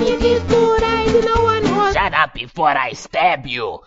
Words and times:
Kiss 0.00 0.42
good 0.48 1.24
no 1.24 1.44
one 1.44 1.64
was. 1.76 1.94
Shut 1.94 2.14
up 2.14 2.34
before 2.34 2.74
I 2.88 2.94
stab 2.94 3.46
you. 3.46 3.78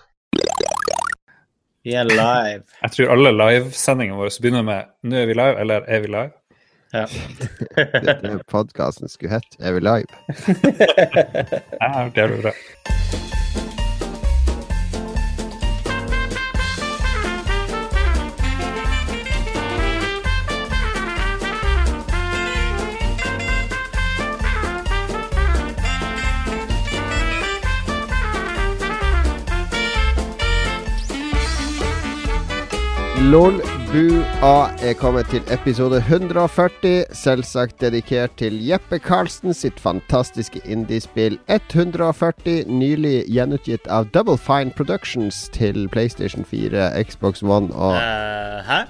Vi 1.83 1.93
er 1.93 2.03
live. 2.03 2.63
Jeg 2.81 2.91
tror 2.91 3.11
alle 3.13 3.31
livesendingene 3.31 4.17
våre 4.17 4.29
begynner 4.41 4.63
med 4.63 4.83
'Nå 5.03 5.15
er 5.15 5.25
vi 5.25 5.33
live', 5.33 5.59
eller 5.59 5.81
'Er 5.87 5.99
vi 5.99 6.07
live'? 6.07 6.33
Ja. 6.93 7.05
Denne 8.21 8.39
podkasten 8.47 9.09
skulle 9.09 9.31
hett 9.33 9.57
Er 9.59 9.73
vi 9.73 9.79
live? 9.79 10.07
Ja, 11.81 12.09
det 12.15 12.23
er 12.23 12.29
jo 12.29 12.41
bra. 12.41 12.51
Lolbua 33.25 34.69
er 34.85 34.93
kommet 34.99 35.25
til 35.33 35.41
episode 35.49 35.97
140, 35.97 37.05
selvsagt 37.09 37.79
dedikert 37.81 38.35
til 38.37 38.59
Jeppe 38.61 38.99
Karlsen 39.01 39.55
sitt 39.57 39.79
fantastiske 39.81 40.61
indiespill 40.69 41.39
140, 41.49 42.67
nylig 42.69 43.23
gjenutgitt 43.33 43.89
av 43.89 44.11
Double 44.13 44.37
Fine 44.37 44.75
Productions 44.77 45.47
til 45.55 45.87
PlayStation 45.89 46.45
4, 46.45 46.91
Xbox 47.01 47.41
One 47.41 47.73
og 47.73 47.97
uh, 47.97 48.61
hæ? 48.69 48.83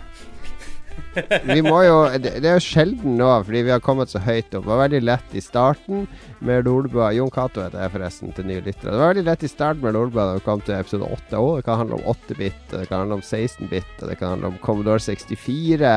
Vi 1.47 1.61
må 1.65 1.79
jo 1.85 1.97
Det 2.21 2.43
er 2.43 2.57
jo 2.57 2.63
sjelden 2.63 3.17
nå, 3.19 3.29
fordi 3.47 3.63
vi 3.67 3.73
har 3.73 3.83
kommet 3.83 4.11
så 4.11 4.21
høyt 4.23 4.49
opp. 4.51 4.65
Det 4.65 4.71
var 4.71 4.83
veldig 4.83 5.01
lett 5.05 5.35
i 5.35 5.43
starten 5.43 6.05
med 6.45 6.67
Lolbua. 6.67 7.11
Jon 7.15 7.31
Cato 7.33 7.63
heter 7.63 7.85
jeg 7.85 7.93
forresten, 7.95 8.35
til 8.35 8.49
nye 8.49 8.63
lyttere. 8.65 8.91
Det 8.91 9.01
var 9.01 9.13
veldig 9.13 9.27
lett 9.29 9.45
i 9.45 9.51
starten 9.51 9.83
med 9.85 9.97
Lolbua 9.97 10.29
da 10.29 10.37
vi 10.39 10.45
kom 10.45 10.63
til 10.65 10.77
episode 10.77 11.09
8 11.09 11.41
òg. 11.41 11.51
Det 11.59 11.67
kan 11.67 11.81
handle 11.83 11.99
om 11.99 12.09
8-bit, 12.15 12.63
det 12.71 12.87
kan 12.89 13.05
handle 13.05 13.19
om 13.19 13.25
16-bit, 13.25 13.93
det 14.01 14.17
kan 14.19 14.35
handle 14.35 14.53
om 14.53 14.59
Commodore 14.63 15.03
64. 15.03 15.95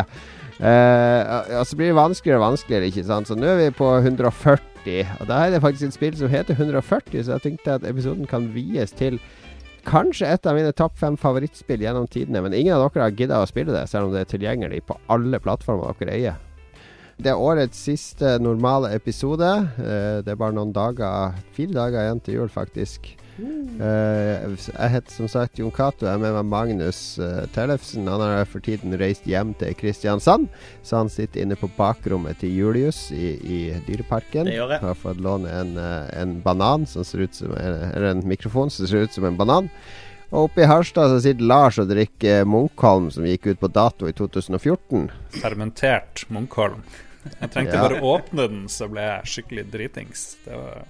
Eh, 0.58 1.58
og 1.60 1.66
så 1.66 1.76
blir 1.78 1.92
det 1.92 1.98
vanskeligere 1.98 2.40
og 2.40 2.46
vanskeligere, 2.48 2.90
ikke 2.90 3.06
sant. 3.06 3.30
Så 3.30 3.38
nå 3.38 3.46
er 3.46 3.60
vi 3.62 3.74
på 3.78 3.90
140, 3.96 5.04
og 5.20 5.28
da 5.30 5.42
er 5.44 5.54
det 5.54 5.62
faktisk 5.62 5.90
et 5.90 5.98
spill 5.98 6.16
som 6.18 6.32
heter 6.32 6.58
140, 6.58 7.22
så 7.22 7.36
jeg 7.36 7.46
tenkte 7.46 7.76
at 7.78 7.86
episoden 7.86 8.26
kan 8.26 8.50
vies 8.54 8.94
til 8.98 9.20
Kanskje 9.88 10.28
et 10.28 10.46
av 10.46 10.56
mine 10.58 10.72
topp 10.76 10.98
fem 11.00 11.16
favorittspill 11.16 11.80
gjennom 11.80 12.08
tidene, 12.12 12.42
men 12.44 12.56
ingen 12.56 12.76
av 12.76 12.90
dere 12.90 13.06
har 13.06 13.16
gidda 13.16 13.40
å 13.40 13.48
spille 13.48 13.72
det, 13.72 13.86
selv 13.88 14.08
om 14.08 14.12
det 14.12 14.26
er 14.26 14.32
tilgjengelig 14.34 14.82
på 14.88 14.98
alle 15.12 15.40
plattformer 15.40 15.96
dere 16.00 16.16
eier. 16.16 16.36
Det 17.18 17.32
er 17.32 17.40
årets 17.40 17.80
siste 17.88 18.36
normale 18.38 18.92
episode. 18.94 19.48
Eh, 19.80 20.18
det 20.22 20.30
er 20.30 20.38
bare 20.38 20.54
noen 20.54 20.74
dager, 20.76 21.34
fire 21.56 21.74
dager 21.74 22.04
igjen 22.04 22.20
til 22.22 22.36
jul, 22.38 22.52
faktisk. 22.52 23.08
Eh, 23.38 24.56
jeg 24.58 24.90
heter 24.92 25.14
som 25.14 25.28
sagt 25.30 25.60
Jon 25.60 25.70
Cato. 25.74 26.06
Jeg 26.06 26.16
er 26.16 26.22
med 26.22 26.34
meg 26.34 26.48
Magnus 26.50 27.00
uh, 27.22 27.44
Tellefsen. 27.54 28.08
Han 28.10 28.22
har 28.24 28.48
for 28.50 28.64
tiden 28.64 28.96
reist 28.98 29.28
hjem 29.28 29.52
til 29.60 29.76
Kristiansand, 29.78 30.48
så 30.82 31.02
han 31.02 31.12
sitter 31.12 31.44
inne 31.44 31.58
på 31.58 31.70
bakrommet 31.76 32.40
til 32.42 32.56
Julius 32.56 33.08
i, 33.14 33.36
i 33.38 33.60
Dyreparken. 33.86 34.50
Det 34.50 34.58
gjør 34.58 34.74
jeg. 34.74 34.82
Har 34.82 34.98
fått 34.98 35.22
låne 35.22 35.54
en, 35.60 35.72
eh, 35.78 36.10
en 36.18 36.36
banan 36.44 36.86
som 36.90 37.06
ser 37.06 37.26
ut 37.28 37.38
som 37.38 37.54
Eller 37.54 38.10
en 38.10 38.26
mikrofon 38.26 38.70
som 38.74 38.86
ser 38.90 39.06
ut 39.06 39.14
som 39.14 39.28
en 39.28 39.38
banan. 39.38 39.70
Og 40.28 40.50
oppe 40.50 40.60
i 40.60 40.68
Harstad 40.68 41.08
så 41.08 41.22
sitter 41.24 41.46
Lars 41.48 41.78
og 41.80 41.88
drikker 41.88 42.42
Munkholm, 42.44 43.08
som 43.14 43.24
gikk 43.24 43.46
ut 43.54 43.62
på 43.62 43.70
dato 43.72 44.10
i 44.10 44.12
2014. 44.12 45.06
Fermentert 45.38 46.26
Munkholm. 46.28 46.82
Jeg 47.40 47.50
trengte 47.54 47.76
Ja. 47.76 47.86
bare 47.88 48.00
åpne 48.04 48.48
den, 48.48 48.68
så 48.68 48.88
ble 48.90 49.00
jeg 49.00 49.30
skikkelig 49.32 49.70
dritings. 49.72 50.36
Det 50.44 50.52
var 50.58 50.84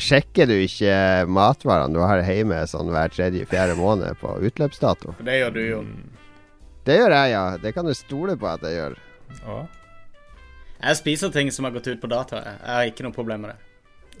Sjekker 0.00 0.48
du 0.48 0.54
ikke 0.56 0.94
matvarene 1.28 1.92
du 1.94 2.00
har 2.00 2.22
hjemme 2.24 2.62
sånn 2.70 2.88
hver 2.92 3.12
tredje-fjerde 3.12 3.76
måned 3.76 4.16
på 4.22 4.38
utløpsdato? 4.48 5.16
For 5.18 5.28
det 5.28 5.38
gjør 5.40 5.54
du 5.56 5.62
jo. 5.62 5.80
Det 6.86 6.96
gjør 6.98 7.14
jeg, 7.14 7.32
ja. 7.34 7.42
Det 7.62 7.74
kan 7.76 7.86
du 7.86 7.94
stole 7.94 8.36
på 8.40 8.48
at 8.48 8.64
jeg 8.66 8.78
gjør. 8.78 8.96
Ja. 9.42 9.58
Jeg 10.82 10.98
spiser 10.98 11.30
ting 11.34 11.52
som 11.54 11.68
har 11.68 11.74
gått 11.76 11.86
ut 11.92 12.00
på 12.02 12.10
data. 12.10 12.40
Jeg 12.42 12.58
Jeg 12.58 12.74
har 12.74 12.90
ikke 12.90 13.06
noe 13.06 13.14
problem 13.14 13.44
med 13.46 13.54
det. 13.54 13.71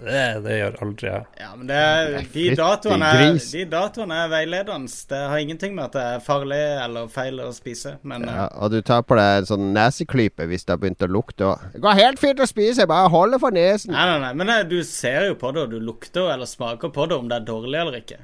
Det, 0.02 0.22
det 0.44 0.56
gjør 0.58 0.76
aldri 0.84 1.08
jeg. 1.08 1.24
Ja, 1.40 1.50
men 1.56 1.68
det 1.68 1.78
er, 1.78 2.16
de, 2.34 2.44
datoene 2.58 3.10
er, 3.14 3.36
de 3.38 3.64
datoene 3.70 4.18
er 4.24 4.32
veiledende. 4.32 4.90
Det 5.12 5.20
har 5.32 5.42
ingenting 5.42 5.76
med 5.76 5.84
at 5.88 5.96
det 5.96 6.04
er 6.16 6.24
farlig 6.24 6.60
eller 6.84 7.10
feil 7.12 7.38
å 7.44 7.50
spise, 7.56 7.96
men 8.08 8.26
Ja, 8.28 8.48
og 8.58 8.74
du 8.74 8.80
tar 8.86 9.04
på 9.06 9.18
deg 9.18 9.42
en 9.42 9.48
sånn 9.52 9.70
neseklype 9.76 10.48
hvis 10.50 10.66
det 10.66 10.76
har 10.76 10.82
begynt 10.82 11.06
å 11.06 11.10
lukte 11.10 11.52
òg. 11.52 11.68
Det 11.76 11.84
går 11.84 12.00
helt 12.00 12.22
fint 12.22 12.42
å 12.42 12.48
spise, 12.50 12.88
bare 12.90 13.12
holde 13.12 13.40
for 13.42 13.54
nesen. 13.54 13.94
Nei, 13.94 14.08
nei, 14.10 14.18
nei, 14.26 14.34
men 14.40 14.52
det, 14.52 14.58
du 14.72 14.80
ser 14.86 15.30
jo 15.30 15.38
på 15.38 15.54
det, 15.54 15.66
og 15.66 15.76
du 15.76 15.80
lukter 15.82 16.32
eller 16.34 16.50
smaker 16.50 16.92
på 16.94 17.08
det 17.10 17.18
om 17.18 17.30
det 17.30 17.40
er 17.40 17.48
dårlig 17.48 17.80
eller 17.84 18.02
ikke. 18.02 18.20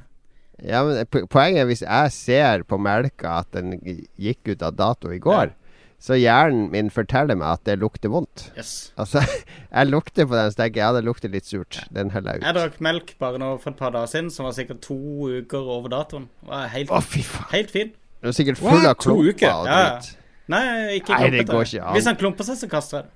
Ja, 0.66 0.82
men 0.82 1.06
Poenget 1.30 1.62
er 1.62 1.70
hvis 1.70 1.84
jeg 1.86 2.14
ser 2.16 2.64
på 2.66 2.80
melka 2.82 3.38
at 3.44 3.54
den 3.54 3.76
gikk 4.18 4.50
ut 4.50 4.64
av 4.66 4.74
dato 4.74 5.12
i 5.14 5.20
går, 5.22 5.54
så 5.98 6.14
hjernen 6.14 6.68
min 6.70 6.90
forteller 6.94 7.34
meg 7.34 7.48
at 7.58 7.64
det 7.66 7.78
lukter 7.82 8.08
vondt. 8.12 8.52
Yes. 8.56 8.92
Altså, 8.96 9.22
jeg 9.74 9.88
lukter 9.90 10.26
på 10.30 10.36
den, 10.38 10.52
så 10.54 10.60
tenker 10.62 10.80
jeg 10.80 10.86
ja, 10.86 10.92
det 10.94 11.04
lukter 11.04 11.32
litt 11.32 11.48
surt. 11.48 11.80
Den 11.90 12.12
heller 12.14 12.38
jeg 12.38 12.42
Jeg 12.46 12.54
drakk 12.54 12.80
melk 12.86 13.14
bare 13.18 13.38
nå 13.42 13.48
for 13.62 13.70
et 13.74 13.80
par 13.80 13.90
dager 13.96 14.06
siden, 14.12 14.30
som 14.30 14.46
var 14.46 14.54
sikkert 14.56 14.80
to 14.86 14.94
uker 15.40 15.58
over 15.78 15.88
datoen. 15.90 16.28
Var 16.46 16.68
helt, 16.76 16.90
oh, 16.94 17.02
fy 17.02 17.22
faen. 17.26 17.50
helt 17.52 17.70
fin. 17.74 17.90
Du 18.22 18.28
er 18.30 18.34
sikkert 18.38 18.58
full 18.58 18.74
What? 18.78 18.86
av 18.86 18.94
To 18.98 19.10
klumper 19.14 19.32
uker? 19.34 19.50
og 19.54 19.66
Ja, 19.66 19.80
ja. 19.80 19.98
Nei, 20.48 20.62
ikke 20.96 21.12
Nei, 21.18 21.30
det 21.34 21.46
går 21.50 21.66
ikke 21.66 21.82
an. 21.84 21.92
Hvis 21.98 22.06
han 22.08 22.16
klumper 22.16 22.46
seg, 22.48 22.56
så 22.62 22.68
kaster 22.72 22.96
jeg 23.02 23.04
det. 23.04 23.12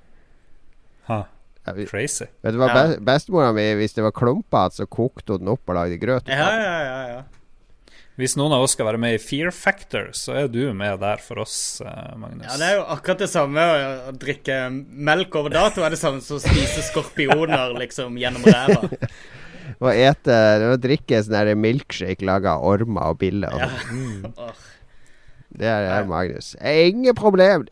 Huh. 1.08 1.22
Ja, 1.66 1.72
vi- 1.72 1.86
crazy. 1.86 2.24
Vet 2.42 2.52
du 2.54 2.58
hva, 2.58 2.68
Ja. 2.74 2.82
be 2.98 2.98
Bestemora 3.06 3.52
mi, 3.54 3.64
hvis 3.78 3.94
det 3.94 4.02
var 4.04 4.10
klumper 4.12 4.68
så 4.74 4.84
kokte 4.86 5.32
hun 5.38 5.38
den 5.46 5.48
opp 5.54 5.62
og 5.70 5.74
lagde 5.78 5.96
grøt. 6.02 6.26
Ja, 6.28 6.50
ja, 6.58 6.76
ja, 6.82 6.98
ja. 7.14 7.22
Hvis 8.22 8.36
noen 8.38 8.52
av 8.54 8.62
oss 8.62 8.76
skal 8.76 8.86
være 8.86 9.00
med 9.02 9.16
i 9.16 9.20
Fear 9.22 9.50
Factor, 9.50 10.12
så 10.14 10.36
er 10.44 10.48
du 10.52 10.60
med 10.78 11.00
der 11.02 11.18
for 11.24 11.42
oss, 11.42 11.80
eh, 11.82 12.12
Magnus. 12.20 12.46
Ja, 12.46 12.56
Det 12.60 12.68
er 12.68 12.76
jo 12.78 12.84
akkurat 12.94 13.18
det 13.24 13.30
samme 13.32 13.58
å, 13.66 13.78
å 14.12 14.16
drikke 14.22 14.58
melk 15.10 15.34
over 15.40 15.50
dato. 15.50 15.82
er 15.82 15.90
det 15.96 15.98
samme 15.98 16.22
som 16.22 16.38
å 16.38 16.42
spise 16.44 16.84
skorpioner 16.86 17.74
liksom 17.82 18.14
gjennom 18.20 18.46
ræva. 18.46 18.86
Og 19.82 19.88
ete 19.90 20.36
og 20.68 20.78
drikke 20.84 21.22
sånn 21.26 21.58
milkshake 21.58 22.22
laga 22.28 22.54
av 22.58 22.66
ormer 22.70 23.10
og 23.10 23.18
biller. 23.18 23.50
og 23.54 23.60
Ja. 23.64 23.70
sånn. 23.88 24.52
Det 25.52 25.68
er 25.68 25.84
det, 25.84 26.08
Magnus. 26.08 26.54
Ingen 26.64 27.14
problem. 27.14 27.66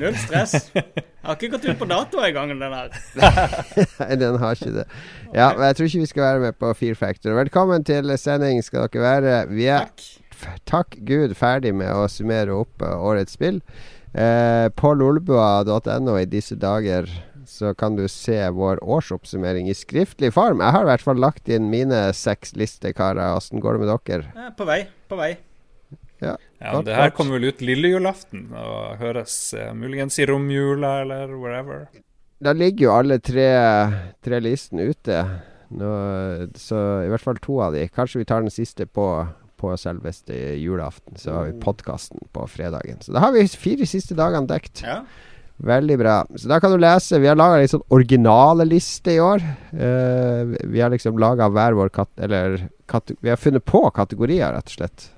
Null 0.00 0.16
stress. 0.18 0.70
Jeg 1.20 1.28
har 1.28 1.36
ikke 1.36 1.50
gått 1.52 1.66
ut 1.68 1.78
på 1.78 1.86
dato 1.90 2.22
engang, 2.24 2.54
den 2.56 2.72
her. 2.72 2.94
Nei, 3.20 4.14
den 4.22 4.38
har 4.40 4.56
ikke 4.56 4.72
det. 4.72 4.86
Ja, 5.34 5.50
men 5.52 5.66
jeg 5.66 5.76
tror 5.76 5.88
ikke 5.90 6.00
vi 6.00 6.08
skal 6.08 6.24
være 6.24 6.40
med 6.46 6.56
på 6.56 6.70
Fear 6.78 6.96
Factor. 6.96 7.34
Velkommen 7.36 7.84
til 7.84 8.08
sending 8.18 8.62
skal 8.64 8.86
dere 8.88 9.02
være. 9.04 9.34
Vi 9.52 9.66
er, 9.68 9.84
Takk. 9.84 10.56
takk 10.70 10.96
Gud, 11.04 11.34
ferdig 11.36 11.74
med 11.76 11.92
å 11.92 12.06
summere 12.08 12.56
opp 12.62 12.80
eh, 12.80 12.96
årets 13.10 13.36
spill. 13.36 13.60
Eh, 14.16 14.70
på 14.72 14.94
lolbua.no 14.96 16.16
i 16.18 16.24
disse 16.32 16.56
dager 16.56 17.04
så 17.50 17.74
kan 17.76 18.00
du 18.00 18.06
se 18.08 18.40
vår 18.56 18.80
årsoppsummering 18.80 19.68
i 19.68 19.76
skriftlig 19.76 20.32
form. 20.32 20.64
Jeg 20.64 20.72
har 20.72 20.88
i 20.88 20.90
hvert 20.94 21.04
fall 21.04 21.20
lagt 21.20 21.52
inn 21.52 21.68
mine 21.68 22.00
seks 22.16 22.56
listekarer. 22.56 23.36
Åssen 23.36 23.60
går 23.60 23.76
det 23.76 23.84
med 23.84 23.92
dere? 24.08 24.32
Er 24.48 24.56
På 24.56 24.64
vei. 24.64 24.86
På 25.10 25.20
vei. 25.20 25.34
Ja, 26.20 26.36
Godt, 26.60 26.86
det 26.86 26.96
her 26.98 27.12
kommer 27.16 27.38
vel 27.38 27.48
ut 27.50 27.62
lillejulaften 27.64 28.50
og 28.52 29.00
høres 29.00 29.36
uh, 29.56 29.70
muligens 29.76 30.18
i 30.20 30.26
romjula 30.28 31.00
eller 31.04 31.32
wherever. 31.32 31.86
Da 32.40 32.52
ligger 32.56 32.86
jo 32.86 32.92
alle 32.96 33.20
tre, 33.24 33.48
tre 34.24 34.40
listene 34.40 34.88
ute. 34.92 35.22
Nå, 35.76 35.90
så 36.58 36.78
i 37.04 37.10
hvert 37.12 37.24
fall 37.24 37.40
to 37.42 37.60
av 37.62 37.76
de. 37.76 37.84
Kanskje 37.92 38.22
vi 38.22 38.28
tar 38.28 38.44
den 38.44 38.52
siste 38.52 38.86
på, 38.88 39.06
på 39.60 39.72
selveste 39.78 40.36
julaften. 40.58 41.18
Så 41.20 41.34
har 41.36 41.50
vi 41.50 41.58
podkasten 41.62 42.24
på 42.32 42.46
fredagen. 42.50 43.02
Så 43.04 43.12
da 43.16 43.26
har 43.26 43.36
vi 43.36 43.44
fire 43.48 43.88
siste 43.88 44.16
dagene 44.18 44.48
dekt. 44.50 44.82
Ja. 44.86 45.02
Veldig 45.60 45.98
bra. 46.00 46.16
Så 46.40 46.48
da 46.48 46.56
kan 46.60 46.72
du 46.72 46.80
lese. 46.80 47.20
Vi 47.20 47.28
har 47.28 47.36
laga 47.36 47.60
en 47.60 47.68
sånn 47.68 47.84
originale 47.92 48.64
liste 48.64 49.12
i 49.12 49.20
år. 49.20 49.44
Uh, 49.76 50.56
vi 50.64 50.80
har 50.80 50.92
liksom 50.92 51.20
laga 51.20 51.50
hver 51.52 51.76
vår 51.76 51.92
kat... 51.92 52.12
Eller 52.24 52.56
kate 52.90 53.14
vi 53.20 53.30
har 53.30 53.38
funnet 53.38 53.64
på 53.68 53.84
kategorier, 53.94 54.56
rett 54.56 54.72
og 54.72 54.78
slett. 54.80 55.10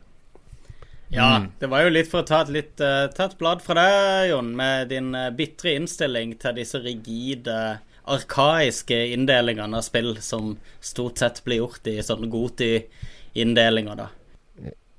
Ja, 1.12 1.38
Mm. 1.38 1.50
det 1.60 1.68
var 1.68 1.82
jo 1.84 1.90
litt 1.92 2.08
for 2.08 2.22
å 2.22 2.26
ta 2.26 2.40
et, 2.42 2.48
litt, 2.48 2.80
uh, 2.80 3.06
ta 3.12 3.26
et 3.28 3.36
blad 3.38 3.60
fra 3.60 3.74
deg, 3.76 4.30
Jon, 4.30 4.54
med 4.56 4.88
din 4.88 5.10
uh, 5.14 5.28
bitre 5.30 5.74
innstilling 5.76 6.38
til 6.40 6.54
disse 6.56 6.80
rigide, 6.80 7.80
arkaiske 8.08 8.96
inndelingene 9.12 9.76
av 9.76 9.84
spill 9.86 10.16
som 10.24 10.56
stort 10.80 11.20
sett 11.20 11.42
blir 11.44 11.60
gjort 11.60 11.86
i 11.92 11.98
sånne 12.02 12.30
Goti-inndelinger, 12.32 13.96
da. 14.00 14.08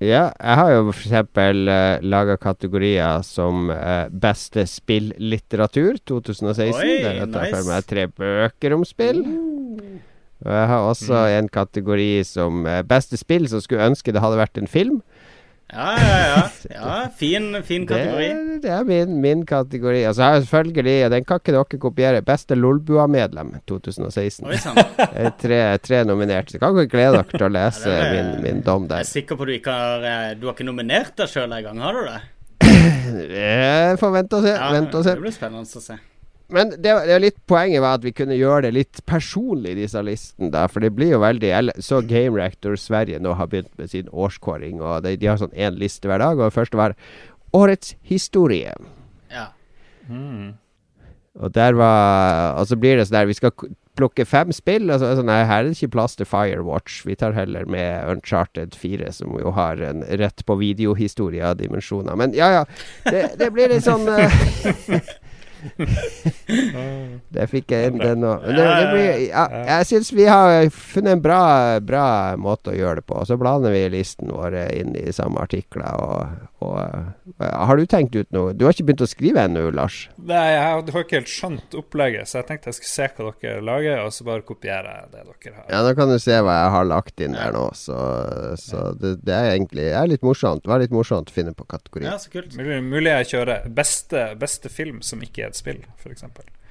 Ja, 0.04 0.34
jeg 0.36 0.56
har 0.60 0.70
jo 0.74 0.90
eksempel 0.92 1.68
uh, 1.72 1.98
laga 2.04 2.36
kategorier 2.38 3.22
som 3.24 3.70
uh, 3.72 4.06
beste 4.12 4.66
spillitteratur 4.68 5.98
2016. 6.06 6.76
Oi, 6.76 6.98
Der 7.06 7.20
jeg 7.22 7.30
tar 7.32 7.46
nice. 7.48 7.56
for 7.56 7.70
meg 7.72 7.86
tre 7.88 8.08
bøker 8.12 8.76
om 8.76 8.84
spill. 8.86 9.22
Og 10.44 10.52
jeg 10.52 10.68
har 10.68 10.90
også 10.90 11.22
en 11.40 11.48
kategori 11.48 12.10
som 12.28 12.66
uh, 12.68 12.82
beste 12.84 13.18
spill 13.18 13.48
som 13.48 13.64
skulle 13.64 13.86
ønske 13.94 14.12
det 14.12 14.22
hadde 14.24 14.42
vært 14.42 14.60
en 14.60 14.68
film. 14.68 15.00
Ja, 15.74 15.94
ja, 15.98 16.18
ja. 16.30 16.42
ja 16.76 16.98
fin, 17.22 17.50
fin 17.66 17.88
kategori. 17.90 18.28
det 18.64 18.72
er 18.72 18.84
min, 18.88 19.16
min 19.22 19.46
kategori. 19.46 20.04
Og 20.10 20.16
så 20.16 20.24
har 20.24 20.38
jeg 20.38 20.46
selvfølgelig, 20.46 20.96
den 21.14 21.26
kan 21.28 21.42
ikke 21.42 21.56
dere 21.56 21.82
kopiere, 21.82 22.22
beste 22.26 22.58
Lolbua-medlem 22.58 23.56
2016. 23.70 24.48
Oi. 24.48 24.60
Tre, 25.44 25.60
tre 25.84 26.04
nominerte. 26.08 26.56
Så 26.56 26.62
kan 26.62 26.78
dere 26.78 26.92
glede 26.92 27.18
dere 27.18 27.28
til 27.34 27.48
å 27.48 27.52
lese 27.54 27.90
Ja, 27.90 28.06
min, 28.14 28.32
min 28.46 28.64
dom 28.66 28.88
Jeg 28.92 29.02
er 29.08 29.10
sikker 29.10 29.40
på 29.40 29.48
du 29.50 29.54
ikke 29.56 29.74
har 29.74 30.06
eh, 30.08 30.32
Du 30.38 30.48
har 30.48 30.56
ikke 30.56 30.68
nominert 30.68 31.16
deg 31.20 31.32
sjøl 31.32 31.52
engang, 31.52 31.82
har 31.84 31.98
du 31.98 32.08
det? 32.14 32.22
Får 34.00 34.12
vente 34.14 34.40
og 34.40 34.46
se. 34.46 34.54
Ja, 34.56 34.72
vente 34.74 35.00
og 35.00 35.06
se. 35.06 35.16
Det 35.18 35.26
blir 35.26 35.36
spennende 35.36 35.66
å 35.66 35.84
se. 35.84 35.98
Men 36.48 36.74
det, 36.76 36.92
det 37.08 37.20
litt 37.24 37.38
poenget 37.50 37.82
var 37.82 37.98
at 37.98 38.06
vi 38.06 38.14
kunne 38.16 38.36
gjøre 38.38 38.68
det 38.68 38.74
litt 38.76 39.02
personlig, 39.10 39.76
disse 39.80 40.02
listene. 40.06 40.52
da 40.54 40.66
For 40.72 40.84
det 40.84 40.94
blir 40.98 41.16
jo 41.16 41.22
veldig 41.24 41.78
så 41.82 42.02
Game 42.06 42.38
Reactor 42.38 42.76
Sverige 42.80 43.22
nå 43.24 43.36
har 43.40 43.50
begynt 43.52 43.72
med 43.80 43.94
sin 43.94 44.10
årskåring. 44.12 44.82
Og 44.82 45.06
de, 45.06 45.16
de 45.18 45.30
har 45.32 45.40
sånn 45.42 45.56
én 45.56 45.80
liste 45.80 46.10
hver 46.10 46.22
dag. 46.22 46.38
Og 46.38 46.50
det 46.50 46.58
første 46.58 46.80
var 46.80 46.98
Årets 47.54 47.96
historie. 48.02 48.74
Ja. 49.32 49.48
Og 51.34 51.54
der 51.54 51.74
var 51.78 52.60
Og 52.60 52.68
så 52.68 52.78
blir 52.78 52.98
det 52.98 53.06
sånn 53.08 53.20
der 53.20 53.30
Vi 53.30 53.38
skal 53.38 53.54
plukke 53.98 54.26
fem 54.26 54.52
spill. 54.54 54.90
Og 54.90 55.00
så 55.00 55.10
er 55.10 55.20
sånn 55.20 55.30
Nei, 55.30 55.44
her 55.48 55.64
er 55.64 55.70
det 55.70 55.78
ikke 55.78 55.96
plass 55.96 56.18
til 56.18 56.30
Firewatch. 56.30 57.04
Vi 57.08 57.18
tar 57.20 57.36
heller 57.38 57.66
med 57.70 58.10
Uncharted 58.10 58.78
4, 58.78 59.12
som 59.14 59.36
jo 59.38 59.54
har 59.54 59.82
en 59.86 60.02
rett 60.22 60.46
på 60.46 60.58
videohistorie 60.60 61.46
av 61.46 61.60
dimensjoner. 61.62 62.18
Men 62.20 62.34
ja, 62.38 62.50
ja. 62.58 62.64
Det, 63.06 63.28
det 63.40 63.52
blir 63.54 63.70
litt 63.74 63.86
sånn 63.86 64.10
eh, 64.16 65.14
Det 67.34 67.48
fikk 67.50 67.72
jeg 67.74 67.92
inn, 67.92 68.00
den 68.02 68.26
òg. 68.28 68.46
Ja, 68.54 69.46
Jeg 69.74 69.90
syns 69.90 70.12
vi 70.14 70.28
har 70.30 70.68
funnet 70.74 71.18
en 71.18 71.24
bra, 71.24 71.42
bra 71.84 72.06
måte 72.40 72.74
å 72.74 72.78
gjøre 72.78 73.02
det 73.02 73.08
på. 73.10 73.20
Så 73.28 73.38
blander 73.42 73.74
vi 73.74 73.84
listen 73.94 74.32
vår 74.34 74.58
inn 74.76 74.94
i 75.00 75.10
samme 75.16 75.42
artikler. 75.44 75.90
Og, 76.04 76.64
og 76.64 76.78
eh, 76.84 77.54
Har 77.54 77.80
du 77.80 77.86
tenkt 77.90 78.16
ut 78.16 78.30
noe? 78.36 78.54
Du 78.56 78.66
har 78.68 78.76
ikke 78.76 78.88
begynt 78.92 79.06
å 79.06 79.10
skrive 79.10 79.46
ennå, 79.48 79.66
Lars? 79.76 80.08
Nei, 80.18 80.44
jeg 80.54 80.62
har 80.64 80.84
har 80.94 81.06
ikke 81.06 81.20
helt 81.20 81.32
skjønt 81.32 81.76
opplegget, 81.78 82.30
så 82.30 82.40
jeg 82.40 82.48
tenkte 82.50 82.70
jeg 82.72 82.78
skulle 82.80 82.94
se 82.94 83.08
hva 83.18 83.34
dere 83.42 83.64
lager, 83.66 84.02
og 84.04 84.14
så 84.16 84.28
bare 84.28 84.46
kopiere 84.48 84.94
det 85.12 85.24
dere 85.24 85.56
har. 85.56 85.66
Ja, 85.72 85.82
nå 85.86 85.94
kan 85.98 86.12
du 86.12 86.18
se 86.22 86.38
hva 86.44 86.56
jeg 86.60 86.74
har 86.76 86.88
lagt 86.90 87.24
inn 87.24 87.38
der 87.38 87.56
nå. 87.56 87.66
Så, 87.78 87.98
så 88.62 88.86
det, 89.00 89.16
det 89.26 89.36
er 89.36 89.52
egentlig 89.56 89.88
det 89.90 89.98
er 90.00 90.12
litt 90.12 90.26
morsomt. 90.26 90.64
Det 90.66 90.72
var 90.72 90.84
litt 90.84 90.94
morsomt 90.96 91.32
å 91.32 91.36
finne 91.36 91.56
på 91.58 91.68
kategori. 91.70 92.08
ja, 92.08 92.18
så 92.22 92.32
kult. 92.34 92.56
Mulig, 92.60 92.80
mulig 92.86 93.12
jeg 93.12 93.32
kjører 93.34 93.68
beste, 93.82 94.26
beste 94.40 94.72
film 94.74 95.02
som 95.06 95.24
ikke 95.26 95.48
er 95.48 95.53
et 95.54 95.60
spill, 95.62 95.82
f.eks. 96.02 96.26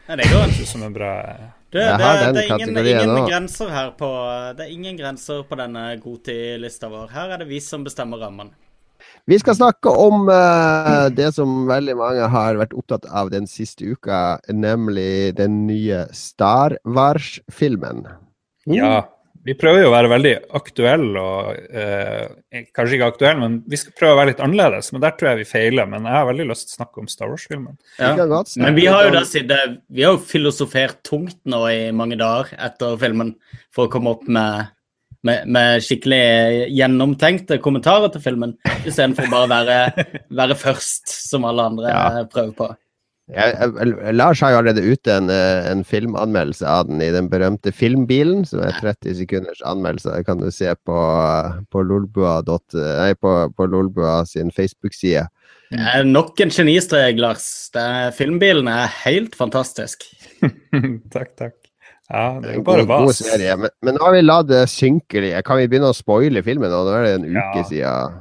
Ja, 0.09 0.17
det 0.19 0.27
går. 0.33 0.51
Som 0.67 0.83
en 0.83 0.95
bra 0.95 1.13
Du, 1.71 1.79
Jeg 1.79 1.95
det, 1.99 2.09
det, 2.35 2.43
er 2.43 2.57
ingen, 2.59 2.79
ingen 2.83 3.29
grenser 3.29 3.71
her 3.71 3.93
på 3.95 4.09
Det 4.59 4.67
er 4.67 4.73
ingen 4.75 4.99
grenser 4.99 5.45
på 5.47 5.57
denne 5.61 5.85
godtid-lista 6.03 6.91
vår. 6.91 7.13
Her 7.15 7.37
er 7.37 7.45
det 7.45 7.49
vi 7.49 7.63
som 7.63 7.87
bestemmer 7.87 8.21
rammen. 8.21 8.51
Vi 9.31 9.39
skal 9.39 9.55
snakke 9.55 9.91
om 10.03 10.27
uh, 10.27 11.07
det 11.15 11.31
som 11.37 11.65
veldig 11.71 11.95
mange 11.99 12.27
har 12.35 12.59
vært 12.59 12.75
opptatt 12.75 13.07
av 13.07 13.31
den 13.31 13.47
siste 13.51 13.87
uka, 13.95 14.41
nemlig 14.51 15.37
den 15.39 15.63
nye 15.69 16.05
Star 16.15 16.75
Wars-filmen. 16.83 18.05
Ja. 18.67 19.05
Vi 19.43 19.55
prøver 19.59 19.83
jo 19.83 19.89
å 19.91 19.95
være 19.95 20.11
veldig 20.13 20.33
aktuelle 20.55 21.23
og 21.23 21.57
eh, 21.75 22.27
Kanskje 22.77 22.99
ikke 22.99 23.09
aktuelle, 23.11 23.41
men 23.41 23.57
vi 23.67 23.79
skal 23.81 23.95
prøve 23.99 24.15
å 24.15 24.19
være 24.21 24.31
litt 24.33 24.43
annerledes. 24.45 24.93
Men 24.95 25.03
der 25.03 25.17
tror 25.19 25.33
jeg 25.33 25.41
vi 25.41 25.47
feiler. 25.51 25.89
Men 25.91 26.07
jeg 26.07 26.15
har 26.15 26.29
veldig 26.29 26.47
lyst 26.51 26.69
til 26.69 26.75
å 26.75 26.79
snakke 26.79 27.03
om 27.03 27.09
Star 27.11 27.33
Wars-filmen. 27.33 27.79
Snakke 27.97 28.29
Men 28.63 28.79
vi 28.79 28.87
har 28.87 29.09
jo 29.09 29.17
da 29.17 29.59
Vi 29.91 30.05
har 30.07 30.15
jo 30.15 30.23
filosofert 30.29 31.03
tungt 31.09 31.41
nå 31.49 31.65
i 31.73 31.81
mange 31.97 32.19
dager 32.21 32.55
etter 32.63 32.95
filmen 33.03 33.35
for 33.75 33.89
å 33.89 33.93
komme 33.93 34.15
opp 34.15 34.29
med, 34.31 34.71
med, 35.27 35.49
med 35.51 35.83
skikkelig 35.83 36.71
gjennomtenkte 36.79 37.59
kommentarer 37.65 38.13
til 38.15 38.23
filmen, 38.23 38.55
istedenfor 38.87 39.27
bare 39.33 39.49
å 39.49 39.53
være, 39.57 40.07
være 40.43 40.59
først, 40.61 41.17
som 41.33 41.49
alle 41.49 41.67
andre 41.73 41.91
Ja. 41.91 42.07
prøver 42.31 42.55
på. 42.63 42.71
Jeg, 43.33 43.55
jeg, 43.59 44.15
Lars 44.15 44.41
har 44.45 44.53
jo 44.53 44.59
allerede 44.61 44.85
ute 44.85 45.15
en, 45.15 45.31
eh, 45.33 45.69
en 45.71 45.85
filmanmeldelse 45.89 46.67
av 46.69 46.89
den 46.91 47.01
i 47.01 47.11
den 47.15 47.31
berømte 47.33 47.73
Filmbilen, 47.73 48.45
som 48.49 48.61
er 48.65 48.77
30 48.81 49.17
sekunders 49.23 49.63
anmeldelse. 49.69 50.13
Det 50.19 50.27
kan 50.29 50.43
du 50.43 50.51
se 50.53 50.75
på, 50.85 50.99
på 51.73 51.85
Lolbua, 51.89 52.41
nei, 52.77 53.13
på, 53.17 53.33
på 53.57 53.69
Lolbua 53.73 54.21
sin 54.29 54.53
Facebook-side. 54.53 55.27
Det 55.73 56.05
nok 56.05 56.41
en 56.45 56.53
genistrek, 56.53 57.17
Lars. 57.17 57.47
Er, 57.79 58.11
filmbilen 58.13 58.69
er 58.69 58.93
helt 59.07 59.37
fantastisk. 59.39 60.05
takk, 61.15 61.33
takk. 61.41 61.57
Ja, 62.13 62.27
det 62.43 62.51
er 62.51 62.59
jo 62.59 62.65
bare 62.67 62.85
god, 62.85 63.07
god 63.07 63.17
serie. 63.17 63.55
Men, 63.57 63.73
men 63.81 63.97
nå 63.97 64.05
har 64.05 64.13
vi 64.13 64.21
latt 64.27 64.51
det 64.51 64.67
synke 64.69 65.23
litt. 65.25 65.39
Kan 65.47 65.63
vi 65.63 65.71
begynne 65.73 65.89
å 65.89 65.97
spoile 65.97 66.43
filmen 66.45 66.69
nå? 66.69 66.83
Nå 66.85 66.93
er 66.99 67.07
det 67.07 67.15
en 67.17 67.27
uke 67.31 67.63
Ja. 67.63 67.65
siden. 67.71 68.21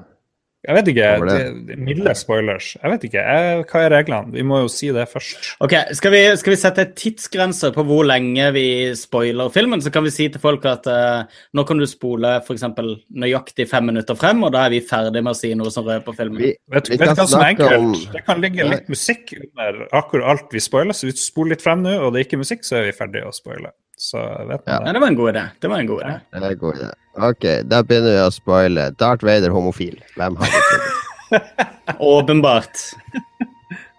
Jeg 0.62 0.78
vet 0.78 0.90
ikke. 0.92 1.06
Det, 1.26 1.38
det. 1.72 1.76
milde 1.82 2.12
spoilers. 2.14 2.66
Jeg 2.78 2.92
vet 2.94 3.06
ikke. 3.08 3.22
Jeg, 3.26 3.64
hva 3.72 3.80
er 3.82 3.94
reglene? 3.96 4.30
Vi 4.36 4.44
må 4.46 4.60
jo 4.62 4.68
si 4.70 4.92
det 4.94 5.08
først. 5.10 5.48
Ok, 5.66 5.74
skal 5.98 6.14
vi, 6.14 6.20
skal 6.38 6.54
vi 6.54 6.58
sette 6.62 6.84
et 6.86 6.92
tidsgrense 7.02 7.72
på 7.74 7.86
hvor 7.88 8.06
lenge 8.06 8.52
vi 8.54 8.66
spoiler 9.00 9.50
filmen? 9.54 9.82
Så 9.82 9.90
kan 9.96 10.06
vi 10.06 10.14
si 10.14 10.28
til 10.30 10.44
folk 10.44 10.68
at 10.70 10.86
uh, 10.86 11.42
nå 11.58 11.66
kan 11.66 11.82
du 11.82 11.88
spole 11.90 12.36
f.eks. 12.44 12.68
nøyaktig 13.10 13.66
fem 13.74 13.90
minutter 13.90 14.18
frem, 14.22 14.46
og 14.46 14.54
da 14.54 14.68
er 14.68 14.76
vi 14.76 14.84
ferdig 14.86 15.26
med 15.26 15.34
å 15.34 15.40
si 15.42 15.50
noe 15.58 15.74
som 15.74 15.90
røper 15.90 16.14
filmen. 16.22 16.38
Vi, 16.46 16.54
Vet 16.78 16.92
du 16.92 16.98
vet 16.98 17.16
hva 17.18 17.26
som 17.26 17.42
er 17.42 17.56
enkelt? 17.56 17.78
om- 17.82 17.98
Det 18.14 18.26
kan 18.30 18.46
ligge 18.46 18.70
litt 18.70 18.92
musikk 18.94 19.34
under 19.42 19.88
akkurat 19.98 20.30
alt 20.36 20.54
vi 20.54 20.62
spoiler. 20.62 20.94
Så 20.94 21.10
du 21.10 21.18
spoler 21.18 21.56
litt 21.56 21.66
frem 21.66 21.82
nå, 21.82 21.98
og 22.06 22.14
det 22.14 22.22
er 22.22 22.30
ikke 22.30 22.44
musikk, 22.46 22.62
så 22.68 22.78
er 22.84 22.92
vi 22.92 23.00
ferdige 23.02 23.26
å 23.26 23.34
spoile. 23.34 23.74
Så 24.02 24.18
vet 24.50 24.64
man 24.66 24.66
Ja, 24.66 24.80
det. 24.82 24.94
det 24.96 25.02
var 25.04 25.08
en 25.12 25.18
god 25.20 25.30
idé. 25.36 25.44
Det 25.62 25.70
var 25.70 25.80
en 25.84 25.90
god 25.92 26.02
idé. 26.02 26.14
det 26.34 26.42
er 26.42 26.56
en 26.56 26.62
god 26.64 26.80
idé. 26.80 26.90
Ok, 27.28 27.46
da 27.70 27.82
begynner 27.86 28.16
vi 28.16 28.22
å 28.24 28.32
spoile. 28.34 28.86
Darth 28.98 29.26
Vader 29.28 29.54
homofil. 29.54 30.00
Hvem 30.18 30.40
har 30.42 30.56
det? 30.56 31.42
Åpenbart. 32.16 32.82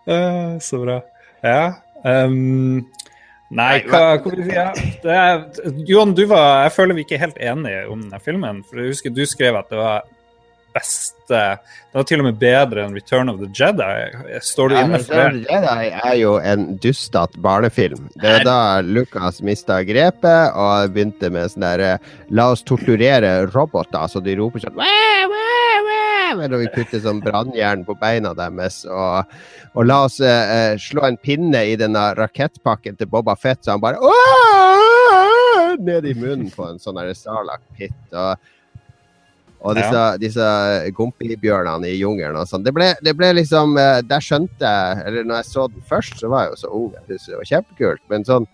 uh, 0.09 0.59
så 0.69 0.81
bra. 0.83 0.99
Ja. 1.47 1.75
Um, 2.03 2.83
nei, 3.55 3.77
hva, 3.87 4.17
hva 4.25 4.33
vi 4.35 4.49
si? 4.49 4.57
Er, 5.07 5.45
Johan, 5.87 6.17
du 6.19 6.25
var 6.27 6.65
Jeg 6.67 6.73
føler 6.75 6.99
vi 6.99 7.05
ikke 7.07 7.15
er 7.21 7.23
helt 7.29 7.39
enige 7.39 7.85
om 7.93 8.03
denne 8.03 8.21
filmen. 8.25 8.65
For 8.67 8.83
jeg 8.83 8.97
husker 8.97 9.15
du 9.15 9.23
skrev 9.29 9.59
at 9.61 9.71
det 9.71 9.79
var 9.79 10.03
beste 10.75 11.39
Det 11.93 11.97
var 11.99 12.07
til 12.09 12.23
og 12.23 12.27
med 12.27 12.39
bedre 12.41 12.83
enn 12.87 12.95
Return 12.97 13.31
of 13.33 13.39
the 13.41 13.49
Jedi. 13.53 14.39
Står 14.45 14.73
du 14.73 14.75
Ja, 14.77 14.85
inne 14.87 15.01
for 15.05 15.37
det? 15.37 15.45
Jedi 15.47 15.91
er 15.93 16.17
jo 16.21 16.35
en 16.41 16.67
dustete 16.83 17.41
barnefilm. 17.45 18.09
Det 18.21 18.31
er 18.39 18.47
da 18.49 18.59
Lucas 18.85 19.43
mista 19.45 19.83
grepet 19.87 20.57
og 20.57 20.93
begynte 20.95 21.31
med 21.33 21.53
sånn 21.53 21.67
derre 21.67 21.93
La 22.33 22.51
oss 22.55 22.65
torturere 22.65 23.35
roboter, 23.53 24.09
så 24.09 24.23
de 24.25 24.37
roper 24.41 24.65
sånn 24.65 24.77
«Wah, 24.79 25.25
wah, 25.33 25.77
wah», 25.89 26.47
Når 26.49 26.63
vi 26.63 26.71
putter 26.79 27.03
sånn 27.05 27.21
brannjern 27.25 27.85
på 27.85 27.97
beina 28.01 28.33
deres. 28.37 28.83
Og, 28.89 29.37
og 29.77 29.85
la 29.89 29.99
oss 30.07 30.17
eh, 30.25 30.79
slå 30.81 31.05
en 31.11 31.21
pinne 31.21 31.61
i 31.69 31.77
denne 31.81 32.07
rakettpakken 32.17 32.97
til 32.97 33.11
Boba 33.13 33.37
Fett, 33.37 33.61
så 33.65 33.77
han 33.77 33.85
bare 33.85 34.01
«Åh!» 34.01 35.77
Ned 35.81 36.09
i 36.09 36.17
munnen 36.17 36.51
på 36.53 36.67
en 36.69 36.81
sånn 36.81 37.01
Sarlacc. 37.17 37.85
Og, 38.13 38.51
og 39.63 39.77
disse, 39.79 40.01
disse 40.19 40.47
gompibjørnene 40.97 41.87
i 41.91 41.99
jungelen 42.01 42.37
og 42.41 42.49
sånn. 42.51 42.65
Det, 42.67 42.73
det 43.05 43.13
ble 43.19 43.29
liksom 43.39 43.77
eh, 43.79 44.01
Der 44.03 44.19
skjønte 44.25 44.59
jeg 44.67 45.05
Eller 45.07 45.25
når 45.29 45.37
jeg 45.43 45.49
så 45.53 45.69
den 45.71 45.85
først, 45.89 46.17
så 46.19 46.31
var 46.33 46.45
jeg 46.49 46.51
jo 46.55 46.61
så 46.65 46.71
ung. 46.75 46.89
Jeg 46.97 47.05
syntes 47.07 47.29
det 47.31 47.39
var 47.39 47.51
kjempekult. 47.53 48.03
Men 48.11 48.27
sånn 48.29 48.49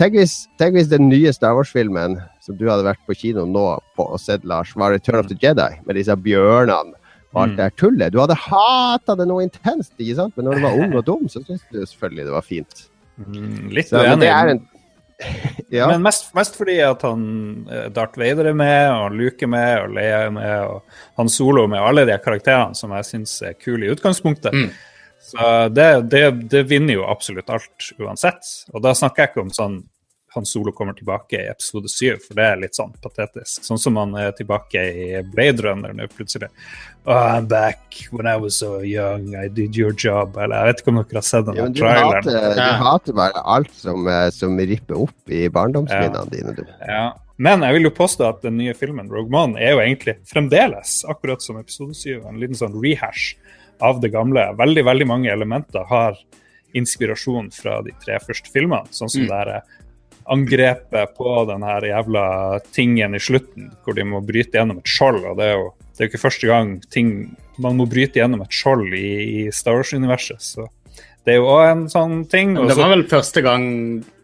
Tenk 0.00 0.14
hvis, 0.16 0.34
tenk 0.58 0.72
hvis 0.78 0.88
den 0.88 1.10
nye 1.10 1.30
Star 1.36 1.52
Wars-filmen 1.54 2.14
som 2.40 2.56
du 2.56 2.64
hadde 2.70 2.86
vært 2.86 3.02
på 3.06 3.14
kino 3.14 3.42
nå 3.44 3.64
på, 3.94 4.06
og 4.06 4.18
sett, 4.18 4.42
Lars, 4.48 4.70
var 4.74 4.94
Return 4.94 5.18
of 5.20 5.28
the 5.28 5.36
Jedi, 5.38 5.66
med 5.84 5.98
disse 6.00 6.16
bjørnene 6.16 6.96
og 7.34 7.42
alt 7.42 7.52
Mm. 7.52 7.58
det 7.60 7.66
tullet. 7.76 8.12
Du 8.12 8.18
hadde 8.22 8.34
hata 8.40 9.14
det 9.20 9.26
noe 9.28 9.44
intenst, 9.44 9.92
ikke 10.00 10.16
sant? 10.16 10.32
Men 10.36 10.48
når 10.48 10.54
du 10.58 10.64
var 10.64 10.78
ung 10.80 10.96
og 10.96 11.04
dum, 11.06 11.28
så 11.28 11.42
syntes 11.44 11.62
du 11.70 11.78
selvfølgelig 11.84 12.24
det 12.30 12.34
var 12.34 12.44
fint. 12.48 12.82
Mm, 13.20 13.68
litt 13.76 13.88
Så, 13.92 14.00
uenig. 14.00 14.20
det 14.24 14.32
er 14.32 14.48
en 14.54 14.62
Ja. 15.72 15.86
Men 15.88 16.02
mest, 16.04 16.26
mest 16.36 16.58
fordi 16.58 16.74
at 16.84 17.00
han 17.06 17.22
eh, 17.64 17.86
Darth 17.96 18.20
Vader 18.20 18.50
er 18.50 18.56
med, 18.56 18.90
og 18.92 19.06
han 19.06 19.14
Luke 19.16 19.46
er 19.46 19.48
med, 19.48 19.70
og 19.80 19.94
Leia 19.96 20.18
er 20.26 20.34
med, 20.36 20.66
og 20.68 20.98
han 21.16 21.30
Solo 21.32 21.62
med, 21.64 21.80
alle 21.80 22.04
de 22.10 22.18
karakterene 22.20 22.76
som 22.76 22.92
jeg 22.92 23.06
syns 23.08 23.32
er 23.48 23.56
kule 23.56 23.86
i 23.86 23.94
utgangspunktet. 23.94 24.52
Mm. 24.52 24.66
Så 25.30 25.46
det, 25.72 25.86
det, 26.12 26.22
det 26.52 26.62
vinner 26.68 26.98
jo 26.98 27.06
absolutt 27.08 27.48
alt 27.48 27.88
uansett. 27.96 28.52
Og 28.74 28.84
da 28.84 28.92
snakker 28.98 29.24
jeg 29.24 29.32
ikke 29.32 29.44
om 29.46 29.54
sånn 29.56 29.80
han 30.34 30.46
Solo 30.46 30.72
kommer 30.72 30.92
tilbake 30.92 31.40
i 31.40 31.48
episode 31.48 31.88
7, 31.88 32.16
for 32.26 32.36
det 32.36 32.44
er 32.46 32.60
litt 32.60 32.76
sånn 32.76 32.92
patetisk. 33.04 33.64
Sånn 33.66 33.80
som 33.80 33.98
han 34.00 34.14
er 34.16 34.32
tilbake 34.36 34.80
i 34.80 35.08
Blade 35.28 35.64
Runner 35.66 35.92
nå 35.96 36.06
plutselig. 36.12 36.48
Oh, 37.04 37.12
I'm 37.12 37.46
back. 37.48 37.80
When 38.12 38.26
I 38.28 38.36
was 38.36 38.54
so 38.56 38.78
young, 38.80 39.34
I 39.34 39.48
did 39.48 39.74
your 39.76 39.90
job. 39.92 40.36
Eller 40.38 40.54
jeg 40.56 40.66
vet 40.68 40.82
ikke 40.82 40.88
om 40.92 41.00
dere 41.00 41.18
har 41.18 41.26
sett 41.26 41.46
den 41.48 41.56
Ja, 41.56 41.62
men 41.64 41.72
du, 41.72 41.80
traileren. 41.80 42.14
hater, 42.22 42.54
du 42.54 42.60
Ja. 42.60 42.76
hater 42.78 43.12
bare 43.12 43.42
alt 43.44 43.72
som, 43.74 44.06
eh, 44.06 44.30
som 44.30 44.56
ripper 44.56 44.94
opp 45.02 45.28
i 45.28 45.48
barndomsminnene 45.48 46.30
dine, 46.30 46.54
du. 46.54 46.62
Ja. 46.86 47.12
Men 47.38 47.60
jeg 47.62 47.72
vil 47.74 47.82
jo 47.82 47.90
påstå 47.90 48.28
at 48.28 48.42
den 48.42 48.56
nye 48.58 48.72
filmen 48.74 49.08
Rogue 49.10 49.34
One 49.34 49.56
er 49.58 49.72
jo 49.72 49.78
egentlig 49.80 50.16
fremdeles, 50.30 51.04
akkurat 51.10 51.42
som 51.42 51.56
episode 51.58 51.94
7, 51.96 52.22
en 52.28 52.38
liten 52.38 52.54
sånn 52.54 52.80
rehash 52.80 53.34
av 53.80 54.00
det 54.00 54.12
gamle. 54.12 54.54
Veldig 54.56 54.84
veldig 54.84 55.06
mange 55.08 55.28
elementer 55.32 55.84
har 55.88 56.14
inspirasjon 56.72 57.50
fra 57.52 57.82
de 57.82 57.90
tre 58.04 58.18
første 58.20 58.48
filmene. 58.52 58.86
Sånn 58.90 59.10
som 59.10 59.22
Mm. 59.22 59.28
det 59.28 59.46
her 59.46 59.62
angrepet 60.30 61.16
på 61.16 61.46
den 61.48 61.62
her 61.62 61.80
jævla 61.80 62.60
tingen 62.72 63.14
i 63.16 63.18
slutten, 63.18 63.72
hvor 63.84 63.94
de 63.96 64.02
må 64.04 64.24
bryte 64.24 64.52
gjennom 64.52 64.78
et 64.78 64.84
skjold. 64.84 65.24
og 65.26 65.36
Det 65.38 65.44
er 65.46 65.56
jo 65.58 65.72
det 65.92 66.00
er 66.00 66.08
jo 66.08 66.12
ikke 66.12 66.24
første 66.24 66.48
gang 66.48 66.76
ting 66.92 67.10
man 67.60 67.76
må 67.76 67.86
bryte 67.90 68.20
gjennom 68.20 68.42
et 68.44 68.54
skjold 68.54 68.94
i, 68.96 69.08
i 69.22 69.40
Star 69.52 69.76
Wars-universet. 69.76 70.40
Så 70.40 70.66
det 71.26 71.34
er 71.34 71.42
jo 71.42 71.50
òg 71.52 71.64
en 71.68 71.86
sånn 71.92 72.22
ting. 72.30 72.54
Men 72.56 72.64
og 72.64 72.72
det 72.72 72.78
var 72.80 72.92
vel 72.94 73.04
første 73.10 73.44
gang 73.44 73.66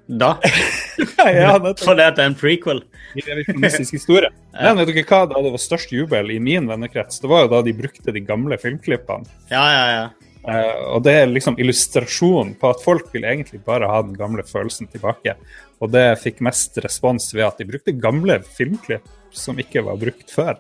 da? 0.09 0.37
ja. 1.19 1.53
Fordi 1.87 2.07
at 2.07 2.17
det 2.17 2.25
er 2.25 2.31
en 2.31 2.39
prequel. 2.39 2.81
i 3.15 3.25
revisjonistisk 3.27 3.99
historie. 3.99 4.33
Men 4.59 4.81
vet 4.81 4.91
dere 4.91 5.05
hva, 5.05 5.27
da 5.29 5.43
det 5.45 5.53
var 5.55 5.63
størst 5.63 5.93
jubel 5.95 6.33
i 6.35 6.41
min 6.43 6.69
vennekrets, 6.71 7.21
det 7.23 7.31
var 7.31 7.45
jo 7.45 7.53
da 7.53 7.61
de 7.67 7.77
brukte 7.77 8.15
de 8.15 8.25
gamle 8.25 8.59
filmklippene. 8.61 9.29
Ja, 9.53 9.67
ja, 9.75 9.85
ja. 9.93 10.09
Uh, 10.49 10.95
og 10.95 11.03
det 11.05 11.13
er 11.13 11.29
liksom 11.29 11.59
illustrasjon 11.61 12.55
på 12.57 12.71
at 12.73 12.81
folk 12.81 13.11
vil 13.13 13.27
egentlig 13.29 13.61
bare 13.67 13.89
ha 13.91 14.01
den 14.07 14.17
gamle 14.17 14.45
følelsen 14.47 14.89
tilbake. 14.89 15.35
Og 15.83 15.93
det 15.93 16.07
fikk 16.23 16.41
mest 16.47 16.79
respons 16.81 17.29
ved 17.35 17.45
at 17.51 17.61
de 17.61 17.69
brukte 17.69 17.95
gamle 18.01 18.39
filmklipp 18.57 19.05
som 19.35 19.59
ikke 19.61 19.85
var 19.85 19.99
brukt 20.01 20.33
før. 20.33 20.57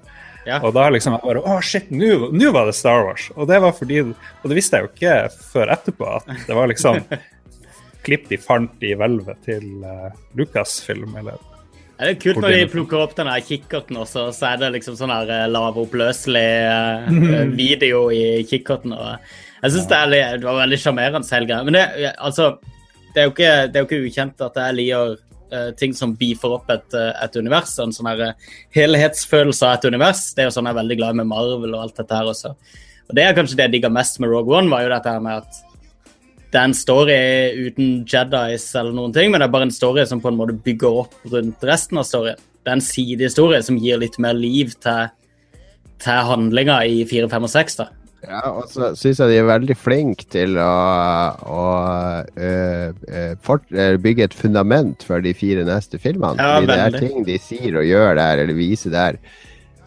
Ja. 0.49 0.61
Og 0.64 0.73
da 0.76 0.87
liksom 0.93 1.17
jeg 1.17 1.25
bare 1.26 1.43
Å, 1.45 1.59
shit, 1.64 1.90
nå 1.93 2.52
var 2.55 2.69
det 2.69 2.76
Star 2.78 3.02
Wars. 3.05 3.28
Og 3.37 3.50
det 3.50 3.59
var 3.64 3.75
fordi 3.76 4.00
Og 4.07 4.47
det 4.49 4.57
visste 4.57 4.78
jeg 4.78 4.87
jo 4.87 4.93
ikke 4.95 5.17
før 5.52 5.75
etterpå, 5.75 6.09
at 6.21 6.47
det 6.49 6.57
var 6.57 6.71
liksom 6.71 7.02
klipp 8.07 8.28
de 8.31 8.38
fant 8.40 8.87
i 8.87 8.95
hvelvet 8.97 9.45
til 9.45 9.67
uh, 9.85 10.09
Lucasfilm, 10.38 11.12
eller 11.21 11.37
Det 11.99 12.12
er 12.12 12.17
kult 12.23 12.40
når 12.40 12.55
de 12.55 12.71
plukker 12.73 13.02
opp 13.02 13.14
den 13.19 13.28
kikkerten 13.45 13.99
og 14.00 14.07
så 14.09 14.31
er 14.49 14.62
det 14.62 14.71
liksom 14.78 14.97
sånn 14.97 15.12
her 15.12 15.33
eh, 15.35 15.49
lavoppløselig 15.50 16.49
uh, 16.71 17.52
video 17.61 18.07
i 18.14 18.47
kikkerten. 18.49 18.95
Jeg 19.59 19.75
syns 19.75 19.88
det, 19.90 19.99
er 19.99 20.38
det 20.38 20.47
var 20.47 20.62
veldig 20.62 20.78
sjarmerende 20.81 21.28
hele 21.35 21.50
greia. 21.50 21.67
Men 21.67 21.76
det, 21.76 22.12
altså, 22.17 22.52
det, 23.12 23.25
er 23.25 23.33
ikke, 23.33 23.55
det 23.67 23.81
er 23.81 23.85
jo 23.85 23.90
ikke 23.90 24.05
ukjent 24.07 24.47
at 24.47 24.61
jeg 24.62 24.78
liker 24.78 25.19
eh, 25.52 25.71
ting 25.78 25.95
som 25.97 26.14
beefer 26.19 26.57
opp 26.59 26.71
et, 26.73 26.87
eh, 26.95 27.12
et 27.25 27.38
univers. 27.38 27.75
En 27.83 27.95
sånn 27.95 28.11
eh, 28.12 28.35
helhetsfølelse 28.76 29.67
av 29.67 29.78
et 29.78 29.88
univers. 29.93 30.26
Det 30.35 30.45
er 30.45 30.50
jo 30.50 30.57
sånn 30.57 30.69
jeg 30.69 30.76
er 30.76 30.83
veldig 30.83 30.99
glad 31.00 31.21
med 31.21 31.31
Marvel 31.31 31.75
og 31.75 31.87
alt 31.87 32.02
dette 32.02 32.19
her 32.19 32.31
også. 32.33 32.55
Og 33.09 33.17
det 33.17 33.25
er 33.25 33.37
kanskje 33.37 33.57
det 33.57 33.69
jeg 33.69 33.76
digga 33.78 33.93
mest 33.93 34.21
med 34.21 34.31
Rogue 34.33 34.57
One, 34.57 34.71
var 34.73 34.85
jo 34.85 34.93
dette 34.93 35.14
her 35.14 35.25
med 35.25 35.45
at 35.45 35.64
det 36.49 36.57
er 36.57 36.69
en 36.71 36.76
story 36.76 37.17
uten 37.69 37.88
Jedis 38.09 38.71
eller 38.78 38.95
noen 38.97 39.12
ting, 39.12 39.31
men 39.31 39.43
det 39.43 39.49
er 39.49 39.52
bare 39.52 39.69
en 39.69 39.75
story 39.75 40.05
som 40.09 40.21
på 40.25 40.31
en 40.31 40.38
måte 40.38 40.57
bygger 40.64 41.02
opp 41.02 41.17
rundt 41.28 41.64
resten 41.69 42.00
av 42.00 42.07
storyen. 42.09 42.40
Det 42.64 42.73
er 42.73 42.78
en 42.78 42.85
sidehistorie 42.85 43.61
som 43.64 43.81
gir 43.81 44.00
litt 44.00 44.17
mer 44.21 44.37
liv 44.37 44.73
til, 44.81 45.12
til 46.00 46.28
handlinga 46.31 46.81
i 46.88 47.02
4, 47.09 47.28
5 47.33 47.49
og 47.49 47.52
6. 47.52 47.78
da. 47.83 47.88
Ja, 48.27 48.41
og 48.51 48.67
så 48.71 48.91
syns 48.99 49.21
jeg 49.23 49.31
de 49.31 49.37
er 49.39 49.47
veldig 49.47 49.77
flinke 49.79 50.27
til 50.33 50.57
å, 50.59 50.71
å 51.39 51.67
øh, 52.35 52.89
øh, 53.07 53.35
fort, 53.47 53.67
øh, 53.71 53.99
bygge 54.03 54.27
et 54.27 54.35
fundament 54.35 55.05
for 55.07 55.23
de 55.23 55.35
fire 55.37 55.67
neste 55.69 56.01
filmene. 56.03 56.35
Ja, 56.41 56.57
Fordi 56.57 56.73
det 56.73 56.79
er 56.83 56.99
ting 56.99 57.29
de 57.29 57.37
sier 57.43 57.79
og 57.79 57.87
gjør 57.87 58.19
der, 58.19 58.43
eller 58.43 58.59
viser 58.59 58.95
der, 58.95 59.21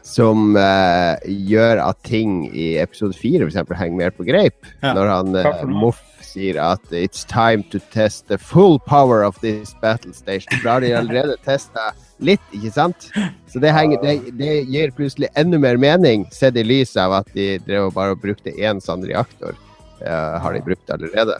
som 0.07 0.55
øh, 0.55 1.27
gjør 1.27 1.83
at 1.89 1.99
ting 2.07 2.45
i 2.55 2.77
episode 2.81 3.19
fire 3.19 3.49
f.eks. 3.49 3.59
henger 3.81 3.99
mer 3.99 4.15
på 4.15 4.27
greip. 4.27 4.63
Ja. 4.79 4.95
Når 4.95 5.11
han? 5.11 5.41
Moff 5.71 5.99
sier 6.31 6.55
at 6.63 6.83
'it's 6.95 7.25
time 7.27 7.63
to 7.71 7.79
test 7.91 8.27
the 8.27 8.37
full 8.37 8.79
power 8.79 9.23
of 9.23 9.41
this 9.41 9.75
battle 9.81 10.13
station'. 10.15 10.63
Da 10.63 10.77
har 10.77 10.79
de 10.79 10.95
allerede 10.95 11.35
testa 11.43 11.91
litt, 12.25 12.43
ikke 12.55 12.71
sant? 12.73 13.07
Så 13.51 13.59
det, 13.63 13.73
henger, 13.75 14.01
det, 14.03 14.33
det 14.39 14.57
gir 14.71 14.93
plutselig 14.95 15.31
enda 15.37 15.59
mer 15.61 15.79
mening, 15.81 16.27
sett 16.33 16.57
i 16.59 16.65
lys 16.65 16.95
av 16.99 17.17
at 17.21 17.31
de 17.35 17.55
drev 17.65 17.89
og 17.89 17.95
bare 17.97 18.17
brukte 18.19 18.53
én 18.55 18.81
sånn 18.83 19.05
reaktor. 19.07 19.57
Uh, 20.01 20.37
har 20.41 20.55
de 20.55 20.63
brukt 20.65 20.93
allerede. 20.93 21.37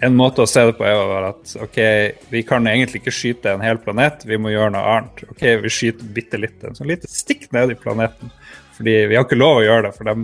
En 0.00 0.14
måte 0.16 0.40
å 0.40 0.48
se 0.48 0.62
det 0.64 0.78
på 0.78 0.86
er 0.88 0.94
jo 0.96 1.16
at 1.18 1.50
ok, 1.66 1.78
vi 2.32 2.40
kan 2.48 2.64
egentlig 2.70 3.02
ikke 3.02 3.12
skyte 3.12 3.50
en 3.52 3.64
hel 3.64 3.80
planet, 3.82 4.22
vi 4.24 4.38
må 4.40 4.52
gjøre 4.54 4.72
noe 4.72 4.94
annet. 4.94 5.24
Ok, 5.28 5.42
vi 5.60 5.72
skyter 5.72 6.14
bitte 6.16 6.40
litt, 6.40 6.56
en 6.64 6.78
sånn 6.78 6.88
lite 6.88 7.10
stikk 7.12 7.50
ned 7.52 7.74
i 7.74 7.76
planeten. 7.76 8.32
Fordi 8.78 8.94
vi 9.10 9.18
har 9.18 9.26
ikke 9.26 9.36
lov 9.36 9.60
å 9.60 9.66
gjøre 9.66 9.90
det, 9.90 9.92
for 9.98 10.08
de 10.08 10.14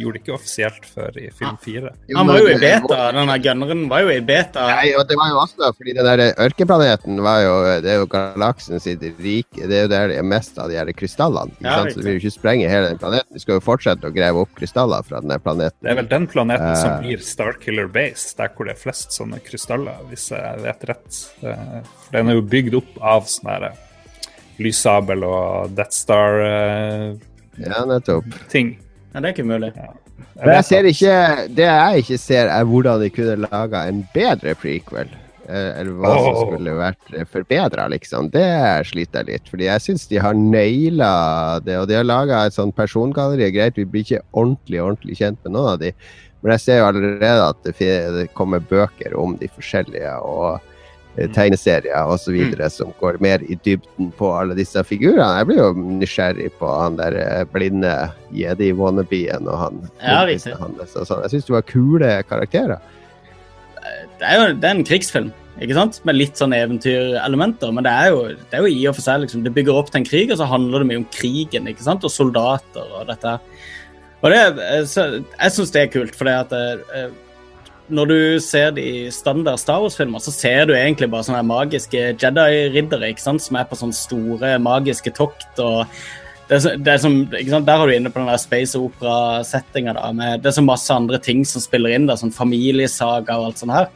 gjorde 0.00 0.18
det 0.18 0.22
ikke 0.24 0.34
offisielt 0.36 0.86
før 0.94 1.16
i 1.20 1.28
film 1.36 1.56
fire. 1.62 1.92
Han 2.16 2.26
var 2.30 2.38
jo 2.40 2.48
i 2.50 2.56
beta, 2.62 2.98
denne 3.16 3.36
gunneren 3.44 3.82
var 3.90 4.00
jo 4.06 4.10
i 4.14 4.20
beta. 4.24 4.64
Nei, 4.72 4.90
og 4.98 5.04
det 5.10 5.16
var 5.20 5.28
jo 5.32 5.38
også 5.44 5.70
fordi 5.76 5.94
den 5.98 6.08
der 6.08 6.22
ørkenplaneten 6.46 7.20
var 7.24 7.38
jo 7.44 7.54
Det 7.84 7.90
er 7.94 7.98
jo 8.00 8.06
galaksen 8.12 8.80
sitt 8.82 9.02
rike. 9.20 9.66
Det 9.68 9.76
er 9.78 9.82
jo 9.86 9.90
der 9.92 10.08
det 10.14 10.18
er 10.18 10.26
mest 10.26 10.58
av 10.58 10.68
de 10.72 10.78
her 10.80 10.90
krystallene. 10.96 11.52
Ikke 11.60 11.68
Ja, 11.68 11.76
sant? 11.82 11.92
Så 11.92 12.00
vi 12.00 12.06
vil 12.08 12.16
jo 12.18 12.22
ikke 12.24 12.34
sprenge 12.38 12.68
hele 12.72 12.88
den 12.92 12.98
planeten. 13.02 13.30
Vi 13.36 13.40
skal 13.44 13.54
jo 13.58 13.64
fortsette 13.64 14.08
å 14.08 14.14
grave 14.14 14.36
opp 14.46 14.54
krystaller 14.58 15.02
fra 15.06 15.20
den 15.20 15.36
planeten. 15.44 15.76
Det 15.82 15.90
er 15.92 16.00
vel 16.00 16.08
den 16.10 16.26
planeten 16.26 16.76
som 16.76 16.90
Eh. 16.96 17.00
blir 17.04 17.18
Starkiller 17.24 17.88
Base, 17.92 18.34
der 18.36 18.48
hvor 18.56 18.64
det 18.66 18.74
er 18.76 18.80
flest 18.80 19.12
sånne 19.12 19.38
krystaller, 19.44 19.96
hvis 20.10 20.30
jeg 20.30 20.58
vet 20.64 20.84
rett. 20.88 21.20
Eh, 21.42 21.80
For 22.06 22.12
den 22.18 22.28
er 22.28 22.34
jo 22.34 22.42
bygd 22.42 22.74
opp 22.74 22.98
av 23.02 23.22
sånne 23.30 23.50
her 23.60 23.72
lyssabel 24.60 25.22
og 25.24 25.74
Death 25.74 25.92
Star-ting. 25.96 27.20
Ja, 27.58 27.84
Ja, 29.10 29.20
det 29.20 29.26
er 29.30 29.34
ikke 29.34 29.48
mulig. 29.48 29.72
Men 30.40 30.54
jeg 30.54 30.66
ser 30.68 30.86
ikke 30.86 31.16
Det 31.56 31.66
jeg 31.66 32.04
ikke 32.04 32.20
ser, 32.22 32.52
er 32.52 32.68
hvordan 32.68 33.02
de 33.02 33.10
kunne 33.12 33.48
laga 33.48 33.82
en 33.90 34.04
bedre 34.14 34.54
prequel. 34.58 35.10
Eh, 35.50 35.80
Eller 35.80 35.96
hva 35.98 36.12
som 36.14 36.38
skulle 36.44 36.76
vært 36.78 37.12
forbedra, 37.32 37.88
liksom. 37.90 38.30
Det 38.30 38.46
sliter 38.86 39.24
jeg 39.24 39.40
litt. 39.40 39.50
Fordi 39.50 39.66
jeg 39.66 39.84
syns 39.86 40.06
de 40.10 40.22
har 40.22 40.38
naila 40.38 41.12
det. 41.64 41.78
Og 41.80 41.88
de 41.90 41.98
har 41.98 42.06
laga 42.06 42.44
et 42.46 42.54
sånt 42.56 42.76
persongalleri. 42.76 43.50
Greit, 43.56 43.78
vi 43.78 43.88
blir 43.88 44.06
ikke 44.06 44.22
ordentlig, 44.30 44.82
ordentlig 44.84 45.18
kjent 45.18 45.40
med 45.44 45.56
noen 45.56 45.72
av 45.74 45.80
de. 45.82 45.92
Men 46.40 46.54
jeg 46.54 46.64
ser 46.64 46.80
jo 46.80 46.88
allerede 46.88 47.48
at 47.50 47.66
det, 47.68 48.28
kommer 48.38 48.62
bøker 48.64 49.16
om 49.18 49.34
de 49.40 49.48
forskjellige, 49.52 50.14
og 50.24 50.69
tegneserier 51.34 52.08
osv. 52.08 52.32
videre 52.32 52.70
som 52.72 52.92
går 53.00 53.18
mer 53.22 53.42
i 53.44 53.58
dybden 53.64 54.12
på 54.16 54.30
alle 54.32 54.56
disse 54.58 54.82
figurene. 54.86 55.26
Jeg 55.40 55.48
blir 55.50 55.60
jo 55.60 55.72
nysgjerrig 56.00 56.48
på 56.60 56.70
han 56.70 56.96
der 57.00 57.18
eh, 57.20 57.42
blinde 57.50 57.92
jedi-wannabeen 58.36 59.50
og 59.50 59.60
han 59.64 59.82
Ja, 60.00 60.22
hans 60.60 60.94
sånn. 60.94 61.22
Jeg 61.26 61.34
syns 61.34 61.50
det 61.50 61.56
var 61.56 61.68
kule 61.68 62.14
karakterer. 62.28 62.80
Det 64.20 64.28
er 64.28 64.36
jo 64.36 64.48
det 64.60 64.68
er 64.68 64.76
en 64.76 64.86
krigsfilm, 64.86 65.30
ikke 65.60 65.76
sant? 65.76 66.00
med 66.08 66.18
litt 66.18 66.40
sånn 66.40 66.54
eventyrelementer. 66.56 67.72
Men 67.74 67.86
det 67.86 67.92
er, 67.92 68.12
jo, 68.12 68.24
det 68.32 68.56
er 68.56 68.64
jo 68.64 68.72
i 68.72 68.86
og 68.88 68.96
for 68.98 69.06
seg 69.06 69.24
liksom, 69.24 69.44
Det 69.44 69.54
bygger 69.56 69.80
opp 69.80 69.92
til 69.92 70.02
en 70.02 70.08
krig, 70.08 70.32
og 70.32 70.40
så 70.40 70.48
handler 70.48 70.82
det 70.82 70.90
mye 70.90 71.02
om 71.02 71.08
krigen 71.14 71.68
ikke 71.70 71.86
sant? 71.86 72.04
og 72.06 72.12
soldater 72.12 72.96
og 72.96 73.08
dette. 73.10 73.38
Og 74.20 74.32
det, 74.32 74.40
eh, 74.66 74.84
så, 74.88 75.10
Jeg 75.20 75.56
syns 75.56 75.74
det 75.74 75.84
er 75.84 75.92
kult, 75.94 76.16
for 76.16 76.28
når 77.90 78.08
du 78.10 78.18
ser 78.40 78.70
de 78.76 78.86
standard 79.14 79.58
Star 79.60 79.80
Wars-filmer, 79.82 80.18
så 80.22 80.32
ser 80.34 80.66
du 80.66 80.74
egentlig 80.74 81.10
bare 81.10 81.26
sånne 81.26 81.42
magiske 81.46 82.16
Jedi-riddere 82.20 83.10
ikke 83.12 83.20
sant? 83.24 83.42
som 83.42 83.56
er 83.60 83.64
på 83.70 83.78
sånne 83.78 83.94
store 83.98 84.54
magiske 84.62 85.12
tokt. 85.16 85.58
og 85.58 85.86
det 86.48 86.56
er, 86.56 86.60
så- 86.64 86.76
det 86.82 86.88
er 86.94 86.98
som, 86.98 87.18
ikke 87.30 87.50
sant? 87.50 87.66
Der 87.66 87.76
har 87.78 87.86
du 87.86 87.92
inne 87.94 88.10
på 88.10 88.18
den 88.18 88.26
der 88.26 88.36
space 88.42 88.74
opera-settinga. 88.78 89.94
Det 90.42 90.46
er 90.46 90.56
så 90.56 90.64
masse 90.64 90.90
andre 90.90 91.18
ting 91.18 91.44
som 91.46 91.60
spiller 91.62 91.94
inn, 91.94 92.06
da, 92.06 92.14
sånn 92.18 92.32
familiesaga 92.34 93.36
og 93.38 93.46
alt 93.52 93.58
sånt 93.58 93.72
her. 93.72 93.86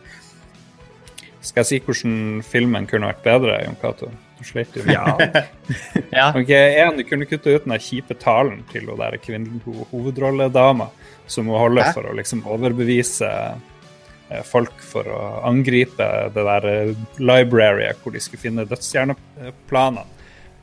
Skal 1.44 1.60
jeg 1.64 1.66
si 1.66 1.80
hvordan 1.84 2.42
filmen 2.46 2.86
kunne 2.86 3.10
vært 3.10 3.22
bedre, 3.26 3.58
Jon 3.66 3.76
Cato? 3.82 4.10
Du 4.38 4.44
sleit 4.44 4.72
jo 4.76 4.82
med 4.84 4.94
Ja. 6.12 6.30
Ok, 6.34 6.50
en, 6.50 6.96
Du 6.96 7.04
kunne 7.04 7.26
kutte 7.26 7.52
ut 7.54 7.64
den 7.64 7.72
der 7.74 7.78
kjipe 7.82 8.14
talen 8.18 8.62
til 8.72 8.86
hun 8.88 9.60
hovedrolledama 9.92 10.88
som 11.26 11.46
hun 11.46 11.58
holder 11.58 11.82
Hæ? 11.90 11.92
for 11.94 12.02
å 12.10 12.14
liksom 12.16 12.42
overbevise 12.46 13.28
folk 14.48 14.80
for 14.82 15.08
å 15.12 15.20
angripe 15.48 16.06
det 16.34 16.44
der 16.46 16.66
eh, 16.70 16.94
libraryet 17.20 18.00
hvor 18.02 18.14
de 18.14 18.22
skulle 18.24 18.40
finne 18.42 18.64
dødsstjerneplanene. 18.70 20.06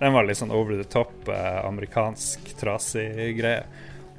Den 0.02 0.16
var 0.16 0.26
litt 0.26 0.40
sånn 0.40 0.50
over 0.56 0.80
the 0.80 0.88
top 0.90 1.30
eh, 1.30 1.60
amerikansk 1.68 2.56
trasig 2.58 3.36
greie. 3.38 3.62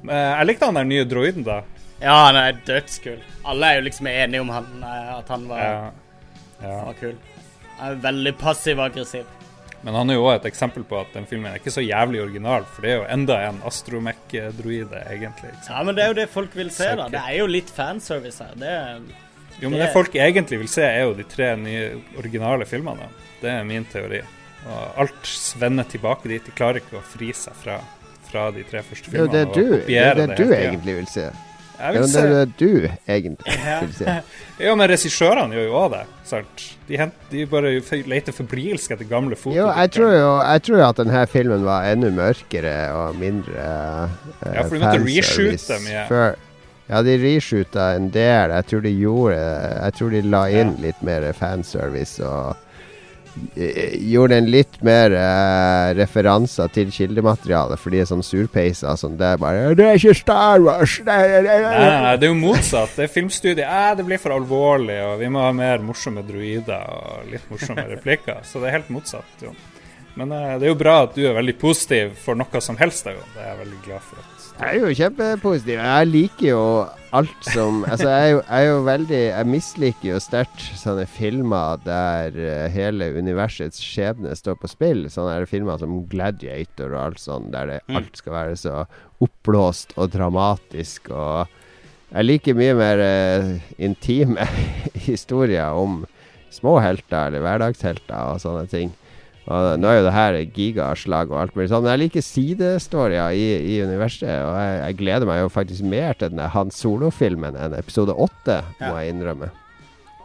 Eh, 0.07 0.29
jeg 0.39 0.47
likte 0.47 0.69
han 0.69 0.79
der 0.79 0.87
nye 0.87 1.03
droiden, 1.03 1.43
da. 1.43 1.57
Ja, 1.99 2.15
han 2.29 2.39
er 2.39 2.55
dødskul. 2.67 3.19
Alle 3.51 3.67
er 3.67 3.81
jo 3.81 3.85
liksom 3.89 4.07
enige 4.07 4.41
om 4.45 4.51
han, 4.55 4.69
eh, 4.79 5.11
at 5.17 5.31
han 5.33 5.47
var, 5.51 5.59
Ja. 5.59 5.91
ja. 6.63 6.77
var 6.87 6.99
kul. 7.01 7.17
Han 7.81 7.91
er 7.97 8.03
veldig 8.05 8.33
passiv-aggressiv. 8.39 9.27
Men 9.83 9.97
han 9.99 10.09
er 10.09 10.15
jo 10.15 10.23
også 10.23 10.39
et 10.39 10.45
eksempel 10.53 10.85
på 10.87 10.95
at 11.01 11.11
den 11.11 11.25
filmen 11.27 11.51
er 11.51 11.59
ikke 11.59 11.73
så 11.75 11.83
jævlig 11.83 12.21
original, 12.23 12.63
for 12.63 12.85
det 12.85 12.91
er 12.93 12.97
jo 13.01 13.07
enda 13.11 13.41
en 13.49 13.59
astromech-droide, 13.67 15.01
egentlig. 15.11 15.51
Liksom. 15.51 15.73
Ja, 15.75 15.83
men 15.83 15.97
det 15.97 16.05
er 16.05 16.13
jo 16.13 16.17
det 16.21 16.29
folk 16.31 16.55
vil 16.55 16.71
se, 16.71 16.87
da. 16.95 17.09
Det 17.11 17.19
er 17.19 17.35
jo 17.41 17.49
litt 17.51 17.71
fanservice 17.75 18.39
her. 18.39 18.55
Det 18.55 18.71
er 18.71 19.01
Jo, 19.61 19.69
men 19.69 19.79
det 19.79 19.91
folk 19.93 20.15
egentlig 20.15 20.59
vil 20.63 20.71
se, 20.71 20.83
er 20.87 21.05
jo 21.05 21.13
de 21.17 21.25
tre 21.29 21.53
nye 21.59 21.91
originale 22.19 22.65
filmene. 22.67 23.07
Det 23.41 23.51
er 23.51 23.63
min 23.67 23.85
teori. 23.91 24.21
Og 24.63 24.99
alt 25.03 25.27
svenner 25.27 25.87
tilbake 25.89 26.29
dit. 26.31 26.43
De 26.45 26.55
klarer 26.55 26.81
ikke 26.81 26.99
å 26.99 27.05
fri 27.05 27.31
seg 27.35 27.55
fra, 27.59 27.79
fra 28.29 28.49
de 28.55 28.63
tre 28.67 28.83
første 28.83 29.09
er 29.11 29.17
filmene. 29.17 29.33
det 29.33 29.47
og 29.47 29.57
du, 29.57 29.81
det 29.87 29.97
er 29.99 30.15
det 30.19 30.29
det 30.33 30.37
du 30.39 30.53
egentlig 30.55 31.01
vil 31.01 31.09
se. 31.11 31.31
Jeg 31.73 31.93
Det 32.13 32.19
er 32.21 32.29
det 32.29 32.53
du 32.59 32.87
egentlig 33.09 33.55
vil 33.81 33.93
se. 33.97 34.13
jo, 34.61 34.75
men 34.77 34.89
regissørene 34.91 35.57
gjør 35.57 35.65
jo 35.65 35.73
òg 35.81 35.87
det. 35.95 36.03
sant? 36.29 36.65
De, 36.87 36.97
hent, 37.01 37.25
de 37.31 37.45
bare 37.49 37.73
leter 38.07 38.35
febrilsk 38.35 38.93
etter 38.95 39.09
gamle 39.09 39.35
foto. 39.39 39.55
Jo, 39.57 39.67
jeg 39.73 39.91
tror 39.97 40.13
jo 40.13 40.31
jeg 40.37 40.63
tror 40.69 40.85
at 40.87 41.01
denne 41.01 41.25
filmen 41.33 41.65
var 41.67 41.89
enda 41.89 42.11
mørkere 42.13 42.75
og 42.95 43.19
mindre 43.19 43.57
uh, 43.57 44.17
Ja, 44.53 44.63
for 44.63 44.77
de 44.77 44.83
måtte 44.85 45.03
reshoote 45.03 45.79
mye. 45.83 46.05
Før. 46.11 46.35
Ja, 46.37 46.52
de 47.01 47.15
reshoota 47.17 47.93
en 47.95 48.09
del. 48.13 48.51
Jeg 48.57 48.65
tror 48.69 48.83
de 48.85 48.91
gjorde 48.93 49.39
Jeg 49.39 49.95
tror 49.97 50.13
de 50.13 50.21
la 50.21 50.43
inn 50.51 50.75
litt 50.83 51.01
mer 51.01 51.25
fanservice 51.33 52.21
og 52.27 52.53
eh, 53.55 53.95
gjorde 54.11 54.37
en 54.37 54.49
litt 54.53 54.77
mer 54.85 55.15
eh, 55.17 55.93
referanser 55.97 56.69
til 56.75 56.91
kildematerialet, 56.93 57.81
for 57.81 57.89
de 57.89 58.03
er 58.03 58.09
sånn 58.11 58.21
surpeiser 58.25 58.99
sånn, 58.99 59.17
det 59.17 59.31
er 59.33 59.41
bare 59.41 59.73
'Det 59.73 59.87
er 59.89 59.97
ikke 59.97 60.15
Star 60.21 60.61
Wars!' 60.61 60.99
Det 61.01 61.17
er, 61.17 61.41
det 61.41 61.57
er, 61.57 61.61
Nei, 61.65 62.01
nei, 62.05 62.15
det 62.17 62.29
er 62.29 62.33
jo 62.33 62.39
motsatt. 62.39 62.95
Det 62.95 63.07
er 63.07 63.13
filmstudiet. 63.15 63.65
Eh, 63.65 63.95
det 63.97 64.05
blir 64.05 64.21
for 64.21 64.37
alvorlig, 64.37 64.99
og 65.07 65.19
vi 65.19 65.29
må 65.33 65.39
ha 65.47 65.51
mer 65.51 65.79
morsomme 65.79 66.21
druider 66.21 66.83
og 66.93 67.31
litt 67.31 67.49
morsomme 67.49 67.87
replikker. 67.95 68.43
Så 68.43 68.61
det 68.61 68.69
er 68.69 68.77
helt 68.81 68.93
motsatt. 68.93 69.33
Jo. 69.41 69.55
Men 70.15 70.31
eh, 70.31 70.57
det 70.59 70.67
er 70.67 70.73
jo 70.73 70.79
bra 70.79 70.99
at 71.07 71.17
du 71.17 71.25
er 71.25 71.37
veldig 71.37 71.57
positiv 71.61 72.13
for 72.21 72.37
noe 72.37 72.61
som 72.61 72.77
helst. 72.77 73.07
Da, 73.07 73.17
jo. 73.17 73.25
Det 73.33 73.41
er 73.41 73.53
jeg 73.53 73.61
veldig 73.65 73.81
glad 73.87 74.09
for. 74.11 74.32
Jeg 74.59 74.77
er 74.79 74.83
jo 74.85 74.91
kjempepositiv. 74.95 75.79
Jeg 75.81 76.07
liker 76.07 76.45
jo 76.47 76.59
alt 77.13 77.47
som 77.49 77.81
Altså, 77.85 78.07
jeg 78.09 78.23
er 78.23 78.29
jo, 78.31 78.37
jeg 78.47 78.63
er 78.63 78.69
jo 78.69 78.77
veldig 78.87 79.19
Jeg 79.19 79.49
misliker 79.49 80.07
jo 80.13 80.19
sterkt 80.23 80.63
sånne 80.79 81.03
filmer 81.09 81.81
der 81.83 82.37
eh, 82.37 82.67
hele 82.73 83.09
universets 83.17 83.81
skjebne 83.83 84.35
står 84.37 84.57
på 84.61 84.69
spill. 84.71 85.03
Sånne 85.13 85.43
filmer 85.49 85.81
som 85.81 86.03
Gladiator 86.11 86.93
og 86.93 87.01
alt 87.07 87.21
sånt, 87.23 87.51
der 87.55 87.73
det, 87.73 87.79
Mm. 87.89 87.97
alt 87.99 88.17
skal 88.17 88.33
være 88.33 88.55
så 88.57 88.75
oppblåst 89.23 89.93
og 89.97 90.11
dramatisk 90.13 91.09
og 91.11 91.47
Jeg 92.13 92.25
liker 92.27 92.53
mye 92.53 92.73
mer 92.77 92.99
uh, 93.01 93.53
intime 93.81 94.45
historier 95.09 95.73
om 95.73 96.03
små 96.53 96.75
helter 96.79 97.31
eller 97.31 97.41
hverdagshelter 97.41 98.35
og 98.35 98.37
sånne 98.43 98.67
ting. 98.69 98.91
Og 99.43 99.79
nå 99.79 99.89
er 99.91 99.97
jo 99.99 100.03
det 100.05 100.13
her 100.15 100.37
gigaslag 100.55 101.31
og 101.33 101.41
alt 101.41 101.55
mulig 101.57 101.67
sånn, 101.71 101.83
men 101.83 101.91
jeg 101.97 102.01
liker 102.05 102.23
sidestorier 102.23 103.33
i, 103.35 103.47
i 103.73 103.81
universet. 103.83 104.29
Og 104.29 104.53
jeg, 104.55 104.77
jeg 104.85 104.97
gleder 105.01 105.27
meg 105.27 105.41
jo 105.41 105.49
faktisk 105.51 105.83
mer 105.83 106.13
til 106.15 106.31
denne 106.31 106.47
Han 106.53 106.71
Solo-filmen 106.71 107.57
enn 107.59 107.75
episode 107.75 108.15
åtte, 108.15 108.61
må 108.79 108.93
Ja. 108.93 109.01
jeg 109.03 109.13
innrømme. 109.17 109.49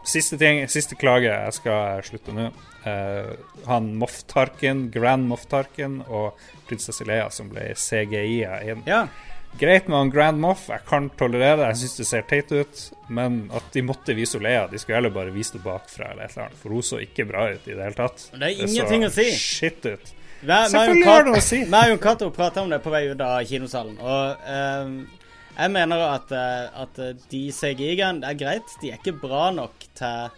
Siste 0.07 0.37
ting, 0.39 0.61
siste 0.71 0.95
klage. 0.95 1.27
Jeg 1.27 1.53
skal 1.57 1.99
slutte 2.07 2.31
nå. 2.33 2.45
Eh, 2.87 3.33
han 3.67 3.89
Moff 3.99 4.21
Tarkin, 4.31 4.85
Grand 4.93 5.27
Moff 5.27 5.43
Tarkin 5.51 5.99
og 6.07 6.39
prinsesse 6.69 7.03
Leia 7.05 7.27
som 7.29 7.49
ble 7.51 7.73
CGI-a 7.75 8.61
inn. 8.71 8.85
Ja. 8.87 9.03
Greit 9.59 9.87
med 9.87 9.97
han 9.97 10.11
Grand 10.13 10.39
Moff, 10.39 10.67
jeg 10.69 10.85
kan 10.87 11.09
tolerere 11.19 11.57
det, 11.59 11.71
jeg 11.73 11.79
syns 11.81 11.97
det 11.97 12.05
ser 12.07 12.27
teit 12.29 12.51
ut. 12.53 12.83
Men 13.09 13.41
at 13.55 13.73
de 13.73 13.83
måtte 13.83 14.15
vise 14.15 14.39
Leia, 14.39 14.67
de 14.71 14.79
skulle 14.79 14.99
heller 14.99 15.13
bare 15.13 15.33
vise 15.35 15.57
det 15.57 15.63
bakfra 15.65 16.13
eller 16.13 16.29
et 16.29 16.35
eller 16.35 16.45
annet. 16.45 16.61
For 16.61 16.75
hun 16.75 16.85
så 16.85 17.01
ikke 17.03 17.25
bra 17.27 17.49
ut 17.51 17.67
i 17.67 17.73
det 17.73 17.81
hele 17.83 17.97
tatt. 17.97 18.29
Det 18.35 18.51
er 18.51 18.63
ingenting 18.67 19.07
å 19.07 19.11
si. 19.13 19.27
Shit 19.35 19.85
ut. 19.89 20.13
Hva, 20.39 20.61
Selvfølgelig 20.71 21.07
har 21.09 21.25
det 21.25 21.31
noe 21.33 21.41
å 21.41 21.43
si. 21.43 21.61
Marion 21.67 21.99
Cato 21.99 22.29
prata 22.31 22.63
om 22.63 22.69
det 22.71 22.79
på 22.83 22.93
vei 22.93 23.07
ut 23.09 23.23
av 23.25 23.39
kinosalen. 23.49 23.97
Og 23.99 24.51
ehm, 24.53 24.93
jeg 25.57 25.73
mener 25.75 26.03
at, 26.05 26.31
eh, 26.31 26.83
at 26.85 27.01
de 27.33 27.41
CGI-ene 27.51 28.29
er 28.29 28.37
greit. 28.39 28.77
De 28.79 28.93
er 28.93 29.01
ikke 29.01 29.17
bra 29.19 29.49
nok 29.55 29.89
til 29.99 30.29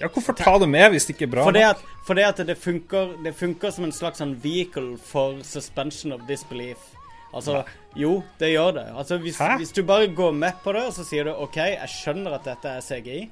Ja, 0.00 0.08
hvorfor 0.08 0.36
ta 0.36 0.58
det 0.58 0.68
med 0.68 0.90
hvis 0.92 1.06
det 1.08 1.14
ikke 1.16 1.30
er 1.30 1.32
bra? 1.36 1.46
Fordi 1.48 1.62
nok? 1.62 1.76
at, 1.76 2.04
fordi 2.08 2.26
at 2.26 2.42
det, 2.48 2.58
funker, 2.58 3.14
det 3.24 3.32
funker 3.38 3.72
som 3.72 3.86
en 3.88 3.94
slags 3.94 4.20
sånn 4.20 4.34
vehicle 4.42 4.98
for 5.00 5.40
suspension 5.46 6.12
of 6.12 6.26
disbelief. 6.28 6.90
Altså, 7.34 7.62
jo, 7.96 8.22
det 8.38 8.50
gjør 8.52 8.74
det. 8.76 8.86
Altså, 8.96 9.16
hvis, 9.18 9.38
hvis 9.58 9.72
du 9.72 9.82
bare 9.88 10.06
går 10.12 10.32
med 10.36 10.52
på 10.64 10.72
det, 10.76 10.82
og 10.90 10.92
så 10.92 11.04
sier 11.08 11.24
du 11.24 11.30
OK, 11.32 11.56
jeg 11.56 11.88
skjønner 11.88 12.34
at 12.36 12.44
dette 12.44 12.68
er 12.68 12.80
CGI, 12.84 13.30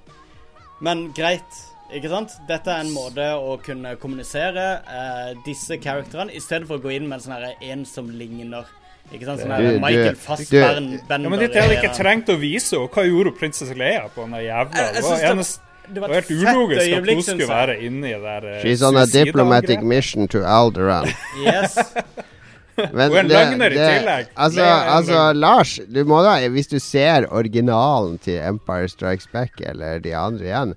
men 0.80 1.10
greit. 1.16 1.58
Ikke 1.92 2.08
sant? 2.08 2.30
Dette 2.48 2.70
er 2.70 2.84
en 2.84 2.92
måte 2.94 3.24
å 3.34 3.56
kunne 3.60 3.96
kommunisere 3.98 4.66
eh, 4.86 5.32
disse 5.44 5.76
karakterene, 5.82 6.30
i 6.32 6.40
stedet 6.40 6.68
for 6.68 6.78
å 6.78 6.84
gå 6.84 6.92
inn 6.94 7.08
med 7.10 7.18
en 7.18 7.24
sånn 7.24 7.34
her 7.34 7.56
en 7.72 7.82
som 7.84 8.06
ligner. 8.14 8.68
Ikke 9.10 9.26
sant? 9.26 9.40
Sånn 9.42 9.50
Du- 9.50 9.56
her 9.66 9.80
Michael 9.82 10.14
Fassbern 10.16 10.86
Bender. 11.08 11.26
Ja, 11.26 11.32
men 11.34 11.40
dette 11.42 11.60
hadde 11.64 11.80
ikke 11.80 11.96
trengt 11.98 12.30
å 12.30 12.38
vise 12.38 12.76
henne. 12.78 12.92
Hva 12.94 13.04
gjorde 13.08 13.34
prinsesse 13.40 13.74
Leia 13.76 14.06
på 14.14 14.22
den 14.22 14.38
jævla 14.38 14.70
Jeg- 14.70 14.94
jeg 15.02 15.46
Det 15.92 16.00
var, 16.00 16.10
et 16.14 16.28
ulogisk 16.30 16.80
at 16.80 16.86
øyeblikk, 16.86 17.14
hun 17.18 17.22
syns 17.22 17.26
skulle 17.26 17.40
jeg. 17.40 17.48
være 17.50 17.80
inni 17.82 18.12
der 18.22 18.44
eh, 18.46 18.62
She's 18.62 18.82
on 18.86 18.96
a 18.96 19.06
diplomatic 19.06 19.80
mission 19.82 20.28
to 20.28 20.38
Alderan. 20.46 21.08
Yes. 21.42 21.74
Men 22.96 23.10
Og 23.10 23.18
en 23.20 23.28
løgner 23.30 23.74
i 23.74 23.80
tillegg. 23.80 24.30
Altså, 24.34 24.64
altså. 24.66 25.24
Lars, 25.36 25.74
du 25.88 26.00
må 26.08 26.22
da, 26.26 26.38
hvis 26.52 26.70
du 26.70 26.78
ser 26.82 27.28
originalen 27.30 28.18
til 28.22 28.40
Empire 28.42 28.88
Strikes 28.90 29.28
Back 29.32 29.60
eller 29.60 30.00
de 30.04 30.14
andre 30.16 30.48
igjen, 30.48 30.74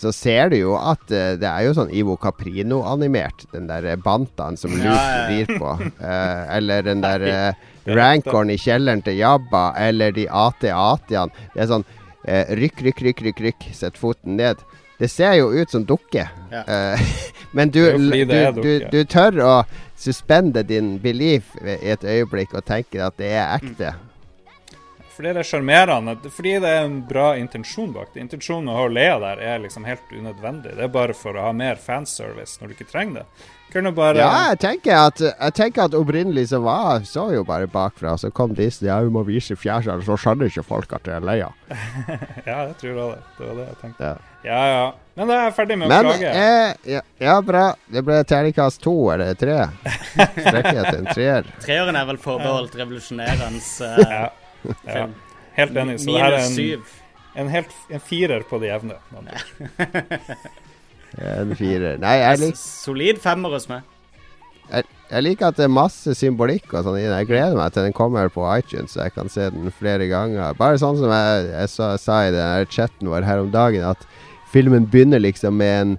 så 0.00 0.08
ser 0.16 0.52
du 0.52 0.56
jo 0.56 0.76
at 0.78 1.02
uh, 1.12 1.34
det 1.36 1.48
er 1.48 1.66
jo 1.66 1.74
sånn 1.76 1.92
Ivo 1.92 2.16
Caprino-animert. 2.20 3.44
Den 3.52 3.68
der 3.68 3.84
eh, 3.92 3.98
bantaen 4.00 4.56
som 4.56 4.72
Luke 4.72 4.88
Ja, 4.88 4.94
ja, 4.96 5.18
ja. 5.18 5.26
rir 5.28 5.58
på. 5.60 5.74
Uh, 6.00 6.42
eller 6.56 6.86
den 6.86 7.04
der 7.04 7.26
uh, 7.28 7.66
rancoren 7.92 8.54
i 8.54 8.60
kjelleren 8.60 9.04
til 9.04 9.18
Jabba, 9.20 9.72
eller 9.76 10.14
de 10.16 10.24
AT-AT-ene. 10.28 11.48
Det 11.52 11.66
er 11.66 11.74
sånn 11.74 11.88
rykk, 12.22 12.84
rykk, 12.86 13.00
rykk, 13.02 13.20
rykk, 13.26 13.40
rykk, 13.48 13.64
sett 13.74 13.96
foten 13.98 14.36
ned. 14.38 14.60
Det 15.02 15.08
ser 15.10 15.32
jo 15.34 15.48
ut 15.50 15.70
som 15.70 15.82
dukke. 15.82 16.28
Ja. 16.52 16.62
Eh, 16.62 17.00
men 17.56 17.70
du, 17.74 17.80
du, 17.98 18.60
du, 18.62 18.72
du 18.86 19.00
tør 19.10 19.40
å 19.42 19.54
suspende 20.02 20.64
din 20.66 20.96
belief 21.02 21.54
i 21.62 21.92
et 21.94 22.04
øyeblikk 22.04 22.56
og 22.58 22.66
tenke 22.66 23.02
at 23.04 23.18
det 23.20 23.30
er 23.38 23.54
ekte. 23.60 23.94
Fordi 25.12 25.32
det 25.36 25.42
er 25.42 25.46
sjarmerende. 25.46 26.14
Fordi 26.32 26.52
det 26.64 26.68
er 26.68 26.86
en 26.86 27.00
bra 27.08 27.32
intensjon 27.36 27.92
bak 27.92 28.14
det. 28.14 28.22
Intensjonen 28.24 28.70
med 28.70 28.78
å 28.80 28.86
Lea 28.90 29.18
der 29.20 29.42
er 29.44 29.60
liksom 29.62 29.84
helt 29.86 30.08
unødvendig. 30.12 30.72
Det 30.78 30.86
er 30.86 30.92
bare 30.92 31.16
for 31.16 31.36
å 31.36 31.48
ha 31.48 31.52
mer 31.56 31.80
fanservice 31.80 32.58
når 32.60 32.72
du 32.72 32.78
ikke 32.78 32.88
trenger 32.90 33.20
det. 33.22 33.26
Bare 33.96 34.18
Ja, 34.20 34.50
jeg 34.50 34.58
tenker 34.60 34.98
at, 34.98 35.20
jeg 35.22 35.54
tenker 35.56 35.86
at 35.86 35.94
opprinnelig 35.96 36.50
så 36.50 36.58
var 36.60 37.06
så 37.08 37.30
jo 37.32 37.44
bare 37.48 37.70
bakfra. 37.70 38.18
Så 38.20 38.28
kom 38.34 38.52
Disney 38.56 38.90
ja, 38.90 38.98
vi 39.00 39.12
må 39.12 39.22
vise 39.24 39.56
fjæsene, 39.56 40.04
så 40.04 40.18
skjønner 40.20 40.50
ikke 40.50 40.66
folk 40.66 40.92
at 40.92 41.06
det 41.08 41.16
er 41.16 41.24
Leia. 41.24 41.48
Ja, 42.48 42.66
jeg 42.68 42.76
tror 42.82 42.98
det. 42.98 43.08
Det 43.38 43.46
var 43.46 43.56
det 43.56 43.66
jeg 43.70 43.80
tenkte. 43.84 44.12
Ja. 44.12 44.31
Ja, 44.42 44.60
ja. 44.68 44.84
Men 45.14 45.28
da 45.28 45.34
er 45.36 45.42
jeg 45.50 45.54
ferdig 45.58 45.76
med 45.76 45.92
å 45.92 45.98
klage. 46.06 46.30
eh, 46.32 46.92
ja, 46.94 47.00
ja, 47.20 47.34
bra. 47.44 47.64
Det 47.92 48.00
ble 48.06 48.16
terningkast 48.26 48.80
to 48.82 48.94
eller 49.12 49.36
tre. 49.38 49.58
Strekker 50.16 50.78
jeg 50.78 50.86
til 50.86 50.98
en 51.02 51.10
treer. 51.10 51.50
Treeren 51.62 51.98
er 52.00 52.08
vel 52.08 52.18
forbeholdt 52.22 52.74
revolusjonerens 52.80 53.68
eh, 53.84 54.00
Ja, 54.08 54.24
ja. 54.88 55.04
Helt 55.58 55.76
enig. 55.76 55.98
Så 56.00 56.14
det 56.14 56.22
her 56.24 56.38
er 56.38 56.46
en, 56.48 56.84
en, 57.44 57.52
helt, 57.52 57.74
en 57.92 58.00
firer 58.08 58.46
på 58.48 58.58
det 58.62 58.72
jevne. 58.72 58.96
En 61.12 61.50
firer. 61.58 61.98
Nei, 62.00 62.14
jeg, 62.22 62.38
liker 62.40 62.56
Solid 62.56 63.18
femmer 63.20 63.52
hos 63.52 63.66
meg. 63.68 63.82
jeg, 64.72 64.86
jeg 65.10 65.24
liker 65.26 65.50
at 65.50 65.58
det 65.58 65.66
er 65.66 65.74
masse 65.76 66.14
symbolikk 66.16 66.72
og 66.72 66.86
sånn 66.86 66.96
i 66.96 67.04
den. 67.04 67.12
Jeg 67.20 67.28
gleder 67.28 67.58
meg 67.58 67.74
til 67.74 67.84
den 67.84 67.92
kommer 67.96 68.30
på 68.32 68.46
iTunes, 68.54 68.94
så 68.94 69.04
jeg 69.04 69.12
kan 69.18 69.28
se 69.32 69.50
den 69.52 69.68
flere 69.76 70.06
ganger. 70.08 70.56
Bare 70.56 70.80
sånn 70.80 70.96
som 70.96 71.12
jeg, 71.12 71.50
jeg 71.52 71.72
sa, 71.74 71.90
sa 72.00 72.22
i 72.24 72.32
den 72.32 72.72
chatten 72.72 73.12
vår 73.12 73.28
her 73.28 73.44
om 73.44 73.52
dagen, 73.52 73.84
at 73.92 74.08
filmen 74.52 74.86
begynner 74.90 75.22
liksom 75.22 75.56
med 75.60 75.80
en 75.80 75.96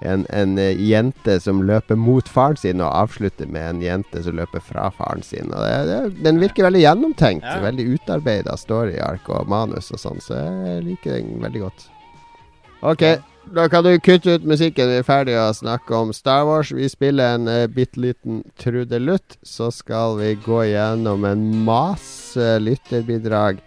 en, 0.00 0.26
en 0.28 0.58
eh, 0.58 0.88
jente 0.88 1.40
som 1.40 1.62
løper 1.64 1.96
mot 1.96 2.28
faren 2.28 2.58
sin, 2.60 2.82
og 2.84 2.92
avslutter 2.92 3.48
med 3.50 3.68
en 3.70 3.84
jente 3.84 4.22
som 4.24 4.36
løper 4.36 4.60
fra 4.64 4.90
faren 4.96 5.24
sin. 5.24 5.52
Og 5.52 5.62
det, 5.62 5.76
det, 5.88 6.24
den 6.26 6.40
virker 6.42 6.68
veldig 6.68 6.82
gjennomtenkt. 6.84 7.46
Ja. 7.46 7.62
Veldig 7.64 7.88
utarbeida 7.96 8.58
storyark 8.60 9.30
og 9.32 9.48
manus 9.50 9.90
og 9.94 10.02
sånn, 10.02 10.20
så 10.22 10.42
jeg 10.42 10.84
liker 10.90 11.16
den 11.16 11.40
veldig 11.44 11.64
godt. 11.64 11.88
OK, 12.84 13.02
da 13.56 13.66
kan 13.72 13.86
du 13.86 13.94
kutte 14.04 14.36
ut 14.36 14.46
musikken. 14.46 14.92
Vi 14.92 15.00
er 15.00 15.06
ferdige 15.06 15.40
å 15.48 15.56
snakke 15.56 15.96
om 15.96 16.12
Star 16.14 16.44
Wars. 16.46 16.74
Vi 16.76 16.90
spiller 16.92 17.38
en 17.38 17.48
uh, 17.48 17.64
bitte 17.72 18.02
liten 18.02 18.42
trudelutt. 18.60 19.38
Så 19.46 19.72
skal 19.74 20.18
vi 20.20 20.34
gå 20.44 20.60
gjennom 20.68 21.24
en 21.24 21.46
masse 21.64 22.56
lytterbidrag 22.60 23.64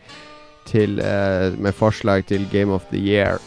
til, 0.70 1.02
uh, 1.02 1.50
med 1.58 1.74
forslag 1.74 2.30
til 2.30 2.46
Game 2.54 2.76
of 2.76 2.86
the 2.94 3.02
Year. 3.02 3.42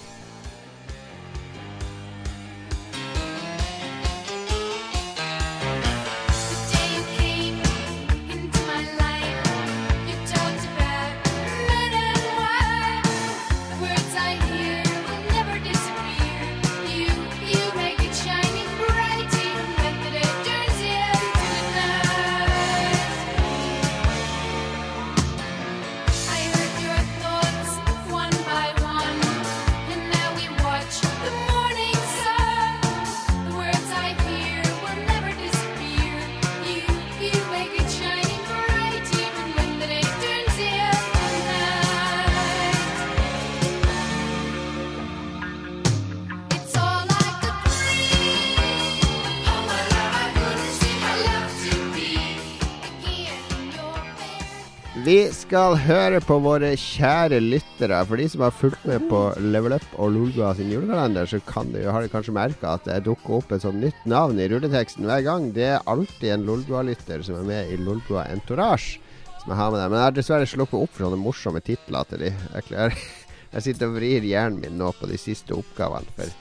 Vi 55.12 55.26
skal 55.36 55.74
høre 55.76 56.22
på 56.24 56.38
våre 56.40 56.70
kjære 56.78 57.36
lyttere. 57.42 57.98
For 58.08 58.16
de 58.16 58.24
som 58.32 58.44
har 58.46 58.54
fulgt 58.56 58.84
med 58.88 59.02
på 59.10 59.18
Level 59.44 59.74
Up 59.76 59.96
og 60.00 60.14
Lolbua 60.14 60.54
sin 60.56 60.70
julekalender, 60.72 61.26
så 61.28 61.40
kan 61.44 61.68
du, 61.68 61.82
har 61.84 62.00
de 62.00 62.08
kanskje 62.08 62.32
merka 62.32 62.70
at 62.78 62.86
det 62.88 63.02
dukker 63.04 63.34
opp 63.42 63.50
et 63.52 63.60
sånt 63.60 63.82
nytt 63.82 64.06
navn 64.08 64.40
i 64.40 64.46
rulleteksten 64.48 65.04
hver 65.04 65.20
gang. 65.26 65.50
Det 65.52 65.66
er 65.74 65.84
alltid 65.90 66.30
en 66.32 66.46
Lolbua-lytter 66.48 67.26
som 67.26 67.42
er 67.42 67.44
med 67.50 67.74
i 67.74 67.76
Lolbua 67.76 68.22
Entourage. 68.32 69.02
Som 69.42 69.52
jeg 69.52 69.58
har 69.58 69.74
med 69.74 69.82
deg. 69.82 69.90
Men 69.90 69.98
jeg 69.98 70.06
har 70.06 70.16
dessverre 70.16 70.48
sluppet 70.48 70.78
opp 70.80 70.94
for 70.94 71.04
sånne 71.04 71.20
morsomme 71.20 71.60
titler 71.66 72.08
til 72.08 72.24
de. 72.24 72.30
Jeg, 72.72 72.96
jeg 73.58 73.66
sitter 73.66 73.92
og 73.92 73.98
vrir 73.98 74.28
hjernen 74.30 74.62
min 74.64 74.80
nå 74.80 74.94
på 74.96 75.10
de 75.12 75.20
siste 75.20 75.52
oppgavene. 75.58 76.16
For 76.16 76.32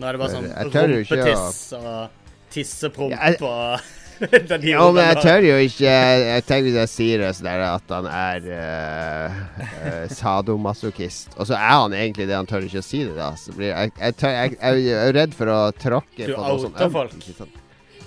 Nå 0.00 0.08
er 0.08 0.16
det 0.16 0.22
bare 0.24 0.38
sånn 0.38 0.48
rumpetiss 0.70 1.60
og 1.76 2.24
tissepromp 2.56 3.44
og 3.50 3.92
Er 4.34 4.64
Ja, 4.68 4.84
men 4.94 5.00
jeg 5.08 5.16
tør 5.24 5.44
jo 5.46 5.56
ikke 5.64 5.90
Jeg 5.94 6.44
tenker 6.46 6.66
hvis 6.68 6.78
jeg 6.78 6.90
sier 6.92 7.24
det 7.24 7.30
sånn 7.38 7.48
at 7.66 7.94
han 7.96 8.08
er 8.10 8.46
uh, 8.52 10.06
sadomasochist, 10.12 11.34
og 11.38 11.48
så 11.50 11.58
er 11.58 11.74
han 11.74 11.96
egentlig 11.96 12.28
det, 12.30 12.36
han 12.38 12.48
tør 12.48 12.68
ikke 12.68 12.82
å 12.82 12.86
si 12.86 13.02
det, 13.04 13.16
da. 13.18 13.32
Så 13.40 13.54
blir 13.56 13.72
jeg, 13.72 13.92
jeg, 13.98 14.16
tør, 14.20 14.36
jeg, 14.38 14.56
jeg 14.60 14.96
er 15.02 15.14
redd 15.18 15.36
for 15.36 15.52
å 15.52 15.60
tråkke 15.76 16.30
Du 16.30 16.34
på 16.36 16.46
noe 16.46 16.62
sånt. 16.62 16.78
outer 16.78 16.94
folk. 16.94 17.60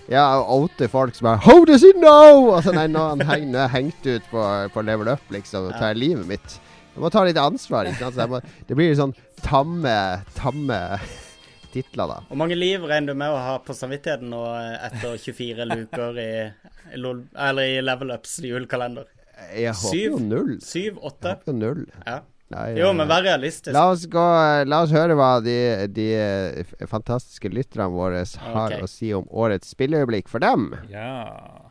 Ja, 0.07 0.23
oute 0.39 0.87
folk 0.87 1.17
som 1.17 1.27
bare 1.27 1.43
How 1.43 1.65
does 1.67 1.83
he 1.83 1.91
know?! 1.99 2.53
Altså, 2.55 2.71
nei, 2.75 2.87
nå 2.91 3.03
er 3.17 3.27
heng, 3.27 3.51
er 3.51 3.65
jeg 3.65 3.73
hengt 3.75 4.07
ut 4.07 4.31
på, 4.31 4.47
på 4.73 4.85
level 4.87 5.11
up, 5.11 5.23
liksom, 5.33 5.67
og 5.67 5.75
tar 5.75 5.97
livet 5.99 6.27
mitt. 6.29 6.59
Jeg 6.95 7.03
må 7.03 7.11
ta 7.13 7.25
litt 7.27 7.37
ansvar, 7.37 7.89
ikke 7.91 8.07
sant. 8.15 8.31
Må, 8.31 8.39
det 8.69 8.77
blir 8.79 8.95
sånn 8.97 9.11
tamme, 9.45 9.97
tamme 10.39 10.79
titler, 11.77 12.09
da. 12.11 12.21
Hvor 12.29 12.41
mange 12.43 12.57
liv 12.57 12.85
regner 12.89 13.13
du 13.13 13.21
med 13.21 13.33
å 13.33 13.41
ha 13.41 13.57
på 13.63 13.75
samvittigheten 13.77 14.33
nå 14.33 14.41
eh, 14.57 14.87
etter 14.89 15.19
24 15.21 15.67
luker 15.73 16.23
i, 16.23 16.31
eller 16.97 17.63
i 17.65 17.77
Level 17.85 18.15
Ups 18.17 18.39
julekalender? 18.45 19.07
Jeg 19.53 19.77
håper 19.77 20.01
jo 20.01 20.17
null. 20.23 20.57
Syv? 20.65 20.97
Jeg 20.97 21.37
håper 21.37 21.55
null. 21.55 21.85
Ja. 22.05 22.23
Nei, 22.53 22.77
Jo, 22.79 22.91
eh, 22.91 22.95
men 22.95 23.09
vær 23.09 23.25
realistisk. 23.25 23.73
La 23.75 23.89
oss, 23.91 24.05
gå, 24.11 24.23
la 24.67 24.81
oss 24.85 24.93
høre 24.95 25.17
hva 25.19 25.31
de, 25.43 25.57
de 25.91 26.07
eh, 26.15 26.75
fantastiske 26.87 27.51
lytterne 27.51 27.89
våre 27.91 28.23
har 28.23 28.77
okay. 28.77 28.83
å 28.83 28.91
si 28.91 29.11
om 29.15 29.27
årets 29.27 29.73
spilleøyeblikk 29.75 30.31
for 30.31 30.43
dem. 30.43 30.71
Ja. 30.91 31.66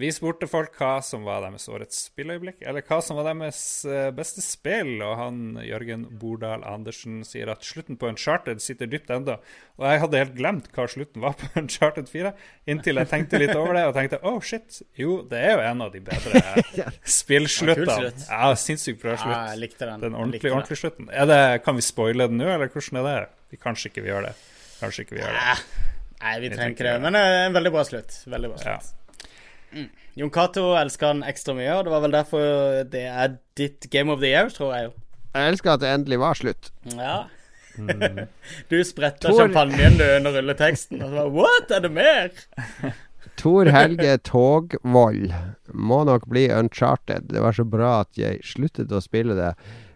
Vi 0.00 0.08
spurte 0.16 0.46
folk 0.48 0.74
hva 0.80 0.94
som 1.04 1.26
var 1.28 1.42
deres 1.44 1.66
årets 1.68 1.98
spilløyeblikk, 2.08 2.62
eller 2.66 2.84
hva 2.88 2.98
som 3.04 3.18
var 3.18 3.26
deres 3.28 3.58
eh, 3.84 4.08
beste 4.16 4.40
spill, 4.44 4.94
og 5.04 5.12
han 5.20 5.40
Jørgen 5.60 6.06
Bordal 6.20 6.64
Andersen 6.64 7.18
sier 7.28 7.50
at 7.52 7.66
slutten 7.66 7.98
på 8.00 8.08
Uncharted 8.08 8.62
sitter 8.64 8.88
dypt 8.90 9.12
ennå. 9.12 9.36
Og 9.80 9.84
jeg 9.86 10.02
hadde 10.04 10.22
helt 10.22 10.34
glemt 10.38 10.70
hva 10.76 10.86
slutten 10.88 11.20
var 11.24 11.36
på 11.40 11.50
Uncharted 11.60 12.08
4, 12.08 12.32
inntil 12.72 13.02
jeg 13.02 13.10
tenkte 13.12 13.40
litt 13.42 13.52
over 13.54 13.76
det 13.76 13.84
og 13.90 13.94
tenkte 13.98 14.22
oh 14.26 14.40
shit, 14.40 14.80
jo, 14.98 15.20
det 15.28 15.42
er 15.44 15.54
jo 15.58 15.64
en 15.68 15.84
av 15.86 15.92
de 15.94 16.02
bedre 16.08 16.42
spillsluttene. 17.20 18.12
Ja, 18.26 18.50
sinnssykt 18.56 19.02
bra 19.04 19.14
Ja, 19.16 19.20
slutt. 19.22 19.36
jeg 19.52 19.62
likte 19.66 19.86
den. 19.90 20.04
Den 20.08 20.16
ordentlige, 20.16 20.46
likte 20.48 20.56
ordentlige 20.56 20.82
slutten. 20.84 21.10
Er 21.12 21.28
det, 21.30 21.40
kan 21.66 21.76
vi 21.78 21.84
spoile 21.84 22.26
den 22.30 22.40
nå, 22.40 22.48
eller 22.54 22.72
hvordan 22.72 23.02
er 23.04 23.10
det? 23.10 23.28
Vi, 23.52 23.60
kanskje 23.60 23.90
ikke 23.92 24.04
vi 24.06 24.12
gjør 24.12 24.30
det. 24.30 24.34
Kanskje 24.80 25.04
ikke 25.04 25.18
vi 25.18 25.22
gjør 25.24 25.36
det. 25.36 25.58
Nei, 26.20 26.32
vi 26.42 26.50
trenger 26.52 26.74
ikke 26.74 26.84
det. 26.86 26.96
Men 27.00 27.16
eh, 27.16 27.34
en 27.46 27.54
veldig 27.56 27.70
bra 27.74 27.84
slutt. 27.88 28.16
Veldig 28.28 28.50
bra 28.52 28.64
Ja. 28.74 28.78
Slutt. 29.72 29.90
Jon 30.18 30.30
Cato 30.34 30.64
elsker 30.76 31.06
han 31.12 31.20
ekstra 31.24 31.54
mye, 31.56 31.70
og 31.78 31.84
det 31.86 31.92
var 31.94 32.00
vel 32.04 32.14
derfor 32.14 32.82
det 32.92 33.04
er 33.08 33.36
ditt 33.56 33.86
Game 33.92 34.12
of 34.12 34.20
the 34.20 34.32
Year, 34.32 34.50
tror 34.52 34.74
jeg 34.74 34.88
jo. 34.88 34.96
Jeg 35.36 35.52
elsker 35.54 35.72
at 35.76 35.80
det 35.84 35.92
endelig 35.94 36.18
var 36.20 36.34
slutt. 36.34 36.72
Ja. 36.96 37.18
Mm. 37.78 38.26
Du 38.70 38.80
spretta 38.84 39.30
Tor- 39.30 39.38
champagnen 39.44 39.94
du 39.96 40.04
under 40.16 40.34
rulleteksten, 40.40 40.98
og 41.02 41.12
så 41.12 41.20
bare 41.20 41.30
What, 41.36 41.70
er 41.70 41.84
det 41.86 41.92
mer? 41.94 42.32
Tor 43.40 43.70
Helge 43.72 44.18
Togvold 44.26 45.30
må 45.72 46.00
nok 46.04 46.26
bli 46.28 46.48
Uncharted. 46.52 47.30
Det 47.30 47.40
var 47.40 47.54
så 47.56 47.64
bra 47.64 48.00
at 48.02 48.18
jeg 48.18 48.42
sluttet 48.44 48.90
å 48.92 49.00
spille 49.00 49.36
det. 49.38 49.52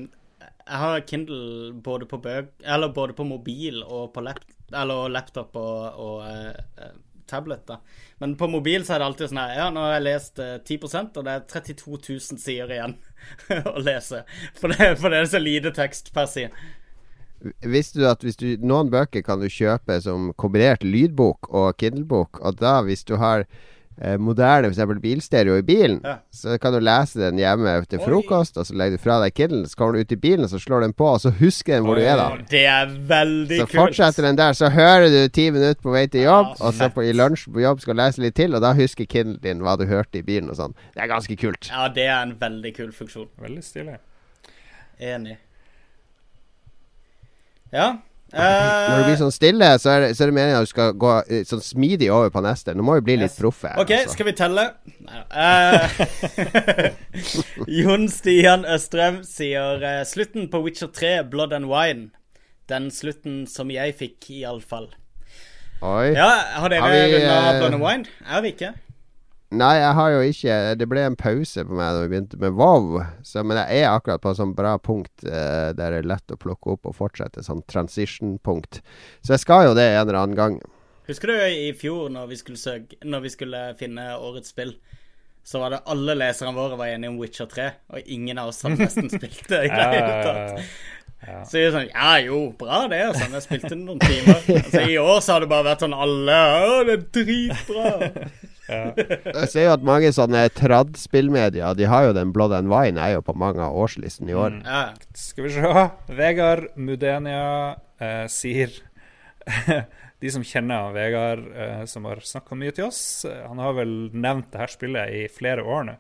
jeg 0.71 0.79
har 0.79 1.07
Kindle 1.07 1.73
både 1.83 2.07
på 2.07 2.21
bøk, 2.23 2.51
eller 2.63 2.93
både 2.95 3.15
på 3.19 3.27
mobil 3.27 3.83
og 3.83 4.13
på 4.15 4.23
lap, 4.23 4.43
eller 4.71 5.11
laptop 5.11 5.57
og, 5.59 5.99
og 5.99 6.27
eh, 6.29 6.61
eh, 6.79 6.93
tablet. 7.31 7.65
da. 7.67 7.81
Men 8.23 8.37
på 8.39 8.47
mobil 8.51 8.85
så 8.87 8.95
er 8.95 9.03
det 9.03 9.09
alltid 9.09 9.31
sånn 9.31 9.41
her 9.43 9.55
Ja, 9.59 9.69
nå 9.75 9.83
har 9.87 9.97
jeg 9.97 10.07
lest 10.09 10.43
uh, 10.43 10.59
10% 10.59 11.19
og 11.21 11.27
det 11.27 11.35
er 11.37 11.47
32 11.53 11.97
000 11.97 12.43
sider 12.43 12.75
igjen 12.75 12.97
å 13.75 13.79
lese. 13.83 14.23
For 14.59 14.73
det, 14.73 14.93
for 15.01 15.11
det 15.11 15.23
er 15.23 15.33
så 15.33 15.43
lite 15.43 15.75
tekst 15.75 16.13
per 16.15 16.31
side. 16.31 16.51
Visste 17.65 18.03
du 18.03 18.07
at 18.11 18.23
du, 18.23 18.49
noen 18.61 18.91
bøker 18.93 19.25
kan 19.25 19.41
du 19.41 19.49
kjøpe 19.49 19.97
som 20.05 20.31
kombinert 20.39 20.85
lydbok 20.85 21.49
og 21.49 21.71
Kindle-bok, 21.81 22.43
og 22.45 22.59
da 22.61 22.81
hvis 22.85 23.07
du 23.09 23.15
har 23.23 23.47
eh, 24.01 24.17
moderne 24.19 24.71
f.eks. 24.73 25.01
bilstereo 25.03 25.59
i 25.61 25.63
bilen, 25.63 26.01
Ja. 26.05 26.17
så 26.33 26.57
kan 26.61 26.73
du 26.73 26.81
lese 26.81 27.21
den 27.21 27.37
hjemme 27.39 27.75
til 27.87 28.01
Oi. 28.01 28.05
frokost, 28.07 28.57
og 28.57 28.67
så 28.67 28.75
legger 28.75 28.97
du 28.97 29.03
fra 29.03 29.19
deg 29.23 29.35
Kindlen, 29.37 29.67
så 29.69 29.77
kommer 29.77 29.93
du 29.95 30.01
ut 30.01 30.13
i 30.13 30.17
bilen, 30.17 30.45
og 30.45 30.51
så 30.51 30.59
slår 30.59 30.81
den 30.87 30.93
på, 30.97 31.05
og 31.13 31.21
så 31.21 31.31
husker 31.39 31.75
den 31.77 31.85
hvor 31.85 31.95
du 32.01 32.03
er 32.03 32.17
da. 32.17 32.29
Det 32.51 32.65
er 32.67 32.87
veldig 32.87 33.59
kult. 33.59 33.61
Så 33.61 33.67
kult. 33.71 33.81
fortsetter 33.83 34.23
den 34.31 34.37
der, 34.41 34.53
så 34.57 34.71
hører 34.73 35.09
du 35.13 35.29
ti 35.29 35.51
minutter 35.51 35.83
på 35.83 35.93
vei 35.95 36.07
til 36.07 36.25
jobb, 36.27 36.57
Ja, 36.59 36.67
og 36.67 36.75
så 36.75 36.89
på, 36.95 37.05
i 37.05 37.13
lunsj 37.13 37.47
på 37.53 37.61
jobb 37.61 37.81
skal 37.85 37.95
du 37.97 38.03
lese 38.03 38.21
litt 38.25 38.35
til, 38.41 38.55
og 38.55 38.63
da 38.65 38.73
husker 38.75 39.05
Kindlen 39.07 39.41
din 39.43 39.61
hva 39.61 39.77
du 39.79 39.85
hørte 39.87 40.19
i 40.19 40.23
bilen 40.23 40.49
og 40.51 40.57
sånn. 40.57 40.75
Det 40.95 41.03
er 41.05 41.13
ganske 41.13 41.37
kult. 41.37 41.69
Ja, 41.71 41.89
det 41.89 42.09
er 42.09 42.23
en 42.23 42.37
veldig 42.41 42.75
kul 42.77 42.93
funksjon. 42.93 43.29
Veldig 43.41 43.63
stilig. 43.65 43.99
Enig. 45.01 45.37
Ja. 47.73 47.99
Når 48.33 49.01
du 49.01 49.05
blir 49.09 49.17
sånn 49.19 49.33
stille, 49.35 49.69
så 49.83 49.91
er 49.95 50.01
det, 50.05 50.11
så 50.17 50.23
er 50.25 50.31
det 50.31 50.35
meningen 50.37 50.59
at 50.61 50.69
du 50.69 50.71
skal 50.71 50.93
gå 51.03 51.15
eh, 51.27 51.41
sånn 51.49 51.63
smidig 51.65 52.11
over 52.15 52.31
på 52.35 52.43
neste. 52.45 52.75
Nå 52.79 52.85
må 52.87 52.95
vi 53.01 53.07
bli 53.09 53.17
litt 53.25 53.33
Yes. 53.33 53.39
proffe. 53.41 53.73
OK, 53.81 53.91
altså. 53.97 54.15
skal 54.15 54.29
vi 54.31 54.35
telle? 54.39 54.65
Eh, 55.35 56.93
Jon 57.81 58.07
Stian 58.13 58.65
Østrem 58.69 59.21
sier 59.27 59.83
uh, 59.83 60.03
slutten 60.07 60.49
på 60.53 60.63
Witcher 60.65 60.93
3, 60.95 61.13
Blood 61.33 61.53
and 61.57 61.67
Wine. 61.71 62.11
Den 62.71 62.91
slutten 62.95 63.43
som 63.51 63.71
jeg 63.75 63.97
fikk, 63.99 64.31
iallfall. 64.43 64.93
Oi. 65.83 66.13
Ja, 66.15 66.31
har 66.61 66.69
dere 66.71 66.91
runda 67.11 67.59
Blood 67.59 67.75
and 67.75 67.83
Wine? 67.83 68.05
Jeg 68.21 68.31
har 68.37 68.49
ikke. 68.55 68.73
Nei, 69.51 69.73
jeg 69.81 69.95
har 69.99 70.11
jo 70.15 70.19
ikke 70.31 70.57
Det 70.79 70.87
ble 70.87 71.03
en 71.09 71.17
pause 71.19 71.65
på 71.67 71.75
meg 71.75 71.89
da 71.97 72.03
vi 72.05 72.11
begynte 72.13 72.39
med 72.39 72.55
WoW. 72.55 73.01
Så, 73.27 73.43
men 73.43 73.59
jeg 73.59 73.81
er 73.83 73.91
akkurat 73.91 74.23
på 74.23 74.31
et 74.31 74.39
sånt 74.39 74.55
bra 74.59 74.77
punkt 74.79 75.25
eh, 75.27 75.73
der 75.75 75.97
det 75.97 76.03
er 76.05 76.07
lett 76.13 76.31
å 76.35 76.39
plukke 76.39 76.77
opp 76.77 76.87
og 76.87 76.95
fortsette. 77.01 77.43
Sånn 77.43 77.65
transition-punkt. 77.71 78.79
Så 79.27 79.35
jeg 79.35 79.43
skal 79.43 79.67
jo 79.67 79.75
det 79.79 79.89
en 79.91 80.05
eller 80.05 80.21
annen 80.21 80.39
gang. 80.39 80.61
Husker 81.11 81.33
du 81.33 81.41
i 81.51 81.73
fjor, 81.75 82.07
når 82.15 82.29
vi 82.31 82.39
skulle, 82.39 82.61
søke, 82.63 83.01
når 83.03 83.25
vi 83.27 83.33
skulle 83.35 83.65
finne 83.81 84.05
årets 84.23 84.53
spill? 84.55 84.77
Så 85.43 85.59
var 85.59 85.73
det 85.75 85.81
alle 85.91 86.15
leserne 86.21 86.53
våre 86.55 86.77
var 86.79 86.93
enige 86.93 87.11
om 87.11 87.19
Witcher 87.19 87.49
3, 87.51 87.67
og 87.97 88.07
ingen 88.13 88.39
av 88.39 88.53
oss 88.53 88.61
hadde 88.63 88.79
nesten 88.85 89.09
spilt 89.17 89.49
det. 89.51 89.65
i 89.67 89.73
det 89.73 89.87
hele 89.97 90.15
tatt. 90.23 90.71
Ja. 91.27 91.41
Så 91.45 91.59
jeg 91.59 91.67
er 91.69 91.75
sånn 91.75 91.91
Ja, 91.91 92.13
jo, 92.23 92.39
bra 92.61 92.85
det. 92.89 93.01
og 93.11 93.19
Sånn, 93.19 93.35
jeg 93.37 93.45
spilte 93.49 93.73
det 93.75 93.81
noen 93.83 93.99
timer. 94.01 94.39
Altså, 94.63 94.85
I 94.87 94.95
år 95.03 95.19
så 95.25 95.35
har 95.35 95.43
det 95.45 95.51
bare 95.51 95.67
vært 95.73 95.83
sånn 95.85 95.97
alle 96.07 96.39
Å, 96.39 96.79
det 96.89 96.95
er 96.95 97.03
dritbra. 97.19 97.91
Jeg 98.71 99.49
ser 99.53 99.67
jo 99.67 99.73
at 99.75 99.85
mange 99.87 100.11
sånne 100.15 100.45
trad-spillmedier 100.57 101.75
De 101.79 101.89
har 101.91 102.09
jo 102.09 102.13
den 102.17 102.33
Blood 102.35 102.55
and 102.57 102.71
Wine 102.73 103.01
er 103.03 103.17
jo 103.17 103.25
på 103.27 103.35
mange 103.39 103.63
av 103.65 103.77
årslisten 103.77 104.29
i 104.31 104.37
år. 104.37 104.61
Mm. 104.61 104.63
Ja. 104.67 104.83
Skal 105.19 105.47
vi 105.49 105.53
se. 105.57 105.89
Vegard 106.21 106.69
Mudenia 106.77 107.43
eh, 108.01 108.25
sier 108.33 108.73
De 110.21 110.31
som 110.33 110.43
kjenner 110.45 110.83
han 110.85 110.95
Vegard, 110.97 111.47
eh, 111.57 111.85
som 111.89 112.05
har 112.05 112.21
snakka 112.25 112.57
mye 112.61 112.75
til 112.77 112.91
oss, 112.91 113.25
eh, 113.25 113.41
han 113.49 113.61
har 113.63 113.73
vel 113.79 113.95
nevnt 114.13 114.51
det 114.53 114.61
her 114.61 114.73
spillet 114.75 115.15
i 115.17 115.23
flere 115.33 115.65
år 115.65 115.87
nå. 115.89 115.95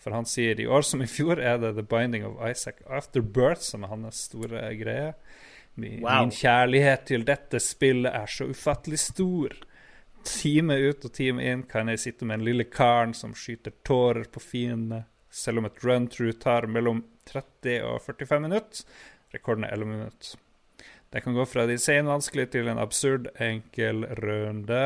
For 0.00 0.14
han 0.14 0.24
sier 0.28 0.58
i 0.62 0.68
år 0.70 0.84
som 0.86 1.02
i 1.02 1.08
fjor 1.10 1.40
er 1.42 1.58
det 1.60 1.74
The 1.76 1.84
Binding 1.84 2.24
of 2.28 2.38
Isaac 2.46 2.80
Afterbirth 2.88 3.64
som 3.66 3.84
er 3.84 3.92
hans 3.92 4.24
store 4.30 4.68
greie. 4.78 5.12
Min, 5.76 5.98
Wow. 6.00 6.22
min 6.24 6.30
kjærlighet 6.32 7.02
til 7.10 7.24
dette 7.28 7.60
spillet 7.60 8.14
er 8.14 8.30
så 8.32 8.46
ufattelig 8.48 9.00
stor. 9.02 9.52
Time 10.26 10.74
ut 10.74 11.04
og 11.06 11.12
time 11.14 11.44
inn 11.46 11.62
kan 11.70 11.90
jeg 11.92 12.02
sitte 12.02 12.26
med 12.26 12.40
en 12.40 12.46
lille 12.48 12.66
karen 12.68 13.14
som 13.14 13.34
skyter 13.36 13.74
tårer 13.86 14.26
på 14.32 14.42
fiendene, 14.42 15.04
selv 15.30 15.60
om 15.60 15.68
et 15.68 15.78
run-through 15.84 16.38
tar 16.42 16.66
mellom 16.70 17.04
30 17.30 17.84
og 17.86 18.00
45 18.04 18.42
minutter. 18.42 18.82
Rekorden 19.34 19.66
er 19.66 19.76
11 19.76 19.92
minutter. 19.92 20.42
Det 21.12 21.22
kan 21.22 21.36
gå 21.36 21.46
fra 21.46 21.66
design 21.68 22.10
vanskelig 22.10 22.50
til 22.52 22.68
en 22.68 22.80
absurd 22.82 23.28
enkel 23.40 24.04
runde. 24.18 24.82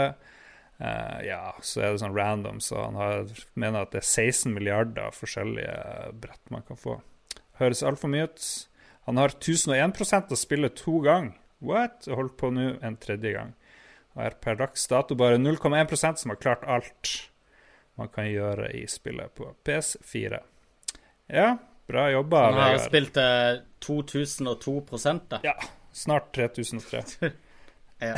Uh, 0.81 1.19
ja, 1.27 1.43
så 1.61 1.83
er 1.83 1.93
det 1.93 2.03
sånn 2.03 2.17
random, 2.17 2.61
så 2.65 2.87
han 2.87 2.97
har, 2.97 3.33
mener 3.59 3.85
at 3.85 3.93
det 3.93 4.01
er 4.01 4.09
16 4.09 4.53
milliarder 4.55 5.13
forskjellige 5.13 5.77
brett 6.23 6.53
man 6.53 6.65
kan 6.69 6.81
få. 6.81 7.01
Høres 7.61 7.85
altfor 7.85 8.13
mye 8.13 8.29
ut. 8.29 8.47
Han 9.09 9.21
har 9.21 9.35
1001% 9.37 10.33
å 10.33 10.39
spille 10.39 10.73
to 10.77 11.01
ganger. 11.05 11.37
What? 11.61 12.07
Og 12.09 12.17
holdt 12.17 12.39
på 12.41 12.49
nå 12.57 12.71
en 12.81 12.97
tredje 13.01 13.35
gang. 13.35 13.53
Og 14.21 14.27
er 14.29 14.35
per 14.45 14.59
dags 14.61 14.83
dato 14.91 15.17
bare 15.17 15.39
0,1% 15.41 16.21
som 16.21 16.33
har 16.35 16.37
klart 16.37 16.67
alt 16.69 17.15
man 17.97 18.11
kan 18.13 18.27
gjøre 18.29 18.69
i 18.77 18.83
spillet 18.89 19.33
på 19.37 19.49
PS4. 19.65 20.43
Ja, 21.33 21.55
bra 21.89 22.05
jobba, 22.13 22.43
Han 22.51 22.61
har 22.61 22.79
spilt 22.85 23.17
eh, 23.17 23.63
2002 23.81 24.75
da. 25.31 25.41
Ja, 25.45 25.57
snart 25.93 26.35
3003. 26.37 27.33
Ja. 28.01 28.15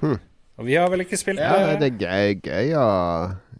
Og 0.56 0.64
vi 0.64 0.78
har 0.78 0.88
vel 0.88 1.04
ikke 1.04 1.18
spilt 1.20 1.42
Ja, 1.42 1.74
det? 1.76 1.80
det 1.82 1.88
er 1.88 1.98
gøy, 2.00 2.38
gøy, 2.40 2.70
å, 2.80 2.86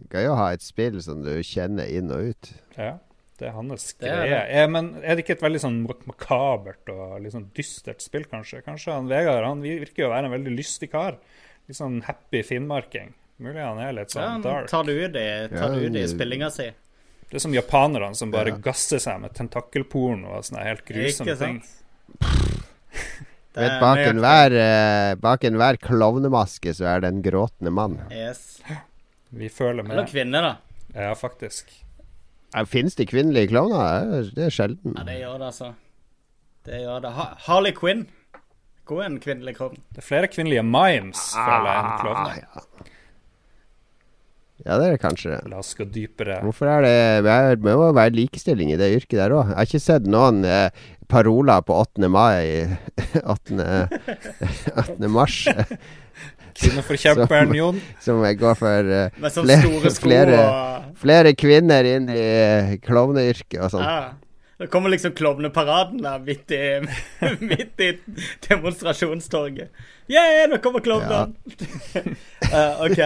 gøy 0.09 0.25
å 0.31 0.37
ha 0.39 0.47
et 0.55 0.65
spill 0.65 0.97
som 1.05 1.21
du 1.21 1.35
kjenner 1.45 1.85
inn 1.85 2.09
og 2.09 2.31
ut. 2.31 2.49
Ja, 2.73 2.95
det 3.37 3.45
er 3.51 3.53
hans 3.53 3.91
er 4.01 4.23
greie. 4.23 4.39
Eh, 4.49 4.65
men 4.73 4.95
er 5.03 5.13
det 5.13 5.23
ikke 5.23 5.35
et 5.37 5.45
veldig 5.45 5.61
sånn 5.61 5.77
makabert 5.85 6.89
og 6.89 7.19
litt 7.21 7.35
sånn 7.35 7.51
dystert 7.55 8.01
spill, 8.01 8.25
kanskje? 8.31 8.63
Kanskje 8.65 8.97
han 8.97 9.11
Vegard 9.11 9.45
han 9.45 9.61
virker 9.61 10.07
jo 10.07 10.09
å 10.09 10.15
være 10.15 10.31
en 10.31 10.35
veldig 10.39 10.55
lystig 10.57 10.89
kar. 10.95 11.21
Litt 11.69 11.77
sånn 11.77 11.99
happy 12.07 12.41
finnmarking. 12.41 13.11
Mulig 13.39 13.61
han 13.61 13.77
er 13.79 13.93
litt 13.93 14.11
sånn 14.11 14.23
ja, 14.25 14.37
dark. 14.41 14.69
tar 14.71 14.87
det 14.87 14.95
ut 14.97 15.17
i, 15.21 15.25
tar 15.53 15.75
det 15.75 15.83
ut 15.85 15.97
i 15.99 16.05
spillinga 16.09 16.49
si. 16.51 16.65
Det 17.29 17.37
er 17.37 17.43
som 17.43 17.53
japanerne 17.53 18.17
som 18.17 18.31
bare 18.33 18.55
Ja. 18.55 18.57
gasser 18.57 18.97
seg 18.99 19.21
med 19.21 19.35
tentakelporno 19.37 20.33
og 20.33 20.47
sånne 20.47 20.65
helt 20.65 20.81
grusomme 20.87 21.35
ting. 21.37 21.59
Vet, 23.59 23.75
bak 23.81 23.99
enhver 24.01 24.53
uh, 24.55 25.15
bak 25.19 25.43
enhver 25.45 25.77
klovnemaske 25.81 26.73
så 26.73 26.89
er 26.95 27.03
det 27.03 27.13
en 27.13 27.21
gråtende 27.25 27.73
mann. 27.73 27.99
Yes. 28.09 28.61
Vi 29.29 29.49
føler 29.53 29.83
med. 29.83 29.93
Eller 29.93 30.09
kvinner 30.09 30.41
kvinne, 30.41 30.55
da. 30.95 31.01
Ja, 31.09 31.13
faktisk. 31.13 31.69
Ja, 32.53 32.65
Fins 32.65 32.95
det 32.97 33.11
kvinnelige 33.11 33.51
klovner? 33.53 34.25
Det 34.33 34.47
er 34.49 34.53
sjelden. 34.53 34.97
Ja, 34.97 35.05
det 35.05 35.19
gjør 35.19 35.37
det, 35.37 35.51
altså. 35.53 35.73
Det 36.65 36.81
gjør 36.81 37.03
det. 37.05 37.11
Harley 37.45 37.77
Quinn. 37.77 38.07
Er 38.97 39.05
en 39.05 39.19
kvinnelig 39.21 39.55
klovn. 39.59 39.77
Det 39.93 40.01
er 40.01 40.07
flere 40.09 40.27
kvinnelige 40.33 40.63
mimes, 40.65 41.21
føler 41.35 41.69
jeg, 41.69 41.83
enn 41.85 41.99
klovner. 42.01 42.39
ja. 42.41 42.63
ja, 44.65 44.77
det 44.79 44.87
er 44.87 44.91
det 44.95 45.01
kanskje. 45.03 45.37
La 45.51 45.61
oss 45.61 45.71
gå 45.77 45.85
dypere. 45.87 46.39
Hvorfor 46.43 46.67
er 46.67 46.81
det 46.83 47.59
Det 47.63 47.75
må 47.77 47.91
være 47.95 48.11
likestilling 48.17 48.73
i 48.73 48.77
det 48.81 48.89
yrket 48.97 49.19
der 49.21 49.31
òg. 49.37 49.51
Jeg 49.53 49.55
har 49.61 49.69
ikke 49.69 49.79
sett 49.85 50.07
noen 50.11 50.41
eh, 50.43 50.69
paroler 51.07 51.61
på 51.63 51.77
8. 51.79 52.09
mai 52.11 52.67
8. 53.23 53.89
8. 54.83 55.09
mars 55.17 55.37
Kvinneforkjemperen 56.59 57.53
Jon. 57.55 57.77
som 58.03 58.19
går 58.19 58.55
for 58.59 58.89
eh, 58.91 59.13
Flere- 59.15 59.61
store 59.61 59.91
flere- 59.95 60.39
og 60.43 60.97
flere 60.99 61.31
kvinner 61.39 61.87
inn 61.87 62.09
i 62.11 62.79
klovneyrket 62.83 63.61
og 63.63 63.71
sånn. 63.77 63.85
ja. 63.85 64.09
Det 64.59 64.67
kommer 64.67 64.91
liksom 64.91 65.13
klovneparaden 65.15 66.01
der 66.03 66.19
midt 66.19 66.51
i, 66.51 66.81
midt 67.51 67.79
i 67.79 67.93
demonstrasjonstorget. 68.43 69.69
Yeah, 70.11 70.49
nå 70.51 70.57
kommer 70.59 70.83
klovnen! 70.83 71.37
uh, 72.51 72.81
OK. 72.85 72.99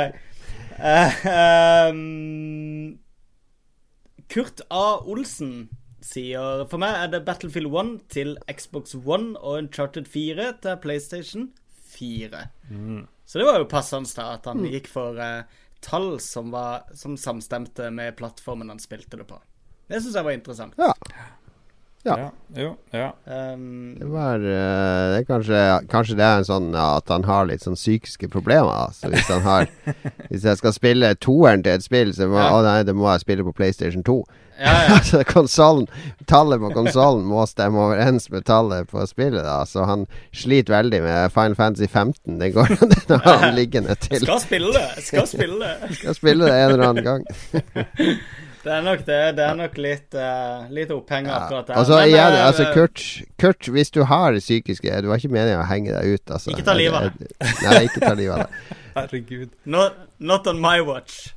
Uh, 0.81 1.27
um, 1.29 2.97
Kurt 4.33 4.63
A. 4.73 4.97
Olsen 5.05 5.67
sier 6.01 6.65
For 6.71 6.81
meg 6.81 6.97
er 7.03 7.11
det 7.13 7.21
Battlefield 7.27 7.69
1 7.69 7.91
til 8.15 8.33
Xbox 8.49 8.97
One 8.97 9.37
og 9.37 9.61
Uncharted 9.61 10.09
4 10.09 10.49
til 10.65 10.81
PlayStation 10.81 11.51
4. 11.93 12.47
Så 13.29 13.39
det 13.39 13.45
var 13.45 13.61
jo 13.61 13.69
passende 13.69 14.09
da 14.17 14.31
at 14.39 14.49
han 14.49 14.65
gikk 14.73 14.89
for 14.89 15.21
uh, 15.21 15.45
tall 15.85 16.17
som, 16.17 16.49
var, 16.49 16.89
som 16.97 17.13
samstemte 17.13 17.93
med 17.93 18.17
plattformen 18.17 18.73
han 18.73 18.81
spilte 18.81 19.21
det 19.21 19.29
på. 19.29 19.37
Det 19.85 20.01
syns 20.01 20.17
jeg 20.17 20.25
var 20.25 20.33
interessant. 20.33 20.81
Ja. 20.81 20.89
Ja. 22.03 22.15
Ja, 22.19 22.29
jo, 22.59 22.69
ja. 22.91 23.05
Um, 23.55 23.95
Det 23.95 24.07
var 24.11 24.35
eh, 24.35 25.03
det 25.13 25.21
er 25.21 25.27
kanskje, 25.29 25.59
kanskje 25.87 26.17
det 26.19 26.25
er 26.27 26.41
en 26.41 26.47
sånn 26.49 26.65
at 26.75 27.07
han 27.07 27.23
har 27.23 27.45
litt 27.47 27.63
sånn 27.63 27.77
psykiske 27.79 28.27
problemer. 28.33 28.91
Så 28.91 29.07
hvis 29.13 29.29
han 29.31 29.41
har 29.47 29.69
Hvis 30.29 30.43
jeg 30.43 30.59
skal 30.59 30.75
spille 30.75 31.13
toeren 31.15 31.63
til 31.63 31.77
et 31.77 31.85
spill, 31.85 32.11
så 32.13 32.27
må, 32.27 32.41
Ja. 32.43 32.49
å 32.57 32.63
nei, 32.65 32.81
det 32.83 32.95
må 32.97 33.07
jeg 33.13 33.23
spille 33.23 33.45
på 33.47 33.55
PlayStation 33.55 34.03
2. 34.03 34.17
ja, 34.59 34.73
ja. 34.91 35.23
konsolen, 35.31 35.87
Tallet 36.27 36.59
på 36.59 36.73
konsollen 36.75 37.23
må 37.25 37.47
stemme 37.47 37.79
overens 37.87 38.27
med 38.29 38.43
tallet 38.51 38.91
på 38.91 39.07
spillet, 39.07 39.39
da. 39.47 39.63
Så 39.65 39.87
han 39.87 40.03
sliter 40.35 40.75
veldig 40.75 41.01
med 41.07 41.31
Final 41.31 41.55
Fantasy 41.55 41.87
15. 41.87 42.35
Det 42.43 42.51
går 42.53 42.75
den 43.07 43.19
har 43.23 43.37
han 43.47 43.55
liggende 43.55 43.95
til. 43.95 44.19
Skal 44.27 44.43
spille 44.43 44.75
det! 44.75 44.89
Skal 45.07 45.27
spille 45.31 45.57
det! 45.63 45.95
Skal 46.03 46.19
spille 46.19 46.51
det 46.51 46.59
en 46.59 46.75
eller 46.75 46.89
annen 46.91 47.03
gang. 47.03 47.25
Det 48.63 48.71
er 48.71 48.83
nok 48.85 49.01
det. 49.05 49.19
Det 49.35 49.43
er 49.43 49.55
nok 49.59 49.73
litt, 49.83 50.15
uh, 50.15 50.69
litt 50.71 50.91
oppheng 50.95 51.25
Ja. 51.27 51.39
akkurat 51.41 51.67
der. 51.67 51.75
Altså, 51.81 51.97
Men, 51.99 52.09
igjen, 52.09 52.33
eh, 52.37 52.45
altså 52.47 52.67
Kurt, 52.73 53.01
Kurt, 53.37 53.67
hvis 53.67 53.91
du 53.91 54.03
har 54.03 54.31
det 54.31 54.39
psykiske 54.41 55.01
Du 55.03 55.09
har 55.09 55.17
ikke 55.19 55.31
meningen 55.33 55.59
å 55.59 55.67
henge 55.67 55.91
deg 55.91 56.13
ut, 56.15 56.31
altså. 56.31 56.53
Ikke 56.53 56.63
ta 56.63 56.73
livet 56.73 56.95
av 56.95 57.09
deg. 57.11 57.33
Nei, 57.63 57.81
ikke 57.89 57.99
ta 58.05 58.13
livet 58.13 58.33
av 58.33 58.45
deg. 58.47 58.77
Herregud. 58.95 59.49
not, 59.65 59.93
not 60.19 60.47
on 60.47 60.61
my 60.61 60.79
watch. 60.79 61.33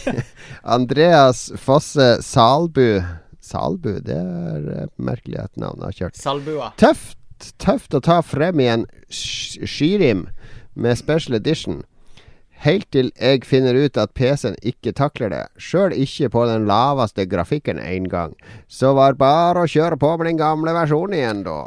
Andreas 0.64 1.50
Fosse 1.58 2.22
Salbu 2.22 3.02
Salbu, 3.44 3.98
det 4.00 4.16
er 4.16 4.88
merkelig 4.96 5.42
at 5.42 5.56
navnet 5.60 5.84
har 5.90 5.92
kjørt. 5.98 6.16
Salbua. 6.16 6.70
Tøft, 6.80 7.18
tøft 7.60 7.92
å 7.92 8.00
ta 8.00 8.22
frem 8.24 8.62
igjen 8.62 8.86
en 8.86 9.10
Skyrim 9.12 10.28
med 10.74 10.96
special 10.96 11.36
edition. 11.36 11.82
Helt 12.64 12.86
til 12.94 13.10
jeg 13.20 13.42
finner 13.44 13.76
ut 13.76 13.98
at 14.00 14.14
PC-en 14.16 14.54
ikke 14.64 14.94
takler 14.96 15.28
det. 15.32 15.42
Sjøl 15.60 15.92
ikke 16.00 16.30
på 16.32 16.46
den 16.48 16.64
laveste 16.68 17.26
grafikken 17.28 17.76
engang. 17.82 18.32
Så 18.72 18.94
var 18.96 19.18
bare 19.20 19.66
å 19.66 19.68
kjøre 19.68 19.98
på 20.00 20.14
med 20.16 20.30
den 20.30 20.40
gamle 20.40 20.72
versjonen 20.72 21.18
igjen, 21.18 21.42
da. 21.44 21.58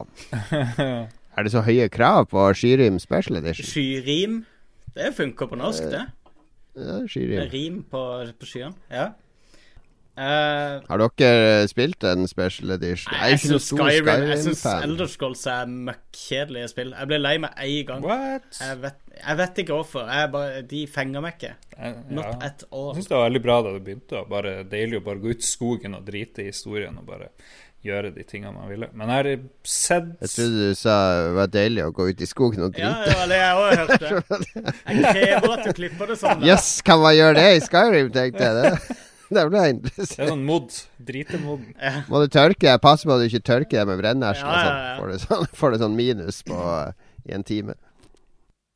Er 1.38 1.46
det 1.46 1.52
så 1.54 1.62
høye 1.62 1.86
krav 1.94 2.26
på 2.32 2.48
Skyrim 2.58 2.98
special 2.98 3.38
edition? 3.38 3.68
Skyrim. 3.70 4.40
Det 4.98 5.12
funker 5.14 5.46
på 5.52 5.60
norsk, 5.60 5.86
det. 5.94 6.08
Ja, 6.74 6.82
Det 6.82 6.96
er 7.04 7.08
Skyrim. 7.14 7.44
rim 7.54 7.78
på, 7.92 8.02
på 8.42 8.50
skyen. 8.50 8.74
Ja. 8.90 9.12
Eh, 10.18 10.80
Har 10.90 11.02
dere 11.20 11.68
spilt 11.70 12.02
en 12.10 12.26
special 12.30 12.72
edition? 12.74 13.14
Nei, 13.14 13.28
Jeg 13.36 13.42
syns 13.44 13.68
stor 13.70 13.84
Skyrim 13.86 14.08
Jeg 14.32 14.40
syns 14.42 14.64
Skyrim-fan. 14.64 14.88
Elder 14.88 15.12
Scrolls 15.12 15.44
er 15.54 15.70
møkkjedelige 15.92 16.72
spill. 16.72 16.96
Jeg 16.98 17.12
ble 17.12 17.20
lei 17.22 17.36
meg 17.44 17.62
én 17.62 17.86
gang. 17.86 18.02
What? 18.08 18.48
Jeg 18.58 18.80
vet, 18.82 18.98
jeg 19.20 19.38
vet 19.44 19.62
ikke 19.64 19.78
hvorfor. 19.78 20.10
Jeg 20.10 20.32
bare, 20.34 20.64
de 20.74 20.82
fenger 20.90 21.22
meg 21.28 21.38
ikke. 21.38 21.54
Eh, 21.78 22.02
Not 22.10 22.32
ja. 22.32 22.34
at 22.50 22.66
all. 22.72 22.90
Jeg 22.96 23.04
syns 23.04 23.12
det 23.14 23.18
var 23.20 23.28
veldig 23.30 23.44
bra 23.46 23.60
da 23.62 23.76
du 23.78 23.80
begynte. 23.86 24.26
Bare 24.34 24.58
Deilig 24.74 25.04
å 25.04 25.06
bare 25.06 25.22
gå 25.22 25.38
ut 25.38 25.46
i 25.46 25.52
skogen 25.54 26.00
og 26.00 26.10
drite 26.10 26.42
i 26.48 26.50
historien 26.50 26.98
og 26.98 27.06
bare 27.14 27.30
gjøre 27.86 28.10
de 28.16 28.24
tingene 28.26 28.56
man 28.58 28.70
ville. 28.72 28.90
Men 28.98 29.12
jeg 29.14 29.22
har 29.22 29.44
sett 29.70 30.08
Jeg 30.26 30.32
trodde 30.34 30.70
du 30.72 30.78
sa 30.82 30.96
det 31.28 31.34
var 31.38 31.52
deilig 31.54 31.84
å 31.86 31.92
gå 31.96 32.08
ut 32.10 32.22
i 32.26 32.28
skogen 32.30 32.66
og 32.66 32.74
drite. 32.74 32.90
Ja, 32.90 33.06
det 33.06 33.18
var 33.20 33.30
det 33.30 33.38
jeg 33.38 33.58
òg 33.62 33.82
hørte. 33.84 34.14
Jeg 34.88 35.04
krever 35.06 35.54
at 35.54 35.68
du 35.68 35.74
klipper 35.78 36.10
det 36.12 36.18
sånn. 36.20 36.42
Jøss, 36.42 36.72
yes, 36.74 36.82
kan 36.90 37.04
man 37.06 37.14
gjøre 37.16 37.38
det 37.38 37.52
i 37.54 37.62
Skyrim, 37.64 38.10
tenkte 38.16 38.50
jeg. 38.50 38.56
Det, 38.58 38.98
det 39.36 39.44
ble 39.50 39.64
jeg 39.66 39.80
Det 39.84 40.06
er 40.06 40.30
sånn 40.32 40.46
mod. 40.48 40.72
Dritemod. 41.08 41.66
Må 42.08 42.22
du 42.24 42.30
tørke 42.32 42.64
deg? 42.64 42.80
Pass 42.84 43.04
på 43.04 43.12
at 43.16 43.24
du 43.24 43.28
ikke 43.28 43.44
tørker 43.50 43.82
deg 43.82 43.90
med 43.90 44.00
brennesle. 44.00 44.46
Ja, 44.46 44.56
ja, 44.56 44.64
sånn. 44.64 44.80
ja. 44.86 44.96
Får 45.00 45.12
du 45.12 45.26
sånn, 45.26 45.52
får 45.60 45.74
du 45.74 45.84
sånn 45.84 46.00
minus 46.00 46.40
på, 46.48 46.62
i 47.28 47.36
en 47.36 47.46
time. 47.48 47.76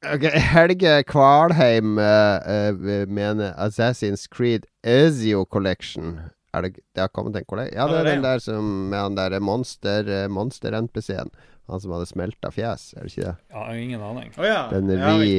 Ok, 0.02 0.26
Helge 0.34 0.96
Kvalheim 1.06 2.00
uh, 2.02 2.42
uh, 2.42 3.04
mener 3.06 3.54
Assassin's 3.62 4.26
Creed 4.26 4.66
Ezio 4.82 5.46
Collection. 5.46 6.16
Er 6.58 6.66
det, 6.66 6.82
det 6.96 7.04
har 7.04 7.12
kommet 7.14 7.38
en 7.38 7.46
kollega? 7.48 7.76
Ja, 7.78 7.86
det 7.88 8.00
er 8.00 8.08
er 8.08 8.16
den 8.16 8.26
der 8.26 8.42
som 8.44 8.90
med 8.92 9.00
han 9.00 9.16
derre 9.16 9.40
monster, 9.40 10.04
eh, 10.04 10.26
monster-NPC-en. 10.28 11.30
Han 11.72 11.80
som 11.80 11.94
hadde 11.96 12.10
smelta 12.10 12.50
fjes, 12.52 12.90
er 12.98 13.06
det 13.06 13.14
ikke 13.14 13.28
det? 13.30 13.36
Ja, 13.54 13.68
ingen 13.78 14.04
aning. 14.04 14.34
Oh, 14.36 14.44
ja. 14.44 14.66
Den 14.74 14.90
ja, 14.92 15.14
vi 15.22 15.32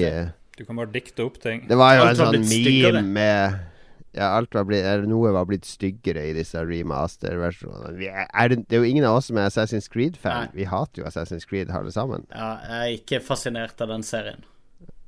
Du 0.57 0.65
kan 0.65 0.79
bare 0.79 0.89
dikte 0.95 1.27
opp 1.27 1.37
ting. 1.43 1.67
Det 1.69 1.77
var 1.77 1.99
jo 1.99 2.07
en 2.07 2.17
sånn 2.17 2.39
meme 2.47 3.03
med 3.03 3.61
Ja, 4.13 4.27
alt 4.37 4.53
var 4.53 4.67
blitt, 4.69 4.85
eller 4.85 5.09
noe 5.09 5.31
var 5.33 5.47
blitt 5.49 5.65
styggere 5.65 6.27
i 6.29 6.33
disse 6.37 6.61
remaster-versjonene. 6.69 7.95
Er, 8.05 8.27
er 8.29 8.51
det, 8.53 8.59
det 8.69 8.77
er 8.77 8.83
jo 8.85 8.91
ingen 8.91 9.07
av 9.09 9.21
oss 9.23 9.31
som 9.31 9.39
er 9.41 9.49
Assassin's 9.49 9.89
Creed-fan. 9.93 10.51
Vi 10.53 10.67
hater 10.69 11.01
jo 11.01 11.07
Assassin's 11.09 11.49
Creed 11.49 11.73
alle 11.73 11.93
sammen. 11.95 12.27
Ja, 12.29 12.51
jeg 12.67 12.81
er 12.81 12.99
ikke 12.99 13.23
fascinert 13.25 13.81
av 13.81 13.89
den 13.89 14.05
serien. 14.05 14.45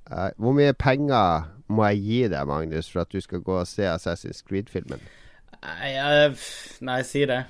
Uh, 0.09 0.31
hvor 0.41 0.57
mye 0.57 0.73
penger 0.77 1.51
må 1.73 1.85
jeg 1.93 2.01
gi 2.05 2.23
deg, 2.33 2.49
Magnus, 2.49 2.89
for 2.93 3.05
at 3.05 3.13
du 3.13 3.21
skal 3.25 3.45
gå 3.45 3.59
og 3.61 3.69
se 3.69 3.85
Assassin's 3.89 4.41
Creed-filmen? 4.49 5.05
Nei, 5.65 5.93
nei, 6.85 6.99
si 7.05 7.27
det. 7.29 7.43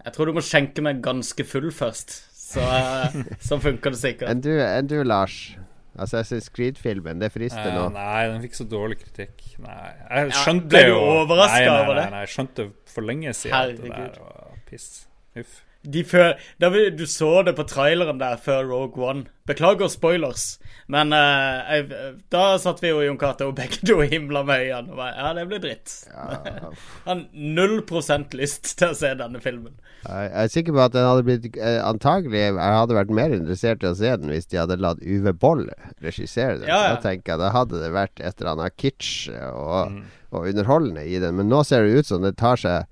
Jeg 0.00 0.16
tror 0.16 0.28
du 0.30 0.36
må 0.36 0.44
skjenke 0.44 0.84
meg 0.84 1.04
ganske 1.04 1.44
full 1.44 1.68
først. 1.74 2.16
Så, 2.32 2.64
uh, 2.64 3.20
så 3.48 3.60
funker 3.60 3.92
det 3.92 4.00
sikkert. 4.00 4.32
Enn 4.32 4.40
du, 4.40 4.54
enn 4.64 4.88
du, 4.88 4.96
Lars? 5.04 5.56
Assassin's 5.98 6.48
Creed-filmen, 6.52 7.18
det 7.20 7.32
frister 7.32 7.66
Eh, 7.70 7.74
nå. 7.74 7.88
nei, 7.94 8.26
den 8.28 8.42
fikk 8.42 8.54
så 8.58 8.66
dårlig 8.68 8.98
kritikk. 9.00 9.58
Nei, 9.58 9.92
jeg 10.10 10.30
Ja, 10.30 10.42
skjønte 10.44 10.68
ble 10.68 10.82
du 10.84 10.90
jo 10.92 10.98
overrasket 11.24 11.66
nei, 11.66 11.70
nei, 11.72 11.82
over 11.84 11.94
det? 11.94 12.04
Nei, 12.04 12.10
nei, 12.10 12.24
jeg 12.26 12.32
skjønte 12.34 12.66
for 12.86 13.02
lenge 13.02 13.32
siden 13.34 13.54
at 13.54 13.76
det 13.76 13.92
Herregud. 13.92 14.14
der 14.14 14.20
var 14.22 14.58
piss. 14.66 15.06
Uff. 15.36 15.62
De 15.92 16.02
før, 16.06 16.34
vi, 16.58 16.84
du 16.90 17.06
så 17.10 17.40
det 17.46 17.56
på 17.56 17.66
traileren 17.68 18.20
der 18.22 18.38
før 18.42 18.66
Rogue 18.68 19.02
One. 19.06 19.26
Beklager 19.46 19.86
spoilers, 19.86 20.56
men 20.90 21.14
uh, 21.14 21.62
jeg, 21.70 22.14
da 22.34 22.56
satt 22.58 22.80
vi 22.82 22.90
jo 22.90 23.04
Jon 23.04 23.18
Cato 23.20 23.52
og 23.52 23.54
begge 23.60 23.78
to 23.86 24.00
himla 24.02 24.42
med 24.46 24.64
øynene. 24.64 24.90
Og 24.90 24.98
bare, 24.98 25.12
ja, 25.14 25.28
det 25.38 25.44
blir 25.50 25.62
dritt. 25.62 25.92
Ja, 26.10 26.70
Han 27.08 27.28
null 27.32 27.78
prosent 27.86 28.34
lyst 28.34 28.72
til 28.80 28.90
å 28.90 28.98
se 28.98 29.12
denne 29.18 29.42
filmen. 29.44 29.76
Jeg 30.06 30.30
er 30.42 30.50
sikker 30.50 30.74
på 30.74 30.82
at 30.84 30.94
den 30.94 31.06
hadde 31.06 31.24
blitt 31.26 31.46
eh, 31.56 31.80
Antagelig 31.82 32.38
jeg 32.38 32.58
hadde 32.60 32.94
vært 32.94 33.14
mer 33.16 33.32
interessert 33.34 33.82
i 33.82 33.88
å 33.88 33.96
se 33.98 34.12
den 34.20 34.30
hvis 34.30 34.46
de 34.52 34.60
hadde 34.60 34.76
latt 34.78 35.00
Uwe 35.02 35.32
Boll 35.34 35.64
regissere 36.04 36.60
den. 36.60 36.68
Ja, 36.70 36.82
ja. 36.84 36.92
Da 36.94 37.02
tenker 37.08 37.34
jeg 37.34 37.42
Da 37.42 37.50
hadde 37.54 37.80
det 37.82 37.90
vært 37.94 38.20
et 38.20 38.38
eller 38.38 38.52
annet 38.52 38.76
kitsch 38.78 39.26
og, 39.50 39.98
og 40.30 40.46
underholdende 40.46 41.06
i 41.06 41.18
den. 41.22 41.38
Men 41.40 41.50
nå 41.50 41.62
ser 41.66 41.86
det 41.86 42.02
ut 42.02 42.10
som 42.10 42.22
det 42.26 42.36
tar 42.38 42.60
seg 42.60 42.86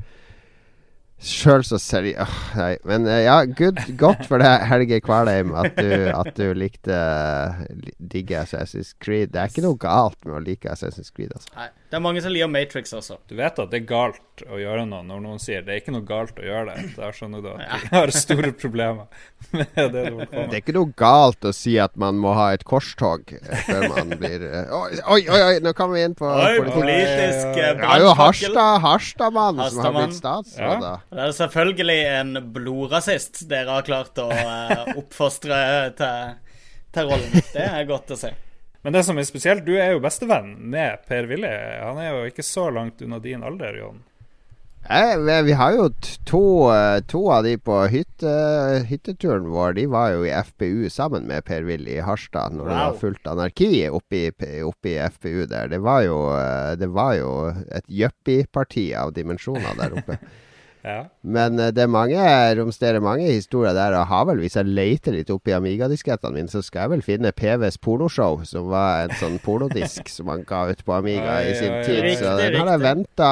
sjøl 1.21 1.63
så 1.65 1.79
seriøst 1.81 2.57
Nei, 2.59 2.73
men 2.89 3.07
eh, 3.11 3.23
ja, 3.25 3.37
good, 3.47 3.79
godt 4.01 4.27
for 4.29 4.43
deg, 4.43 4.65
Helge 4.69 4.99
Kvalheim, 5.05 5.55
at 5.57 5.77
du, 5.79 5.93
at 6.11 6.33
du 6.37 6.47
likte 6.59 6.99
li- 7.81 7.95
digge 7.99 8.37
Assassin's 8.43 8.93
Creed. 9.03 9.33
Det 9.35 9.41
er 9.41 9.51
ikke 9.53 9.65
noe 9.65 9.79
galt 9.81 10.19
med 10.27 10.37
å 10.39 10.43
like 10.45 10.69
Assassin's 10.71 11.11
Creed, 11.15 11.33
altså. 11.35 11.49
Nei, 11.57 11.69
det 11.95 12.01
er 12.01 12.03
mange 12.03 12.19
som 12.25 12.33
liker 12.35 12.49
Matrix 12.51 12.91
også. 12.97 13.21
Du 13.31 13.37
vet 13.39 13.59
at 13.63 13.69
det 13.71 13.79
er 13.79 13.85
galt 13.87 14.43
å 14.51 14.57
gjøre 14.59 14.83
noe 14.91 15.05
når 15.07 15.21
noen 15.23 15.39
sier 15.39 15.61
det 15.63 15.71
er 15.71 15.79
ikke 15.79 15.93
noe 15.95 16.03
galt 16.09 16.41
å 16.43 16.43
gjøre 16.43 16.73
det. 16.73 16.89
Da 16.97 17.11
skjønner 17.15 17.45
du 17.45 17.47
at 17.53 17.61
de 17.85 17.91
har 17.93 18.11
store 18.11 18.51
problemer 18.59 19.05
med 19.55 19.69
det 19.77 19.93
du 19.93 19.99
holder 20.17 20.27
på 20.33 20.43
Det 20.51 20.57
er 20.59 20.63
ikke 20.65 20.75
noe 20.75 20.91
galt 20.99 21.47
å 21.47 21.53
si 21.55 21.77
at 21.79 21.95
man 22.03 22.19
må 22.19 22.33
ha 22.35 22.49
et 22.57 22.65
korstog 22.67 23.31
før 23.69 23.85
man 23.93 24.11
blir 24.19 24.43
eh, 24.49 24.73
Oi, 24.75 24.99
oi, 25.07 25.21
oi! 25.39 25.53
nå 25.63 25.71
kommer 25.79 26.01
vi 26.01 26.03
inn 26.09 26.17
på 26.19 26.27
Oi, 26.27 26.57
politikk. 26.65 26.81
politisk 26.81 27.61
eh, 27.63 27.71
Det 27.79 27.87
er 27.93 28.03
jo. 28.03 28.09
Harstad, 28.19 28.81
Harstad-mann 28.89 29.63
som 29.71 29.85
har 29.87 29.95
blitt 30.01 30.17
statsråd. 30.19 30.83
da. 30.83 30.95
Det 31.15 31.29
er 31.29 31.37
selvfølgelig 31.39 32.01
en 32.17 32.41
blodrasist 32.59 33.45
dere 33.55 33.79
har 33.79 33.87
klart 33.87 34.19
å 34.19 34.27
eh, 34.35 34.97
oppfostre 34.99 35.61
til, 36.03 36.35
til 36.99 37.13
rollen. 37.15 37.39
Det 37.55 37.69
er 37.71 37.87
godt 37.87 38.11
å 38.11 38.19
se. 38.19 38.35
Men 38.85 38.93
det 38.93 39.05
som 39.07 39.17
er 39.19 39.25
spesielt, 39.25 39.65
du 39.65 39.75
er 39.81 39.95
jo 39.95 40.01
bestevenn 40.05 40.59
med 40.71 41.07
Per 41.09 41.25
Willy. 41.31 41.53
Han 41.81 41.97
er 42.03 42.11
jo 42.13 42.27
ikke 42.29 42.45
så 42.45 42.67
langt 42.75 43.01
unna 43.03 43.19
din 43.25 43.43
alder, 43.43 43.79
Jon. 43.81 44.03
Eh, 44.85 45.17
vi- 45.47 45.53
har 45.57 45.73
jo 45.73 45.87
to, 46.29 46.69
eh, 46.71 47.01
to 47.09 47.23
av 47.33 47.45
de 47.45 47.57
på 47.57 47.79
hytte, 47.89 48.85
hytteturen 48.85 49.47
vår. 49.49 49.73
De 49.79 49.87
var 49.87 50.11
jo 50.13 50.25
i 50.27 50.29
FPU 50.31 50.91
sammen 50.93 51.25
med 51.27 51.45
Per-Willy 51.47 51.97
i 51.97 52.03
Harstad 52.05 52.53
når 52.53 52.65
det 52.69 52.75
Wow. 52.77 52.93
var 52.93 52.99
fullt 53.01 53.25
anarki 53.33 53.89
oppi, 53.89 54.31
oppi 54.63 54.99
FPU 55.09 55.47
der. 55.49 55.69
Det 55.69 55.81
var 55.81 56.03
jo, 56.03 56.19
eh, 56.37 56.75
det 56.77 56.91
var 56.93 57.15
jo 57.15 57.31
et 57.73 57.87
yuppie-parti 57.89 58.93
av 58.95 59.15
dimensjoner 59.15 59.75
der 59.81 59.97
oppe. 59.97 60.19
Ja. 60.85 61.07
Men 61.25 61.59
eh, 61.59 61.71
det 61.73 61.87
er 61.87 61.91
mange, 61.91 62.21
romsterer 62.59 63.01
mange 63.03 63.31
historier 63.31 63.73
der. 63.77 63.97
Og 63.97 64.09
har 64.11 64.27
vel, 64.29 64.43
hvis 64.45 64.59
jeg 64.59 64.69
leter 64.69 65.17
litt 65.17 65.33
opp 65.33 65.49
i 65.49 65.55
Amiga-diskettene 65.57 66.37
mine, 66.37 66.53
så 66.53 66.61
skal 66.65 66.85
jeg 66.85 66.93
vel 66.93 67.05
finne 67.07 67.33
PVs 67.33 67.81
pornoshow, 67.83 68.43
som 68.49 68.69
var 68.73 69.07
en 69.07 69.15
sånn 69.21 69.39
pornodisk 69.45 70.13
som 70.13 70.29
han 70.33 70.45
ga 70.49 70.67
ut 70.71 70.85
på 70.85 70.97
Amiga 70.99 71.39
i 71.47 71.55
sin 71.57 71.79
tid. 71.87 72.03
Riktig, 72.05 72.21
så 72.21 72.37
den 72.41 72.59
har 72.61 72.75
jeg 72.75 72.85
venta 72.85 73.31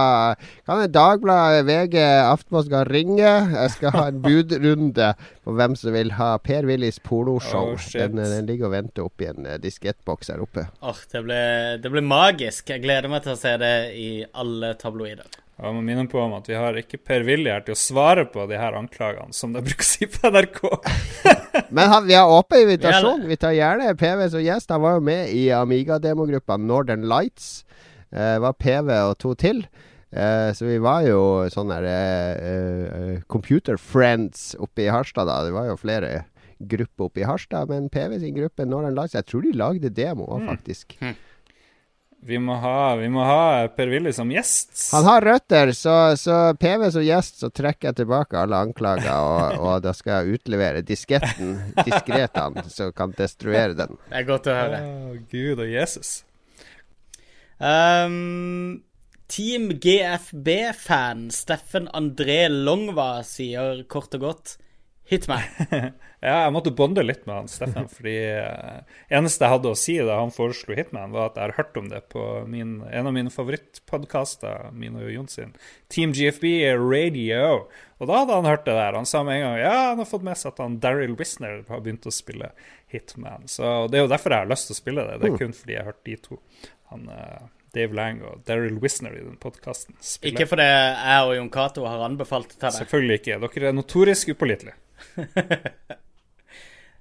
Kan 0.69 0.83
Dagbladet, 0.93 1.67
VG, 1.69 1.99
Aftenposten 2.25 2.89
ringe? 2.89 3.35
Jeg 3.53 3.77
skal 3.77 3.97
ha 3.99 4.07
en 4.09 4.25
budrunde 4.25 5.13
på 5.45 5.57
hvem 5.59 5.77
som 5.79 5.93
vil 5.95 6.15
ha 6.17 6.33
Per 6.43 6.67
Willys 6.69 7.01
pornoshow. 7.05 7.75
Oh, 7.77 7.87
den, 7.93 8.17
den 8.17 8.49
ligger 8.49 8.71
og 8.71 8.77
venter 8.79 9.07
oppi 9.07 9.29
en 9.29 9.47
eh, 9.47 9.61
diskettboks 9.61 10.33
her 10.33 10.43
oppe. 10.45 10.67
Åh, 10.81 11.05
det 11.13 11.25
blir 11.27 11.79
det 11.83 11.93
blir 11.93 12.05
magisk. 12.07 12.71
Jeg 12.71 12.85
gleder 12.85 13.11
meg 13.13 13.25
til 13.27 13.35
å 13.35 13.41
se 13.41 13.55
det 13.61 13.77
i 13.99 14.11
alle 14.39 14.75
tabloider. 14.81 15.29
Jeg 15.63 15.75
må 15.77 15.83
minne 15.87 16.09
på 16.11 16.19
om 16.19 16.33
at 16.35 16.49
vi 16.51 16.57
har 16.59 16.75
ikke 16.81 16.99
Per 16.99 17.23
Willy 17.27 17.51
her 17.53 17.63
til 17.63 17.77
å 17.77 17.79
svare 17.79 18.25
på 18.27 18.49
de 18.51 18.57
her 18.59 18.75
anklagene, 18.75 19.31
som 19.37 19.53
de 19.55 19.63
bruker 19.63 19.85
å 19.85 19.91
si 19.93 20.09
på 20.11 20.33
NRK. 20.35 20.59
Men 21.77 21.93
han, 21.93 22.09
vi 22.09 22.17
har 22.19 22.27
åpen 22.27 22.65
invitasjon. 22.65 23.23
Vi 23.23 23.37
Vi 23.37 23.39
tar 23.45 23.55
gjerne 23.55 23.95
PV 23.95 24.25
som 24.35 24.43
gjest. 24.43 24.75
Han 24.75 24.83
var 24.83 24.99
jo 24.99 25.07
med 25.07 25.31
i 25.31 25.45
Amiga-demogruppa 25.55 26.59
Northern 26.59 27.07
Lights. 27.07 27.63
Eh, 28.11 28.41
var 28.43 28.59
PV 28.59 28.91
og 29.13 29.17
to 29.23 29.37
til. 29.39 29.63
Eh, 30.11 30.51
så 30.53 30.67
vi 30.67 30.77
var 30.83 31.07
jo 31.07 31.23
sånne 31.49 31.79
der 31.81 31.87
eh, 31.89 32.83
eh, 33.15 33.21
Computer 33.33 33.79
Friends 33.81 34.53
oppe 34.61 34.85
i 34.85 34.91
Harstad 34.93 35.31
da. 35.31 35.39
Det 35.47 35.55
var 35.55 35.71
jo 35.71 35.79
flere 35.81 36.25
grupper 36.59 37.07
oppe 37.09 37.23
i 37.23 37.27
Harstad, 37.27 37.71
men 37.71 37.89
PV 37.91 38.19
sin 38.21 38.35
gruppe 38.37 38.67
Northern 38.69 38.95
Lights 38.99 39.17
Jeg 39.17 39.27
tror 39.31 39.47
de 39.47 39.55
lagde 39.57 39.95
demo 39.95 40.27
òg, 40.27 40.45
faktisk. 40.51 40.99
Vi 42.25 42.39
må 42.39 42.55
ha, 42.63 42.95
vi 43.01 43.09
må 43.11 43.25
ha 43.27 43.67
Per 43.75 43.91
Willy 43.91 44.13
som 44.15 44.29
gjest. 44.31 44.71
Han 44.93 45.07
har 45.09 45.25
røtter, 45.27 45.73
så, 45.75 45.95
så 46.15 46.37
PV 46.55 46.85
som 46.95 47.03
gjest, 47.03 47.41
så 47.43 47.51
trekker 47.51 47.89
jeg 47.89 47.99
tilbake 47.99 48.39
alle 48.39 48.61
anklager, 48.63 49.11
og, 49.11 49.59
og 49.59 49.83
da 49.83 49.91
skal 49.97 50.21
jeg 50.21 50.39
utlevere 50.39 50.85
disketten 50.87 51.57
diskret 51.81 52.39
han, 52.39 52.61
så 52.71 52.93
kan 52.95 53.11
destruere 53.19 53.75
den. 53.75 53.99
Det 54.07 54.21
er 54.21 54.29
godt 54.29 54.47
å 54.47 54.55
høre. 54.55 54.81
Oh, 54.87 55.19
Gud 55.35 55.65
og 55.65 55.67
Jesus. 55.67 56.15
Um, 57.59 58.85
Team 59.27 59.73
GFB-fan 59.83 61.27
Steffen 61.35 61.91
André 61.91 62.45
Longva 62.53 63.17
sier 63.27 63.83
kort 63.91 64.15
og 64.19 64.29
godt 64.29 64.57
Hitman. 65.13 65.45
Ja, 66.23 66.45
jeg 66.45 66.53
måtte 66.55 66.71
bonde 66.71 67.03
litt 67.03 67.25
med 67.27 67.35
han 67.35 67.49
Steffen, 67.51 67.89
fordi 67.97 68.13
eh, 68.31 68.99
eneste 69.11 69.43
jeg 69.43 69.53
hadde 69.57 69.71
å 69.73 69.79
si 69.79 69.97
da 70.07 70.21
han 70.21 70.31
foreslo 70.31 70.77
Hitman, 70.79 71.11
var 71.11 71.33
at 71.33 71.39
jeg 71.41 71.49
har 71.49 71.57
hørt 71.57 71.79
om 71.81 71.89
det 71.91 71.99
på 72.15 72.23
min, 72.47 72.77
en 72.87 73.09
av 73.11 73.17
mine 73.17 73.33
favorittpodkaster, 73.35 74.69
min 74.71 75.01
og 75.01 75.09
Jon 75.11 75.27
sin, 75.33 75.51
Team 75.91 76.13
GFB 76.15 76.47
Radio. 76.79 77.65
Og 77.99 78.07
da 78.07 78.21
hadde 78.21 78.37
han 78.39 78.47
hørt 78.47 78.63
det 78.69 78.77
der. 78.79 78.95
Han 79.01 79.09
sa 79.11 79.25
med 79.27 79.41
en 79.41 79.45
gang 79.49 79.57
ja, 79.65 79.75
han 79.89 80.05
har 80.05 80.09
fått 80.13 80.29
med 80.29 80.39
seg 80.39 80.53
at 80.53 80.63
han 80.63 80.79
Daryl 80.85 81.17
Wisner 81.19 81.65
har 81.67 81.83
begynt 81.83 82.07
å 82.07 82.15
spille 82.15 82.53
Hitman. 82.95 83.51
Så 83.51 83.89
det 83.91 83.99
er 83.99 84.07
jo 84.07 84.13
derfor 84.15 84.37
jeg 84.37 84.45
har 84.45 84.53
lyst 84.53 84.71
til 84.71 84.77
å 84.77 84.79
spille 84.79 85.09
det. 85.09 85.19
Det 85.25 85.33
er 85.33 85.43
kun 85.43 85.59
fordi 85.59 85.75
jeg 85.75 85.83
har 85.83 85.91
hørt 85.91 86.07
de 86.07 86.17
to. 86.29 86.39
Han, 86.93 87.11
eh, 87.11 87.43
Dave 87.75 87.97
Lang 87.97 88.23
og 88.29 88.43
Daryl 88.47 88.79
Wisner 88.83 89.15
i 89.17 89.25
den 89.25 89.39
podkasten. 89.41 89.97
Ikke 90.29 90.47
fordi 90.51 90.67
jeg 90.69 91.27
og 91.27 91.35
Jon 91.39 91.51
Cato 91.51 91.87
har 91.89 92.07
anbefalt 92.07 92.53
det 92.53 92.59
til 92.59 92.69
deg. 92.69 92.79
Selvfølgelig 92.83 93.21
ikke. 93.23 93.39
Dere 93.47 93.71
er 93.71 93.77
notorisk 93.77 94.35
upålitelige. 94.35 94.79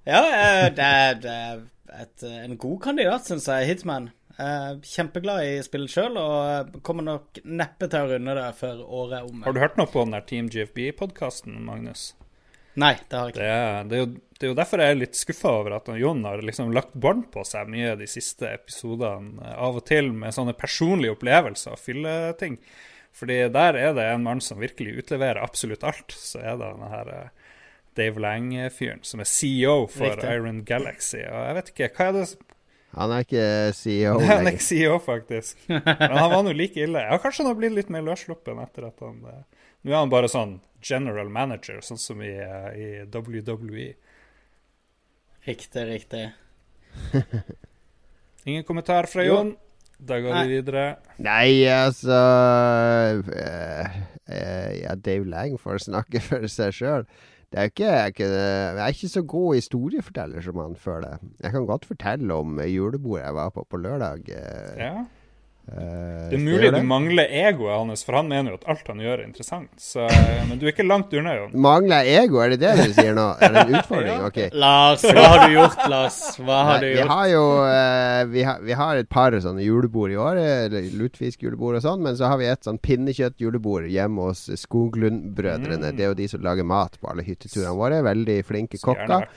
Ja, 0.01 0.21
eh, 0.25 0.67
det 0.73 0.85
er, 0.85 1.19
det 1.21 1.31
er 1.31 1.59
et, 2.01 2.23
en 2.25 2.57
god 2.57 2.79
kandidat, 2.81 3.27
syns 3.27 3.45
jeg. 3.45 3.67
Hitman. 3.69 4.09
Eh, 4.41 4.71
Kjempeglad 4.87 5.45
i 5.45 5.59
spillet 5.65 5.93
sjøl, 5.93 6.17
og 6.17 6.37
eh, 6.47 6.79
kommer 6.85 7.05
nok 7.05 7.41
neppe 7.45 7.89
til 7.91 8.07
å 8.07 8.15
runde 8.15 8.35
det 8.37 8.47
før 8.57 8.81
året 8.81 9.19
er 9.19 9.29
omme. 9.29 9.45
Har 9.45 9.53
du 9.53 9.61
hørt 9.61 9.77
noe 9.77 9.91
på 9.91 10.05
den 10.05 10.15
der 10.15 10.25
Team 10.25 10.49
GFB-podkasten, 10.49 11.59
Magnus? 11.67 12.11
Nei, 12.81 12.95
det 13.11 13.17
har 13.19 13.29
jeg 13.29 13.35
ikke. 13.35 13.41
Det 13.41 13.51
er, 13.51 13.89
det, 13.89 13.97
er 13.97 14.01
jo, 14.01 14.09
det 14.39 14.47
er 14.47 14.53
jo 14.53 14.57
derfor 14.61 14.81
jeg 14.81 14.95
er 14.95 15.01
litt 15.01 15.19
skuffa 15.19 15.51
over 15.59 15.75
at 15.75 15.91
Jon 15.99 16.23
har 16.25 16.45
liksom 16.47 16.71
lagt 16.73 16.95
bånd 17.03 17.27
på 17.33 17.43
seg 17.47 17.69
mye 17.69 17.97
de 17.99 18.07
siste 18.09 18.47
episodene, 18.55 19.35
eh, 19.43 19.57
av 19.67 19.81
og 19.81 19.85
til 19.91 20.09
med 20.15 20.33
sånne 20.33 20.55
personlige 20.57 21.17
opplevelser 21.17 21.75
og 21.75 21.83
fylleting. 21.83 22.57
Fordi 23.11 23.41
der 23.51 23.75
er 23.75 23.93
det 23.93 24.07
en 24.07 24.23
mann 24.23 24.39
som 24.41 24.61
virkelig 24.61 25.03
utleverer 25.03 25.43
absolutt 25.43 25.83
alt. 25.83 26.15
Så 26.15 26.39
er 26.39 26.55
det 26.55 26.63
denne 26.63 26.91
her 26.93 27.13
eh, 27.13 27.40
Dave 27.97 28.21
Lang-fyren 28.23 29.03
som 29.07 29.21
er 29.23 29.29
CEO 29.29 29.85
for 29.91 30.07
Riktig. 30.07 30.31
Iron 30.31 30.63
Galaxy. 30.67 31.19
Og 31.25 31.45
jeg 31.47 31.57
vet 31.57 31.71
ikke, 31.73 31.89
hva 31.97 32.07
er 32.07 32.17
det 32.17 32.25
Han 32.97 33.13
er 33.15 33.25
ikke 33.25 33.47
CEO 33.77 34.17
Han 34.31 34.47
er 34.47 34.55
ikke 34.55 34.67
CEO, 34.67 34.97
faktisk. 35.03 35.63
Men 35.67 36.17
han 36.17 36.29
var 36.33 36.43
nå 36.47 36.55
like 36.55 36.79
ille. 36.81 37.03
Ja, 37.07 37.19
kanskje 37.21 37.43
han 37.43 37.51
har 37.53 37.59
blitt 37.59 37.75
litt 37.77 37.91
mer 37.93 38.05
løssluppen 38.07 38.61
etter 38.63 38.89
at 38.91 39.03
han 39.03 39.23
eh, 39.31 39.41
Nå 39.81 39.95
er 39.95 40.03
han 40.03 40.13
bare 40.13 40.29
sånn 40.29 40.59
general 40.81 41.29
manager, 41.29 41.79
sånn 41.85 41.99
som 42.01 42.21
i, 42.25 42.33
eh, 42.41 42.69
i. 42.77 42.87
WWE. 43.09 43.89
Riktig, 45.45 45.83
riktig. 45.89 46.27
Ingen 48.49 48.65
kommentar 48.65 49.09
fra 49.09 49.25
Jon. 49.25 49.55
Da 50.01 50.17
går 50.21 50.33
Nei. 50.33 50.45
vi 50.45 50.55
videre. 50.57 50.85
Nei, 51.21 51.49
altså 51.69 52.17
uh, 53.21 53.91
uh, 54.25 54.71
Ja, 54.79 54.95
Dave 54.97 55.29
Lang 55.29 55.59
får 55.61 55.83
snakke 55.85 56.21
for 56.25 56.47
seg 56.49 56.73
sjøl. 56.73 57.05
Det 57.51 57.59
er 57.59 57.63
ikke, 57.67 57.83
jeg, 57.83 58.01
er 58.01 58.05
ikke, 58.13 58.27
jeg 58.27 58.77
er 58.83 58.87
ikke 58.87 59.07
så 59.11 59.21
god 59.27 59.55
historieforteller 59.57 60.41
som 60.41 60.59
han 60.61 60.75
føler. 60.79 61.17
Jeg 61.43 61.51
kan 61.51 61.65
godt 61.67 61.85
fortelle 61.85 62.33
om 62.33 62.59
julebordet 62.63 63.25
jeg 63.25 63.35
var 63.35 63.49
på 63.49 63.65
på 63.69 63.77
lørdag. 63.77 64.29
eh, 64.29 64.77
Ja. 64.77 64.93
Eh, 65.71 66.29
Det 66.31 66.35
er 66.35 66.41
mulig 66.43 66.67
jeg 66.67 66.73
du 66.75 66.87
mangler 66.87 67.29
egoet 67.31 67.71
hans, 67.71 68.01
for 68.03 68.17
han 68.17 68.27
mener 68.27 68.51
jo 68.51 68.57
at 68.59 68.65
alt 68.73 68.89
han 68.91 68.99
gjør, 69.03 69.21
er 69.21 69.23
interessant. 69.27 69.69
Så, 69.79 70.03
eh, 70.03 70.41
men 70.49 70.59
du 70.59 70.65
er 70.65 70.73
ikke 70.73 70.85
langt 70.87 71.13
unna, 71.15 71.35
Jon. 71.37 71.53
Mangler 71.63 72.03
jeg 72.07 72.25
ego, 72.25 72.41
er 72.43 72.53
det 72.53 72.59
det 72.63 72.73
du 72.81 72.95
sier 72.97 73.15
nå? 73.15 73.27
Er 73.39 73.55
det 73.55 73.63
en 73.63 73.77
utfordring? 73.79 74.19
Ok. 74.31 74.39
Lars, 74.53 75.05
hva 75.07 75.23
har 75.31 75.47
du 75.47 75.55
gjort, 75.55 75.79
Lars? 75.91 76.19
Hva 76.41 76.59
har 76.67 76.81
Nei, 76.83 76.91
du 76.91 76.99
vi 76.99 77.07
har 77.13 77.25
jo 77.31 77.45
uh, 77.63 78.19
vi, 78.31 78.43
har, 78.47 78.59
vi 78.67 78.77
har 78.77 78.99
et 78.99 79.09
par 79.09 79.35
sånne 79.43 79.63
julebord 79.65 80.11
i 80.13 80.19
år, 80.19 80.41
eller 80.67 80.91
lutefiskjulebord 80.99 81.79
og 81.79 81.85
sånn, 81.87 82.03
men 82.05 82.19
så 82.19 82.29
har 82.31 82.39
vi 82.41 82.51
et 82.51 82.67
sånn 82.67 82.79
pinnekjøttjulebord 82.83 83.87
hjemme 83.91 84.27
hos 84.29 84.45
Skoglund-brødrene. 84.65 85.91
Mm. 85.91 85.97
Det 85.97 86.05
er 86.05 86.11
jo 86.11 86.19
de 86.19 86.27
som 86.31 86.43
lager 86.45 86.67
mat 86.67 86.99
på 86.99 87.11
alle 87.11 87.25
hytteturene 87.25 87.73
våre. 87.79 88.03
Veldig 88.05 88.37
flinke 88.47 88.79
kokker. 88.81 89.27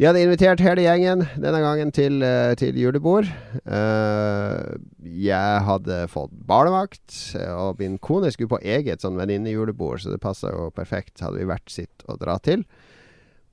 De 0.00 0.06
hadde 0.08 0.22
invitert 0.24 0.62
hele 0.64 0.80
gjengen 0.80 1.26
denne 1.36 1.58
gangen 1.60 1.90
til, 1.92 2.22
eh, 2.24 2.54
til 2.56 2.72
julebord. 2.80 3.26
Eh, 3.68 4.76
jeg 5.04 5.64
hadde 5.66 6.06
fått 6.08 6.32
barnevakt, 6.48 7.36
og 7.52 7.76
min 7.82 7.98
kone 8.00 8.30
skulle 8.32 8.48
på 8.48 8.62
eget 8.64 9.04
sånn 9.04 9.20
venninnejulebord, 9.20 10.00
så 10.00 10.14
det 10.14 10.22
passa 10.22 10.54
jo 10.54 10.70
perfekt. 10.72 11.20
Hadde 11.20 11.42
vi 11.42 11.44
hvert 11.50 11.68
sitt 11.68 12.06
å 12.08 12.16
dra 12.16 12.38
til. 12.40 12.64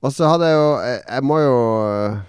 Og 0.00 0.14
så 0.14 0.30
hadde 0.30 0.46
jeg 0.48 0.54
jo 0.56 0.66
eh, 0.78 1.00
Jeg 1.10 1.24
må 1.26 1.36
jo 1.42 1.54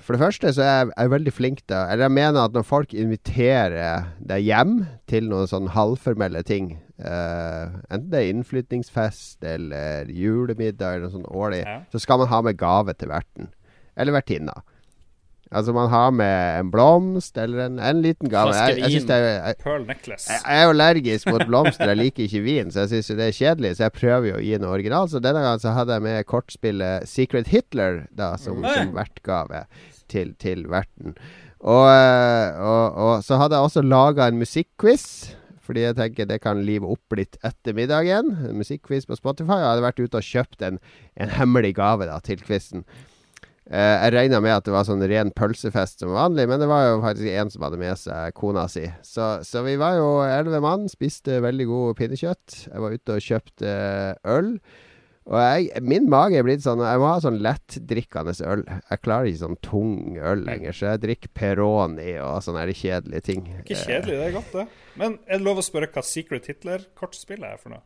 For 0.01 0.15
det 0.15 0.21
første 0.23 0.51
så 0.57 0.63
er 0.63 0.69
jeg, 0.73 0.87
jeg 0.89 1.05
er 1.05 1.11
veldig 1.13 1.33
flink 1.37 1.59
til 1.69 1.77
Eller 1.77 2.07
jeg 2.07 2.15
mener 2.15 2.39
at 2.41 2.55
når 2.57 2.65
folk 2.65 2.95
inviterer 2.97 4.07
deg 4.25 4.47
hjem 4.47 4.71
til 5.05 5.29
noen 5.29 5.45
sånn 5.51 5.69
halvformelle 5.75 6.41
ting 6.49 6.71
uh, 6.97 7.69
Enten 7.93 8.09
det 8.09 8.23
er 8.23 8.31
innflytningsfest 8.33 9.45
eller 9.45 10.09
julemiddag 10.09 10.97
eller 10.97 11.05
noe 11.05 11.13
sånt 11.19 11.29
årlig, 11.29 11.61
Ja. 11.61 11.77
så 11.93 12.01
skal 12.01 12.23
man 12.23 12.33
ha 12.33 12.41
med 12.41 12.57
gave 12.57 12.97
til 12.97 13.13
verten. 13.13 13.51
Eller 13.99 14.15
vertinna. 14.15 14.55
Altså 15.49 15.73
man 15.73 15.89
har 15.89 16.11
med 16.13 16.59
en 16.59 16.67
blomst 16.69 17.37
eller 17.41 17.63
en, 17.63 17.79
en 17.81 18.01
liten 18.03 18.29
gave. 18.29 18.53
Jeg, 18.53 18.77
Jeg, 18.83 19.01
jeg, 19.01 19.07
jeg, 19.09 19.55
Pearl 19.63 19.87
necklace. 19.87 20.29
jeg 20.29 20.43
jeg 20.45 20.61
er 20.61 20.69
allergisk 20.69 21.31
mot 21.33 21.41
blomster, 21.49 21.89
jeg 21.89 21.97
liker 21.97 22.27
ikke 22.27 22.43
vin, 22.45 22.69
så 22.69 22.83
jeg 22.85 22.91
syns 22.91 23.09
det 23.17 23.25
er 23.25 23.37
kjedelig. 23.39 23.71
Så 23.79 23.87
jeg 23.87 23.95
prøver 23.97 24.29
jo 24.29 24.35
å 24.37 24.43
gi 24.45 24.59
noe 24.61 24.75
original. 24.77 25.09
Så 25.09 25.21
denne 25.25 25.41
gangen 25.41 25.63
så 25.63 25.73
hadde 25.73 25.97
jeg 25.97 26.05
med 26.05 26.27
kortspillet 26.29 27.09
Secret 27.09 27.49
Hitler 27.49 28.03
da, 28.13 28.35
som, 28.37 28.61
Oi. 28.61 28.75
som 28.77 28.93
vertgave 28.93 29.63
til, 30.11 30.35
til 30.37 30.67
verten. 30.69 31.17
Og, 31.59 31.83
eh, 31.89 32.61
og, 32.61 33.01
og 33.09 33.25
så 33.25 33.41
hadde 33.41 33.57
jeg 33.57 33.71
også 33.71 33.87
laga 33.89 34.29
en 34.29 34.37
musikkquiz. 34.39 35.07
Fordi 35.69 35.83
jeg 35.83 35.97
tenker 35.99 36.25
det 36.25 36.39
kan 36.41 36.61
live 36.65 36.87
opp 36.89 37.13
litt 37.17 37.37
etter 37.45 37.75
middagen. 37.77 38.31
En 38.49 38.57
musikkquiz 38.57 39.05
på 39.09 39.17
Spotify. 39.17 39.59
Jeg 39.61 39.69
hadde 39.73 39.85
vært 39.85 39.99
ute 40.01 40.21
og 40.21 40.25
kjøpt 40.25 40.63
en, 40.65 40.79
en 41.17 41.33
hemmelig 41.41 41.75
gave 41.77 42.05
da 42.09 42.15
til 42.25 42.41
quizen. 42.41 42.85
Eh, 43.69 43.95
jeg 44.01 44.13
regna 44.15 44.39
med 44.41 44.55
at 44.55 44.65
det 44.65 44.73
var 44.73 44.85
sånn 44.87 45.03
ren 45.05 45.29
pølsefest 45.37 46.01
som 46.01 46.15
vanlig, 46.15 46.47
men 46.49 46.61
det 46.61 46.69
var 46.71 46.87
jo 46.87 47.01
faktisk 47.03 47.29
en 47.37 47.51
som 47.53 47.65
hadde 47.67 47.77
med 47.77 47.99
seg 48.01 48.33
kona 48.37 48.65
si. 48.71 48.87
Så, 49.05 49.27
så 49.45 49.61
vi 49.65 49.75
var 49.77 49.99
jo 49.99 50.07
elleve 50.25 50.61
mann, 50.65 50.87
spiste 50.89 51.37
veldig 51.45 51.67
god 51.69 51.99
pinnekjøtt. 51.99 52.61
Jeg 52.65 52.85
var 52.85 52.95
ute 52.97 53.17
og 53.17 53.27
kjøpte 53.27 53.75
øl. 54.33 54.55
Og 55.29 55.37
jeg, 55.37 55.83
min 55.85 56.07
mage 56.09 56.39
er 56.39 56.45
blitt 56.47 56.63
sånn 56.63 56.79
Jeg 56.81 56.97
må 56.97 57.05
ha 57.11 57.19
sånn 57.21 57.37
lettdrikkende 57.45 58.33
øl. 58.49 58.63
Jeg 58.65 59.01
klarer 59.05 59.29
ikke 59.29 59.43
sånn 59.43 59.59
tung 59.61 60.17
øl 60.17 60.41
lenger, 60.47 60.73
så 60.73 60.95
jeg 60.95 61.03
drikker 61.03 61.33
Peroni 61.37 62.15
og 62.25 62.39
sånne 62.41 62.65
kjedelige 62.73 63.27
ting. 63.27 63.45
Ikke 63.61 63.77
kjedelig, 63.77 64.17
det 64.17 64.25
er 64.31 64.35
godt, 64.39 64.55
det. 64.55 64.65
Men 64.97 65.19
er 65.29 65.37
det 65.37 65.45
lov 65.45 65.61
å 65.61 65.67
spørre 65.69 65.91
hva 65.93 66.01
Secret 66.01 66.49
Hitler-kortspillet 66.49 67.53
er 67.53 67.61
for 67.61 67.75
noe? 67.75 67.85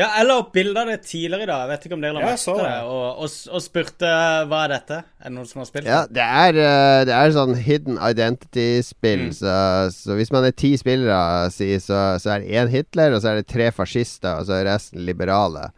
Ja, 0.00 0.06
jeg 0.16 0.28
la 0.30 0.36
opp 0.40 0.54
bilde 0.54 0.80
av 0.80 0.88
det 0.88 1.02
tidligere 1.04 1.44
i 1.44 1.48
dag. 1.50 1.64
Jeg 1.66 1.70
vet 1.74 1.82
ikke 1.86 1.96
om 1.98 2.04
dere 2.04 2.16
la 2.16 2.22
merke 2.24 2.40
til 2.40 2.62
det. 2.62 2.76
Og, 2.88 3.18
og, 3.26 3.34
og 3.52 3.64
spurte 3.64 4.12
hva 4.48 4.62
er 4.64 4.72
dette? 4.72 5.00
Er 5.20 5.28
det 5.28 5.34
noen 5.34 5.50
som 5.50 5.60
har 5.60 5.68
spilt 5.68 5.90
Ja, 5.90 5.98
det? 6.08 6.24
er, 6.24 6.60
eh, 6.64 7.00
det 7.10 7.16
er 7.18 7.34
sånn 7.36 7.52
hidden 7.60 8.00
identity-spill. 8.08 9.26
Mm. 9.28 9.34
Så, 9.36 9.58
så 9.92 10.16
hvis 10.16 10.32
man 10.32 10.48
er 10.48 10.56
ti 10.56 10.72
spillere, 10.80 11.50
si, 11.52 11.68
så, 11.84 12.00
så 12.22 12.32
er 12.32 12.46
det 12.46 12.56
én 12.62 12.72
Hitler, 12.72 13.12
og 13.12 13.20
så 13.20 13.34
er 13.34 13.42
det 13.42 13.50
tre 13.52 13.68
fascister, 13.76 14.40
og 14.40 14.48
så 14.48 14.56
er 14.60 14.70
resten 14.72 15.04
liberale. 15.04 15.68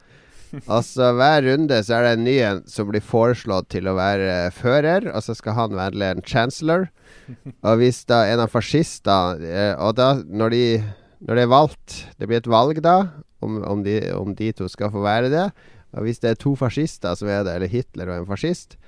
Altså 0.69 1.15
Hver 1.17 1.47
runde 1.47 1.79
så 1.81 1.95
er 1.97 2.05
det 2.05 2.11
en 2.13 2.27
ny 2.27 2.35
en 2.45 2.59
som 2.69 2.91
blir 2.91 3.01
foreslått 3.01 3.71
til 3.73 3.87
å 3.89 3.97
være 3.97 4.51
fører, 4.53 5.07
og 5.09 5.25
så 5.25 5.33
skal 5.33 5.57
han 5.57 5.79
være 5.79 6.11
en 6.11 6.21
chancellor. 6.29 6.91
Og 7.65 7.81
hvis 7.81 8.03
da 8.11 8.27
en 8.29 8.43
av 8.45 8.51
fascistene 8.53 9.47
eh, 9.47 9.73
Og 9.81 9.95
da, 9.97 10.09
når 10.27 10.53
de 10.53 10.63
Når 11.23 11.39
det 11.39 11.45
er 11.45 11.51
valgt 11.53 11.95
Det 12.19 12.27
blir 12.27 12.41
et 12.41 12.49
valg 12.51 12.81
da, 12.83 12.97
om, 13.43 13.61
om, 13.69 13.85
de, 13.87 13.99
om 14.17 14.35
de 14.39 14.53
to 14.57 14.69
skal 14.71 14.93
få 14.95 15.05
være 15.05 15.33
det. 15.33 15.47
Og 15.93 16.07
hvis 16.07 16.23
det 16.23 16.33
er 16.33 16.41
to 16.41 16.55
fascister 16.57 17.17
som 17.19 17.29
er 17.29 17.45
det, 17.47 17.57
eller 17.57 17.73
Hitler 17.73 18.11
og 18.11 18.23
en 18.23 18.31
fascist, 18.31 18.79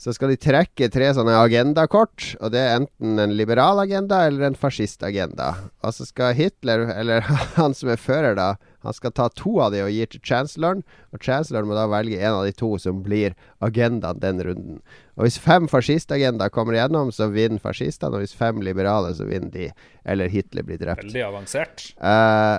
så 0.00 0.14
skal 0.16 0.30
de 0.32 0.38
trekke 0.40 0.86
tre 0.88 1.10
sånne 1.12 1.34
agendakort, 1.36 2.30
og 2.40 2.54
det 2.54 2.60
er 2.62 2.78
enten 2.78 3.20
en 3.20 3.34
liberal 3.36 3.82
agenda 3.82 4.22
eller 4.24 4.46
en 4.46 4.56
fascistagenda. 4.56 5.50
Og 5.84 5.92
så 5.92 6.06
skal 6.08 6.32
Hitler, 6.38 6.86
eller 6.94 7.26
han 7.58 7.76
som 7.76 7.90
er 7.92 8.00
fører, 8.00 8.32
da, 8.38 8.54
han 8.80 8.96
skal 8.96 9.12
ta 9.12 9.26
to 9.36 9.58
av 9.60 9.74
de 9.74 9.82
og 9.84 9.92
gi 9.92 10.06
til 10.08 10.22
chancelleren, 10.24 10.80
og 11.12 11.20
chancelleren 11.20 11.68
må 11.68 11.76
da 11.76 11.84
velge 11.92 12.16
en 12.16 12.38
av 12.38 12.46
de 12.48 12.54
to 12.56 12.72
som 12.80 13.02
blir 13.04 13.36
agendaen 13.60 14.22
den 14.22 14.40
runden. 14.46 14.80
Og 15.20 15.26
hvis 15.26 15.36
fem 15.42 15.68
fascistagendaer 15.68 16.54
kommer 16.54 16.78
igjennom, 16.78 17.12
så 17.12 17.28
vinner 17.28 17.60
fascistene, 17.60 18.16
og 18.16 18.24
hvis 18.24 18.32
fem 18.40 18.64
liberale, 18.64 19.12
så 19.18 19.28
vinner 19.28 19.52
de, 19.52 19.68
eller 20.08 20.32
Hitler 20.32 20.64
blir 20.64 20.80
drept. 20.80 21.04
Veldig 21.10 21.26
avansert. 21.28 21.90
Eh, 22.00 22.56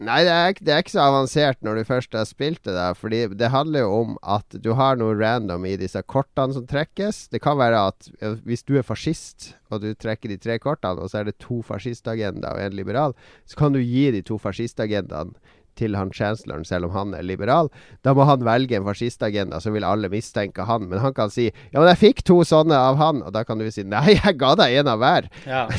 nei, 0.00 0.18
det 0.26 0.32
er, 0.32 0.54
det 0.64 0.72
er 0.72 0.82
ikke 0.82 0.94
så 0.94 1.04
avansert 1.04 1.60
når 1.64 1.78
du 1.78 1.88
først 1.88 2.16
har 2.16 2.26
spilt 2.28 2.62
det, 2.64 2.74
der, 2.76 2.96
fordi 2.98 3.22
det 3.38 3.52
handler 3.52 3.84
jo 3.84 3.92
om 4.00 4.16
at 4.22 4.56
du 4.64 4.72
har 4.78 4.98
noe 5.00 5.16
random 5.18 5.66
i 5.68 5.76
disse 5.80 6.00
kortene 6.08 6.56
som 6.56 6.66
trekkes. 6.70 7.26
Det 7.32 7.42
kan 7.44 7.58
være 7.60 7.84
at 7.92 8.10
hvis 8.48 8.64
du 8.66 8.76
er 8.80 8.86
fascist, 8.86 9.52
og 9.70 9.84
du 9.84 9.92
trekker 9.94 10.32
de 10.32 10.40
tre 10.40 10.58
kortene, 10.62 11.00
og 11.00 11.12
så 11.12 11.20
er 11.20 11.30
det 11.30 11.38
to 11.42 11.60
fascistagendaer 11.66 12.56
og 12.56 12.64
en 12.64 12.78
liberal, 12.78 13.16
så 13.46 13.60
kan 13.60 13.76
du 13.76 13.82
gi 13.82 14.08
de 14.14 14.24
to 14.26 14.40
fascistagendaene 14.40 15.36
til 15.80 15.96
han 15.98 16.12
chancelloren, 16.14 16.66
selv 16.68 16.90
om 16.90 16.94
han 16.94 17.16
er 17.16 17.26
liberal. 17.26 17.72
Da 18.06 18.14
må 18.16 18.28
han 18.28 18.44
velge 18.46 18.78
en 18.78 18.86
fascistagenda, 18.86 19.60
så 19.60 19.72
vil 19.74 19.86
alle 19.88 20.12
mistenke 20.12 20.68
han. 20.68 20.88
Men 20.90 21.02
han 21.02 21.16
kan 21.16 21.32
si 21.32 21.48
'ja, 21.50 21.80
men 21.80 21.88
jeg 21.94 22.02
fikk 22.04 22.24
to 22.24 22.40
sånne 22.44 22.76
av 22.76 23.00
han', 23.00 23.24
og 23.24 23.32
da 23.32 23.44
kan 23.44 23.58
du 23.58 23.70
si 23.70 23.82
'nei, 23.82 24.20
jeg 24.20 24.38
ga 24.38 24.54
deg 24.54 24.80
en 24.80 24.88
av 24.94 24.98
hver'. 25.00 25.30
Ja. 25.46 25.68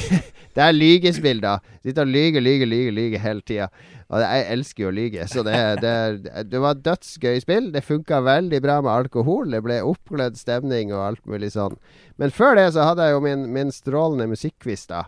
Det 0.51 0.59
er 0.59 0.75
lygespill, 0.75 1.39
da. 1.39 1.59
Sitte 1.79 2.03
og 2.03 2.11
lyge, 2.11 2.41
lyge, 2.43 2.65
lyge, 2.67 2.91
lyge 2.91 3.19
hele 3.23 3.41
tida. 3.47 3.69
Og 4.11 4.19
jeg 4.19 4.47
elsker 4.51 4.83
jo 4.83 4.89
å 4.89 4.95
lyge, 4.95 5.25
så 5.31 5.43
det, 5.47 5.55
det, 5.79 5.93
det 6.51 6.59
var 6.59 6.81
dødsgøy 6.83 7.39
spill. 7.39 7.69
Det 7.71 7.85
funka 7.87 8.19
veldig 8.25 8.59
bra 8.63 8.81
med 8.83 8.91
alkohol. 8.91 9.53
Det 9.53 9.61
ble 9.63 9.79
oppglødd 9.87 10.35
stemning 10.35 10.91
og 10.91 11.05
alt 11.05 11.23
mulig 11.31 11.53
sånn. 11.53 11.77
Men 12.19 12.35
før 12.35 12.59
det 12.59 12.73
så 12.75 12.89
hadde 12.89 13.07
jeg 13.07 13.15
jo 13.15 13.21
min, 13.23 13.47
min 13.55 13.71
strålende 13.71 14.27
musikkquiz, 14.33 14.83
da. 14.91 15.05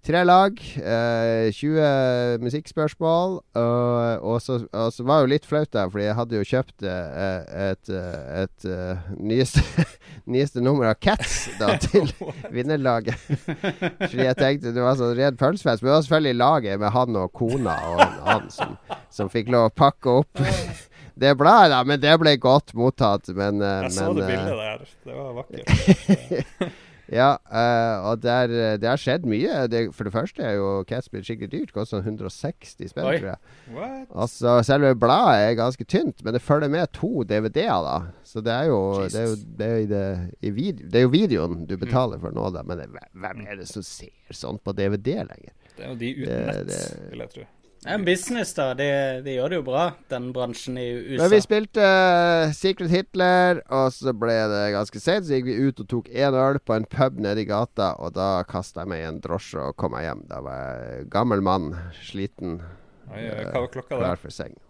Tre 0.00 0.22
lag, 0.24 0.56
eh, 0.80 1.50
20 1.52 2.38
musikkspørsmål. 2.40 3.34
Og, 3.60 4.22
og, 4.24 4.38
så, 4.40 4.56
og 4.72 4.92
så 4.96 5.04
var 5.04 5.20
det 5.20 5.26
jo 5.26 5.32
litt 5.34 5.48
flaut, 5.48 5.68
der, 5.76 5.90
fordi 5.92 6.06
jeg 6.06 6.16
hadde 6.16 6.38
jo 6.38 6.46
kjøpt 6.48 6.86
eh, 6.88 7.66
et, 7.66 7.90
eh, 7.92 8.44
et 8.46 8.64
eh, 8.64 9.10
nyeste, 9.20 9.60
nyeste 10.34 10.64
nummer 10.64 10.88
av 10.88 10.96
Cats 11.04 11.50
da, 11.60 11.74
til 11.84 12.08
vinnerlaget. 12.48 13.20
Fordi 13.28 14.24
jeg 14.24 14.38
tenkte 14.40 14.72
det 14.72 14.86
var 14.86 14.96
sånn 14.96 15.12
ren 15.20 15.36
pølsefest. 15.40 15.84
Men 15.84 15.92
det 15.92 15.96
var 15.98 16.06
selvfølgelig 16.08 16.40
laget 16.40 16.80
med 16.80 16.96
han 16.96 17.20
og 17.20 17.32
kona 17.36 17.76
og 17.92 18.04
en 18.06 18.20
annen 18.24 18.54
som, 18.56 18.76
som 19.12 19.28
fikk 19.32 19.52
lov 19.52 19.68
å 19.68 19.74
pakke 19.84 20.20
opp 20.22 20.40
det 21.20 21.34
bladet, 21.36 21.74
da. 21.74 21.82
Men 21.84 22.00
det 22.00 22.16
ble 22.22 22.38
godt 22.40 22.72
mottatt. 22.78 23.28
Men, 23.36 23.60
eh, 23.60 23.82
Jeg 23.84 23.98
så 23.98 24.12
det 24.16 24.24
eh, 24.24 24.32
bildet 24.32 24.62
der. 24.64 24.86
Det 25.04 25.18
var 25.18 25.36
vakkert. 25.42 26.88
Ja, 27.10 27.30
uh, 27.50 28.06
og 28.06 28.20
der, 28.22 28.52
eh, 28.54 28.76
det 28.78 28.86
har 28.86 29.00
skjedd 29.00 29.24
mye. 29.26 29.64
Det, 29.70 29.80
for 29.96 30.06
det 30.06 30.12
første 30.14 30.44
er 30.46 30.54
jo 30.60 30.84
Catspill 30.86 31.24
skikkelig 31.26 31.50
dyrt. 31.50 31.72
Koster 31.74 31.98
sånn 31.98 32.20
160 32.20 32.92
spenn, 32.92 33.08
Oi. 33.10 33.16
tror 33.18 33.32
jeg. 33.32 33.54
What? 33.74 34.04
Altså, 34.14 34.54
selve 34.66 34.92
bladet 34.98 35.48
er 35.48 35.58
ganske 35.58 35.86
tynt, 35.90 36.22
men 36.22 36.36
det 36.36 36.42
følger 36.44 36.70
med 36.70 36.92
to 36.94 37.24
DVD-er, 37.26 37.82
da. 37.86 37.96
Så 38.26 38.44
det 38.46 38.54
er 38.54 38.70
jo 38.70 38.80
Det 39.10 39.18
er 39.18 39.26
jo, 39.26 39.38
det 39.58 39.70
er 39.70 39.86
det, 39.90 40.52
vid, 40.54 40.84
det 40.86 41.02
er 41.02 41.08
jo 41.08 41.14
videoen 41.14 41.64
du 41.66 41.74
betaler 41.80 42.22
for 42.22 42.36
nå, 42.36 42.46
da. 42.54 42.62
Men 42.66 42.86
hvem 42.94 43.46
er 43.46 43.58
det 43.58 43.66
som 43.70 43.82
ser 43.86 44.14
sånt 44.30 44.62
på 44.62 44.76
DVD 44.78 45.24
lenger? 45.26 45.56
Det 45.74 45.86
er 45.86 45.90
jo 45.90 45.98
de 45.98 46.12
uten 46.22 46.46
nett, 46.46 46.76
vil 47.10 47.26
jeg 47.26 47.34
tro. 47.34 47.48
Det 47.80 47.88
er 47.88 47.96
en 47.96 48.04
business, 48.04 48.50
da. 48.52 48.66
De, 48.76 48.86
de 49.24 49.34
gjør 49.38 49.52
det 49.54 49.56
jo 49.56 49.64
bra, 49.64 49.84
den 50.12 50.26
bransjen 50.36 50.76
i 50.76 50.84
USA. 50.98 51.22
Men 51.22 51.30
vi 51.32 51.38
spilte 51.40 51.84
uh, 51.84 52.50
Secret 52.52 52.92
Hitler, 52.92 53.62
og 53.72 53.86
så 53.96 54.12
ble 54.12 54.34
det 54.52 54.64
ganske 54.74 55.00
sent. 55.00 55.24
Så 55.24 55.38
gikk 55.38 55.48
vi 55.48 55.56
ut 55.64 55.80
og 55.80 55.88
tok 55.88 56.10
én 56.12 56.36
øl 56.36 56.60
på 56.60 56.76
en 56.76 56.84
pub 56.84 57.16
nede 57.24 57.40
i 57.40 57.48
gata, 57.48 57.94
og 57.96 58.12
da 58.18 58.42
kasta 58.48 58.84
jeg 58.84 58.92
meg 58.92 59.00
i 59.00 59.08
en 59.08 59.22
drosje 59.24 59.64
og 59.64 59.78
kom 59.80 59.94
meg 59.96 60.04
hjem. 60.10 60.26
Da 60.28 60.42
var 60.44 60.60
jeg 60.60 61.08
gammel 61.14 61.40
mann, 61.46 61.70
sliten, 62.04 62.60
Oi, 63.14 63.24
hva 63.48 63.64
var 63.64 63.72
klokka 63.72 63.94
da? 63.94 64.02
klar 64.02 64.20
for 64.26 64.36
seng. 64.36 64.60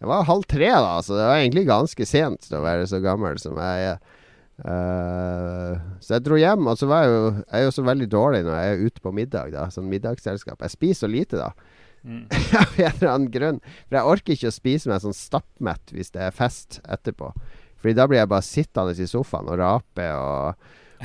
Det 0.00 0.08
var 0.08 0.24
halv 0.24 0.48
tre, 0.48 0.72
da, 0.72 0.96
så 1.04 1.20
det 1.20 1.28
var 1.28 1.42
egentlig 1.42 1.68
ganske 1.68 2.08
sent 2.08 2.48
til 2.48 2.56
å 2.56 2.64
være 2.64 2.88
så 2.88 3.04
gammel 3.04 3.36
som 3.40 3.60
jeg 3.60 3.92
er. 3.92 4.00
Uh, 4.64 5.76
så 6.00 6.16
jeg 6.16 6.24
dro 6.24 6.40
hjem, 6.40 6.68
og 6.70 6.78
så 6.78 6.86
var 6.86 7.02
jeg 7.02 7.10
jo 7.10 7.22
Jeg 7.34 7.56
er 7.58 7.64
jo 7.64 7.70
så 7.74 7.82
veldig 7.82 8.06
dårlig 8.06 8.44
når 8.46 8.54
jeg 8.54 8.72
er 8.72 8.84
ute 8.88 9.04
på 9.04 9.12
middag, 9.12 9.52
da. 9.52 9.68
Sånn 9.68 9.92
middagsselskap. 9.92 10.64
Jeg 10.64 10.72
spiser 10.72 11.04
så 11.04 11.10
lite, 11.12 11.40
da. 11.44 11.73
Mm. 12.04 12.24
Av 12.60 12.78
en 12.78 12.86
eller 12.92 13.10
annen 13.14 13.30
grunn. 13.32 13.60
For 13.88 13.96
jeg 13.98 14.10
orker 14.14 14.36
ikke 14.36 14.50
å 14.52 14.54
spise 14.54 14.90
meg 14.92 15.00
sånn 15.04 15.16
stappmett 15.16 15.92
hvis 15.96 16.12
det 16.14 16.22
er 16.26 16.34
fest 16.36 16.80
etterpå. 16.84 17.30
Fordi 17.80 17.94
da 17.96 18.06
blir 18.08 18.20
jeg 18.22 18.28
bare 18.32 18.44
sittende 18.44 18.94
i 18.96 19.06
sofaen 19.08 19.48
og 19.52 19.58
rape 19.60 20.08
og, 20.20 20.70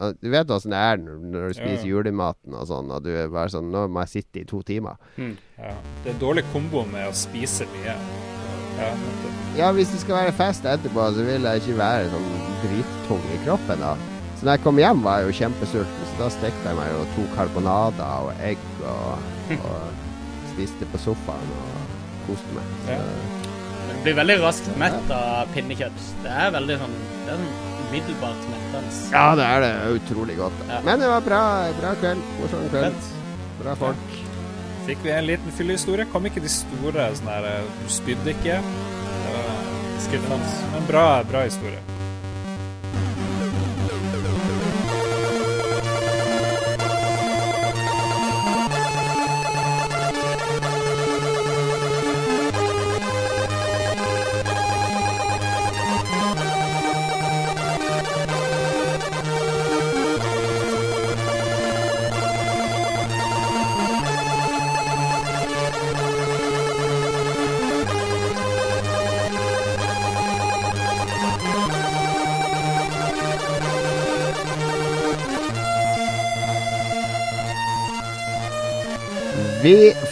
Uh, 0.00 0.12
Du 0.22 0.30
vet 0.32 0.48
åssen 0.50 0.72
det 0.72 0.78
er 0.80 1.00
når, 1.02 1.16
når 1.32 1.48
du 1.50 1.54
spiser 1.58 1.82
Ja. 1.84 1.88
julematen 1.90 2.54
og 2.56 2.62
sånn, 2.70 2.88
og 2.94 3.02
du 3.04 3.10
er 3.12 3.26
bare 3.28 3.50
sånn 3.52 3.66
Nå 3.72 3.82
må 3.92 4.00
jeg 4.06 4.12
sitte 4.14 4.40
i 4.40 4.46
to 4.48 4.62
timer. 4.64 4.96
Ja. 5.18 5.74
Det 6.04 6.14
er 6.14 6.20
dårlig 6.22 6.44
kombo 6.52 6.84
med 6.88 7.10
å 7.10 7.12
spise 7.16 7.66
mye. 7.74 7.96
Ja. 8.78 8.92
Ja, 9.58 9.68
hvis 9.76 9.90
det 9.92 10.00
skal 10.00 10.16
være 10.22 10.32
fest 10.38 10.64
etterpå, 10.64 11.10
så 11.12 11.26
vil 11.26 11.44
jeg 11.44 11.60
ikke 11.60 11.76
være 11.82 12.08
sånn 12.14 12.30
drittung 12.62 13.26
i 13.34 13.40
kroppen, 13.44 13.82
da. 13.84 13.92
Så 14.38 14.46
når 14.46 14.54
jeg 14.56 14.64
kom 14.64 14.80
hjem, 14.80 15.02
var 15.04 15.18
jeg 15.20 15.28
jo 15.28 15.36
kjempesulten, 15.42 16.06
så 16.14 16.22
da 16.22 16.30
stekte 16.38 16.70
jeg 16.70 16.78
meg 16.78 16.94
jo 16.94 17.02
to 17.18 17.26
karbonader 17.34 18.30
og 18.30 18.44
egg 18.46 18.62
og, 18.80 19.28
og 19.58 19.90
spiste 20.52 20.86
på 20.92 20.98
sofaen 21.02 21.50
og 21.58 21.98
koste 22.28 22.56
meg. 22.56 22.64
Så, 22.86 22.96
Ja. 22.96 23.00
Du 23.90 24.04
blir 24.04 24.14
veldig 24.16 24.36
raskt 24.40 24.68
mett 24.80 25.10
av 25.12 25.48
pinnekjøtt. 25.54 25.98
Det 26.24 26.30
er 26.32 26.50
veldig 26.54 26.76
sånn 26.80 26.94
Det 27.26 27.32
er 27.34 27.36
sånn 27.36 27.50
umiddelbart 27.90 28.44
mettende. 28.48 28.92
ja, 29.12 29.24
det 29.36 29.44
er 29.44 29.60
det. 29.60 29.72
Utrolig 30.00 30.36
godt. 30.38 30.52
Ja. 30.68 30.78
Men 30.86 31.00
det 31.02 31.08
var 31.10 31.20
bra, 31.26 31.42
bra 31.80 31.90
kveld. 32.00 32.22
Morsom 32.40 32.68
kveld. 32.70 32.94
Fett. 32.94 33.10
Bra 33.62 33.74
folk. 33.74 34.14
Fikk 34.86 35.02
vi 35.04 35.10
en 35.12 35.26
liten 35.26 35.52
fyllehistorie? 35.52 36.06
Kom 36.12 36.24
ikke 36.30 36.40
de 36.40 36.48
store 36.48 37.10
sånn 37.18 37.28
her 37.28 37.44
eh, 37.50 37.66
Du 37.82 37.90
spydde 37.92 38.32
ikke. 38.32 38.60
Skuffende. 40.00 40.48
en 40.78 40.86
bra, 40.88 41.22
bra 41.28 41.42
historie. 41.44 41.78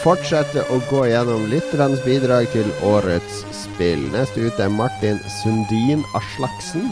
Vi 0.09 0.15
fortsetter 0.15 0.65
å 0.73 0.79
gå 0.89 1.03
gjennom 1.05 1.43
lytternes 1.51 1.99
bidrag 2.01 2.47
til 2.49 2.65
årets 2.81 3.43
spill. 3.53 4.07
Neste 4.09 4.41
ut 4.41 4.57
er 4.57 4.71
Martin 4.73 5.19
Sundin 5.35 6.01
Aslaksen. 6.17 6.87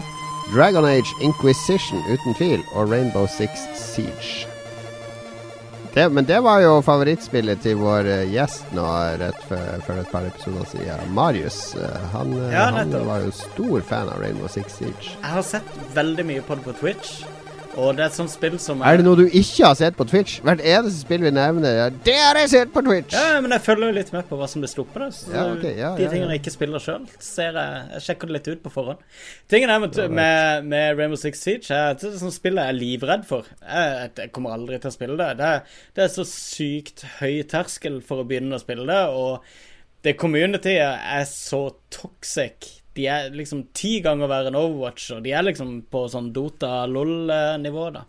Dragon 0.53 0.86
Age 0.86 1.09
Inquisition 1.26 2.03
uten 2.11 2.38
tvil, 2.38 2.61
og 2.78 2.91
Rainbow 2.93 3.26
Six 3.26 3.63
Siege. 3.74 4.45
Det, 5.95 6.05
men 6.13 6.28
det 6.30 6.43
var 6.45 6.61
jo 6.61 6.76
favorittspillet 6.86 7.63
til 7.65 7.80
vår 7.82 8.05
eh, 8.20 8.28
gjest 8.36 8.70
nå 8.78 8.86
rett 9.18 9.41
før, 9.49 9.82
for 9.88 9.97
et 10.03 10.11
par 10.13 10.28
episoder 10.30 10.70
siden. 10.76 11.09
Marius. 11.18 11.57
eh, 11.74 11.97
Han, 12.13 12.36
eh, 12.38 12.53
Ja, 12.53 12.68
han 12.78 12.93
var 13.07 13.26
jo 13.26 13.34
stor 13.34 13.82
fan 13.82 14.13
av 14.13 14.22
Rainbow 14.22 14.45
Six 14.53 14.78
Siege. 14.78 15.15
Jeg 15.18 15.34
har 15.39 15.41
sett 15.55 15.74
veldig 15.97 16.28
mye 16.36 16.45
på 16.45 16.59
det 16.61 16.68
på 16.70 16.78
Twitch, 16.84 17.24
og 17.78 17.94
det 17.98 18.04
er 18.04 18.10
et 18.10 18.18
sånt 18.18 18.32
spill 18.34 18.56
som 18.62 18.82
Er 18.82 18.98
det 19.00 19.06
noe 19.06 19.18
du 19.20 19.26
ikke 19.28 19.68
har 19.68 19.76
sett 19.78 19.98
på 19.98 20.06
Twitch? 20.10 20.40
Hvert 20.46 20.64
eneste 20.66 21.04
spill 21.04 21.22
vi 21.24 21.32
nevner, 21.34 21.76
ja, 21.78 21.88
det 22.08 22.16
har 22.18 22.40
jeg 22.42 22.52
sett 22.54 22.74
på 22.74 22.82
Twitch! 22.86 23.14
Ja, 23.14 23.38
men 23.44 23.54
jeg 23.54 23.64
følger 23.68 23.92
jo 23.92 23.98
litt 24.00 24.10
med 24.16 24.26
på 24.30 24.40
hva 24.40 24.48
som 24.50 24.64
blir 24.64 24.72
sluppet. 24.72 24.98
da. 25.04 25.10
Så 25.14 25.34
Ja, 25.36 25.46
okay. 25.54 25.76
ja, 25.78 25.92
de 25.98 26.08
ja, 26.08 26.12
tingene 26.14 26.36
jeg 26.36 26.42
ikke 26.42 26.56
spiller 26.56 26.84
sjøl, 26.84 27.06
ser 27.22 27.60
jeg 27.62 27.84
Jeg 27.94 28.06
sjekker 28.08 28.32
det 28.32 28.38
litt 28.38 28.50
ut 28.50 28.64
på 28.66 28.74
forhånd. 28.74 29.06
Tingen 29.52 29.74
er 29.74 29.84
med, 29.84 30.02
med, 30.18 30.68
med 30.74 30.98
Rainbow 30.98 31.22
Six 31.22 31.46
Siege 31.46 31.78
er 31.78 31.96
det 31.98 32.10
er 32.10 32.20
sånn 32.22 32.34
spill 32.36 32.60
jeg 32.60 32.74
er 32.74 32.78
livredd 32.78 33.26
for. 33.30 33.48
Jeg, 33.62 34.12
jeg 34.18 34.34
kommer 34.36 34.58
aldri 34.58 34.82
til 34.82 34.92
å 34.92 34.96
spille 34.98 35.20
det. 35.20 35.30
Det 35.40 35.54
er, 35.54 35.80
det 35.98 36.06
er 36.08 36.14
så 36.14 36.28
sykt 36.28 37.06
høy 37.20 37.44
terskel 37.50 38.02
for 38.06 38.24
å 38.24 38.28
begynne 38.28 38.58
å 38.58 38.64
spille 38.64 38.88
det, 38.90 39.04
og 39.14 39.46
det 40.06 40.18
communityet 40.20 41.08
er 41.18 41.26
så 41.30 41.62
toxic. 41.94 42.77
De 42.98 43.06
er 43.14 43.34
liksom 43.36 43.68
ti 43.78 44.00
ganger 44.02 44.30
verre 44.32 44.52
enn 44.52 44.58
Overwatch, 44.58 45.12
og 45.16 45.26
de 45.26 45.34
er 45.38 45.45
liksom 45.45 45.84
på 45.93 46.08
sånn 46.12 46.32
Dota-LOL-nivå, 46.36 47.89
da. 47.93 48.08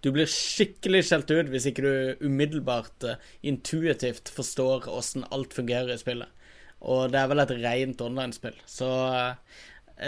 Du 0.00 0.10
blir 0.14 0.30
skikkelig 0.30 1.02
skjelt 1.08 1.32
ut 1.32 1.50
hvis 1.52 1.66
ikke 1.68 1.84
du 1.84 2.24
umiddelbart 2.26 3.06
eh, 3.08 3.20
intuitivt 3.48 4.32
forstår 4.32 4.88
åssen 4.92 5.26
alt 5.34 5.54
fungerer 5.56 5.92
i 5.94 6.00
spillet. 6.00 6.30
Og 6.82 7.12
det 7.12 7.20
er 7.20 7.28
vel 7.30 7.42
et 7.44 7.54
rent 7.60 8.02
online-spill. 8.02 8.56
Så 8.66 8.88
eh, 8.88 9.34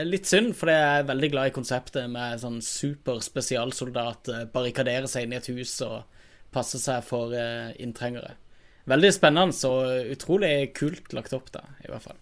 litt 0.06 0.30
synd, 0.30 0.54
for 0.58 0.72
jeg 0.72 1.00
er 1.00 1.10
veldig 1.10 1.30
glad 1.34 1.50
i 1.50 1.56
konseptet 1.56 2.08
med 2.10 2.40
sånn 2.42 2.60
super 2.64 3.20
spesialsoldat 3.24 4.32
eh, 4.32 4.46
barrikadere 4.54 5.10
seg 5.10 5.26
inn 5.26 5.36
i 5.36 5.40
et 5.42 5.52
hus 5.52 5.76
og 5.86 6.02
passe 6.54 6.78
seg 6.78 7.02
for 7.02 7.32
inntrengere. 7.82 8.36
Veldig 8.86 9.08
spennende 9.16 9.66
og 9.66 10.12
utrolig 10.14 10.52
kult 10.76 11.10
lagt 11.16 11.34
opp, 11.34 11.48
da, 11.50 11.64
i 11.82 11.88
hvert 11.90 12.04
fall. 12.04 12.20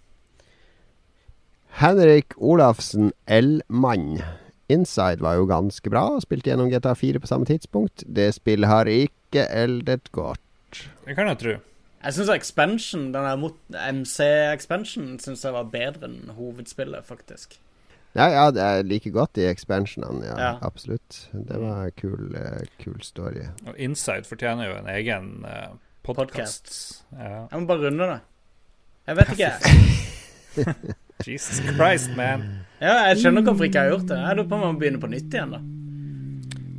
Henrik 1.80 2.34
Olafsen 2.36 3.12
L-mann. 3.26 4.20
Inside 4.68 5.20
var 5.20 5.34
jo 5.40 5.46
ganske 5.48 5.90
bra. 5.90 6.04
Spilte 6.22 6.50
gjennom 6.52 6.70
GTA 6.72 6.94
4 6.96 7.20
på 7.20 7.26
samme 7.30 7.48
tidspunkt. 7.48 8.04
Det 8.06 8.30
spillet 8.36 8.68
har 8.70 8.88
ikke 8.90 9.46
eldet 9.50 10.12
godt. 10.12 10.40
Det 11.06 11.16
kan 11.16 11.28
jeg 11.32 11.38
tro. 11.40 11.54
Jeg 12.02 12.14
syns 12.16 12.30
expansion, 12.34 13.02
den 13.14 13.24
der 13.24 13.36
mot 13.38 13.54
MC-expansion, 13.70 15.18
syns 15.22 15.44
jeg 15.44 15.54
var 15.54 15.68
bedre 15.70 16.08
enn 16.08 16.32
hovedspillet, 16.34 17.04
faktisk. 17.06 17.58
Ja, 18.16 18.26
ja, 18.28 18.48
det 18.52 18.60
er 18.62 18.82
like 18.84 19.10
godt 19.14 19.38
i 19.40 19.46
expansionene. 19.48 20.26
Ja, 20.26 20.34
Ja. 20.40 20.50
absolutt. 20.62 21.28
Det 21.32 21.60
var 21.60 21.84
en 21.84 21.94
kul, 21.96 22.34
eh, 22.36 22.66
kul 22.82 22.98
story. 23.02 23.46
Og 23.66 23.78
Inside 23.78 24.24
fortjener 24.28 24.66
jo 24.68 24.74
en 24.76 24.88
egen 24.96 25.44
uh, 25.46 25.76
Podcast. 26.02 26.66
podkast. 26.66 27.04
Ja. 27.12 27.46
Jeg 27.52 27.60
må 27.60 27.66
bare 27.66 27.86
runde 27.86 28.04
det. 28.10 28.20
Jeg 29.06 29.16
vet 29.16 29.32
ikke. 29.32 29.52
Jesus 31.26 31.60
Christ, 31.74 32.10
man. 32.16 32.42
Ja, 32.82 32.96
jeg 33.10 33.20
skjønner 33.22 33.44
hvorfor 33.46 33.68
ikke 33.68 33.78
jeg 33.78 33.90
har 33.90 33.94
gjort 33.96 34.08
det. 34.10 34.18
Jeg 34.18 34.36
lurer 34.38 34.48
på 34.50 34.56
om 34.58 34.64
jeg 34.66 34.72
må 34.74 34.80
begynne 34.82 35.02
på 35.02 35.10
nytt 35.12 35.36
igjen, 35.36 35.54
da. 35.54 35.60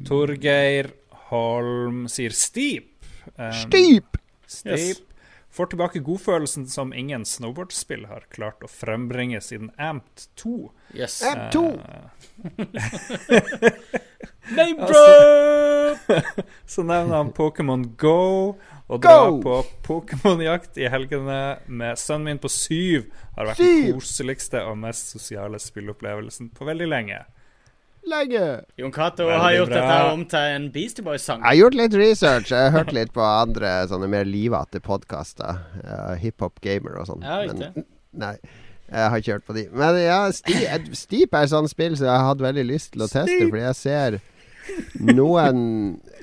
Torgeir 0.07 0.91
Holm 1.29 2.03
sier 2.11 2.35
Steep. 2.35 2.89
Um, 3.37 3.51
Steep! 3.55 4.17
Steep. 4.45 4.73
Yes. 4.75 5.01
Får 5.53 5.69
tilbake 5.69 6.01
godfølelsen 6.01 6.65
som 6.67 6.93
ingen 6.97 7.23
snowboardspill 7.29 8.07
har 8.09 8.23
klart 8.33 8.63
å 8.65 8.69
frembringe 8.69 9.37
siden 9.45 9.69
Amped 9.77 10.25
2. 10.41 10.55
Yes. 10.97 11.19
Amp 11.29 11.51
2! 11.53 11.63
Name 14.57 14.81
Altså- 14.81 15.03
drop! 16.07 16.25
Så 16.65 16.83
nevner 16.83 17.15
han 17.21 17.31
Pokémon 17.37 17.85
Go, 18.01 18.55
og 18.93 19.01
Go! 19.03 19.37
på 19.43 19.55
Pokémon-jakt 19.87 20.77
i 20.77 20.87
helgene 20.91 21.37
med 21.67 21.97
sønnen 21.99 22.29
min 22.31 22.41
på 22.43 22.49
syv. 22.53 23.07
Har 23.37 23.49
vært 23.49 23.61
den 23.63 23.79
Syv! 23.87 23.93
koseligste 23.99 24.61
og 24.69 24.77
mest 24.83 25.13
sosiale 25.15 25.59
spillopplevelsen 25.61 26.51
på 26.53 26.67
veldig 26.69 26.89
lenge. 26.91 27.21
Lenge! 28.03 28.43
Jon 28.77 28.91
Cato 28.91 29.29
har 29.31 29.53
gjort 29.55 29.71
bra. 29.71 29.79
dette 29.79 30.11
om 30.13 30.25
til 30.27 30.55
en 30.57 30.65
Beastie 30.75 31.05
Boys-sang. 31.05 31.39
Jeg 31.39 31.47
har 31.47 31.59
gjort 31.61 31.77
litt 31.79 31.93
research. 31.95 32.51
Jeg 32.51 32.65
har 32.67 32.73
hørt 32.75 32.91
litt 32.95 33.13
på 33.15 33.23
andre 33.23 33.71
sånne 33.87 34.09
mer 34.11 34.27
livete 34.27 34.81
podkaster. 34.83 35.61
Hiphop 36.19 36.59
Gamer 36.65 36.99
og 36.99 37.07
sånn. 37.07 37.23
Men 37.23 37.85
nei, 38.11 38.33
jeg 38.91 39.07
har 39.13 39.23
ikke 39.23 39.37
hørt 39.37 39.47
på 39.47 39.55
de. 39.55 39.63
Men 39.71 40.01
ja, 40.03 40.19
Steep, 40.35 40.91
Steep 40.99 41.33
er 41.39 41.47
et 41.47 41.53
sånt 41.55 41.71
spill 41.71 41.95
som 41.95 42.09
jeg 42.11 42.13
har 42.19 42.27
hatt 42.33 42.43
veldig 42.43 42.67
lyst 42.73 42.91
til 42.97 43.05
å 43.05 43.09
teste, 43.09 43.31
Steep. 43.31 43.49
fordi 43.53 43.63
jeg 43.69 43.79
ser 43.79 44.19
noen 44.99 45.63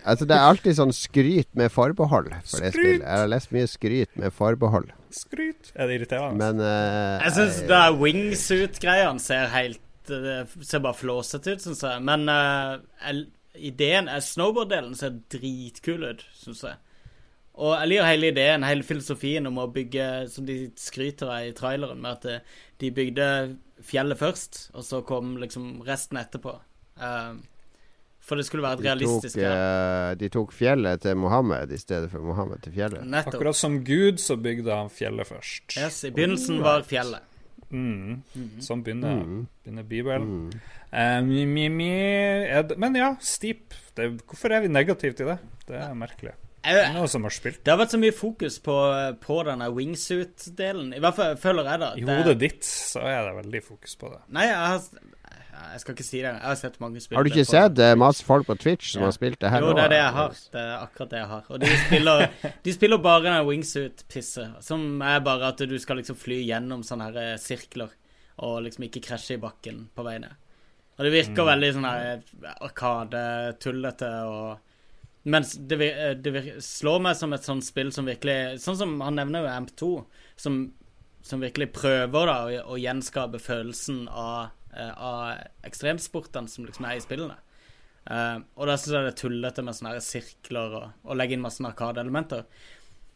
Altså, 0.05 0.27
det 0.29 0.37
er 0.37 0.47
alltid 0.49 0.77
sånn 0.79 0.95
skryt 0.97 1.51
med 1.59 1.73
forbehold 1.75 2.31
for 2.49 2.65
Skryt! 2.73 3.01
Jeg 3.01 3.05
har 3.05 3.29
lest 3.31 3.53
mye 3.55 3.69
skryt 3.71 4.17
med 4.21 4.35
forbehold, 4.35 4.91
Skryt. 5.15 5.73
Er 5.75 5.91
det 5.91 6.01
irriterende? 6.01 6.39
men 6.39 6.63
uh, 6.63 7.19
Jeg 7.25 7.35
syns 7.37 7.63
det 7.67 7.79
er 7.81 7.97
wingsuit-greiene 7.99 9.23
ser 9.23 9.49
helt 9.51 9.81
Det 10.07 10.37
ser 10.67 10.83
bare 10.85 10.99
flåsete 10.99 11.57
ut, 11.57 11.65
syns 11.65 11.83
jeg. 11.87 12.05
Men 12.07 12.31
uh, 12.31 12.79
ideen 13.55 14.09
Snowboard-delen 14.23 14.95
ser 14.99 15.19
dritkul 15.33 16.07
ut, 16.13 16.25
syns 16.39 16.65
jeg. 16.67 16.79
Og 17.61 17.75
jeg 17.75 17.91
liker 17.91 18.09
hele 18.09 18.31
ideen, 18.33 18.65
hele 18.65 18.87
filosofien 18.87 19.49
om 19.51 19.59
å 19.61 19.69
bygge, 19.73 20.07
som 20.33 20.47
de 20.49 20.71
skryter 20.81 21.29
av 21.29 21.49
i 21.49 21.55
traileren, 21.57 22.01
med 22.01 22.17
at 22.17 22.29
eh, 22.31 22.61
de 22.81 22.93
bygde 22.97 23.27
fjellet 23.85 24.21
først, 24.21 24.61
og 24.73 24.87
så 24.87 25.03
kom 25.07 25.35
liksom 25.43 25.83
resten 25.85 26.21
etterpå. 26.21 26.55
Eh, 26.97 27.35
for 28.31 28.39
det 28.39 28.47
skulle 28.47 28.63
være 28.65 28.79
et 28.79 28.83
de 28.85 28.87
tok, 28.87 28.91
realistisk 28.95 29.41
eh, 29.43 30.11
de 30.21 30.29
tok 30.37 30.53
fjellet 30.55 31.03
til 31.03 31.19
Mohammed 31.19 31.73
i 31.75 31.81
stedet 31.83 32.11
for 32.13 32.23
Mohammed 32.31 32.63
til 32.65 32.77
fjellet. 32.79 33.03
Nettopp. 33.11 33.35
Akkurat 33.35 33.59
som 33.59 33.81
Gud 33.87 34.23
så 34.23 34.39
bygde 34.41 34.71
han 34.71 34.93
fjellet 34.95 35.27
først. 35.29 35.75
Yes, 35.81 36.05
I 36.07 36.13
begynnelsen 36.15 36.63
var 36.63 36.87
fjellet. 36.89 37.27
Mm. 37.71 38.23
Sånn 38.63 38.81
begynner, 38.87 39.21
Mm. 39.23 39.43
begynner 39.65 39.85
Bibelen. 39.87 40.25
Mm. 40.27 40.61
Eh, 40.93 41.21
mi, 41.23 41.45
mi, 41.47 41.69
mi, 41.71 41.91
er 42.51 42.65
det, 42.67 42.79
men 42.83 42.95
ja, 42.99 43.13
Steep. 43.23 43.75
Det, 43.95 44.09
hvorfor 44.27 44.51
er 44.57 44.65
vi 44.65 44.69
negative 44.73 45.15
til 45.15 45.27
det? 45.35 45.39
Det 45.69 45.77
er 45.79 45.95
merkelig. 45.95 46.33
Det 46.65 46.73
er 46.77 46.93
Jeg, 46.93 47.09
som 47.09 47.23
har 47.25 47.33
spilt. 47.33 47.63
Det 47.65 47.73
har 47.73 47.79
vært 47.81 47.95
så 47.95 47.99
mye 48.03 48.13
fokus 48.13 48.59
på, 48.61 48.75
på 49.23 49.37
denne 49.49 49.71
wingsuit-delen. 49.73 50.91
I 50.97 51.01
hvert 51.01 51.17
fall 51.17 51.39
føler 51.41 51.71
jeg 51.71 51.81
det. 51.81 51.91
I 52.03 52.05
hodet 52.09 52.35
ditt 52.43 52.67
så 52.69 53.01
er 53.07 53.23
det 53.29 53.37
veldig 53.39 53.63
fokus 53.65 53.95
på 53.97 54.11
det. 54.13 54.19
Nei, 54.37 54.45
jeg 54.51 54.59
har, 54.59 54.83
jeg 55.73 55.81
skal 55.83 55.95
ikke 55.97 56.05
si 56.07 56.19
det. 56.23 56.31
Jeg 56.33 56.43
har 56.47 56.59
sett 56.61 56.77
mange 56.83 57.01
spille 57.03 57.19
Har 57.19 57.25
du 57.27 57.31
ikke 57.31 57.45
sett 57.49 57.79
eh, 57.79 57.95
masse 57.99 58.25
folk 58.27 58.47
på 58.49 58.57
Twitch 58.59 58.93
som 58.95 59.03
Ja. 59.03 59.07
har 59.09 59.13
spilt 59.17 59.39
det 59.41 59.51
her 59.53 59.61
Jo, 59.65 59.73
det 59.77 59.85
er 59.85 59.89
det 59.95 60.01
jeg 60.01 60.13
har. 60.17 60.37
Det 60.53 60.61
er 60.65 60.75
akkurat 60.81 61.11
det 61.11 61.19
jeg 61.21 61.29
har. 61.33 61.45
Og 61.51 61.61
de 61.61 61.71
spiller, 61.87 62.27
de 62.65 62.73
spiller 62.77 62.99
bare 62.99 63.23
den 63.29 63.47
wingsuit-pisset, 63.49 64.61
som 64.65 65.03
er 65.03 65.21
bare 65.21 65.49
at 65.53 65.59
du 65.69 65.79
skal 65.79 65.97
liksom 66.01 66.17
fly 66.17 66.41
gjennom 66.47 66.83
sånne 66.87 67.11
her 67.11 67.21
eh, 67.25 67.37
sirkler, 67.39 67.91
og 68.41 68.63
liksom 68.65 68.85
ikke 68.89 69.03
krasje 69.11 69.37
i 69.37 69.43
bakken 69.43 69.89
på 69.95 70.05
vei 70.07 70.19
ned. 70.23 70.33
Og 70.99 71.07
det 71.07 71.13
virker 71.15 71.47
veldig 71.49 71.69
sånn 71.77 71.87
her 71.89 72.19
arkade-tullete 73.05 74.11
og 74.29 74.59
Mens 75.31 75.51
det, 75.69 75.77
eh, 75.85 76.15
det 76.17 76.63
slår 76.65 77.01
meg 77.05 77.17
som 77.19 77.33
et 77.37 77.45
sånt 77.45 77.65
spill 77.67 77.91
som 77.93 78.07
virkelig 78.09 78.57
Sånn 78.63 78.79
som 78.79 78.95
han 79.05 79.19
nevner 79.19 79.45
jo 79.45 79.51
Amp2, 79.53 79.89
som, 80.41 80.55
som 81.21 81.43
virkelig 81.45 81.67
prøver 81.77 82.31
da 82.31 82.37
å, 82.47 82.63
å 82.73 82.79
gjenskape 82.81 83.37
følelsen 83.45 84.07
av, 84.09 84.47
eh, 84.47 84.55
av 84.79 85.67
ekstremsportene 85.67 86.49
som 86.51 86.67
liksom 86.67 86.87
er 86.87 86.99
i 86.99 87.05
spillene. 87.05 87.39
Uh, 88.11 88.41
og 88.57 88.67
da 88.71 88.79
syns 88.81 88.95
jeg 88.95 89.05
det 89.05 89.13
er 89.13 89.19
tullete 89.19 89.63
med 89.63 89.77
sånne 89.77 89.91
her 89.93 90.05
sirkler 90.05 90.77
og, 90.79 90.87
og 91.05 91.19
legge 91.21 91.37
inn 91.37 91.45
masse 91.45 91.63
arkadeelementer. 91.67 92.47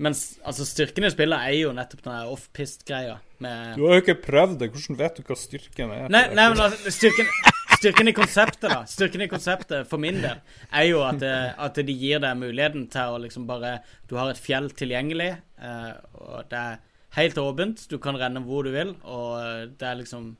Mens 0.02 0.40
altså 0.42 0.66
styrken 0.66 1.07
i 1.07 1.11
spillet 1.12 1.38
er 1.38 1.55
jo 1.55 1.72
nettopp 1.74 2.00
den 2.02 2.30
off-pist-greia 2.32 3.14
Du 3.38 3.84
har 3.84 3.94
jo 3.94 4.02
ikke 4.02 4.16
prøvd 4.24 4.57
det. 4.59 4.70
Hvordan 4.74 4.98
vet 4.98 5.20
du 5.20 5.28
hva 5.28 5.36
styrken 5.38 5.92
er? 5.94 6.09
Nei, 6.11 6.24
nei 6.34 6.46
men 6.50 6.62
altså, 6.64 6.94
styrken, 6.94 7.28
styrken 7.76 8.11
i 8.11 8.16
konseptet, 8.16 8.66
da. 8.72 8.80
Styrken 8.90 9.22
i 9.22 9.30
konseptet, 9.30 9.86
for 9.90 10.02
min 10.02 10.18
del, 10.24 10.40
er 10.72 10.88
jo 10.88 11.05
at, 11.07 11.20
det, 11.22 11.34
at 11.68 11.78
de 11.78 11.94
gir 11.94 12.22
deg 12.24 12.40
muligheten 12.40 12.88
til 12.90 13.14
å 13.14 13.20
liksom 13.22 13.46
bare 13.46 13.76
Du 14.11 14.16
har 14.18 14.32
et 14.32 14.42
fjell 14.42 14.66
tilgjengelig, 14.74 15.30
eh, 15.62 15.92
og 16.18 16.50
det 16.50 16.64
er 16.64 16.82
helt 17.20 17.38
åpent. 17.38 17.86
Du 17.90 18.00
kan 18.02 18.18
renne 18.18 18.42
hvor 18.42 18.66
du 18.66 18.74
vil, 18.74 18.96
og 19.07 19.70
det 19.78 19.88
er 19.90 20.02
liksom 20.02 20.32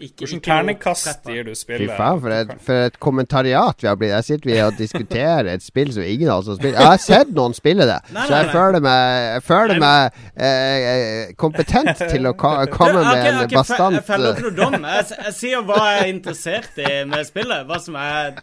Hvilken 0.00 0.30
noe 0.32 0.42
terningkast 0.44 1.26
gir 1.28 1.44
du 1.44 1.50
spillet? 1.58 1.90
Fy 1.90 1.96
faen, 1.98 2.20
for 2.22 2.32
et, 2.32 2.52
for 2.64 2.86
et 2.88 2.94
kommentariat 3.04 3.82
vi 3.82 3.88
har 3.90 3.98
blitt. 4.00 4.14
Jeg 4.14 4.26
sitter 4.30 4.48
vi 4.48 4.54
og 4.64 4.78
diskuterer 4.78 5.50
et 5.52 5.64
spill 5.64 5.90
som 5.92 6.06
ingen 6.06 6.30
av 6.32 6.40
oss 6.40 6.48
har 6.48 6.56
spilt. 6.56 6.78
Jeg 6.78 6.88
har 6.88 7.02
sett 7.04 7.34
noen 7.36 7.56
spille 7.56 7.84
det, 7.90 7.98
Nei, 8.14 8.24
så 8.24 8.38
jeg 8.38 8.46
nei. 8.48 8.54
føler 8.54 8.84
meg, 8.86 9.26
jeg 9.26 9.44
føler 9.50 9.74
Nei, 9.74 9.82
meg 9.84 10.22
eh, 10.48 10.86
eh, 10.92 11.34
kompetent 11.44 12.00
til 12.00 12.30
å 12.30 12.32
ka 12.40 12.54
komme 12.78 13.04
med 13.04 13.28
en 13.28 13.42
bastant 13.52 13.98
Jeg 13.98 14.06
feller 14.08 14.38
ikke 14.38 14.46
noe 14.48 14.56
dom. 14.62 14.88
Jeg, 14.88 15.06
jeg 15.18 15.36
sier 15.42 15.68
hva 15.68 15.82
jeg 15.84 16.00
er 16.00 16.14
interessert 16.14 16.80
i 16.80 16.94
med 17.12 17.28
spillet. 17.28 17.68
Hva 17.68 17.80
som 17.84 18.00
er 18.00 18.40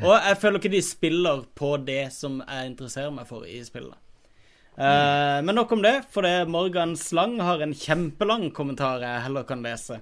Og 0.00 0.14
jeg 0.14 0.40
føler 0.40 0.62
ikke 0.62 0.74
de 0.78 0.82
spiller 0.88 1.44
på 1.52 1.76
det 1.84 2.06
som 2.16 2.40
jeg 2.40 2.72
interesserer 2.72 3.12
meg 3.12 3.28
for 3.28 3.44
i 3.44 3.60
spillet. 3.66 4.00
Uh, 4.74 5.38
men 5.44 5.54
nok 5.54 5.70
om 5.76 5.84
det, 5.84 6.00
for 6.10 6.26
det 6.26 6.48
Morgan 6.50 6.96
Slang 6.98 7.36
har 7.44 7.60
en 7.62 7.76
kjempelang 7.78 8.48
kommentar 8.56 9.04
jeg 9.04 9.26
heller 9.28 9.44
kan 9.46 9.62
lese. 9.62 10.00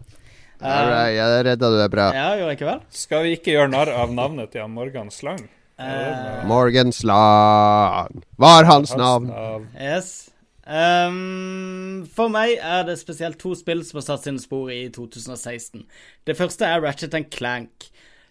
Alright, 0.63 1.17
Ja, 1.17 1.27
redda 1.43 1.71
du 1.71 1.79
deg 1.81 1.91
bra. 1.91 2.11
ja, 2.15 2.29
gjorde 2.39 2.53
jeg 2.53 2.59
ikke 2.61 2.71
vel? 2.71 2.81
Skal 2.91 3.23
vi 3.27 3.33
ikke 3.37 3.55
gjøre 3.57 3.71
narr 3.73 3.91
av 3.91 4.13
navnet 4.15 4.53
til 4.55 4.69
Morgan 4.71 5.11
Slang? 5.11 5.43
Uh, 5.83 6.45
Morgan 6.47 6.93
Slang 6.95 8.23
var 8.39 8.65
hans 8.69 8.93
Hans 8.93 8.97
navn. 9.01 9.27
navn. 9.33 9.69
Yes. 9.81 10.29
Um, 10.63 12.05
for 12.15 12.31
meg 12.31 12.55
er 12.63 12.85
det 12.87 12.95
spesielt 13.01 13.41
to 13.43 13.55
spill 13.59 13.83
som 13.85 13.99
har 13.99 14.07
satt 14.07 14.27
sine 14.29 14.39
spor 14.43 14.71
i 14.71 14.85
2016. 14.95 15.83
Det 16.29 16.37
første 16.39 16.69
er 16.69 16.83
Ratchet 16.85 17.17
Clank. 17.35 17.89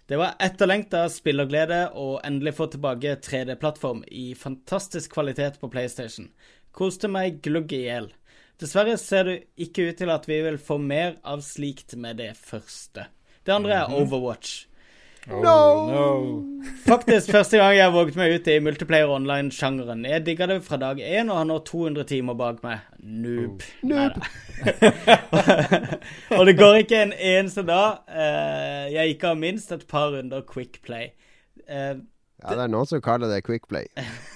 Det 0.07 0.17
var 0.19 0.34
etterlengta 0.43 1.05
spillerglede 1.11 1.89
å 1.95 2.19
endelig 2.27 2.55
få 2.57 2.67
tilbake 2.73 3.17
3D-plattform 3.23 4.01
i 4.11 4.32
fantastisk 4.36 5.13
kvalitet 5.15 5.59
på 5.61 5.69
PlayStation. 5.71 6.29
Koste 6.75 7.07
meg 7.11 7.41
glugg 7.43 7.71
i 7.75 7.84
hjel. 7.86 8.09
Dessverre 8.62 8.97
ser 9.01 9.26
det 9.26 9.38
ikke 9.57 9.89
ut 9.89 9.97
til 9.97 10.12
at 10.14 10.28
vi 10.30 10.38
vil 10.45 10.59
få 10.62 10.78
mer 10.78 11.16
av 11.26 11.41
slikt 11.45 11.95
med 11.97 12.22
det 12.22 12.36
første. 12.38 13.07
Det 13.41 13.55
andre 13.55 13.80
er 13.80 13.95
Overwatch. 13.97 14.68
Oh, 15.30 15.41
no. 15.41 16.66
Faktisk 16.86 17.30
første 17.30 17.57
gang 17.57 17.76
jeg 17.78 17.93
våget 17.93 18.16
meg 18.18 18.36
ut 18.36 18.47
i 18.49 18.55
multiplayer 18.62 19.09
online-sjangeren. 19.14 20.01
Jeg 20.09 20.24
digga 20.26 20.47
det 20.49 20.64
fra 20.66 20.80
dag 20.82 20.97
én 20.97 21.30
og 21.30 21.38
har 21.38 21.45
nå 21.49 21.59
200 21.66 22.07
timer 22.09 22.38
bak 22.38 22.64
meg. 22.66 22.88
Noob. 23.01 23.62
Noob. 23.86 24.18
Og 26.38 26.45
det 26.49 26.57
går 26.57 26.82
ikke 26.82 27.03
en 27.05 27.14
eneste 27.14 27.66
dag 27.66 28.01
eh, 28.09 28.89
jeg 28.95 29.14
ikke 29.16 29.34
har 29.34 29.41
minst 29.41 29.74
et 29.74 29.86
par 29.89 30.09
runder 30.16 30.41
Quick 30.45 30.82
Play. 30.86 31.14
Eh, 31.70 32.01
Ja, 32.42 32.56
det 32.58 32.64
er 32.66 32.72
noen 32.74 32.88
som 32.89 33.02
kaller 33.06 33.30
det 33.30 33.44
Quick 33.46 33.68
Play. 33.70 33.86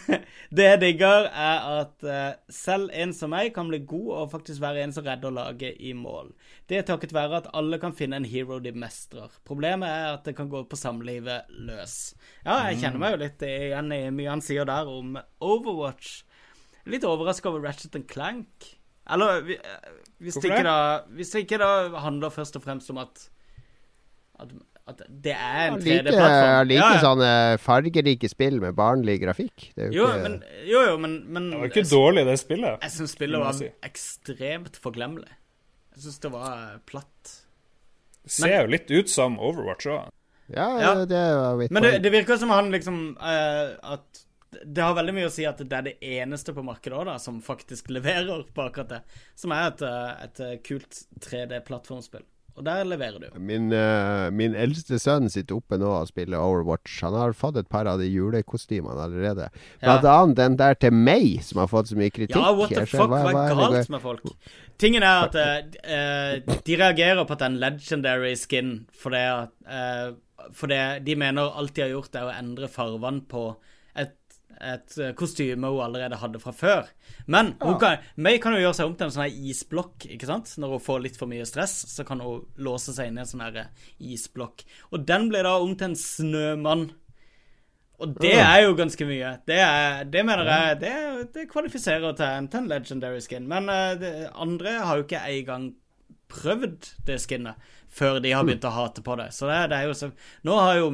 det 0.58 0.66
jeg 0.68 0.80
digger, 0.84 1.26
er 1.32 1.64
at 1.82 2.06
eh, 2.06 2.36
selv 2.54 2.92
en 2.94 3.14
som 3.18 3.32
meg 3.34 3.50
kan 3.56 3.68
bli 3.72 3.80
god 3.90 4.12
og 4.20 4.32
faktisk 4.36 4.62
være 4.62 4.84
en 4.86 4.94
som 4.94 5.06
redder 5.08 5.34
laget 5.34 5.80
i 5.82 5.96
mål. 5.98 6.30
Det 6.70 6.78
er 6.78 6.86
takket 6.86 7.16
være 7.16 7.40
at 7.42 7.50
alle 7.58 7.80
kan 7.82 7.96
finne 7.98 8.20
en 8.22 8.28
hero 8.30 8.60
de 8.62 8.72
mestrer. 8.78 9.34
Problemet 9.48 9.90
er 9.90 10.14
at 10.20 10.30
det 10.30 10.36
kan 10.38 10.52
gå 10.52 10.62
på 10.70 10.78
samlivet 10.78 11.50
løs. 11.66 12.14
Ja, 12.46 12.60
jeg 12.70 12.84
kjenner 12.84 13.02
meg 13.02 13.16
jo 13.18 13.24
litt 13.26 13.46
igjen 13.50 13.92
i 13.98 14.02
mye 14.14 14.30
han 14.36 14.46
sier 14.46 14.70
der 14.70 14.90
om 14.92 15.18
Overwatch. 15.42 16.20
Litt 16.86 17.06
overraska 17.10 17.50
over 17.50 17.66
Ratchet 17.66 17.98
Clank. 18.12 18.76
Eller 19.10 19.42
vi- 19.46 19.58
eh, 19.58 19.90
hvis 20.22 20.38
det 20.42 20.50
ikke 20.52 20.64
da 20.66 20.78
Hvis 21.14 21.32
det 21.34 21.42
ikke 21.46 21.58
da 21.62 22.00
handler 22.02 22.30
først 22.34 22.56
og 22.58 22.64
fremst 22.66 22.90
om 22.90 22.98
at 23.02 23.30
at, 24.40 24.50
at 24.88 25.00
det 25.10 25.34
er 25.34 25.62
en 25.72 25.80
3D-plattform. 25.82 26.50
han 26.56 26.68
liker 26.70 26.82
Ja, 26.84 26.90
ja. 26.94 27.02
sånne 27.02 27.30
fargerike 27.64 28.30
spill 28.30 28.60
med 28.62 28.76
barnlig 28.78 29.16
grafikk. 29.24 29.72
Det 29.76 29.88
er 29.88 29.90
jo 29.90 30.04
Jo, 30.04 30.10
ikke 30.12 30.22
men, 30.28 30.36
jo, 30.70 30.82
jo, 30.92 30.98
men, 31.02 31.16
men 31.34 31.48
Det 31.52 31.62
var 31.64 31.72
ikke 31.72 31.86
dårlig, 31.90 32.26
det 32.28 32.36
spillet. 32.40 32.84
Jeg 32.86 32.92
syns 33.00 33.16
spillet 33.18 33.42
var 33.42 33.56
si. 33.58 33.72
ekstremt 33.88 34.78
forglemmelig. 34.84 35.32
Jeg 35.96 36.04
syns 36.06 36.20
det 36.28 36.32
var 36.36 36.78
platt. 36.86 37.34
Det 38.26 38.32
ser 38.38 38.62
jo 38.62 38.70
litt 38.76 38.92
ut 38.94 39.10
som 39.10 39.40
Overwatch 39.40 39.90
òg. 39.90 40.14
Ja, 40.54 40.68
Ja. 40.82 40.94
det 41.10 41.24
var 41.34 41.56
mitt 41.58 41.72
Men 41.74 41.82
det, 41.84 41.96
det 42.06 42.12
virker 42.14 42.38
som 42.38 42.52
han 42.54 42.68
liksom 42.70 43.18
uh, 43.18 43.74
At 43.82 44.22
det 44.64 44.84
har 44.86 44.94
veldig 44.94 45.14
mye 45.18 45.26
å 45.28 45.32
si 45.34 45.44
at 45.50 45.58
det 45.58 45.74
er 45.74 45.82
det 45.90 45.96
eneste 46.02 46.54
på 46.54 46.62
markedet 46.64 46.94
også, 46.96 47.06
da, 47.10 47.16
som 47.20 47.42
faktisk 47.44 47.90
leverer 47.92 48.46
på 48.56 48.62
akkurat 48.70 48.88
det. 48.94 49.00
Som 49.36 49.52
er 49.52 49.66
et, 49.74 49.82
eh, 49.82 50.24
et 50.30 50.64
kult 50.64 51.02
3D-plattformspill. 51.26 52.24
Og 52.56 52.64
der 52.64 52.86
leverer 52.88 53.20
du. 53.20 53.40
Min, 53.40 53.68
uh, 53.76 54.32
min 54.32 54.54
eldste 54.56 54.96
sønn 55.02 55.28
sitter 55.32 55.58
oppe 55.58 55.76
nå 55.80 55.90
og 55.92 56.08
spiller 56.08 56.40
Overwatch. 56.40 57.02
Han 57.04 57.18
har 57.20 57.36
fått 57.36 57.60
et 57.60 57.68
par 57.72 57.90
av 57.92 58.00
de 58.00 58.08
julekostymene 58.08 58.96
allerede. 59.08 59.50
Blant 59.82 60.08
annet 60.08 60.40
den 60.40 60.56
der 60.62 60.80
til 60.80 60.96
meg, 60.96 61.42
som 61.44 61.60
har 61.64 61.72
fått 61.72 61.92
så 61.92 62.00
mye 62.00 62.14
kritikk. 62.16 62.38
Ja, 62.40 62.54
what 62.56 62.72
the 62.72 62.86
fuck, 62.88 63.12
hva 63.12 63.34
er 63.44 63.60
galt 63.60 63.92
med 63.92 64.04
folk? 64.04 64.24
Tingen 64.80 65.04
er 65.08 65.28
at 65.28 65.36
eh, 65.40 66.56
de 66.68 66.80
reagerer 66.80 67.24
på 67.24 67.36
at 67.36 67.44
det 67.44 67.48
er 67.48 67.54
en 67.54 67.62
legendary 67.64 68.34
skin 68.40 68.74
fordi 69.00 69.24
uh, 69.68 70.16
fordi 70.56 70.80
de 71.06 71.16
mener 71.18 71.56
alt 71.58 71.76
de 71.76 71.84
har 71.86 71.94
gjort, 71.96 72.16
er 72.16 72.28
å 72.28 72.36
endre 72.36 72.68
farvene 72.72 73.24
på 73.30 73.48
et, 74.62 74.98
eh, 74.98 75.14
kostyme 75.18 75.70
hun 75.72 75.84
allerede 75.86 76.20
hadde 76.22 76.40
fra 76.40 76.54
før. 76.56 76.92
Men 77.28 77.54
hun 77.62 77.80
kan, 77.80 78.04
May 78.16 78.40
kan 78.40 78.56
jo 78.56 78.62
gjøre 78.64 78.78
seg 78.78 78.90
om 78.90 78.96
til 78.96 79.08
en 79.08 79.16
sånn 79.16 79.26
her 79.26 79.40
isblokk, 79.52 80.08
ikke 80.16 80.30
sant? 80.30 80.52
Når 80.62 80.76
hun 80.76 80.84
får 80.88 81.02
litt 81.06 81.18
for 81.20 81.32
mye 81.32 81.46
stress, 81.48 81.78
så 81.92 82.06
kan 82.08 82.24
hun 82.24 82.46
låse 82.58 82.96
seg 82.96 83.10
inn 83.10 83.18
i 83.20 83.24
en 83.26 83.32
sånn 83.32 83.46
her 83.46 83.72
isblokk. 84.00 84.66
Og 84.92 85.06
den 85.08 85.30
blir 85.32 85.48
da 85.48 85.58
om 85.60 85.76
til 85.76 85.92
en 85.92 86.00
snømann. 86.00 86.92
Og 88.04 88.12
det 88.20 88.34
er 88.36 88.66
jo 88.66 88.76
ganske 88.76 89.08
mye. 89.08 89.38
Det, 89.48 89.58
er, 89.64 90.04
det 90.12 90.26
mener 90.28 90.50
jeg 90.50 90.80
det, 90.82 90.96
det 91.36 91.48
kvalifiserer 91.52 92.16
til 92.18 92.28
en, 92.28 92.50
til 92.52 92.64
en 92.64 92.70
legendary 92.72 93.22
skin. 93.24 93.48
Men 93.48 93.72
uh, 93.72 93.96
det, 94.00 94.12
andre 94.36 94.80
har 94.84 95.00
jo 95.00 95.06
ikke 95.06 95.24
engang 95.32 95.70
prøvd 96.32 96.90
det 97.08 97.20
skinnet 97.24 97.72
før 97.96 98.20
de 98.20 98.34
har 98.36 98.44
begynt 98.44 98.68
å 98.68 98.74
hate 98.76 99.04
på 99.06 99.16
det. 99.20 99.30
Så 99.36 99.48
det, 99.48 99.62
det 99.72 99.80
er 99.80 99.90
jo 99.90 99.96
så 99.96 100.12
Nå 100.48 100.58
har 100.60 100.80
jo, 100.82 100.90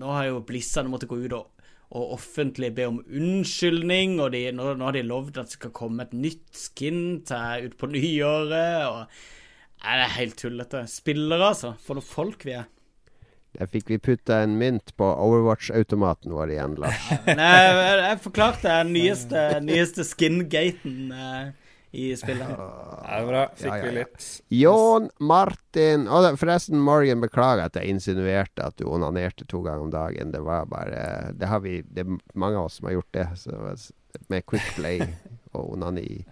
nå 0.00 0.14
har 0.16 0.30
jo 0.30 0.42
Blizzard 0.46 0.90
måttet 0.90 1.10
gå 1.12 1.20
ut 1.22 1.36
og, 1.36 1.52
og 1.94 2.16
offentlig 2.16 2.72
be 2.74 2.88
om 2.88 3.00
unnskyldning, 3.04 4.18
og 4.22 4.32
de, 4.34 4.46
nå, 4.54 4.72
nå 4.74 4.88
har 4.88 4.96
de 4.96 5.04
lovd 5.06 5.38
at 5.38 5.50
det 5.50 5.58
skal 5.58 5.74
komme 5.76 6.06
et 6.06 6.14
nytt 6.16 6.48
skin 6.58 7.02
til 7.28 7.68
utpå 7.70 7.90
nyåret, 7.94 8.86
og 8.90 9.34
Nei, 9.76 9.98
Det 10.00 10.04
er 10.06 10.14
helt 10.16 10.36
tullete. 10.40 10.80
Spillere, 10.90 11.52
altså. 11.52 11.74
For 11.84 11.98
noen 11.98 12.08
folk 12.08 12.46
vi 12.48 12.56
er. 12.56 12.64
Der 13.56 13.68
fikk 13.72 13.90
vi 13.92 13.98
putta 14.02 14.42
en 14.44 14.56
mynt 14.60 14.92
på 14.98 15.06
Overwatch-automaten 15.06 16.34
vår 16.36 16.52
igjen, 16.56 16.74
Lars. 16.80 17.06
Nei, 17.38 17.52
jeg, 17.62 18.00
jeg 18.02 18.18
forklarte 18.24 18.72
den 18.72 18.90
nyeste, 18.96 19.44
nyeste 19.64 20.04
skin-gaten 20.04 21.12
eh, 21.14 21.65
i 21.96 22.06
spillet. 22.18 22.48
Det 22.50 23.12
er 23.16 23.28
bra. 23.28 23.42
Fikk 23.56 23.70
Ja, 23.70 23.76
ja, 23.78 23.84
vi 23.86 23.92
litt 23.96 24.26
Jon 24.52 25.06
Martin 25.20 26.06
Og 26.12 26.26
forresten, 26.40 26.80
Morgan, 26.82 27.22
beklager 27.24 27.70
at 27.70 27.78
jeg 27.78 27.92
insinuerte 27.94 28.64
at 28.66 28.76
du 28.80 28.84
onanerte 28.90 29.46
to 29.48 29.62
ganger 29.64 29.86
om 29.86 29.94
dagen. 29.94 30.34
Det 30.34 30.42
var 30.44 30.66
bare 30.70 31.32
Det 31.36 31.48
har 31.48 31.62
vi 31.64 31.78
Det 31.82 32.04
er 32.04 32.18
mange 32.34 32.58
av 32.60 32.68
oss 32.68 32.80
som 32.80 32.90
har 32.90 32.98
gjort 32.98 33.12
det. 33.16 33.28
Så, 33.40 33.56
med 34.32 34.46
quick 34.48 34.68
play 34.76 35.00
og 35.54 35.72
onani. 35.76 36.24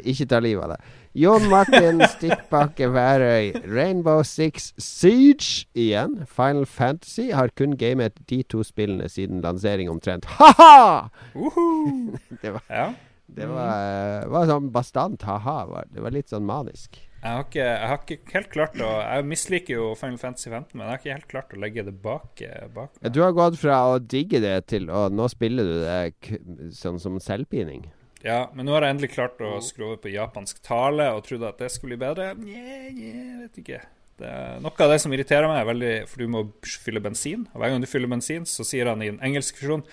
Ikke 0.00 0.26
ta 0.30 0.38
livet 0.40 0.62
av 0.64 0.74
deg. 0.76 0.90
Jon 1.22 1.48
Martin 1.50 2.00
Stikkbakke 2.14 2.88
Værøy. 2.94 3.52
Rainbow 3.68 4.22
Six 4.24 4.70
Siege 4.80 5.66
igjen. 5.74 6.22
Final 6.30 6.64
Fantasy 6.66 7.30
har 7.34 7.52
kun 7.58 7.76
gamet 7.76 8.16
de 8.30 8.42
to 8.46 8.62
spillene 8.64 9.10
siden 9.12 9.42
lansering 9.44 9.90
omtrent. 9.92 10.28
Ha-ha! 10.38 11.08
Uhu. 11.34 12.14
Det 12.42 12.54
var, 12.54 12.62
Ja. 12.70 12.92
Det 13.36 13.48
var, 13.48 13.72
eh, 13.86 14.28
var 14.32 14.50
sånn 14.50 14.68
bastant 14.74 15.24
ha-ha. 15.28 15.84
Det 15.90 16.04
var 16.04 16.14
litt 16.14 16.32
sånn 16.32 16.46
manisk. 16.48 17.00
Jeg 17.22 17.30
har, 17.38 17.44
ikke, 17.46 17.62
jeg 17.62 17.86
har 17.86 18.00
ikke 18.02 18.34
helt 18.34 18.48
klart 18.50 18.80
å 18.82 18.86
Jeg 18.98 19.26
misliker 19.30 19.76
jo 19.76 19.84
Final 19.94 20.18
Fantasy 20.18 20.48
15, 20.50 20.72
men 20.74 20.82
jeg 20.82 20.90
har 20.90 20.98
ikke 20.98 21.14
helt 21.14 21.28
klart 21.30 21.52
å 21.54 21.60
legge 21.62 21.84
det 21.86 21.94
bak, 22.02 22.42
bak 22.74 22.96
meg. 22.98 23.12
Du 23.14 23.20
har 23.22 23.36
gått 23.36 23.60
fra 23.60 23.78
å 23.92 24.00
digge 24.02 24.40
det 24.42 24.56
til 24.72 24.90
å 24.90 25.04
Nå 25.12 25.28
spiller 25.30 25.68
du 25.68 25.76
det 25.84 26.00
k 26.18 26.40
sånn 26.74 26.98
som 27.02 27.20
selvpining. 27.22 27.86
Ja, 28.26 28.50
men 28.54 28.66
nå 28.66 28.74
har 28.74 28.86
jeg 28.86 28.96
endelig 28.96 29.14
klart 29.14 29.40
å 29.42 29.56
skru 29.62 29.88
over 29.88 30.02
på 30.02 30.10
japansk 30.10 30.60
tale 30.66 31.08
og 31.14 31.24
trodde 31.26 31.48
at 31.48 31.62
det 31.62 31.70
skulle 31.74 31.94
bli 31.94 32.02
bedre. 32.04 32.32
Nye, 32.38 32.90
nye, 32.94 33.24
vet 33.44 33.62
ikke. 33.62 33.80
Det 34.18 34.28
er 34.28 34.60
noe 34.62 34.84
av 34.84 34.92
det 34.92 35.00
som 35.02 35.14
irriterer 35.14 35.48
meg, 35.50 35.62
er 35.62 35.70
veldig 35.70 35.94
For 36.10 36.22
du 36.22 36.30
må 36.30 36.44
fylle 36.62 37.02
bensin. 37.02 37.46
Og 37.52 37.62
hver 37.62 37.72
gang 37.72 37.82
du 37.82 37.90
fyller 37.90 38.10
bensin, 38.10 38.46
så 38.46 38.66
sier 38.66 38.90
han 38.90 39.02
i 39.02 39.10
en 39.14 39.22
engelsk 39.24 39.62
versjon 39.62 39.86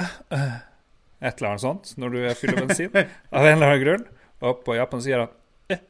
«Øh, 0.00 0.16
øh», 0.36 0.54
et 1.24 1.40
eller 1.40 1.54
annet 1.54 1.64
sånt 1.64 1.94
når 2.00 2.14
du 2.14 2.20
fyller 2.38 2.60
bensin. 2.66 2.92
av 2.94 3.46
en 3.46 3.56
eller 3.56 3.66
annen 3.70 3.82
grunn. 3.82 4.06
Og 4.44 4.64
på 4.66 4.76
Japan 4.76 5.02
sier 5.04 5.24
han 5.24 5.30
eh. 5.72 5.82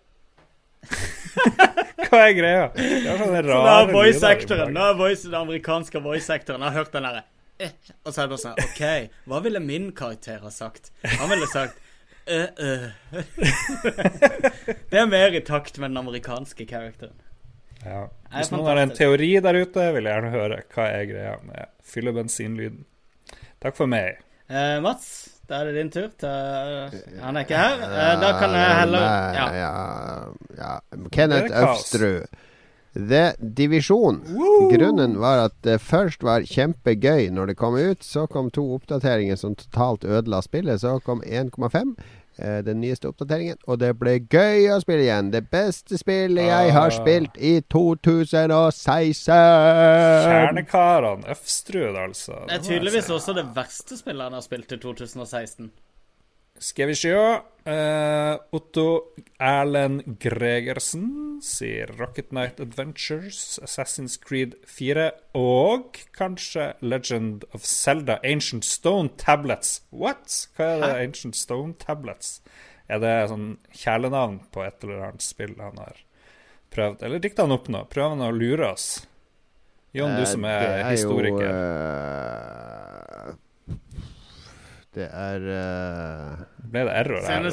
Hva 2.08 2.20
er 2.20 2.34
greia? 2.36 2.66
Det 2.76 3.08
er 3.10 3.18
sånne 3.18 3.40
Så 3.42 3.60
rare 3.60 3.86
er 3.86 3.94
voice 3.94 4.28
actoren, 4.28 4.76
voice, 4.98 5.24
den 5.26 5.38
amerikanske 5.40 6.02
voice 6.04 6.30
actoren 6.34 6.62
har 6.66 6.76
hørt 6.76 6.92
den 6.94 7.08
derre 7.08 7.24
eh, 7.58 7.72
Og 8.04 8.12
så 8.12 8.22
er 8.22 8.28
det 8.28 8.34
bare 8.34 8.42
sånn 8.44 8.60
OK, 8.62 8.84
hva 9.32 9.40
ville 9.46 9.62
min 9.64 9.90
karakter 9.96 10.44
ha 10.44 10.52
sagt? 10.54 10.92
Han 11.16 11.32
ville 11.32 11.48
sagt 11.50 11.80
øh, 12.30 12.46
øh. 12.68 12.86
Det 14.92 15.00
er 15.00 15.10
mer 15.10 15.34
i 15.34 15.42
takt 15.44 15.80
med 15.80 15.90
den 15.90 15.98
amerikanske 16.04 16.68
karakteren. 16.68 17.16
Ja. 17.84 18.06
Hvis 18.36 18.52
noen 18.52 18.68
har 18.70 18.80
en 18.80 18.94
teori 18.94 19.32
der 19.44 19.58
ute, 19.58 19.88
vil 19.96 20.06
jeg 20.06 20.14
gjerne 20.14 20.30
høre 20.32 20.60
hva 20.72 20.86
er 20.88 21.08
greia 21.10 21.34
med 21.44 21.72
fylle 21.84 22.14
bensinlyden. 22.16 22.86
Takk 23.64 23.76
for 23.76 23.90
meg. 23.90 24.22
Eh, 24.50 24.80
Mats, 24.84 25.28
da 25.48 25.60
er 25.62 25.64
det 25.70 25.74
din 25.78 25.90
tur. 25.90 26.08
til- 26.18 27.20
Han 27.20 27.36
er 27.36 27.40
ikke 27.44 27.56
her. 27.56 27.76
Uh, 27.84 28.20
da 28.20 28.32
kan 28.38 28.50
jeg 28.52 28.76
heller 28.80 29.00
ja. 29.00 29.46
ja, 29.54 30.24
ja. 30.58 30.78
Kenneth 31.12 31.48
Det. 31.48 31.62
Øvstrud. 31.62 32.26
The 32.94 33.32
Division. 33.56 34.20
Grunnen 34.70 35.16
var 35.20 35.44
at 35.48 35.52
det 35.64 35.80
først 35.80 36.22
var 36.22 36.40
kjempegøy 36.46 37.30
når 37.34 37.46
det 37.46 37.56
kom 37.56 37.74
ut. 37.74 38.04
Så 38.04 38.26
kom 38.30 38.50
to 38.50 38.74
oppdateringer 38.76 39.36
som 39.36 39.56
totalt 39.56 40.04
ødela 40.04 40.40
spillet. 40.42 40.80
Så 40.80 40.98
kom 41.04 41.22
1,5. 41.26 41.96
Eh, 42.38 42.60
Den 42.66 42.80
nyeste 42.80 43.08
oppdateringen. 43.10 43.58
Og 43.66 43.78
det 43.82 43.92
ble 44.00 44.18
gøy 44.20 44.68
å 44.74 44.80
spille 44.82 45.06
igjen. 45.06 45.30
Det 45.34 45.44
beste 45.52 45.98
spillet 46.00 46.48
jeg 46.48 46.74
har 46.76 46.94
spilt 46.94 47.38
i 47.38 47.54
2016. 47.72 49.32
Kjernekarene. 50.24 51.28
Øfstrud, 51.34 51.96
altså. 51.96 52.44
Det 52.48 52.58
er 52.58 52.66
tydeligvis 52.68 53.10
også 53.14 53.36
det 53.36 53.46
verste 53.56 53.98
spillet 54.00 54.28
han 54.28 54.38
har 54.38 54.44
spilt 54.44 54.72
i 54.72 54.80
2016. 54.82 55.70
Skal 56.58 56.86
vi 56.86 56.94
se. 56.94 57.10
uh, 57.14 58.36
Otto 58.54 59.14
Erlend 59.40 60.18
Gregersen 60.20 61.40
sier 61.42 61.90
Rocket 61.98 62.32
Night 62.32 62.60
Adventures, 62.60 63.58
Assassin's 63.62 64.14
Creed 64.20 64.54
4 64.68 65.10
og 65.34 65.98
kanskje 66.14 66.74
Legend 66.80 67.44
of 67.52 67.64
Zelda 67.64 68.18
Ancient 68.22 68.64
Stone 68.64 69.16
Tablets. 69.18 69.82
What? 69.90 70.48
Hva 70.56 70.70
er 70.74 70.84
det 70.84 70.92
Ancient 71.08 71.36
Stone 71.36 71.74
Tablets? 71.80 72.38
Er 72.86 73.00
det 73.00 73.14
sånn 73.32 73.56
kjælenavn 73.72 74.42
på 74.52 74.62
et 74.64 74.84
eller 74.84 75.08
annet 75.08 75.24
spill 75.24 75.56
han 75.58 75.80
har 75.80 76.04
prøvd? 76.74 77.02
Eller 77.02 77.22
dikter 77.24 77.48
han 77.48 77.56
opp 77.56 77.70
noe? 77.72 77.88
Prøver 77.90 78.14
han 78.14 78.26
å 78.28 78.34
lure 78.34 78.70
oss? 78.70 78.88
Jon, 79.94 80.16
du 80.18 80.26
som 80.26 80.44
er, 80.48 80.64
er, 80.82 80.90
historiker. 80.90 81.46
Jo, 81.46 81.54
eh, 81.54 83.34
det 84.94 85.06
er 85.10 85.46
uh, 85.46 86.42
Ble 86.70 86.84
det 86.86 86.94
error 87.00 87.24
her? 87.26 87.48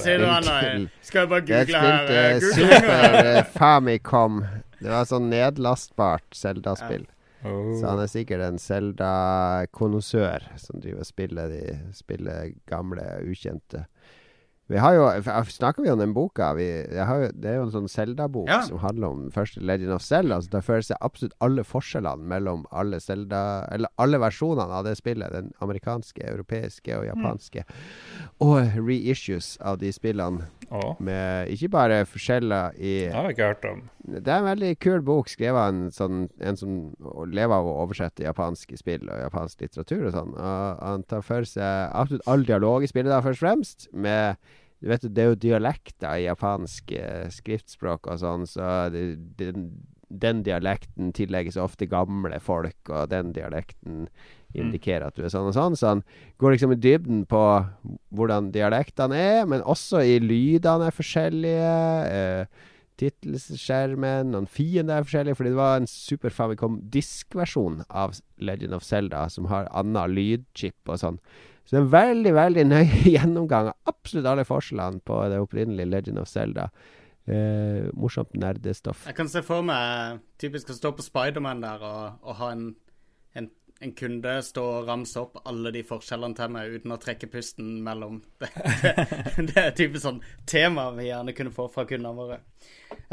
Skal 1.02 1.24
jeg 1.24 1.32
bare 1.32 1.46
google 1.48 1.82
her? 1.86 2.12
Jeg 2.16 2.44
spilte. 2.44 2.76
Super 2.82 3.18
eh, 3.22 3.42
Famicom. 3.56 4.44
Det 4.82 4.90
var 4.90 5.10
sånn 5.10 5.30
nedlastbart 5.32 6.38
Zelda-spill. 6.38 7.06
Oh. 7.46 7.74
Så 7.80 7.88
han 7.90 8.02
er 8.02 8.10
sikkert 8.10 8.44
en 8.46 8.60
Zelda-konnoissør 8.62 10.46
som 10.62 10.82
driver 10.82 11.02
og 11.02 11.10
spiller 11.10 11.54
de 11.54 11.64
spiller 11.98 12.54
gamle, 12.70 13.06
ukjente. 13.26 13.86
Vi 14.72 14.80
har 14.80 14.94
jo, 14.96 15.04
Snakker 15.52 15.84
vi 15.84 15.92
om 15.92 16.00
den 16.00 16.14
boka? 16.16 16.54
Vi, 16.56 16.66
jo, 16.96 17.18
det 17.36 17.50
er 17.52 17.58
jo 17.60 17.66
en 17.68 17.74
sånn 17.74 17.90
Zelda-bok 17.92 18.48
Ja. 18.48 18.62
som 18.64 18.80
handler 18.80 19.08
om 19.12 19.26
første 19.36 19.60
Legend 19.60 19.92
of 19.98 20.02
Zelda. 20.06 20.40
Så 20.42 20.50
Der 20.54 20.62
føler 20.64 20.86
seg 20.88 20.98
absolutt 21.02 21.36
alle 21.44 21.66
forskjellene 21.68 22.24
mellom 22.24 22.66
alle 22.72 23.00
Zelda 23.04 23.68
Eller 23.72 23.90
alle 24.00 24.18
versjonene 24.24 24.72
av 24.72 24.86
det 24.88 24.96
spillet. 24.98 25.32
Den 25.34 25.52
amerikanske, 25.62 26.24
europeiske 26.24 26.96
og 26.98 27.06
japanske. 27.10 27.66
Og 28.40 28.72
reissues 28.80 29.58
av 29.62 29.78
de 29.80 29.92
spillene 29.92 30.48
Oh. 30.72 30.96
med 31.04 31.50
ikke 31.52 31.68
bare 31.70 32.06
forskjeller 32.08 32.72
i 32.80 33.10
det 33.10 33.12
har 33.14 33.26
jeg 33.28 33.36
ikke 33.36 33.48
hørt 33.50 33.66
om. 33.68 33.82
det 34.08 34.28
er 34.32 34.38
en 34.38 34.46
veldig 34.46 34.80
kul 34.80 35.02
bok 35.02 35.28
skrevet 35.28 35.60
av 35.60 35.68
en, 35.74 35.82
sånn, 35.92 36.30
en 36.40 36.56
som 36.56 36.96
lever 37.28 37.52
av 37.58 37.66
å 37.68 37.74
oversette 37.84 38.24
japanske 38.24 38.78
spill 38.80 39.04
og 39.10 39.20
japansk 39.20 39.60
litteratur 39.66 40.06
og 40.08 40.14
sånn. 40.16 40.32
Og 40.32 40.80
han 40.80 41.04
tar 41.04 41.22
for 41.28 41.44
seg 41.44 41.92
absolutt 41.92 42.24
all 42.26 42.44
dialog 42.48 42.84
i 42.84 42.88
spillet, 42.88 43.12
da, 43.12 43.20
først 43.20 43.44
og 43.44 43.50
fremst. 43.50 43.88
Med 43.92 44.38
du 44.82 44.90
vet, 44.90 45.08
Det 45.14 45.24
er 45.24 45.32
jo 45.32 45.40
dialekter 45.40 46.18
i 46.18 46.26
japansk 46.26 46.92
eh, 46.98 47.28
skriftspråk 47.30 48.10
og 48.10 48.22
sånn, 48.22 48.48
så 48.50 48.90
det, 48.94 49.04
den, 49.38 49.70
den 50.10 50.42
dialekten 50.44 51.14
tillegges 51.14 51.60
ofte 51.62 51.86
gamle 51.90 52.40
folk, 52.42 52.80
og 52.90 53.12
den 53.14 53.32
dialekten 53.38 54.08
indikerer 54.58 55.08
at 55.08 55.16
du 55.16 55.24
er 55.24 55.32
sånn 55.32 55.52
og 55.52 55.56
sånn. 55.56 55.78
Så 55.80 55.94
han 55.94 56.02
går 56.42 56.56
liksom 56.56 56.74
i 56.76 56.80
dybden 56.82 57.24
på 57.30 57.44
hvordan 58.16 58.52
dialektene 58.56 59.16
er, 59.16 59.46
men 59.48 59.64
også 59.64 60.04
i 60.04 60.18
lydene 60.24 60.90
er 60.90 60.98
forskjellige. 60.98 61.78
Eh, 62.10 62.68
tittelskjermen, 63.02 64.30
noen 64.34 64.46
fiender 64.52 65.00
er 65.00 65.06
forskjellige, 65.08 65.38
fordi 65.40 65.54
det 65.54 65.58
var 65.58 65.80
en 65.80 65.90
Super 65.90 66.34
Famicom 66.34 66.78
diskversjon 66.94 67.80
av 67.90 68.14
Legend 68.38 68.78
of 68.78 68.86
Zelda 68.86 69.24
som 69.34 69.48
har 69.50 69.70
annen 69.74 70.14
lydchip 70.14 70.92
og 70.92 71.02
sånn. 71.02 71.18
Så 71.66 71.78
en 71.80 71.92
veldig, 71.92 72.34
veldig 72.36 72.66
nøye 72.68 73.04
gjennomgang 73.16 73.72
av 73.72 73.94
absolutt 73.94 74.30
alle 74.32 74.48
forskjellene 74.48 75.04
på 75.08 75.22
det 75.32 75.40
opprinnelige 75.44 75.92
Legend 75.92 76.24
of 76.24 76.32
Zelda. 76.32 76.70
Eh, 77.30 77.88
morsomt 77.94 78.34
nerdestoff. 78.34 79.06
Jeg 79.06 79.16
kan 79.16 79.30
se 79.30 79.44
for 79.46 79.64
meg 79.66 80.22
typisk 80.42 80.72
å 80.74 80.78
stå 80.78 80.90
på 80.98 81.06
Spiderman 81.06 81.62
der 81.62 81.84
og, 81.86 82.24
og 82.26 82.40
ha 82.40 82.48
en, 82.56 82.64
en, 83.38 83.48
en 83.78 83.94
kunde 83.98 84.34
stå 84.44 84.64
og 84.80 84.90
ramse 84.90 85.22
opp 85.22 85.38
alle 85.46 85.70
de 85.76 85.84
forskjellene 85.86 86.40
til 86.40 86.50
meg 86.56 86.74
uten 86.74 86.96
å 86.96 86.98
trekke 87.02 87.30
pusten 87.32 87.76
mellom. 87.86 88.24
Det, 88.42 89.54
det, 89.54 89.62
er 89.62 89.78
typisk 89.78 90.02
sånn 90.08 90.20
tema 90.50 90.88
vi 90.98 91.12
gjerne 91.12 91.36
kunne 91.38 91.54
få 91.54 91.68
fra 91.72 91.86
kundene 91.90 92.18
våre. 92.18 92.40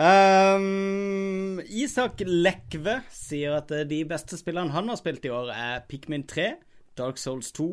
Um, 0.00 1.60
Isak 1.68 2.24
Lekve 2.24 3.02
sier 3.12 3.58
at 3.60 3.70
de 3.92 4.00
beste 4.08 4.40
spillene 4.40 4.72
han 4.72 4.88
har 4.88 4.98
spilt 4.98 5.28
i 5.28 5.34
år, 5.36 5.52
er 5.52 5.84
Pikmin 5.90 6.24
3, 6.26 6.48
Dark 6.98 7.20
Souls 7.20 7.52
2, 7.54 7.68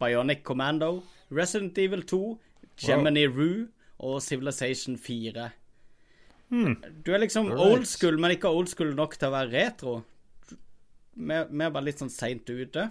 Bionic 0.00 0.42
Commando, 0.46 1.02
Resident 1.34 1.78
Evil 1.78 2.02
2, 2.06 2.38
Gemini 2.78 3.26
Rue 3.26 3.66
og 3.98 4.20
Civilization 4.22 4.96
4. 4.98 5.48
Du 6.50 7.10
er 7.12 7.18
liksom 7.20 7.50
right. 7.50 7.60
old 7.60 7.84
school, 7.90 8.16
men 8.20 8.30
ikke 8.36 8.48
old 8.48 8.70
school 8.70 8.94
nok 8.96 9.18
til 9.18 9.28
å 9.28 9.34
være 9.34 9.50
retro. 9.52 9.96
Vi 11.18 11.34
er 11.34 11.74
bare 11.74 11.84
litt 11.84 12.00
sånn 12.00 12.12
seint 12.14 12.48
ute. 12.48 12.86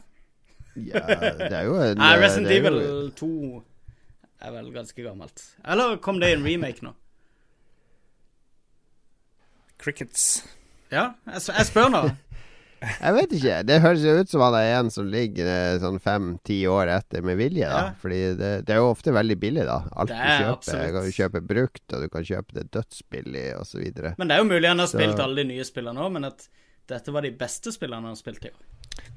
Ja, 0.77 1.01
det 1.39 1.47
er 1.49 1.63
jo 1.65 1.79
en 1.87 1.97
Nei, 1.97 2.11
eh, 2.13 2.19
Resident 2.21 2.51
det 2.51 2.59
er 2.59 2.67
jo- 2.67 2.75
Evil 2.83 3.11
2 3.17 3.63
er 4.45 4.53
vel 4.53 4.67
ganske 4.75 5.01
gammelt. 5.07 5.45
Eller 5.65 5.95
kom 6.03 6.19
det 6.21 6.29
i 6.29 6.37
en 6.37 6.45
remake 6.45 6.83
nå? 6.85 6.91
Crickets. 9.81 10.43
Ja, 10.91 11.11
jeg, 11.25 11.41
jeg 11.49 11.65
spør 11.71 11.89
nå. 11.93 12.03
Jeg 12.81 13.13
vet 13.15 13.31
ikke. 13.39 13.55
Det 13.65 13.77
høres 13.81 14.03
jo 14.05 14.13
ut 14.21 14.29
som 14.29 14.41
han 14.45 14.55
er 14.59 14.67
en 14.79 14.91
som 14.93 15.07
ligger 15.09 15.47
eh, 15.49 15.79
sånn 15.81 15.97
fem-ti 16.03 16.59
år 16.69 16.91
etter 16.93 17.25
med 17.25 17.39
vilje, 17.39 17.65
da. 17.65 17.79
Ja. 17.87 17.95
Fordi 18.01 18.19
det, 18.37 18.51
det 18.67 18.75
er 18.75 18.81
jo 18.83 18.91
ofte 18.91 19.13
veldig 19.15 19.37
billig, 19.41 19.63
da. 19.65 19.79
Alt 19.97 20.11
Det 20.13 20.17
du 20.17 20.21
er 20.21 20.37
kjøper. 20.43 20.53
absolutt. 20.53 20.87
Du 20.87 20.97
kan 20.99 21.15
kjøpe 21.17 21.41
brukt, 21.53 21.83
og 21.97 22.05
du 22.05 22.09
kan 22.13 22.27
kjøpe 22.29 22.57
det 22.59 22.65
dødsbillig, 22.77 23.45
osv. 23.57 23.83
Men 24.21 24.27
det 24.29 24.37
er 24.37 24.43
jo 24.43 24.49
mulig 24.51 24.67
han 24.69 24.79
har 24.83 24.87
Så- 24.91 24.97
spilt 24.99 25.19
alle 25.25 25.41
de 25.43 25.47
nye 25.55 25.65
spillene 25.67 25.97
nå, 25.97 26.09
men 26.13 26.29
at 26.29 26.47
dette 26.87 27.11
var 27.11 27.21
de 27.25 27.31
beste 27.35 27.73
spillene 27.73 28.01
han 28.05 28.13
har 28.13 28.19
spilt 28.21 28.45
i 28.45 28.53
år. 28.53 28.61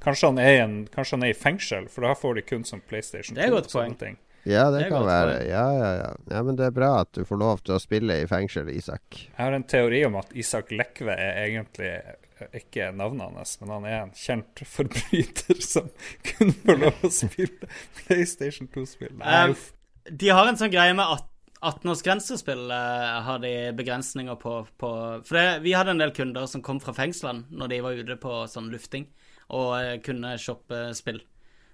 Kanskje 0.01 0.27
han, 0.33 0.39
er 0.39 0.57
en, 0.65 0.75
kanskje 0.93 1.17
han 1.19 1.23
er 1.29 1.31
i 1.35 1.37
fengsel, 1.39 1.87
for 1.89 2.05
da 2.09 2.15
får 2.19 2.35
de 2.41 2.43
kun 2.43 2.65
som 2.69 2.81
PlayStation 2.89 3.37
Det 3.37 3.45
er 3.47 3.53
2 3.53 3.57
godt 3.61 3.73
poeng. 3.73 3.95
ting. 4.01 4.17
Ja, 4.49 4.71
det, 4.73 4.87
Det 4.87 4.89
kan 4.89 5.05
være. 5.05 5.37
Ja, 5.49 5.67
ja, 5.77 5.89
ja. 6.01 6.11
ja, 6.33 6.43
men 6.43 6.57
det 6.57 6.65
er 6.67 6.73
bra 6.73 7.01
at 7.03 7.13
du 7.13 7.25
får 7.29 7.39
lov 7.39 7.61
til 7.65 7.75
å 7.77 7.81
spille 7.81 8.23
i 8.23 8.27
fengsel, 8.29 8.69
Isak. 8.73 9.03
Jeg 9.29 9.37
har 9.37 9.53
en 9.53 9.65
teori 9.69 10.01
om 10.09 10.17
at 10.17 10.33
Isak 10.33 10.73
Lekve 10.73 11.13
er 11.13 11.43
egentlig 11.45 11.93
ikke 12.57 12.91
navnet 12.97 13.37
hans, 13.37 13.57
men 13.61 13.73
han 13.75 13.89
er 13.89 13.99
en 14.05 14.15
kjent 14.17 14.63
forbryter 14.67 15.61
som 15.73 15.91
kun 16.27 16.55
får 16.63 16.81
lov 16.85 17.05
å 17.07 17.13
spille 17.15 17.71
PlayStation 18.03 18.71
2-spill. 18.73 19.17
Um, 19.21 19.57
de 20.11 20.33
har 20.33 20.49
en 20.49 20.59
sånn 20.61 20.73
greie 20.73 20.95
med 20.97 21.19
at 21.19 21.27
18-årsgrensespill 21.61 22.71
uh, 22.73 23.21
har 23.27 23.41
de 23.43 23.53
begrensninger 23.77 24.39
på, 24.41 24.55
på 24.81 24.91
For 25.29 25.37
det, 25.37 25.61
vi 25.67 25.75
hadde 25.77 25.93
en 25.93 26.01
del 26.01 26.15
kunder 26.17 26.49
som 26.49 26.65
kom 26.65 26.81
fra 26.81 26.95
fengslene 26.97 27.45
når 27.53 27.73
de 27.73 27.83
var 27.85 28.01
ute 28.01 28.17
på 28.21 28.39
sånn 28.49 28.71
lufting 28.73 29.11
og 29.51 29.75
uh, 29.77 29.97
kunne 30.05 30.37
shoppe 30.41 30.89
spill. 30.97 31.21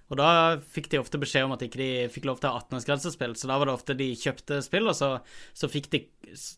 Og 0.07 0.15
da 0.21 0.27
fikk 0.71 0.85
de 0.93 0.99
ofte 1.01 1.19
beskjed 1.19 1.43
om 1.47 1.51
at 1.51 1.63
ikke 1.65 1.79
de 1.81 1.87
fikk 2.13 2.27
lov 2.29 2.37
til 2.39 2.47
å 2.47 2.53
ha 2.55 2.61
18-årsgrensespill, 2.61 3.33
så 3.35 3.49
da 3.49 3.57
var 3.59 3.67
det 3.67 3.73
ofte 3.75 3.95
de 3.99 4.05
kjøpte 4.15 4.61
spill, 4.63 4.87
og 4.87 4.95
så, 4.95 5.09
så 5.57 5.67
de 5.67 5.99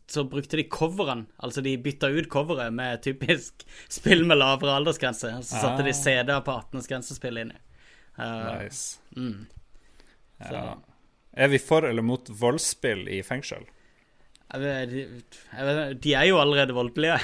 Så 0.05 0.23
brukte 0.29 0.59
de 0.59 0.67
coveren, 0.69 1.25
altså 1.41 1.63
de 1.65 1.73
bytta 1.81 2.11
ut 2.13 2.29
coveret 2.29 2.73
med 2.73 3.01
typisk 3.01 3.65
spill 3.99 4.21
med 4.29 4.37
lavere 4.37 4.75
aldersgrense, 4.77 5.31
og 5.39 5.43
så 5.47 5.63
satte 5.63 5.87
de 5.87 5.95
Ah. 5.95 5.97
CD-er 6.03 6.45
på 6.45 6.53
18-årsgrensespill 6.61 7.41
inni. 7.41 7.57
Uh, 8.19 8.61
Nice. 8.61 8.99
mm. 9.17 9.47
Ja. 10.51 10.77
Er 11.33 11.47
vi 11.47 11.57
for 11.59 11.85
eller 11.87 12.03
mot 12.05 12.29
voldsspill 12.29 13.07
i 13.09 13.21
fengsel? 13.23 13.65
Jeg 14.49 15.65
vet, 15.67 15.97
de 16.03 16.13
er 16.17 16.25
jo 16.29 16.39
allerede 16.41 16.73
voldelige. 16.73 17.19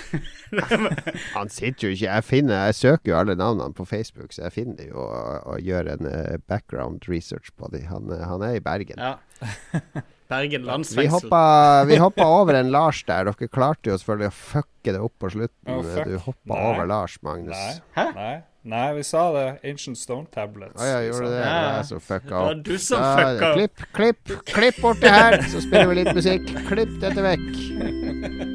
Han 1.38 1.50
sitter 1.50 1.88
jo 1.88 1.94
ikke 1.96 2.06
Jeg 2.06 2.24
finner 2.28 2.68
Jeg 2.70 2.76
søker 2.78 3.12
jo 3.12 3.16
alle 3.18 3.36
navnene 3.40 3.74
på 3.74 3.86
Facebook, 3.90 4.34
så 4.36 4.46
jeg 4.46 4.54
finner 4.60 4.92
jo 4.92 5.02
og, 5.08 5.40
og 5.56 5.64
gjør 5.66 5.90
en 5.96 6.06
eh, 6.12 6.36
background 6.48 7.08
research 7.10 7.50
på 7.58 7.70
dem. 7.74 7.88
Han, 7.90 8.12
eh, 8.14 8.22
han 8.30 8.46
er 8.46 8.60
i 8.60 8.64
Bergen. 8.66 9.02
ja. 9.02 9.16
Bergen 10.26 10.64
Vi 10.64 10.68
landsfengsel. 10.68 11.12
hoppa, 11.30 11.84
vi 11.86 11.98
hoppa 12.02 12.26
over 12.26 12.58
en 12.58 12.72
Lars 12.74 13.04
der. 13.06 13.28
Dere 13.30 13.48
klarte 13.54 13.92
jo 13.92 13.98
selvfølgelig 14.02 14.32
å 14.32 14.38
fucke 14.40 14.94
det 14.96 15.02
opp 15.06 15.14
på 15.22 15.30
slutten. 15.36 15.70
Oh, 15.70 15.84
fuck. 15.86 16.08
du 16.10 16.16
hoppa 16.18 16.54
Nei. 16.56 16.64
over 16.72 16.88
Lars, 16.90 17.18
Magnus. 17.22 17.54
Nei. 17.54 17.76
Hæ? 18.00 18.06
Nei. 18.18 18.34
Nei, 18.66 18.94
vi 18.98 19.04
sa 19.06 19.32
det. 19.36 19.60
Ancient 19.70 19.98
Stone 19.98 20.26
Tablets. 20.34 20.82
Ah, 20.82 20.88
ja, 20.88 21.02
gjorde 21.06 21.28
det? 21.30 21.38
Det 21.38 21.46
Ja. 21.46 21.76
jeg 21.78 21.86
som 21.86 22.00
fucka 22.00 22.30
Det 22.30 22.32
var 22.32 22.54
du 22.66 22.78
som 22.78 23.00
Ja, 23.02 23.16
fucka 23.18 23.52
opp. 23.52 23.56
Klipp, 23.60 23.78
klipp, 23.94 24.46
klipp 24.46 24.82
borti 24.82 25.08
her, 25.08 25.38
så 25.42 25.62
spiller 25.62 25.88
vi 25.88 25.96
litt 26.04 26.16
musikk. 26.16 26.50
Klipp 26.68 27.00
dette 27.00 27.22
vekk. 27.22 28.55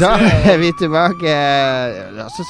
Da 0.00 0.12
er 0.52 0.58
vi 0.58 0.70
tilbake. 0.78 1.34
Altså, 2.24 2.46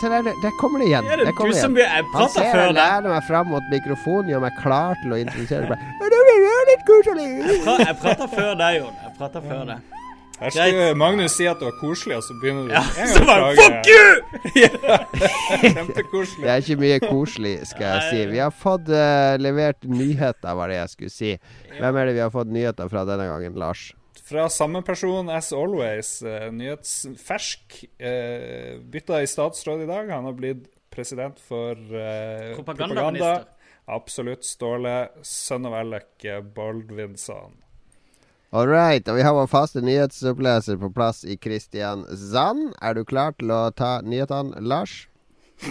Se 0.00 0.10
der, 0.12 0.22
der 0.42 0.56
kommer 0.60 0.82
det 0.82 0.88
igjen. 0.90 1.06
Er 1.06 1.22
det 1.24 1.34
kommer 1.36 1.52
du 1.52 1.58
det 1.58 1.62
som. 1.62 1.76
Jeg 1.76 2.08
prata 2.14 2.32
ser 2.34 2.50
før 2.52 2.64
jeg 2.64 2.74
deg. 2.74 2.80
lener 2.80 3.14
meg 3.14 3.28
fram 3.28 3.52
mot 3.52 3.70
mikrofonen, 3.72 4.32
gjør 4.32 4.42
meg 4.46 4.58
klar 4.62 4.98
til 5.02 5.14
å 5.14 5.20
introdusere 5.20 5.68
meg. 5.68 5.78
Det 6.00 7.28
Jeg 7.84 7.96
prata 8.02 8.28
før 8.34 8.58
deg, 8.58 8.82
Jon. 8.82 8.98
Jeg 9.04 9.16
prata 9.18 9.44
før 9.44 9.64
deg. 9.72 9.94
Her 10.38 10.52
skulle 10.54 10.94
Magnus 10.94 11.34
si 11.34 11.46
at 11.50 11.58
det 11.58 11.66
var 11.66 11.78
koselig, 11.80 12.14
og 12.20 12.22
så 12.22 12.34
begynner 12.38 12.68
du 12.68 12.74
Ja, 12.76 12.84
en 13.02 13.08
så 13.10 13.24
gang 13.26 13.26
å 13.26 13.30
bare 13.32 13.54
klage. 13.58 13.64
Fuck 13.64 13.88
you! 13.90 15.08
Kjempekoselig. 15.74 16.44
Det 16.44 16.52
er 16.52 16.62
ikke 16.62 16.78
mye 16.84 16.98
koselig, 17.02 17.54
skal 17.72 17.86
jeg 17.88 18.04
si. 18.06 18.20
Vi 18.30 18.42
har 18.44 18.54
fått 18.54 18.92
uh, 18.92 19.34
levert 19.42 19.82
nyheter, 19.82 20.54
var 20.60 20.70
det 20.70 20.78
jeg 20.78 20.92
skulle 20.94 21.14
si. 21.16 21.32
Hvem 21.80 21.98
er 21.98 22.10
det 22.10 22.14
vi 22.20 22.22
har 22.22 22.30
fått 22.34 22.52
nyheter 22.54 22.92
fra 22.92 23.02
denne 23.08 23.26
gangen, 23.26 23.58
Lars? 23.58 23.88
Fra 24.28 24.48
samme 24.52 24.82
person 24.84 25.30
as 25.32 25.52
always. 25.56 26.18
Uh, 26.22 26.50
nyhetsfersk. 26.52 27.78
Uh, 27.96 28.76
bytta 28.92 29.22
i 29.22 29.26
statsråd 29.30 29.86
i 29.86 29.88
dag. 29.88 30.10
Han 30.12 30.28
har 30.28 30.36
blitt 30.36 30.66
president 30.92 31.40
for 31.40 31.72
uh, 31.72 32.56
propaganda. 32.58 33.46
Absolutt. 33.88 34.44
Ståle, 34.44 35.08
sønn 35.24 35.64
av 35.64 35.78
Alec 35.78 36.24
eh, 36.28 36.42
Baldvinsson. 36.42 37.56
All 38.50 38.68
right, 38.68 39.08
og 39.08 39.16
vi 39.16 39.24
har 39.24 39.34
vår 39.36 39.48
faste 39.48 39.80
nyhetsoppleser 39.84 40.76
på 40.80 40.90
plass 40.92 41.22
i 41.24 41.36
Kristiansand. 41.40 42.74
Er 42.84 42.96
du 42.96 43.04
klar 43.08 43.32
til 43.40 43.52
å 43.52 43.70
ta 43.76 43.98
nyhetene, 44.04 44.60
Lars? 44.60 45.06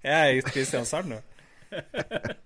Jeg 0.00 0.16
er 0.16 0.32
i 0.38 0.44
Kristiansand 0.44 1.12
nå. 1.12 1.20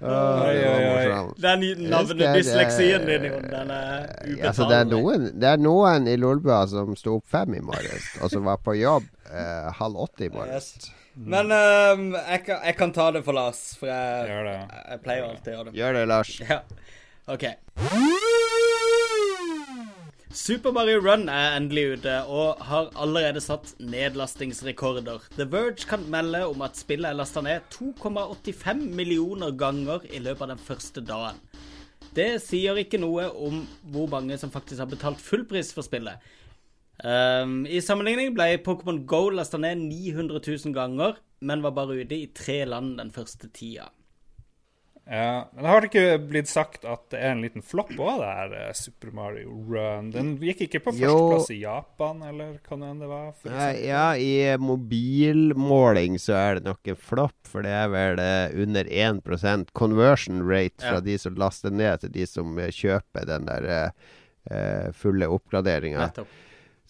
Åh, 0.00 0.40
det 0.46 0.64
oi, 0.68 0.86
oi. 0.88 1.26
Den 1.42 1.64
navnet 1.90 2.16
dysleksien 2.18 3.02
navnedysleksien 3.02 3.06
din, 3.08 3.28
Jon, 3.30 3.46
den 3.50 3.70
er 3.74 4.00
ubetalelig. 4.06 4.40
Altså, 4.48 4.68
det, 4.70 4.80
er 4.80 4.88
noen, 4.90 5.28
det 5.42 5.52
er 5.52 5.62
noen 5.62 6.08
i 6.10 6.16
Lolbua 6.20 6.62
som 6.70 6.96
sto 6.98 7.18
opp 7.20 7.28
fem 7.32 7.58
i 7.58 7.62
morges, 7.64 8.10
og 8.22 8.32
som 8.34 8.48
var 8.48 8.60
på 8.64 8.76
jobb 8.80 9.06
eh, 9.30 9.70
halv 9.78 10.04
åtte 10.06 10.26
i 10.28 10.32
morges. 10.34 10.74
Men 11.14 11.52
um, 11.52 12.14
jeg, 12.16 12.40
kan, 12.46 12.62
jeg 12.64 12.76
kan 12.78 12.92
ta 12.96 13.10
det 13.12 13.20
for 13.26 13.36
Lars, 13.36 13.60
for 13.76 13.90
jeg, 13.90 14.54
jeg 14.88 15.02
pleier 15.04 15.28
alltid 15.28 15.52
å 15.52 15.56
gjøre 15.58 15.68
det. 15.68 15.76
Gjør 15.80 15.98
det, 15.98 16.04
Lars. 16.08 16.36
Ja, 16.48 16.62
ok. 17.28 17.44
Super 20.32 20.72
Mario 20.72 20.96
Run 21.04 21.26
er 21.28 21.58
endelig 21.58 21.98
ute 21.98 22.12
og 22.24 22.62
har 22.64 22.86
allerede 22.96 23.40
satt 23.44 23.74
nedlastingsrekorder. 23.84 25.26
The 25.36 25.44
Verge 25.52 25.84
kan 25.90 26.06
melde 26.08 26.40
om 26.48 26.64
at 26.64 26.78
spillet 26.80 27.10
er 27.10 27.18
lasta 27.18 27.42
ned 27.44 27.66
2,85 27.74 28.80
millioner 28.96 29.52
ganger 29.52 30.06
i 30.08 30.22
løpet 30.24 30.46
av 30.46 30.54
den 30.54 30.64
første 30.64 31.04
dagen. 31.04 31.36
Det 32.16 32.40
sier 32.40 32.80
ikke 32.80 33.02
noe 33.02 33.28
om 33.28 33.60
hvor 33.92 34.08
mange 34.14 34.40
som 34.40 34.52
faktisk 34.54 34.80
har 34.80 34.88
betalt 34.88 35.20
fullpris 35.20 35.74
for 35.76 35.84
spillet. 35.84 36.16
Um, 37.04 37.66
I 37.68 37.84
sammenligning 37.84 38.32
ble 38.32 38.54
Pokémon 38.64 39.04
Go 39.04 39.26
lasta 39.28 39.60
ned 39.60 39.84
900 39.84 40.40
000 40.40 40.72
ganger, 40.72 41.20
men 41.44 41.60
var 41.60 41.76
bare 41.76 42.00
ute 42.00 42.16
i 42.16 42.30
tre 42.32 42.62
land 42.64 42.96
den 43.02 43.12
første 43.12 43.52
tida. 43.52 43.90
Ja, 45.02 45.48
men 45.56 45.66
har 45.66 45.82
ikke 45.82 46.14
blitt 46.30 46.46
sagt 46.46 46.84
at 46.86 47.08
det 47.10 47.18
er 47.18 47.32
en 47.34 47.40
liten 47.42 47.64
flopp 47.66 47.90
òg, 47.98 48.20
det 48.22 48.28
her 48.38 48.52
eh, 48.54 48.68
Super 48.78 49.10
Mario 49.16 49.50
Run? 49.66 50.12
Den 50.14 50.36
gikk 50.38 50.60
ikke 50.68 50.80
på 50.84 50.92
førsteplass 50.94 51.50
i 51.50 51.58
Japan, 51.64 52.20
eller 52.28 52.52
hva 52.62 52.78
det 52.78 52.90
enn 52.92 53.00
det 53.02 53.08
var? 53.10 53.32
For 53.40 53.50
Nei, 53.50 53.72
ja, 53.88 54.04
i 54.14 54.30
mobilmåling 54.62 56.18
så 56.22 56.36
er 56.38 56.60
det 56.60 56.68
nok 56.70 56.92
en 56.94 57.00
flopp, 57.10 57.34
for 57.50 57.66
det 57.66 57.72
er 57.74 57.90
vel 57.92 58.22
eh, 58.22 58.54
under 58.62 58.84
1% 58.86 59.72
conversion 59.74 60.44
rate 60.48 60.78
fra 60.86 61.00
Ja. 61.00 61.04
de 61.10 61.18
som 61.18 61.34
laster 61.34 61.74
ned, 61.74 62.00
til 62.04 62.12
de 62.14 62.26
som 62.30 62.54
eh, 62.62 62.70
kjøper 62.70 63.26
den 63.26 63.50
der 63.50 63.92
fulle 64.98 65.28
oppgraderinga. 65.30 66.08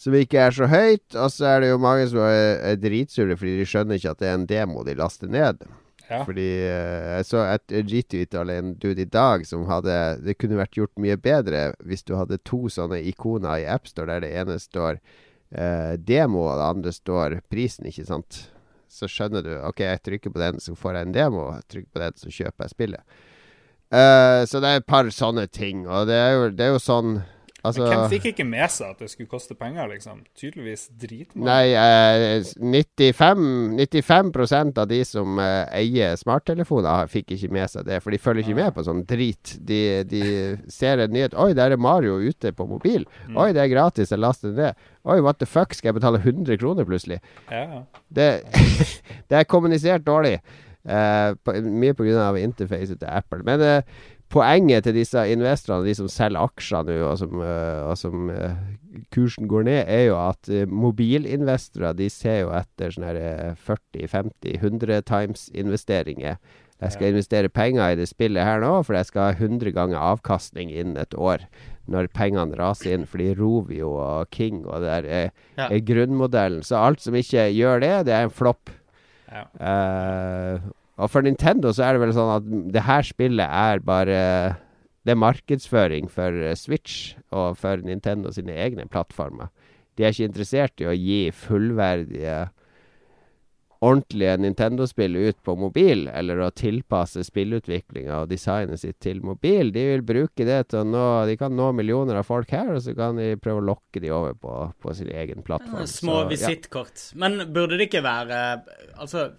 Som 0.01 0.15
ikke 0.17 0.39
er 0.41 0.55
så 0.57 0.65
høyt. 0.73 1.05
Og 1.21 1.29
så 1.31 1.45
er 1.51 1.61
det 1.61 1.69
jo 1.69 1.81
mange 1.83 2.07
som 2.09 2.23
er, 2.25 2.55
er 2.71 2.79
dritsure 2.81 3.37
fordi 3.37 3.59
de 3.59 3.67
skjønner 3.69 3.99
ikke 4.01 4.15
at 4.15 4.23
det 4.23 4.29
er 4.31 4.39
en 4.39 4.47
demo 4.49 4.85
de 4.89 4.95
laster 4.97 5.29
ned. 5.29 5.61
Ja. 6.09 6.23
Fordi 6.27 6.49
eh, 6.67 7.09
jeg 7.17 7.27
så 7.29 7.43
et 7.47 7.73
retweet 7.73 8.35
av 8.37 8.51
en 8.53 8.75
dude 8.81 9.05
i 9.05 9.09
dag 9.09 9.47
som 9.49 9.63
hadde 9.69 9.95
Det 10.27 10.35
kunne 10.37 10.59
vært 10.59 10.77
gjort 10.77 11.01
mye 11.01 11.17
bedre 11.17 11.71
hvis 11.87 12.05
du 12.05 12.17
hadde 12.19 12.41
to 12.45 12.67
sånne 12.73 13.01
ikoner 13.09 13.63
i 13.63 13.69
AppStore 13.71 14.17
der 14.17 14.27
det 14.27 14.33
ene 14.43 14.59
står 14.61 14.99
eh, 14.99 15.95
demo, 15.97 16.47
og 16.49 16.59
det 16.59 16.69
andre 16.69 16.95
står 16.97 17.39
prisen, 17.53 17.89
ikke 17.89 18.07
sant. 18.09 18.47
Så 18.93 19.09
skjønner 19.09 19.45
du 19.45 19.53
OK, 19.63 19.85
jeg 19.87 20.03
trykker 20.05 20.33
på 20.35 20.43
den, 20.43 20.61
så 20.61 20.75
får 20.77 20.99
jeg 20.99 21.09
en 21.09 21.15
demo. 21.17 21.47
Jeg 21.57 21.69
trykker 21.75 21.93
på 21.95 22.03
den, 22.03 22.19
så 22.21 22.33
kjøper 22.33 22.67
jeg 22.67 22.75
spillet. 22.75 23.21
Eh, 23.93 24.43
så 24.49 24.61
det 24.61 24.69
er 24.69 24.83
et 24.83 24.89
par 24.89 25.09
sånne 25.13 25.47
ting. 25.53 25.87
Og 25.89 26.09
det 26.11 26.19
er 26.19 26.35
jo, 26.37 26.51
det 26.57 26.67
er 26.67 26.75
jo 26.75 26.83
sånn 26.83 27.23
Altså 27.63 27.85
Men 27.85 27.93
hvem 27.93 28.09
fikk 28.11 28.25
ikke 28.33 28.47
med 28.47 28.71
seg 28.75 28.91
at 28.91 29.03
det 29.05 29.09
skulle 29.13 29.31
koste 29.31 29.55
penger, 29.59 29.87
liksom? 29.93 30.25
Tydeligvis 30.39 30.89
dritmange. 30.99 31.47
Nei, 31.47 31.75
eh, 31.79 32.49
95, 32.59 33.45
95% 33.79 34.81
av 34.83 34.89
de 34.91 34.99
som 35.07 35.39
eh, 35.39 35.77
eier 35.79 36.17
smarttelefoner, 36.19 37.07
fikk 37.13 37.37
ikke 37.37 37.53
med 37.55 37.71
seg 37.71 37.87
det. 37.87 38.01
For 38.03 38.15
de 38.15 38.19
følger 38.23 38.43
ikke 38.43 38.59
med 38.59 38.75
på 38.75 38.87
sånn 38.89 39.05
drit. 39.07 39.55
De, 39.63 39.79
de 40.11 40.25
ser 40.73 41.05
en 41.05 41.15
nyhet 41.15 41.39
Oi, 41.39 41.53
der 41.59 41.77
er 41.77 41.83
Mario 41.83 42.19
ute 42.19 42.51
på 42.57 42.67
mobil. 42.67 43.07
Oi, 43.31 43.53
det 43.55 43.63
er 43.63 43.71
gratis, 43.71 44.11
jeg 44.11 44.23
laster 44.23 44.57
det. 44.59 44.73
Oi, 45.07 45.21
what 45.23 45.39
the 45.39 45.47
fuck, 45.47 45.75
skal 45.75 45.93
jeg 45.93 46.01
betale 46.01 46.19
100 46.23 46.59
kroner 46.59 46.87
plutselig? 46.89 47.23
Ja, 47.47 47.63
ja. 47.63 47.81
Det, 48.11 48.29
det 49.31 49.39
er 49.39 49.49
kommunisert 49.51 50.07
dårlig. 50.07 50.41
Eh, 50.83 51.35
på, 51.47 51.55
mye 51.63 51.95
pga. 51.95 52.33
interfacet 52.43 52.99
til 52.99 53.09
Apple. 53.09 53.43
Men 53.47 53.63
eh, 53.63 53.83
poenget 54.33 54.87
til 54.87 54.97
disse 54.97 55.22
investorene, 55.33 55.87
de 55.87 55.95
som 55.99 56.09
selger 56.11 56.41
aksjer 56.47 56.89
nå, 56.89 56.97
og 57.11 57.18
som, 57.20 57.43
eh, 57.45 57.83
og 57.85 57.97
som 58.01 58.30
eh, 58.33 58.57
kursen 59.14 59.47
går 59.51 59.66
ned, 59.68 59.83
er 59.87 60.07
jo 60.09 60.16
at 60.18 60.49
eh, 60.51 60.64
mobilinvestorer 60.66 61.95
de 61.99 62.09
ser 62.12 62.43
jo 62.47 62.51
etter 62.57 62.95
sånne 62.97 63.12
eh, 63.20 63.55
40-50 63.68 64.59
100 64.59 65.03
times 65.09 65.47
investeringer. 65.55 66.41
Jeg 66.83 66.97
skal 66.97 67.12
investere 67.12 67.47
penger 67.55 67.93
i 67.93 67.99
det 68.01 68.09
spillet 68.11 68.43
her 68.43 68.59
nå, 68.59 68.72
for 68.83 68.97
jeg 68.99 69.07
skal 69.07 69.28
ha 69.28 69.37
100 69.39 69.70
ganger 69.76 70.01
avkastning 70.03 70.72
innen 70.74 70.97
et 70.99 71.14
år. 71.14 71.45
Når 71.87 72.09
pengene 72.14 72.59
raser 72.59 72.97
inn, 72.97 73.05
fordi 73.07 73.28
Rovio 73.39 73.93
og 74.03 74.30
King 74.35 74.64
og 74.66 74.83
det 74.83 74.91
der 74.91 75.07
er, 75.07 75.28
Ja. 75.59 75.68
er 75.70 75.78
grunnmodellen. 75.87 76.64
Så 76.66 76.74
alt 76.83 77.01
som 77.01 77.14
ikke 77.14 77.47
gjør 77.55 77.80
det, 77.85 77.93
det 78.07 78.14
er 78.16 78.26
en 78.26 78.35
flopp. 78.35 78.70
Ja. 79.30 79.45
Eh, 79.62 80.59
og 81.03 81.11
for 81.11 81.27
Nintendo 81.27 81.73
så 81.75 81.87
er 81.87 81.97
det 81.97 82.05
vel 82.05 82.15
sånn 82.17 82.33
at 82.37 82.49
det 82.75 82.85
her 82.87 83.07
spillet 83.07 83.49
er 83.49 83.83
bare 83.83 84.21
Det 85.03 85.17
er 85.17 85.19
markedsføring 85.19 86.07
for 86.13 86.31
eh, 86.31 86.55
Switch 86.55 87.17
og 87.35 87.57
for 87.59 87.83
Nintendo 87.83 88.31
sine 88.31 88.55
egne 88.55 88.87
plattformer. 88.87 89.51
De 89.99 90.05
er 90.07 90.15
ikke 90.15 90.29
interessert 90.31 90.79
i 90.79 90.87
å 90.87 90.95
gi 90.95 91.25
fullverdige 91.35 92.37
ordentlige 93.83 94.37
Nintendo-spill 94.39 95.17
ut 95.17 95.39
på 95.43 95.57
mobil, 95.59 96.05
eller 96.07 96.39
å 96.39 96.53
tilpasse 96.55 97.25
spillutviklinga 97.27 98.21
og 98.23 98.31
designet 98.31 98.79
sitt 98.79 99.01
til 99.03 99.19
mobil. 99.27 99.73
De 99.75 99.83
vil 99.89 100.05
bruke 100.07 100.47
det 100.47 100.61
til 100.71 100.85
å 100.85 100.87
nå 100.87 101.07
De 101.27 101.35
kan 101.41 101.55
nå 101.57 101.73
millioner 101.75 102.21
av 102.21 102.29
folk 102.29 102.53
her, 102.55 102.71
og 102.77 102.83
så 102.85 102.95
kan 102.95 103.19
de 103.19 103.33
prøve 103.43 103.63
å 103.63 103.69
lokke 103.73 104.03
de 104.03 104.13
over 104.15 104.39
på, 104.39 104.55
på 104.79 104.95
sin 104.95 105.11
egen 105.11 105.43
plattform. 105.43 105.83
Små 105.91 106.21
visittkort. 106.31 107.09
ja. 107.11 107.19
Men 107.25 107.41
burde 107.53 107.81
det 107.81 107.91
ikke 107.91 108.05
være 108.07 108.39
Altså, 109.03 109.33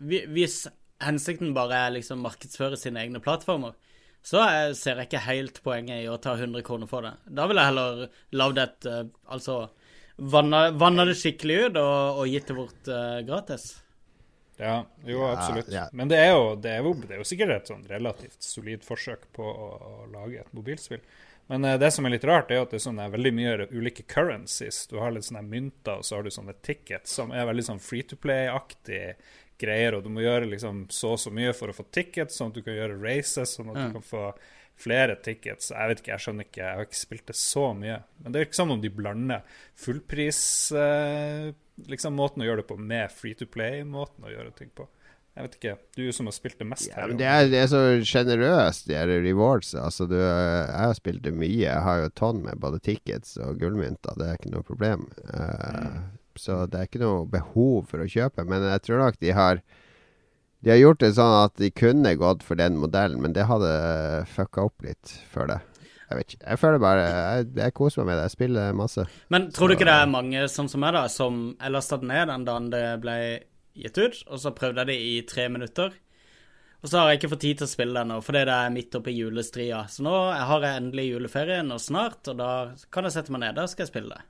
hvis 0.00 0.64
hensikten 1.04 1.54
bare 1.56 1.86
er 1.86 1.96
liksom 1.96 2.22
markedsføre 2.24 2.78
sine 2.80 3.02
egne 3.02 3.22
plattformer, 3.22 3.74
så 4.24 4.40
ser 4.72 4.98
jeg 4.98 5.10
ikke 5.10 5.24
helt 5.26 5.60
poenget 5.64 6.00
i 6.00 6.08
å 6.08 6.16
ta 6.16 6.32
100 6.38 6.64
kroner 6.64 6.88
for 6.88 7.04
det. 7.04 7.12
Da 7.28 7.44
ville 7.48 7.60
jeg 7.60 7.74
heller 7.74 8.04
lagd 8.40 8.60
et 8.62 8.86
eh, 8.88 9.02
Altså 9.36 9.58
vanna, 10.16 10.70
vanna 10.70 11.04
det 11.04 11.16
skikkelig 11.20 11.58
ut 11.66 11.80
og, 11.80 12.20
og 12.22 12.30
gitt 12.30 12.48
det 12.48 12.56
bort 12.56 12.88
uh, 12.88 13.18
gratis. 13.26 13.66
Ja, 14.56 14.84
jo, 15.04 15.24
absolutt. 15.26 15.68
ja. 15.74 15.88
Men 15.92 16.08
det 16.08 16.20
er, 16.22 16.30
jo, 16.30 16.54
det, 16.54 16.70
er 16.70 16.86
jo, 16.86 16.94
det 17.02 17.16
er 17.16 17.20
jo 17.20 17.26
sikkert 17.26 17.56
et 17.56 17.70
sånn 17.72 17.84
relativt 17.90 18.38
solid 18.46 18.84
forsøk 18.86 19.26
på 19.34 19.44
å, 19.44 19.70
å 19.74 19.94
lage 20.12 20.44
et 20.44 20.52
mobilspill. 20.56 21.02
Men 21.50 21.66
uh, 21.66 21.74
det 21.80 21.90
som 21.92 22.06
er 22.06 22.14
litt 22.14 22.26
rart, 22.28 22.52
er 22.54 22.62
at 22.62 22.72
det 22.72 22.78
er 22.78 22.86
sånne 22.86 23.10
veldig 23.12 23.34
mye 23.36 23.68
ulike 23.74 24.06
currencies. 24.08 24.84
Du 24.88 25.00
har 25.02 25.12
litt 25.12 25.26
sånne 25.26 25.44
mynter, 25.44 25.98
og 25.98 26.06
så 26.06 26.16
har 26.20 26.24
du 26.24 26.32
sånne 26.32 26.56
tickets 26.64 27.18
som 27.18 27.34
er 27.34 27.50
veldig 27.50 27.66
sånn 27.72 27.82
free 27.82 28.06
to 28.06 28.16
play-aktig 28.20 29.02
greier, 29.60 29.94
og 29.98 30.02
du 30.04 30.10
må 30.10 30.20
gjøre 30.24 30.48
liksom 30.50 30.84
så 30.90 31.12
og 31.14 31.20
så 31.22 31.30
mye 31.34 31.52
for 31.54 31.68
å 31.70 31.76
få 31.76 31.84
tickets, 31.94 32.36
sånn 32.40 32.50
at 32.52 32.58
du 32.58 32.62
kan 32.66 32.74
gjøre 32.74 33.00
races, 33.02 33.56
sånn 33.58 33.70
at 33.70 33.76
Ja. 33.76 33.86
du 33.88 33.92
kan 34.00 34.02
få 34.02 34.24
flere 34.76 35.14
tickets. 35.22 35.70
Jeg 35.70 35.88
vet 35.88 36.00
ikke, 36.02 36.10
jeg 36.16 36.22
skjønner 36.24 36.44
ikke, 36.48 36.62
jeg 36.64 36.74
har 36.80 36.82
ikke 36.88 36.98
spilt 36.98 37.26
det 37.30 37.36
så 37.38 37.68
mye. 37.78 38.00
Men 38.22 38.32
det 38.32 38.40
er 38.40 38.44
ikke 38.48 38.58
som 38.58 38.70
om 38.74 38.80
de 38.82 38.90
blander 38.90 39.42
fullpris 39.78 40.72
eh, 40.74 41.52
liksom 41.90 42.16
måten 42.18 42.42
å 42.42 42.48
gjøre 42.48 42.62
det 42.64 42.68
på 42.72 42.76
med 42.78 43.12
free 43.14 43.34
to 43.38 43.46
play-måten 43.46 44.26
å 44.26 44.32
gjøre 44.32 44.54
ting 44.58 44.70
på. 44.74 44.88
Jeg 45.34 45.48
vet 45.48 45.54
ikke, 45.58 45.72
du 45.98 46.02
som 46.14 46.26
har 46.30 46.34
spilt 46.36 46.58
det 46.60 46.66
mest 46.70 46.86
Ja, 46.88 46.94
her. 47.00 47.08
men 47.10 47.18
det 47.18 47.26
er, 47.26 47.48
det 47.50 47.58
er 47.64 47.70
så 47.70 47.80
sjenerøst, 48.06 48.84
de 48.86 48.94
her 48.94 49.10
rewards. 49.24 49.72
Altså, 49.74 50.06
du, 50.06 50.14
jeg 50.14 50.76
har 50.78 50.94
spilt 50.94 51.22
det 51.26 51.32
mye. 51.34 51.56
Jeg 51.64 51.80
har 51.82 52.02
jo 52.02 52.10
et 52.10 52.14
tonn 52.14 52.42
med 52.44 52.60
både 52.62 52.78
tickets 52.86 53.36
og 53.42 53.58
gullmynter. 53.58 54.14
Det 54.18 54.28
er 54.28 54.38
ikke 54.38 54.52
noe 54.54 54.62
problem. 54.66 55.08
Eh, 55.34 55.98
Så 56.40 56.64
det 56.70 56.80
er 56.80 56.88
ikke 56.88 57.02
noe 57.02 57.26
behov 57.30 57.86
for 57.90 58.02
å 58.04 58.08
kjøpe. 58.10 58.44
Men 58.48 58.64
jeg 58.70 58.82
tror 58.86 59.02
nok 59.04 59.20
de 59.22 59.34
har 59.36 59.62
De 60.64 60.70
har 60.72 60.78
gjort 60.80 61.02
det 61.02 61.10
sånn 61.18 61.34
at 61.44 61.58
de 61.60 61.68
kunne 61.76 62.14
gått 62.16 62.42
for 62.42 62.56
den 62.56 62.78
modellen, 62.80 63.20
men 63.20 63.34
det 63.36 63.44
hadde 63.50 63.72
fucka 64.32 64.62
opp 64.64 64.86
litt 64.86 65.10
før 65.28 65.50
det. 65.50 65.58
Jeg 66.08 66.16
vet 66.16 66.32
ikke. 66.34 66.46
Jeg 66.46 66.60
føler 66.62 66.80
bare 66.80 67.02
Jeg, 67.08 67.48
jeg 67.58 67.74
koser 67.76 68.00
meg 68.00 68.06
med 68.08 68.16
det. 68.16 68.22
Jeg 68.28 68.34
spiller 68.38 68.78
masse. 68.78 69.04
Men 69.34 69.50
tror 69.52 69.68
du 69.68 69.74
ikke 69.76 69.88
det 69.88 69.98
er 69.98 70.08
mange 70.08 70.46
sånn 70.48 70.70
som 70.72 70.80
meg, 70.80 70.94
da, 70.96 71.04
som 71.12 71.42
jeg 71.58 71.74
lasta 71.74 71.98
ned 72.00 72.32
den 72.32 72.46
dagen 72.48 72.70
det 72.72 72.86
ble 73.04 73.18
gitt 73.74 73.98
ut, 73.98 74.18
og 74.30 74.40
så 74.40 74.54
prøvde 74.56 74.84
jeg 74.84 74.90
det 74.92 74.96
i 75.02 75.14
tre 75.28 75.48
minutter. 75.52 75.92
Og 76.84 76.90
så 76.92 77.00
har 77.00 77.10
jeg 77.10 77.22
ikke 77.22 77.30
fått 77.32 77.40
tid 77.46 77.58
til 77.60 77.64
å 77.66 77.72
spille 77.72 77.96
den 77.96 78.10
nå, 78.12 78.18
fordi 78.24 78.42
det 78.44 78.54
er 78.60 78.72
midt 78.74 78.96
oppi 78.98 79.14
julestria. 79.16 79.82
Så 79.88 80.04
nå 80.04 80.12
har 80.36 80.64
jeg 80.66 80.80
endelig 80.82 81.06
juleferien 81.14 81.72
og 81.72 81.80
snart, 81.80 82.20
og 82.28 82.36
da 82.40 82.50
kan 82.92 83.08
jeg 83.08 83.14
sette 83.16 83.32
meg 83.32 83.40
ned. 83.40 83.56
Da 83.56 83.64
skal 83.72 83.86
jeg 83.86 83.92
spille 83.92 84.16
det. 84.16 84.24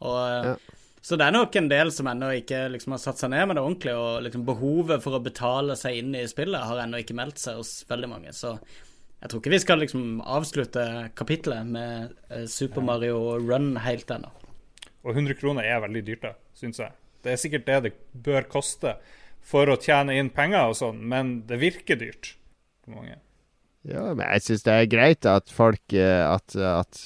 Og, 0.00 0.20
Ja. 0.48 0.54
Så 1.00 1.16
det 1.16 1.26
er 1.26 1.32
nok 1.32 1.54
en 1.56 1.70
del 1.70 1.88
som 1.94 2.10
ennå 2.10 2.28
ikke 2.42 2.66
liksom 2.74 2.92
har 2.92 3.00
satt 3.00 3.20
seg 3.22 3.32
ned 3.32 3.46
med 3.48 3.56
det 3.56 3.64
ordentlig, 3.64 3.94
og 3.96 4.24
liksom 4.26 4.44
behovet 4.48 5.00
for 5.04 5.16
å 5.16 5.22
betale 5.24 5.76
seg 5.80 5.96
inn 6.02 6.12
i 6.18 6.26
spillet 6.28 6.68
har 6.68 6.82
ennå 6.82 7.00
ikke 7.00 7.16
meldt 7.16 7.40
seg 7.40 7.60
hos 7.60 7.72
veldig 7.88 8.10
mange. 8.10 8.34
Så 8.36 8.58
jeg 9.20 9.30
tror 9.30 9.40
ikke 9.40 9.54
vi 9.54 9.62
skal 9.62 9.80
liksom 9.80 10.20
avslutte 10.20 10.84
kapitlet 11.16 11.72
med 11.72 12.12
eh, 12.28 12.44
Super 12.48 12.84
Mario 12.84 13.38
Run 13.40 13.74
helt 13.84 14.12
ennå. 14.12 14.32
Og 15.00 15.16
100 15.16 15.38
kroner 15.40 15.64
er 15.64 15.80
veldig 15.86 16.04
dyrt, 16.04 16.26
da, 16.26 16.34
syns 16.56 16.82
jeg. 16.82 16.92
Det 17.24 17.32
er 17.32 17.40
sikkert 17.40 17.66
det 17.68 17.80
det 17.88 17.94
bør 18.24 18.48
koste 18.52 18.94
for 19.44 19.72
å 19.72 19.78
tjene 19.80 20.18
inn 20.20 20.28
penger 20.32 20.68
og 20.68 20.76
sånn, 20.76 21.00
men 21.00 21.38
det 21.48 21.60
virker 21.60 21.96
dyrt 22.00 22.34
for 22.84 22.98
mange. 22.98 23.16
Ja, 23.88 24.10
men 24.12 24.26
jeg 24.26 24.44
syns 24.44 24.64
det 24.66 24.76
er 24.76 24.90
greit 24.92 25.24
at 25.28 25.48
folk 25.56 25.94
eh, 25.96 26.20
At, 26.28 26.52
at, 26.52 26.98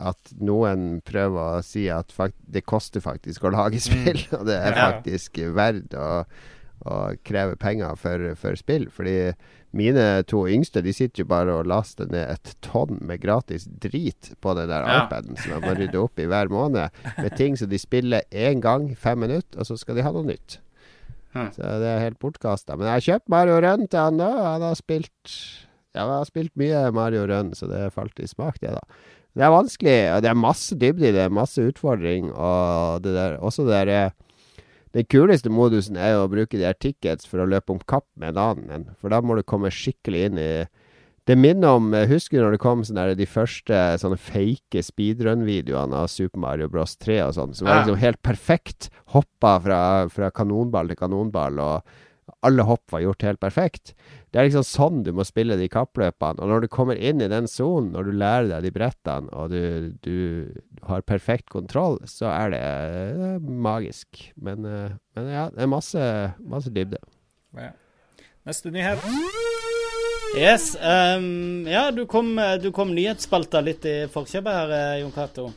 at 0.00 0.32
noen 0.40 1.00
prøver 1.04 1.58
å 1.60 1.64
si 1.64 1.84
at 1.92 2.12
fakt 2.16 2.38
det 2.48 2.62
koster 2.68 3.02
faktisk 3.04 3.44
å 3.44 3.52
lage 3.52 3.80
spill, 3.84 4.22
og 4.38 4.46
det 4.48 4.56
er 4.56 4.76
faktisk 4.78 5.36
verdt 5.56 5.92
å, 6.00 6.24
å 6.88 6.98
kreve 7.28 7.58
penger 7.60 7.98
for, 8.00 8.24
for 8.40 8.56
spill. 8.56 8.88
Fordi 8.94 9.32
mine 9.76 10.06
to 10.26 10.46
yngste 10.50 10.80
de 10.82 10.90
sitter 10.96 11.22
jo 11.22 11.28
bare 11.30 11.52
og 11.60 11.68
laster 11.70 12.08
ned 12.10 12.32
et 12.32 12.54
tonn 12.64 12.96
med 13.06 13.20
gratis 13.22 13.68
drit 13.84 14.32
på 14.42 14.54
den 14.58 14.66
der 14.72 14.88
Ja. 14.88 15.04
iPaden 15.04 15.36
som 15.38 15.52
jeg 15.54 15.62
må 15.62 15.76
rydde 15.78 16.00
opp 16.00 16.18
i 16.18 16.26
hver 16.32 16.50
måned, 16.50 16.96
med 17.20 17.36
ting 17.38 17.60
som 17.60 17.70
de 17.70 17.78
spiller 17.78 18.24
én 18.32 18.64
gang, 18.64 18.88
fem 18.98 19.20
minutter, 19.22 19.60
og 19.60 19.68
så 19.68 19.76
skal 19.78 20.00
de 20.00 20.02
ha 20.08 20.10
noe 20.16 20.26
nytt. 20.32 20.58
Ja. 21.36 21.44
Så 21.54 21.62
det 21.78 21.86
er 21.92 22.00
helt 22.08 22.18
bortkasta. 22.18 22.74
Men 22.74 22.88
jeg 22.88 22.96
har 22.96 23.06
kjøpt 23.12 23.30
Mario 23.30 23.60
Run 23.62 23.84
til 23.86 24.00
han 24.02 24.16
da. 24.18 24.30
Han 24.56 24.64
har 24.66 24.74
spilt 24.80 25.36
Ja, 25.94 26.02
jeg 26.02 26.16
har 26.16 26.26
spilt 26.26 26.52
mye 26.58 26.80
Mario 26.94 27.22
Run, 27.30 27.52
så 27.54 27.68
det 27.70 27.84
falt 27.94 28.18
i 28.22 28.26
smak, 28.26 28.58
det, 28.62 28.72
da. 28.74 28.82
Det 29.36 29.46
er 29.46 29.54
vanskelig. 29.54 29.96
Det 30.24 30.30
er 30.30 30.38
masse 30.38 30.76
dybde 30.78 31.06
i 31.10 31.14
det, 31.14 31.28
masse 31.32 31.62
utfordring, 31.62 32.32
og 32.34 33.04
det 33.04 33.14
der 33.14 33.38
Også 33.38 33.64
det 33.68 33.86
der 33.86 34.10
Den 34.92 35.06
kuleste 35.06 35.50
modusen 35.54 35.96
er 35.96 36.16
jo 36.16 36.24
å 36.24 36.30
bruke 36.30 36.58
de 36.58 36.66
her 36.66 36.74
tickets 36.74 37.28
for 37.30 37.38
å 37.38 37.46
løpe 37.46 37.70
om 37.70 37.78
kapp 37.86 38.08
med 38.18 38.34
en 38.34 38.42
annen 38.42 38.70
en. 38.74 38.86
For 38.98 39.12
da 39.12 39.20
må 39.22 39.36
du 39.38 39.44
komme 39.46 39.70
skikkelig 39.70 40.24
inn 40.26 40.40
i 40.42 40.66
Det 41.30 41.36
minner 41.38 41.78
om 41.78 41.92
Husker 42.10 42.40
du 42.40 42.42
når 42.42 42.56
det 42.56 42.62
kom 42.64 42.82
der, 42.82 43.14
de 43.14 43.26
første 43.26 43.78
sånne 44.02 44.18
fake 44.18 44.82
speedrun-videoene 44.82 45.94
av 45.94 46.10
Super 46.10 46.42
Mario 46.42 46.66
Bros 46.68 46.96
3 46.98 47.20
og 47.28 47.34
sånn, 47.36 47.54
som 47.54 47.68
var 47.68 47.84
liksom 47.84 48.00
helt 48.02 48.22
perfekt. 48.22 48.90
Hoppa 49.14 49.60
fra, 49.62 49.80
fra 50.10 50.32
kanonball 50.34 50.90
til 50.90 50.98
kanonball, 50.98 51.60
og 51.62 52.09
alle 52.46 52.64
hopp 52.68 52.92
var 52.92 53.02
gjort 53.04 53.24
helt 53.26 53.40
perfekt. 53.42 53.92
Det 54.30 54.40
er 54.40 54.48
liksom 54.48 54.66
sånn 54.66 55.02
du 55.06 55.10
må 55.16 55.24
spille 55.26 55.56
de 55.58 55.68
kappløpene. 55.70 56.40
Og 56.40 56.50
når 56.50 56.64
du 56.64 56.68
kommer 56.72 56.98
inn 56.98 57.22
i 57.22 57.30
den 57.30 57.48
sonen, 57.50 57.92
når 57.94 58.08
du 58.08 58.18
lærer 58.20 58.50
deg 58.52 58.66
de 58.66 58.74
brettene, 58.74 59.30
og 59.34 59.54
du, 59.54 59.90
du 60.04 60.16
har 60.86 61.06
perfekt 61.06 61.50
kontroll, 61.52 61.98
så 62.10 62.30
er 62.32 62.54
det 62.54 62.62
eh, 62.62 63.38
magisk. 63.40 64.22
Men, 64.36 64.66
eh, 64.68 64.98
men 65.18 65.32
ja, 65.32 65.48
det 65.54 65.66
er 65.66 65.72
masse, 65.72 66.04
masse 66.40 66.72
dybde. 66.74 67.02
Ja. 67.58 67.72
Neste 68.48 68.72
nyhet. 68.72 69.02
Yes. 70.38 70.72
Um, 70.78 71.66
ja, 71.68 71.90
du 71.90 72.06
kom, 72.08 72.36
du 72.62 72.70
kom 72.72 72.94
nyhetsspalta 72.94 73.60
litt 73.66 73.84
i 73.88 73.96
forkjøpet 74.12 74.62
her, 74.62 74.78
eh, 74.78 75.00
Jon 75.02 75.12
Cato. 75.14 75.50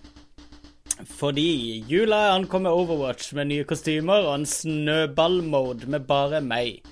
Fordi 1.01 1.83
jula 1.89 2.19
er 2.27 2.35
ankommet 2.37 2.73
Overwatch 2.73 3.33
med 3.37 3.49
nye 3.49 3.65
kostymer 3.67 4.27
og 4.27 4.35
en 4.39 4.49
snøball-mode 4.49 5.89
med 5.89 6.05
bare 6.07 6.41
meg. 6.45 6.83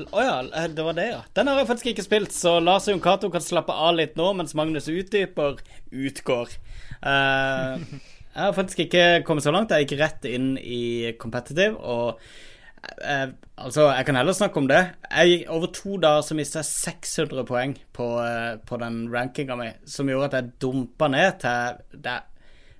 Å 0.00 0.22
ja, 0.22 0.36
eh, 0.56 0.68
det 0.72 0.84
var 0.86 0.96
det, 0.96 1.06
ja. 1.12 1.22
Den 1.36 1.50
har 1.50 1.60
jeg 1.60 1.68
faktisk 1.70 1.90
ikke 1.92 2.06
spilt, 2.06 2.34
så 2.34 2.58
Lars 2.62 2.88
og 2.90 3.00
Cato 3.04 3.30
kan 3.32 3.44
slappe 3.44 3.74
av 3.74 3.96
litt 3.98 4.16
nå 4.18 4.30
mens 4.38 4.54
Magnus 4.58 4.88
utdyper 4.90 5.60
utgår. 5.90 6.54
Uh, 7.02 7.80
jeg 8.34 8.44
har 8.44 8.56
faktisk 8.56 8.84
ikke 8.86 9.04
kommet 9.26 9.46
så 9.46 9.54
langt. 9.54 9.74
Jeg 9.74 9.88
gikk 9.88 10.00
rett 10.00 10.30
inn 10.30 10.54
i 10.58 11.12
competitive, 11.20 11.76
og 11.78 12.22
uh, 12.22 13.28
altså, 13.58 13.90
jeg 13.90 14.08
kan 14.08 14.20
heller 14.20 14.36
snakke 14.36 14.62
om 14.62 14.70
det. 14.70 14.82
Jeg, 15.10 15.44
over 15.52 15.74
to 15.74 15.98
dager 16.02 16.26
så 16.26 16.38
mistet 16.38 16.62
jeg 16.62 16.70
600 16.70 17.46
poeng 17.50 17.76
på, 17.96 18.10
uh, 18.22 18.56
på 18.62 18.80
den 18.82 19.04
rankinga 19.12 19.58
mi, 19.58 19.70
som 19.86 20.10
gjorde 20.10 20.30
at 20.30 20.38
jeg 20.38 20.54
dumpa 20.66 21.10
ned 21.12 21.42
til 21.44 22.02
det, 22.06 22.20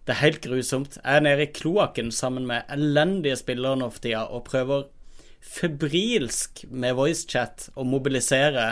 det 0.06 0.14
er 0.14 0.22
helt 0.24 0.40
grusomt. 0.44 0.96
Jeg 0.98 1.16
er 1.16 1.24
nede 1.26 1.44
i 1.44 1.52
kloakken 1.54 2.10
sammen 2.14 2.46
med 2.48 2.68
elendige 2.72 3.36
spillere 3.38 3.78
nå 3.78 3.90
for 3.92 4.04
tida 4.04 4.24
og 4.28 4.46
prøver 4.48 4.88
febrilsk 5.40 6.64
med 6.70 6.96
voicechat 6.98 7.70
å 7.76 7.84
mobilisere 7.88 8.70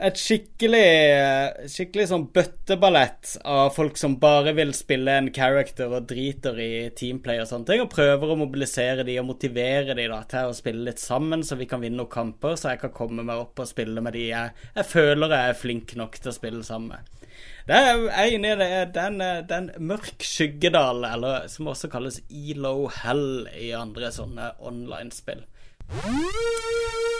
et 0.00 0.16
skikkelig 0.16 1.68
Skikkelig 1.70 2.06
sånn 2.08 2.26
bøtteballett 2.32 3.34
av 3.44 3.74
folk 3.74 3.98
som 4.00 4.16
bare 4.22 4.54
vil 4.56 4.72
spille 4.76 5.12
en 5.20 5.28
character 5.34 5.92
og 5.92 6.08
driter 6.08 6.56
i 6.62 6.70
teamplay 6.96 7.42
og 7.42 7.50
sånne 7.50 7.68
ting, 7.68 7.84
og 7.84 7.92
prøver 7.92 8.32
å 8.32 8.38
mobilisere 8.40 9.04
de 9.06 9.18
og 9.20 9.28
motivere 9.28 9.96
de 9.98 10.08
da 10.10 10.22
til 10.30 10.50
å 10.50 10.56
spille 10.56 10.86
litt 10.88 11.02
sammen, 11.02 11.44
så 11.44 11.58
vi 11.60 11.68
kan 11.70 11.84
vinne 11.84 12.00
noen 12.00 12.12
kamper, 12.12 12.56
så 12.56 12.72
jeg 12.72 12.84
kan 12.86 12.96
komme 12.96 13.26
meg 13.26 13.44
opp 13.44 13.60
og 13.60 13.68
spille 13.68 14.00
med 14.04 14.16
de 14.16 14.30
jeg, 14.30 14.56
jeg 14.78 14.88
føler 14.88 15.36
jeg 15.36 15.52
er 15.52 15.60
flink 15.66 15.96
nok 16.00 16.16
til 16.18 16.32
å 16.32 16.38
spille 16.38 16.64
sammen 16.66 16.96
med. 16.96 17.19
Er 17.70 18.08
en. 18.24 18.42
Det 18.42 18.66
er 18.66 18.88
den, 18.90 19.20
den 19.46 19.70
mørk 19.78 20.24
skyggedal, 20.26 21.04
eller 21.06 21.46
som 21.52 21.68
også 21.70 21.90
kalles 21.92 22.18
Elo 22.26 22.88
Hell 22.90 23.46
i 23.54 23.70
andre 23.78 24.10
sånne 24.10 24.48
online-spill. 24.58 25.44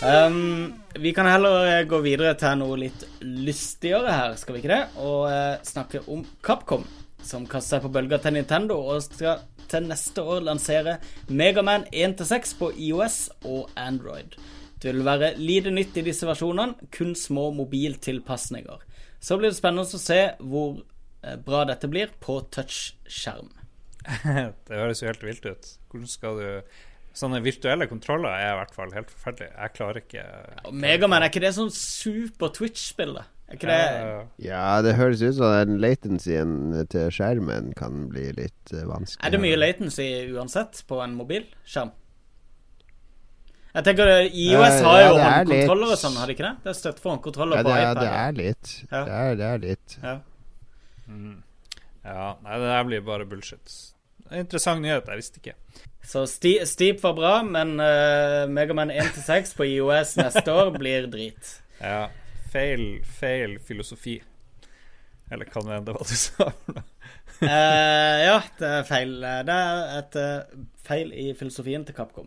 Um, 0.03 0.75
vi 0.99 1.13
kan 1.15 1.29
heller 1.29 1.67
eh, 1.69 1.85
gå 1.87 2.01
videre 2.03 2.33
til 2.41 2.59
noe 2.63 2.79
litt 2.81 3.05
lystigere 3.21 4.11
her, 4.11 4.35
skal 4.41 4.57
vi 4.57 4.63
ikke 4.63 4.73
det? 4.73 4.83
Og 5.05 5.27
uh, 5.29 5.63
snakke 5.67 6.03
om 6.11 6.25
Capcom, 6.43 6.87
som 7.23 7.47
kaster 7.47 7.77
seg 7.77 7.87
på 7.87 7.93
bølga 7.95 8.19
til 8.23 8.39
Nintendo 8.39 8.81
og 8.81 9.05
skal 9.05 9.45
til 9.71 9.87
neste 9.87 10.25
år 10.27 10.43
lansere 10.49 10.97
Megaman 11.29 11.87
1-6 11.95 12.57
på 12.59 12.73
IOS 12.75 13.21
og 13.45 13.71
Android. 13.79 14.35
Det 14.81 14.95
vil 14.95 15.05
være 15.05 15.35
lite 15.39 15.71
nytt 15.71 15.99
i 16.01 16.07
disse 16.11 16.27
versjonene, 16.27 16.89
kun 16.91 17.13
små 17.15 17.51
mobiltilpasninger. 17.55 18.90
Så 19.21 19.37
blir 19.39 19.53
det 19.53 19.59
spennende 19.59 19.85
å 19.85 20.01
se 20.01 20.21
hvor 20.41 20.81
eh, 21.23 21.37
bra 21.45 21.65
dette 21.69 21.91
blir 21.93 22.13
på 22.25 22.41
touchskjerm. 22.53 23.51
Det 24.67 24.79
høres 24.79 25.03
jo 25.03 25.11
helt 25.11 25.27
vilt 25.27 25.45
ut. 25.45 25.75
Hvordan 25.91 26.09
skal 26.09 26.41
du 26.41 26.47
Sånne 27.11 27.41
virtuelle 27.43 27.89
kontroller 27.91 28.31
er 28.31 28.53
i 28.53 28.59
hvert 28.61 28.75
fall 28.77 28.93
helt 28.95 29.09
forferdelig. 29.11 29.49
Jeg 29.51 29.73
klarer 29.75 29.99
ikke 29.99 30.23
ja, 30.23 30.71
Megaman, 30.71 31.25
er 31.25 31.33
ikke 31.33 31.43
det 31.43 31.51
sånn 31.57 31.73
super 31.75 32.53
Twitch-spill, 32.55 33.17
da? 33.19 33.25
Er 33.51 33.59
ikke 33.59 33.67
det 33.67 33.79
Ja, 33.83 34.21
Ja, 34.47 34.61
det 34.87 34.95
høres 34.95 35.25
ut 35.25 35.35
som 35.41 35.51
den 35.57 35.81
latencyen 35.83 36.53
til 36.93 37.11
skjermen 37.11 37.73
kan 37.79 38.07
bli 38.13 38.29
litt 38.39 38.71
eh, 38.71 38.87
vanskelig. 38.87 39.25
Er 39.27 39.35
det 39.35 39.43
mye 39.43 39.59
latency 39.59 40.07
uansett 40.37 40.85
på 40.87 41.03
en 41.03 41.19
mobilskjerm? 41.19 41.91
Jeg 43.71 43.87
tenker 43.87 44.11
eh, 44.11 44.33
IOS 44.35 44.81
Eh, 44.81 44.87
har 44.87 45.01
jo 45.05 45.13
er 45.15 45.23
håndkontroller 45.23 45.93
og 45.95 46.01
sånn, 46.01 46.17
har 46.19 46.27
de 46.27 46.35
ikke 46.35 46.47
det? 46.47 46.55
Det 46.65 46.73
er 46.73 46.77
støtte 46.79 47.03
for 47.05 47.15
håndkontroller 47.15 47.61
Ja, 47.61 47.67
på 47.67 47.75
iPad. 47.75 47.85
Ja, 47.85 47.93
det 48.01 48.11
er 48.21 48.37
litt. 48.39 48.73
Ja. 48.83 49.03
Det, 49.05 49.19
er, 49.21 49.37
det 49.39 49.47
er 49.51 49.63
litt. 49.63 49.97
Ja. 50.03 50.15
ja. 52.09 52.27
Nei, 52.43 52.59
det 52.63 52.71
der 52.73 52.89
blir 52.89 53.05
bare 53.07 53.27
bullshit. 53.31 53.77
Er 54.31 54.43
Interessant 54.43 54.83
nyhet. 54.83 55.07
Jeg 55.07 55.21
visste 55.23 55.43
ikke. 55.43 55.55
Så 56.07 56.25
Steep 56.27 57.03
var 57.05 57.15
bra, 57.15 57.35
men 57.47 57.77
uh, 57.79 58.49
Megaman 58.51 58.91
1-6 58.91 59.55
på 59.59 59.67
IOS 59.69 60.17
neste 60.19 60.55
år 60.55 60.73
blir 60.75 61.07
drit. 61.13 61.53
Ja. 61.79 62.09
Feil, 62.51 63.05
feil 63.21 63.59
filosofi. 63.63 64.17
Eller 65.31 65.47
kan 65.47 65.63
det 65.69 65.77
hende 65.77 65.95
hva 65.95 66.03
du 66.03 66.17
sa? 66.19 66.49
uh, 66.51 68.17
ja, 68.27 68.41
det 68.59 68.73
er 68.81 68.89
feil. 68.89 69.15
Det 69.47 69.61
er 69.61 69.95
et 70.01 70.19
uh, 70.19 70.67
feil 70.87 71.15
i 71.15 71.29
filosofien 71.39 71.87
til 71.87 71.95
Capcom. 71.95 72.27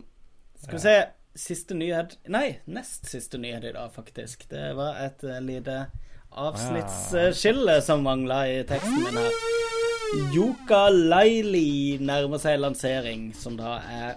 Skal 0.64 0.78
vi 0.78 0.82
se 0.86 0.96
Siste 1.34 1.74
nyhet 1.74 2.12
Nei, 2.30 2.60
nest 2.70 3.08
siste 3.10 3.34
nyhet 3.42 3.64
i 3.66 3.72
dag, 3.74 3.90
faktisk. 3.94 4.48
Det 4.50 4.74
var 4.78 4.94
et 5.02 5.24
eh, 5.26 5.40
lite 5.42 5.86
avsnittsskille 6.34 7.82
som 7.82 8.02
mangla 8.06 8.48
i 8.50 8.64
teksten 8.66 9.02
min 9.02 9.16
her. 9.18 9.32
Yuka 10.34 10.90
Laili 10.94 11.98
nærmer 11.98 12.38
seg 12.42 12.60
lansering, 12.62 13.34
som 13.34 13.56
da 13.58 13.78
er 13.82 14.10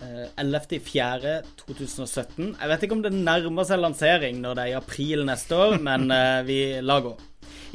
eh, 0.00 0.28
11.4.2017. 0.40 2.56
Jeg 2.56 2.68
vet 2.72 2.82
ikke 2.86 2.96
om 2.96 3.04
det 3.04 3.12
nærmer 3.12 3.64
seg 3.68 3.80
lansering 3.84 4.40
når 4.40 4.54
det 4.56 4.62
er 4.64 4.72
i 4.72 4.80
april 4.80 5.28
neste 5.28 5.52
år, 5.56 5.76
men 5.84 6.08
eh, 6.16 6.40
vi 6.48 6.80
lar 6.80 7.04
gå. 7.04 7.12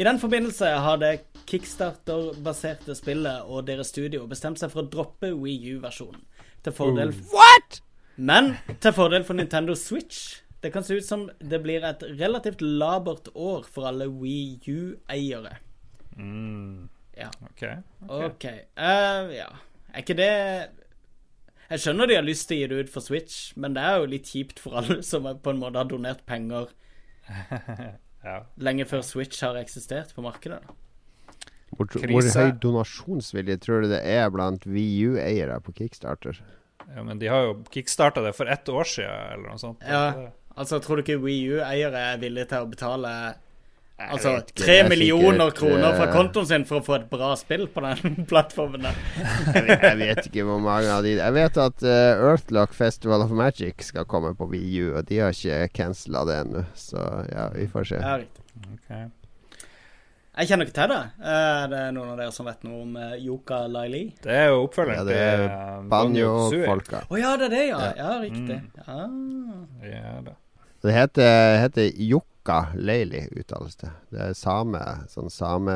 I 0.01 0.03
den 0.05 0.17
forbindelse 0.21 0.65
har 0.81 0.97
det 1.01 1.13
Kickstarter-baserte 1.47 2.95
spillet 2.97 3.45
og 3.45 3.67
deres 3.69 3.87
studio 3.93 4.25
bestemt 4.29 4.59
seg 4.61 4.69
for 4.73 4.81
å 4.81 4.89
droppe 4.97 5.29
Wii 5.33 5.77
U-versjonen. 5.77 6.21
Til 6.65 6.73
fordel 6.75 7.13
What?! 7.29 7.86
Men 8.18 8.55
til 8.82 8.93
fordel 8.97 9.24
for 9.28 9.38
Nintendo 9.38 9.76
Switch. 9.78 10.41
Det 10.63 10.72
kan 10.74 10.84
se 10.84 10.97
ut 10.97 11.05
som 11.05 11.28
det 11.38 11.59
blir 11.61 11.84
et 11.86 12.01
relativt 12.18 12.61
labert 12.65 13.28
år 13.38 13.68
for 13.70 13.86
alle 13.91 14.07
Wii 14.09 14.57
U-eiere. 14.74 15.57
Mm, 16.18 16.89
Ja. 17.18 17.30
OK. 17.45 17.63
OK. 18.09 18.45
Uh, 18.78 19.30
ja. 19.34 19.47
Er 19.93 20.01
ikke 20.03 20.15
det 20.18 20.28
Jeg 21.70 21.80
skjønner 21.82 22.07
de 22.09 22.15
har 22.18 22.26
lyst 22.26 22.47
til 22.49 22.57
å 22.57 22.59
gi 22.61 22.68
det 22.72 22.82
ut 22.86 22.91
for 22.93 23.01
Switch, 23.05 23.53
men 23.57 23.74
det 23.74 23.82
er 23.84 23.97
jo 24.01 24.09
litt 24.09 24.30
kjipt 24.30 24.59
for 24.61 24.78
alle 24.80 25.01
som 25.03 25.26
på 25.26 25.49
en 25.53 25.59
måte 25.61 25.78
har 25.82 25.89
donert 25.89 26.22
penger 26.30 26.70
Ja. 28.28 28.41
lenge 28.57 28.86
før 28.89 29.01
Switch 29.05 29.41
har 29.45 29.57
eksistert 29.59 30.13
på 30.15 30.24
markedet. 30.26 30.61
da. 30.63 30.76
Hvor, 31.78 31.89
hvor 32.09 32.24
høy 32.24 32.51
donasjonsvilje 32.63 33.57
tror 33.61 33.84
du 33.84 33.89
det 33.91 33.99
er 34.07 34.30
blant 34.34 34.63
VU-eiere 34.65 35.59
på 35.61 35.74
Kickstarter? 35.76 36.39
Ja, 36.95 37.03
men 37.03 37.19
de 37.19 37.27
har 37.31 37.49
jo 37.49 37.57
kickstarta 37.73 38.23
det 38.23 38.35
for 38.38 38.49
ett 38.51 38.69
år 38.69 38.88
siden, 38.88 39.33
eller 39.33 39.49
noe 39.51 39.61
sånt. 39.61 39.83
Ja. 39.83 40.31
Altså, 40.57 40.79
tror 40.81 40.97
du 40.97 41.05
ikke 41.05 41.19
Wii 41.21 41.57
U-eiere 41.57 42.05
er 42.13 42.21
villige 42.21 42.49
til 42.53 42.65
å 42.65 42.71
betale 42.71 43.11
Altså 43.97 44.35
tre 44.53 44.75
er 44.83 44.89
millioner 44.91 45.49
sikkert, 45.49 45.55
kroner 45.57 45.95
fra 45.97 46.05
eh, 46.05 46.11
kontoen 46.13 46.45
sin 46.45 46.65
for 46.69 46.77
å 46.77 46.85
få 46.85 46.99
et 46.99 47.07
bra 47.09 47.31
spill 47.39 47.63
på 47.73 47.81
den 47.81 48.19
plattformen 48.29 48.85
der? 48.85 48.99
Jeg 49.17 49.63
vet, 49.65 49.85
jeg 49.88 49.97
vet 50.03 50.29
ikke 50.29 50.45
hvor 50.45 50.61
mange 50.61 50.91
av 50.93 51.01
de 51.05 51.15
Jeg 51.15 51.33
vet 51.33 51.57
at 51.63 51.85
uh, 51.85 52.27
Earthlock 52.29 52.77
Festival 52.77 53.25
of 53.25 53.33
Magic 53.33 53.81
skal 53.89 54.05
komme 54.05 54.35
på 54.38 54.51
VU, 54.51 54.93
og 54.93 55.01
de 55.09 55.17
har 55.23 55.33
ikke 55.33 55.71
cancela 55.73 56.27
det 56.29 56.38
ennå. 56.43 56.61
Så 56.77 57.01
ja, 57.31 57.49
vi 57.55 57.65
får 57.73 57.89
se. 57.95 58.03
Ja, 58.03 58.19
riktig. 58.21 58.45
Ok. 58.75 59.26
Jeg 60.38 60.51
kjenner 60.51 60.67
ikke 60.67 60.75
til 60.77 60.91
det. 60.91 60.99
Er 61.33 61.69
det 61.71 61.83
noen 61.95 62.11
av 62.13 62.19
dere 62.19 62.33
som 62.35 62.45
vet 62.45 62.65
noe 62.67 62.83
om 62.83 62.97
uh, 62.99 63.15
Yoka 63.17 63.63
Laili? 63.73 64.03
Det 64.21 64.35
er 64.38 64.51
jo 64.51 64.59
oppfølgeren 64.67 64.99
Ja, 64.99 65.05
det 65.07 65.15
er 65.17 65.39
til 65.41 65.47
eh. 65.55 65.88
Banjo-folka. 65.93 66.99
Å 67.09 67.17
ja, 67.17 67.31
det 67.41 67.47
er 67.47 67.55
det, 67.55 67.63
ja. 67.71 67.79
Ja. 67.81 67.89
Ja, 67.97 68.11
riktig. 68.21 68.59
Mm. 68.85 69.65
Ja. 69.81 70.03
Ja. 70.21 70.35
Det 70.85 70.93
heter, 70.93 71.57
heter 71.63 71.89
Jokka 72.05 72.59
Leili, 72.77 73.23
uttales 73.33 73.81
det. 73.81 73.89
Det 74.13 74.29
er 74.29 74.38
same, 74.38 74.83
sånn 75.09 75.33
same 75.33 75.73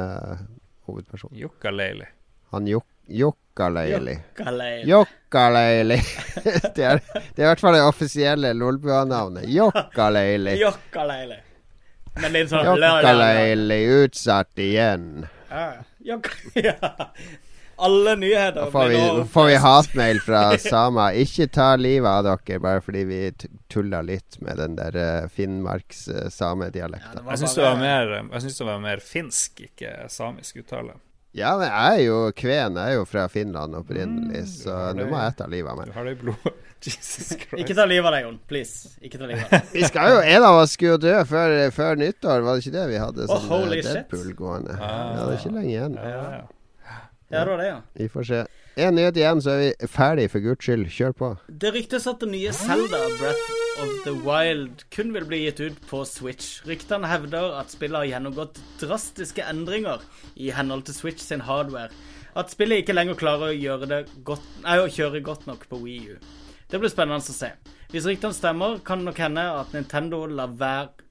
hovedperson. 0.86 1.34
Yoka 1.42 1.74
Laili. 1.74 2.06
Han 2.54 2.70
Yoka 2.70 2.92
Jokka 3.12 3.70
Leili. 3.74 4.20
Yoka 4.86 5.50
Laili. 5.50 5.98
Det, 6.76 6.84
er, 6.86 7.02
det 7.02 7.42
er 7.42 7.44
i 7.44 7.50
hvert 7.50 7.60
fall 7.60 7.76
det 7.76 7.82
offisielle 7.84 8.54
Lolbua-navnet. 8.54 9.50
Yoka 9.50 10.10
Laili. 10.14 10.54
Men 12.20 12.34
litt 12.36 12.50
sånn 12.52 12.66
Jokka 12.68 13.14
Leili 13.16 13.78
utsatt 14.04 14.60
igjen. 14.60 15.28
Ja, 15.52 15.70
Jok 16.04 16.28
Ja. 16.60 17.10
Alle 17.82 18.14
nyheter 18.20 18.60
Da 18.60 18.66
får 18.72 18.90
vi, 18.92 18.98
blir 19.00 19.14
nå 19.18 19.24
får 19.34 19.46
vi 19.48 19.56
hatmail 19.64 20.20
fra 20.22 20.42
samer. 20.72 21.16
Ikke 21.18 21.48
ta 21.50 21.72
livet 21.80 22.10
av 22.12 22.28
dere 22.46 22.60
bare 22.62 22.82
fordi 22.86 23.04
vi 23.10 23.22
tulla 23.74 24.04
litt 24.06 24.38
med 24.46 24.60
den 24.62 24.76
der 24.78 24.98
uh, 25.00 25.30
Finnmarks-samedialekta. 25.34 27.16
det 27.16 27.24
var 27.26 27.32
Jeg 27.34 27.40
syns 27.42 27.56
det, 27.56 27.64
var 27.66 27.80
mer- 27.82 28.14
jeg 28.20 28.42
synes 28.46 28.58
det 28.60 28.68
var 28.68 28.84
mer 28.84 29.02
finsk, 29.02 29.64
ikke 29.72 29.96
samisk 30.14 30.62
uttale. 30.62 30.94
Ja, 31.38 31.54
men 31.58 31.70
jeg 31.70 32.02
er 32.02 32.02
jo 32.10 32.18
kven. 32.36 32.76
Jeg 32.76 32.92
er 32.92 32.98
jo 33.00 33.06
fra 33.08 33.28
Finland 33.32 33.76
opprinnelig, 33.80 34.42
så 34.52 34.92
nå 34.98 35.06
må 35.08 35.16
jeg 35.22 35.38
ta 35.40 35.48
livet 35.52 35.72
av 35.72 35.80
meg. 35.80 35.88
Du 35.92 35.96
har 35.96 36.10
det 36.10 36.18
i 36.18 36.20
blodet. 36.26 36.54
Jesus 36.82 37.30
Christ. 37.42 37.60
Ikke 37.62 37.76
ta 37.78 37.86
livet 37.88 38.10
av 38.10 38.16
deg, 38.18 38.26
Jon. 38.26 38.40
Please. 38.52 38.92
Ikke 39.06 39.22
ta 39.22 39.30
livet 39.30 39.46
av 39.48 39.54
deg. 39.54 39.70
Vi 39.78 39.84
skal 39.88 40.16
jo, 40.16 40.22
En 40.34 40.48
av 40.50 40.60
oss 40.64 40.74
skulle 40.76 40.98
jo 40.98 41.02
dø 41.06 41.14
før, 41.30 41.56
før 41.76 42.02
nyttår, 42.02 42.44
var 42.48 42.58
det 42.58 42.66
ikke 42.66 42.76
det 42.76 42.88
vi 42.92 43.00
hadde? 43.00 43.28
Oh, 43.30 43.36
Sånn 43.38 43.52
holy 43.54 43.80
Deadpool 43.86 44.26
shit. 44.26 44.40
Gående. 44.42 44.76
Ah. 44.76 44.98
Ja, 45.14 45.22
det 45.22 45.38
er 45.38 45.40
ikke 45.40 45.54
lenge 45.60 45.72
igjen. 45.72 45.96
Ja, 46.02 46.12
ja, 46.42 46.42
ja. 47.32 47.40
Det 47.40 47.48
var 47.50 47.58
det, 47.64 47.68
ja. 47.70 47.80
Vi 47.94 48.10
får 48.12 48.28
se. 48.30 48.44
En 48.76 48.96
nyhet 48.96 49.18
igjen, 49.20 49.42
så 49.44 49.52
er 49.52 49.62
vi 49.62 49.88
ferdig, 49.92 50.30
for 50.32 50.44
guds 50.44 50.64
skyld. 50.64 50.86
Kjør 50.92 51.16
på. 51.20 51.30
Det 51.64 51.74
ryktes 51.76 52.08
at 52.08 52.22
det 52.24 52.30
nye 52.32 52.54
Zelda 52.56 53.02
Breath 53.20 53.82
of 53.84 53.92
the 54.06 54.14
Wild 54.24 54.86
kun 54.96 55.12
vil 55.16 55.26
bli 55.28 55.42
gitt 55.44 55.60
ut 55.60 55.82
på 55.90 56.06
Switch. 56.08 56.62
Ryktene 56.68 57.10
hevder 57.12 57.58
at 57.60 57.74
spillet 57.74 58.00
har 58.00 58.10
gjennomgått 58.14 58.62
drastiske 58.80 59.44
endringer 59.44 60.04
i 60.36 60.54
henhold 60.56 60.86
til 60.88 60.96
Switch 60.96 61.24
sin 61.26 61.44
hardware. 61.48 61.92
At 62.36 62.54
spillet 62.54 62.84
ikke 62.84 62.96
lenger 62.96 63.20
klarer 63.20 63.52
å 63.52 64.02
godt, 64.24 64.48
nei, 64.64 64.80
å 64.80 64.88
kjøre 64.88 65.24
godt 65.26 65.48
nok 65.52 65.68
på 65.68 65.82
Wii 65.84 66.16
U. 66.16 66.18
Det 66.72 66.80
blir 66.80 66.92
spennende 66.94 67.20
å 67.20 67.36
se. 67.36 67.52
Hvis 67.92 68.08
ryktene 68.08 68.32
stemmer, 68.32 68.80
kan 68.88 69.02
det 69.02 69.10
nok 69.10 69.20
hende 69.20 69.44
at 69.60 69.74
Nintendo 69.76 70.24
lar 70.32 70.56
være, 70.56 71.08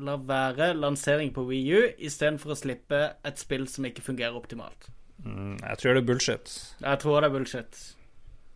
lar 0.00 0.24
være 0.24 0.72
lansering 0.78 1.34
på 1.36 1.44
Wii 1.50 1.64
U 1.76 1.82
istedenfor 2.08 2.54
å 2.54 2.56
slippe 2.56 3.00
et 3.20 3.40
spill 3.40 3.68
som 3.68 3.84
ikke 3.84 4.06
fungerer 4.06 4.40
optimalt. 4.40 4.88
Mm, 5.24 5.56
jeg 5.56 5.80
tror 5.80 5.96
det 5.96 6.02
er 6.02 6.06
bullshit. 6.06 6.52
Jeg 6.84 7.00
tror 7.02 7.20
det 7.20 7.30
er 7.30 7.34
bullshit. 7.38 7.80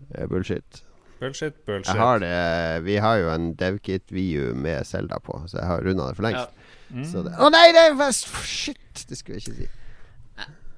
Det 0.09 0.23
er 0.23 0.31
bullshit. 0.31 0.85
Bullshit, 1.19 1.55
bullshit. 1.67 1.95
Jeg 1.95 2.03
har 2.03 2.19
det 2.23 2.85
Vi 2.85 2.97
har 3.03 3.17
jo 3.17 3.31
en 3.33 3.55
DevKit-VU 3.59 4.55
med 4.55 4.87
Selda 4.87 5.19
på, 5.19 5.43
så 5.47 5.59
jeg 5.59 5.67
har 5.67 5.83
runda 5.83 6.07
det 6.07 6.17
for 6.17 6.29
lengst. 6.29 6.55
Mm. 6.89 7.05
Så 7.05 7.25
det 7.27 7.35
Å 7.35 7.51
nei, 7.53 7.67
det 7.75 7.85
er 7.91 7.99
fast 7.99 8.31
Shit! 8.47 9.05
Det 9.09 9.19
skulle 9.19 9.41
jeg 9.41 9.49
ikke 9.49 9.57
si. 9.65 9.69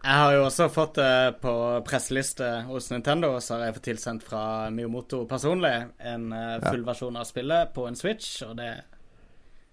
Jeg 0.01 0.17
har 0.17 0.33
jo 0.33 0.47
også 0.47 0.71
fått 0.73 0.95
det 0.97 1.41
på 1.43 1.53
presseliste 1.85 2.47
hos 2.71 2.89
Nintendo, 2.89 3.35
så 3.45 3.59
har 3.59 3.67
jeg 3.67 3.77
fått 3.77 3.89
tilsendt 3.91 4.25
fra 4.25 4.43
Miyamoto 4.73 5.27
personlig 5.29 5.75
en 5.99 6.31
eh, 6.33 6.57
full 6.65 6.87
versjon 6.87 7.19
av 7.21 7.29
spillet 7.29 7.75
på 7.77 7.85
en 7.85 7.99
Switch, 7.99 8.39
og 8.47 8.55
det 8.57 8.71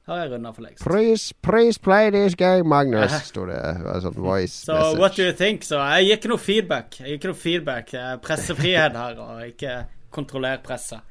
har 0.08 0.22
jeg 0.24 0.32
runda 0.32 0.52
for 0.56 0.64
lengst. 0.64 0.84
Please, 0.84 1.34
please 1.44 1.78
play 1.80 2.10
this 2.16 2.36
game, 2.40 2.64
Magnus, 2.72 3.12
sto 3.32 3.46
det. 3.50 3.60
sånn 4.04 4.16
voice 4.16 4.64
Så 4.68 4.74
message. 4.78 5.00
what 5.02 5.16
do 5.20 5.24
you 5.28 5.34
think? 5.36 5.64
Så 5.68 5.82
jeg 5.82 6.08
gir 6.08 6.18
ikke 6.22 6.32
noe 6.34 6.42
feedback. 6.44 7.00
Jeg 7.02 7.08
gir 7.12 7.20
ikke 7.20 7.32
noe 7.34 7.42
feedback. 7.44 7.92
Det 7.92 8.02
er 8.14 8.18
Pressefrihet 8.24 8.96
her, 8.98 9.20
og 9.20 9.44
ikke 9.50 9.78
kontroller 10.16 10.58
presset. 10.64 11.04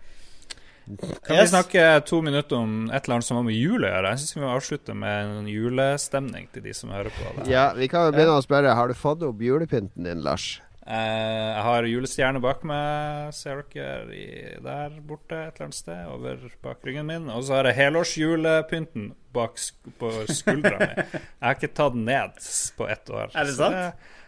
Kan 1.27 1.41
vi 1.41 1.47
snakke 1.51 1.83
to 2.07 2.21
minutter 2.23 2.61
om 2.63 2.85
et 2.95 3.03
eller 3.09 3.17
annet 3.17 3.27
som 3.27 3.41
har 3.41 3.43
med 3.49 3.57
jul 3.59 3.83
å 3.83 3.89
gjøre? 3.91 4.11
Jeg 4.15 4.21
syns 4.23 4.37
vi 4.37 4.43
må 4.45 4.51
avslutte 4.55 4.95
med 4.95 5.33
en 5.41 5.49
julestemning 5.51 6.47
til 6.55 6.63
de 6.63 6.75
som 6.79 6.93
hører 6.95 7.11
på. 7.11 7.33
det. 7.41 7.49
Ja, 7.51 7.73
vi 7.75 7.89
kan 7.91 8.13
begynne 8.15 8.37
å 8.39 8.45
spørre. 8.45 8.71
Har 8.79 8.87
du 8.87 8.95
fått 8.95 9.25
opp 9.27 9.43
julepynten 9.43 10.07
din, 10.07 10.23
Lars? 10.23 10.61
Eh, 10.87 11.49
jeg 11.51 11.63
har 11.67 11.83
julestjerne 11.91 12.39
bak 12.45 12.61
meg, 12.69 13.33
ser 13.35 13.65
dere 13.75 14.61
der 14.63 14.91
borte 15.03 15.35
et 15.35 15.57
eller 15.57 15.65
annet 15.67 15.75
sted, 15.81 16.03
over 16.15 16.37
bakryggen 16.63 17.07
min. 17.09 17.27
Og 17.35 17.41
så 17.49 17.57
har 17.59 17.65
jeg 17.71 17.79
helårsjulepynten 17.81 19.05
bak 19.35 19.55
sk 19.59 19.75
på 19.99 20.09
skuldra 20.31 20.77
mi. 20.79 20.87
Jeg 20.95 21.43
har 21.43 21.55
ikke 21.59 21.73
tatt 21.75 21.95
den 21.97 22.05
ned 22.07 22.31
på 22.79 22.85
ett 22.93 23.07
år. 23.11 23.27
Er 23.35 23.45
det 23.51 23.57
Så 23.57 23.63
sant? 23.65 23.77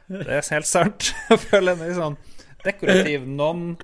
Det, 0.09 0.25
det 0.25 0.35
er 0.41 0.51
helt 0.57 0.71
sant. 0.73 1.01
Jeg 1.31 1.39
føler 1.47 1.71
en 1.77 1.83
litt 1.87 1.95
sånn 2.01 2.19
dekorativ 2.67 3.21
non- 3.31 3.79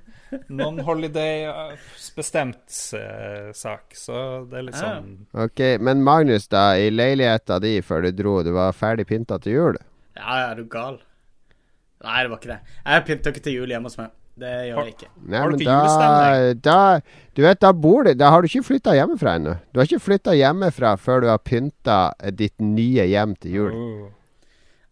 non-holiday-bestemt 0.50 2.66
eh, 2.98 3.52
sak. 3.54 3.94
Så 3.94 4.42
det 4.50 4.56
er 4.58 4.64
litt 4.68 4.74
sånn 4.78 5.26
Ok, 5.46 5.60
Men 5.78 6.02
Magnus, 6.02 6.48
da. 6.50 6.72
I 6.74 6.90
leiligheta 6.90 7.60
di 7.62 7.76
før 7.86 8.02
du 8.08 8.12
dro, 8.18 8.34
du 8.42 8.50
var 8.56 8.72
ferdig 8.74 9.06
pynta 9.10 9.38
til 9.42 9.52
jul? 9.58 9.76
Ja, 10.18 10.32
ja, 10.42 10.46
er 10.52 10.56
du 10.58 10.64
gal? 10.70 10.98
Nei, 12.04 12.18
det 12.22 12.30
var 12.30 12.38
ikke 12.42 12.52
det. 12.52 12.60
Jeg 12.86 13.04
pynter 13.08 13.32
ikke 13.34 13.42
til 13.48 13.56
jul 13.58 13.72
hjemme 13.74 13.90
hos 13.90 13.98
meg. 14.00 14.10
Det 14.36 14.50
gjør 14.66 14.78
jeg 14.82 14.92
ikke. 14.96 15.08
Nei, 15.30 15.38
Har 15.38 15.50
du 15.52 15.56
ikke 15.56 15.66
da, 15.70 15.74
julestemning? 15.78 16.62
da 16.66 16.78
Du 17.38 17.42
vet, 17.44 17.60
da 17.62 17.68
bor 17.72 18.02
du 18.02 18.14
Da 18.18 18.30
har 18.34 18.42
du 18.42 18.48
ikke 18.48 18.64
flytta 18.66 18.94
hjemmefra 18.98 19.36
ennå. 19.38 19.52
Du 19.72 19.78
har 19.78 19.86
ikke 19.86 20.00
flytta 20.02 20.34
hjemmefra 20.34 20.96
før 20.98 21.20
du 21.22 21.28
har 21.30 21.38
pynta 21.38 21.98
ditt 22.34 22.56
nye 22.60 23.06
hjem 23.12 23.36
til 23.40 23.52
jul. 23.60 23.72
oh. 23.72 24.10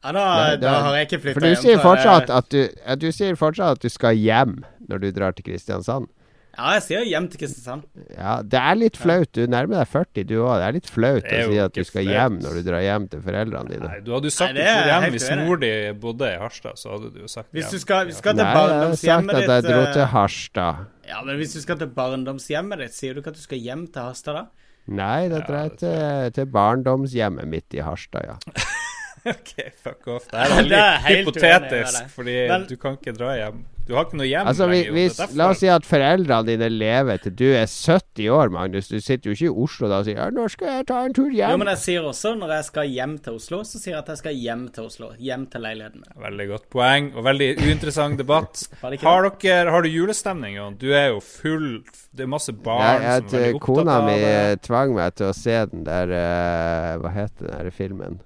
Ja, 0.04 0.12
da, 0.12 0.22
Nei, 0.22 0.56
da 0.56 0.56
det- 0.62 0.82
har 0.86 0.94
jeg 0.96 1.06
ikke 1.08 1.20
flytta 1.22 1.34
For 1.34 1.46
du 1.46 1.54
sier 1.62 1.78
fortsatt 1.82 2.30
at 2.30 2.48
du, 2.50 2.68
at 2.86 2.98
du 3.02 3.08
sier 3.14 3.36
fortsatt 3.38 3.76
at 3.76 3.82
du 3.82 3.88
skal 3.88 4.14
hjem 4.18 4.64
når 4.88 4.98
du 5.04 5.10
drar 5.14 5.32
til 5.34 5.44
Kristiansand. 5.46 6.08
Ja, 6.52 6.74
jeg 6.76 6.82
sier 6.84 7.00
jo 7.00 7.08
hjem 7.08 7.26
til 7.32 7.40
Kristiansand. 7.40 7.84
Ja, 8.12 8.32
det 8.44 8.58
er 8.60 8.74
litt 8.76 8.98
flaut. 9.00 9.30
Du 9.32 9.46
nærmer 9.48 9.78
deg 9.80 9.88
40, 9.88 10.24
du 10.28 10.34
òg. 10.42 10.50
Det 10.60 10.66
er 10.66 10.74
litt 10.76 10.90
flaut 10.92 11.24
er 11.24 11.46
å 11.46 11.46
si 11.48 11.60
at 11.64 11.72
du 11.72 11.80
skal 11.88 12.04
flaut. 12.04 12.12
hjem 12.12 12.34
når 12.42 12.58
du 12.58 12.66
drar 12.66 12.82
hjem 12.84 13.06
til 13.08 13.22
foreldrene 13.24 13.72
dine. 13.72 13.88
Nei, 13.88 14.00
du 14.04 14.10
hadde 14.12 14.28
jo 14.28 14.34
sagt 14.36 14.52
Nei, 14.52 14.58
du 14.60 14.60
det 14.60 14.74
er 14.74 14.90
hjem 14.92 15.14
hvis 15.16 15.28
mor 15.40 15.62
di 15.62 15.70
bodde 16.02 16.28
i 16.28 16.36
Harstad, 16.42 16.76
så 16.76 16.92
hadde 16.92 17.08
du 17.14 17.22
jo 17.22 17.30
sagt 17.32 17.48
Hvis 17.56 17.64
hjem. 17.64 17.72
du 17.72 17.84
skal, 17.86 18.04
vi 18.10 18.16
skal 18.18 18.36
til 18.36 18.44
Nei, 18.44 18.52
jeg 18.52 18.82
har 18.82 18.96
sagt 19.00 19.32
at 19.32 19.48
jeg 19.48 19.64
dro 19.70 19.80
eh, 19.80 19.92
til 19.96 20.06
Harstad. 20.12 20.84
Ja, 21.08 21.22
men 21.24 21.40
hvis 21.40 21.56
du 21.56 21.60
skal 21.64 21.80
til 21.80 21.88
barndomshjemmet 21.96 22.84
ditt, 22.84 22.98
sier 23.00 23.16
du 23.16 23.22
ikke 23.24 23.32
at 23.32 23.40
du 23.40 23.46
skal 23.48 23.64
hjem 23.64 23.86
til 23.88 24.10
Harstad 24.10 24.36
da? 24.42 24.44
Nei, 24.92 25.28
da 25.32 25.40
drar 25.46 25.68
jeg 25.70 25.76
det 25.76 25.78
til, 25.86 26.30
til 26.36 26.52
barndomshjemmet 26.52 27.48
mitt 27.48 27.72
i 27.78 27.80
Harstad, 27.86 28.28
ja. 28.28 28.36
OK, 29.32 29.52
fuck 29.78 30.08
off. 30.10 30.24
Det 30.28 30.36
er 30.42 30.56
litt 30.58 30.72
det 30.72 30.78
er 30.82 30.96
helt 31.06 31.28
uenig 31.28 31.42
hypotetisk, 31.46 32.08
fordi 32.16 32.36
Men- 32.50 32.66
du 32.68 32.76
kan 32.76 32.98
ikke 32.98 33.14
dra 33.16 33.36
hjem. 33.38 33.64
Du 33.86 33.96
har 33.96 34.06
ikke 34.06 34.18
noe 34.20 34.28
hjem 34.28 34.46
Altså, 34.46 34.66
vi, 34.70 34.78
lenger, 34.84 34.94
hvis, 34.94 35.16
Det 35.18 35.38
La 35.38 35.48
oss 35.50 35.60
si 35.62 35.68
at 35.72 35.86
foreldrene 35.86 36.46
dine 36.46 36.68
lever 36.70 37.18
til 37.24 37.34
du 37.34 37.46
er 37.50 37.66
70 37.66 38.28
år, 38.30 38.52
Magnus. 38.54 38.90
Du 38.90 39.00
sitter 39.02 39.30
jo 39.30 39.34
ikke 39.34 39.48
i 39.48 39.64
Oslo 39.64 39.90
da 39.90 39.98
og 40.02 40.06
sier 40.06 40.20
ja, 40.20 40.28
'Nå 40.30 40.46
skal 40.52 40.70
jeg 40.76 40.86
ta 40.90 41.00
en 41.06 41.16
tur 41.16 41.30
hjem'. 41.32 41.54
Jo, 41.54 41.60
men 41.60 41.70
jeg 41.72 41.80
sier 41.82 42.06
også, 42.06 42.34
når 42.38 42.54
jeg 42.56 42.66
skal 42.68 42.92
hjem 42.92 43.16
til 43.24 43.38
Oslo, 43.40 43.62
så 43.66 43.80
sier 43.82 43.96
jeg 43.96 44.02
at 44.02 44.12
jeg 44.12 44.20
skal 44.22 44.38
hjem 44.38 44.64
til 44.76 44.88
Oslo. 44.90 45.10
Hjem 45.18 45.46
til 45.50 45.64
leiligheten 45.66 46.04
min. 46.04 46.22
Veldig 46.26 46.48
godt 46.52 46.68
poeng, 46.72 47.10
og 47.16 47.26
veldig 47.26 47.50
uinteressant 47.64 48.20
debatt. 48.22 48.64
Det 48.92 49.00
Har 49.02 49.28
dere 49.40 49.70
Har 49.72 49.82
du 49.82 49.88
julestemning, 49.88 50.56
Jon? 50.56 50.76
Du 50.78 50.90
er 50.92 51.12
jo 51.14 51.20
full 51.24 51.82
Det 52.12 52.26
er 52.26 52.28
masse 52.30 52.52
barn 52.52 53.02
Jeg, 53.02 53.24
som 53.30 53.38
er 53.38 53.42
veldig 53.42 53.56
opptatt 53.56 53.66
kona 53.66 53.96
av 53.96 54.06
mi 54.06 54.16
Kona 54.18 54.34
mi 54.52 54.62
tvang 54.66 54.94
meg 54.98 55.16
til 55.18 55.30
å 55.30 55.34
se 55.36 55.56
den 55.72 55.84
der 55.86 56.12
uh, 56.12 57.00
Hva 57.02 57.12
heter 57.14 57.48
den 57.48 57.56
der 57.56 57.74
filmen? 57.74 58.20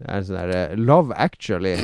Det 0.00 0.08
er 0.08 0.20
en 0.20 0.28
sånn 0.28 0.38
der 0.40 0.54
uh, 0.72 0.76
Love 0.80 1.16
Actually, 1.16 1.76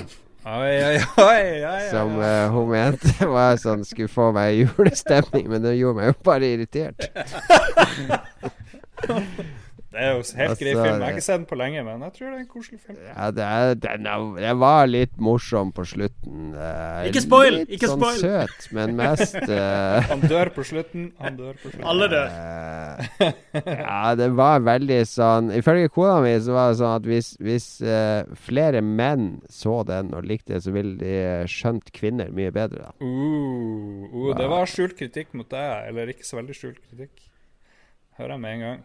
Oi, 0.42 0.84
oi, 0.84 0.96
oi, 1.22 1.64
oi, 1.64 1.82
som 1.90 2.16
eh, 2.18 2.48
hun 2.50 2.70
mente 2.72 3.26
var 3.30 3.54
sånn 3.62 3.84
skulle 3.86 4.10
få 4.10 4.32
meg 4.34 4.56
i 4.56 4.64
julestemning, 4.64 5.46
men 5.52 5.62
det 5.62 5.76
gjorde 5.78 6.00
meg 6.00 6.08
jo 6.10 6.16
bare 6.26 6.48
irritert. 6.56 6.98
Det 9.92 10.00
er 10.00 10.14
jo 10.14 10.22
helt 10.22 10.60
grei 10.60 10.70
Altså, 10.72 10.84
film. 10.84 10.86
Jeg 10.86 11.04
har 11.04 11.10
ikke 11.12 11.24
sett 11.26 11.38
den 11.38 11.46
på 11.50 11.56
lenge, 11.60 11.82
men 11.84 12.04
jeg 12.06 12.14
tror 12.16 12.26
det 12.26 12.32
er 12.32 12.40
en 12.40 12.48
koselig 12.48 12.78
film. 12.80 12.98
Ja, 13.04 13.26
det, 13.36 13.44
er, 13.44 13.74
den, 13.82 14.06
er, 14.08 14.22
det 14.40 14.52
var 14.62 14.86
litt 14.88 15.18
morsom 15.20 15.72
på 15.76 15.84
slutten. 15.90 16.54
Uh, 16.56 17.02
Ikke 17.10 17.22
spoil, 17.24 17.58
Litt 17.58 17.74
ikke 17.76 17.90
sånn 17.90 18.00
spoil. 18.00 18.20
søt, 18.22 18.68
men 18.72 18.94
mest 18.96 19.36
uh, 19.36 19.98
Han 20.12 20.24
dør 20.24 20.50
på 20.54 20.64
slutten. 20.64 21.10
Han 21.20 21.36
dør 21.36 21.58
på 21.60 21.72
slutten. 21.74 21.84
Alle 21.92 22.08
dør. 22.08 22.32
Uh, 22.32 23.34
ja, 23.84 24.14
det 24.16 24.30
var 24.38 24.62
veldig 24.64 25.00
sånn 25.08 25.50
Ifølge 25.56 25.90
kona 25.92 26.20
mi 26.24 26.32
så 26.40 26.54
var 26.56 26.70
det 26.70 26.78
sånn 26.80 26.94
at 26.96 27.08
hvis, 27.08 27.28
hvis 27.42 27.66
eh, 27.84 28.22
flere 28.46 28.80
menn 28.84 29.26
så 29.52 29.82
den 29.86 30.12
og 30.16 30.24
likte 30.28 30.54
det, 30.54 30.62
så 30.64 30.72
ville 30.74 30.96
de 31.00 31.12
skjønt 31.50 31.92
kvinner 31.94 32.32
mye 32.34 32.52
bedre. 32.54 32.88
Da. 32.88 32.94
Uh, 33.02 34.08
uh, 34.08 34.32
det 34.38 34.48
var 34.52 34.70
skjult 34.70 34.96
kritikk 34.98 35.36
mot 35.36 35.50
deg, 35.52 35.90
eller 35.90 36.14
ikke 36.14 36.26
så 36.26 36.40
veldig 36.40 36.56
skjult 36.56 36.80
kritikk. 36.80 37.28
Hører 38.18 38.36
jeg 38.36 38.44
med 38.44 38.56
en 38.56 38.64
gang. 38.66 38.80